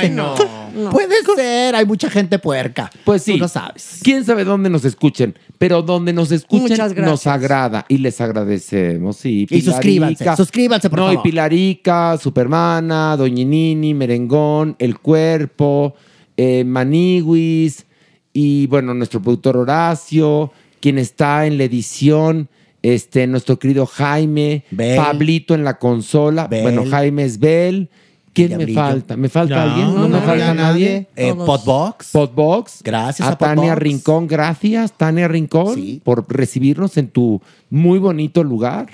¿qué? 0.00 0.10
no. 0.10 0.34
No. 0.74 0.90
Puede 0.90 1.14
ser, 1.36 1.74
hay 1.74 1.86
mucha 1.86 2.10
gente 2.10 2.38
puerca. 2.38 2.90
Pues 3.04 3.22
sí. 3.22 3.32
Tú 3.32 3.38
lo 3.38 3.48
sabes. 3.48 4.00
Quién 4.02 4.24
sabe 4.24 4.44
dónde 4.44 4.70
nos 4.70 4.84
escuchen, 4.84 5.36
pero 5.58 5.82
donde 5.82 6.12
nos 6.12 6.32
escuchen 6.32 6.78
nos 6.96 7.26
agrada 7.26 7.84
y 7.88 7.98
les 7.98 8.20
agradecemos. 8.20 9.16
Sí, 9.16 9.46
Y 9.50 9.60
suscríbanse, 9.62 10.36
suscríbanse, 10.36 10.90
por 10.90 10.98
no, 11.00 11.06
favor. 11.06 11.20
y 11.26 11.30
Pilarica, 11.30 12.16
Supermana, 12.18 13.16
Doñinini, 13.16 13.94
Merengón, 13.94 14.76
El 14.78 14.98
Cuerpo, 14.98 15.94
eh, 16.36 16.64
Maniwis 16.64 17.86
y 18.32 18.66
bueno, 18.68 18.94
nuestro 18.94 19.20
productor 19.20 19.56
Horacio, 19.56 20.52
quien 20.80 20.98
está 20.98 21.46
en 21.46 21.58
la 21.58 21.64
edición, 21.64 22.48
este, 22.82 23.26
nuestro 23.26 23.58
querido 23.58 23.86
Jaime. 23.86 24.64
Pablito 24.96 25.54
en 25.54 25.64
la 25.64 25.78
consola, 25.78 26.48
bueno, 26.50 26.84
Jaime 26.88 27.24
es 27.24 27.38
Bel. 27.38 27.90
¿Quién 28.32 28.56
me 28.56 28.66
falta? 28.72 29.16
¿Me 29.16 29.28
falta 29.28 29.56
No, 29.56 29.60
alguien? 29.62 29.86
¿No, 29.88 30.00
no, 30.02 30.08
me 30.08 30.20
no, 30.20 30.22
falta 30.24 30.54
nadie? 30.54 31.08
Eh, 31.16 31.34
Podbox. 31.34 32.10
Podbox. 32.12 32.82
Gracias 32.84 33.26
a, 33.28 33.32
a 33.32 33.38
Tania 33.38 33.62
Podbox. 33.74 33.78
Rincón, 33.82 34.26
gracias 34.28 34.92
Tania 34.96 35.26
Rincón 35.28 36.00
por 36.04 36.24
recibirnos 36.28 36.96
en 36.96 37.08
tu 37.08 37.40
muy 37.70 37.98
bonito 37.98 38.44
lugar. 38.44 38.88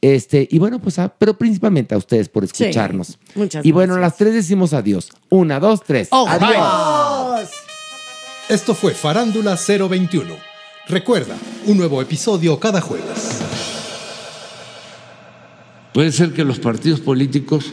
Este, 0.00 0.46
y 0.48 0.60
bueno, 0.60 0.78
pues, 0.78 0.96
a- 1.00 1.08
pero 1.08 1.36
principalmente 1.36 1.92
a 1.92 1.98
ustedes 1.98 2.28
por 2.28 2.44
escucharnos. 2.44 3.18
muchas 3.34 3.66
y 3.66 3.72
bueno, 3.72 3.96
a 3.96 3.98
las 3.98 4.16
tres 4.16 4.32
decimos 4.32 4.72
adiós. 4.72 5.10
Una, 5.28 5.58
dos, 5.58 5.82
tres. 5.82 6.08
adiós. 6.12 7.50
Esto 8.48 8.74
fue 8.76 8.94
Farándula 8.94 9.56
021. 9.56 10.34
Recuerda, 10.86 11.34
un 11.66 11.76
nuevo 11.76 12.00
episodio 12.00 12.58
cada 12.60 12.80
jueves. 12.80 13.40
Puede 15.92 16.12
ser 16.12 16.32
que 16.32 16.44
los 16.44 16.58
partidos 16.58 17.00
políticos 17.00 17.72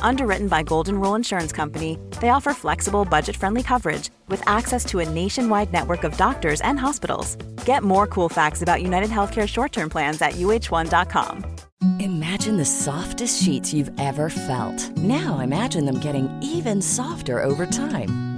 Underwritten 0.00 0.48
by 0.48 0.62
Golden 0.62 0.98
Rule 0.98 1.14
Insurance 1.14 1.52
Company, 1.52 1.98
they 2.20 2.30
offer 2.30 2.54
flexible, 2.54 3.04
budget 3.04 3.36
friendly 3.36 3.62
coverage 3.62 4.10
with 4.28 4.42
access 4.48 4.84
to 4.86 5.00
a 5.00 5.08
nationwide 5.08 5.72
network 5.72 6.04
of 6.04 6.16
doctors 6.16 6.60
and 6.62 6.78
hospitals. 6.78 7.36
Get 7.64 7.82
more 7.82 8.06
cool 8.06 8.28
facts 8.28 8.62
about 8.62 8.82
United 8.82 9.10
Healthcare 9.10 9.46
short 9.46 9.72
term 9.72 9.90
plans 9.90 10.20
at 10.22 10.34
uh1.com. 10.34 11.44
Imagine 12.00 12.56
the 12.56 12.64
softest 12.64 13.40
sheets 13.40 13.72
you've 13.72 13.92
ever 14.00 14.30
felt. 14.30 14.96
Now 14.96 15.38
imagine 15.38 15.84
them 15.84 16.00
getting 16.00 16.28
even 16.42 16.82
softer 16.82 17.40
over 17.44 17.66
time. 17.66 18.37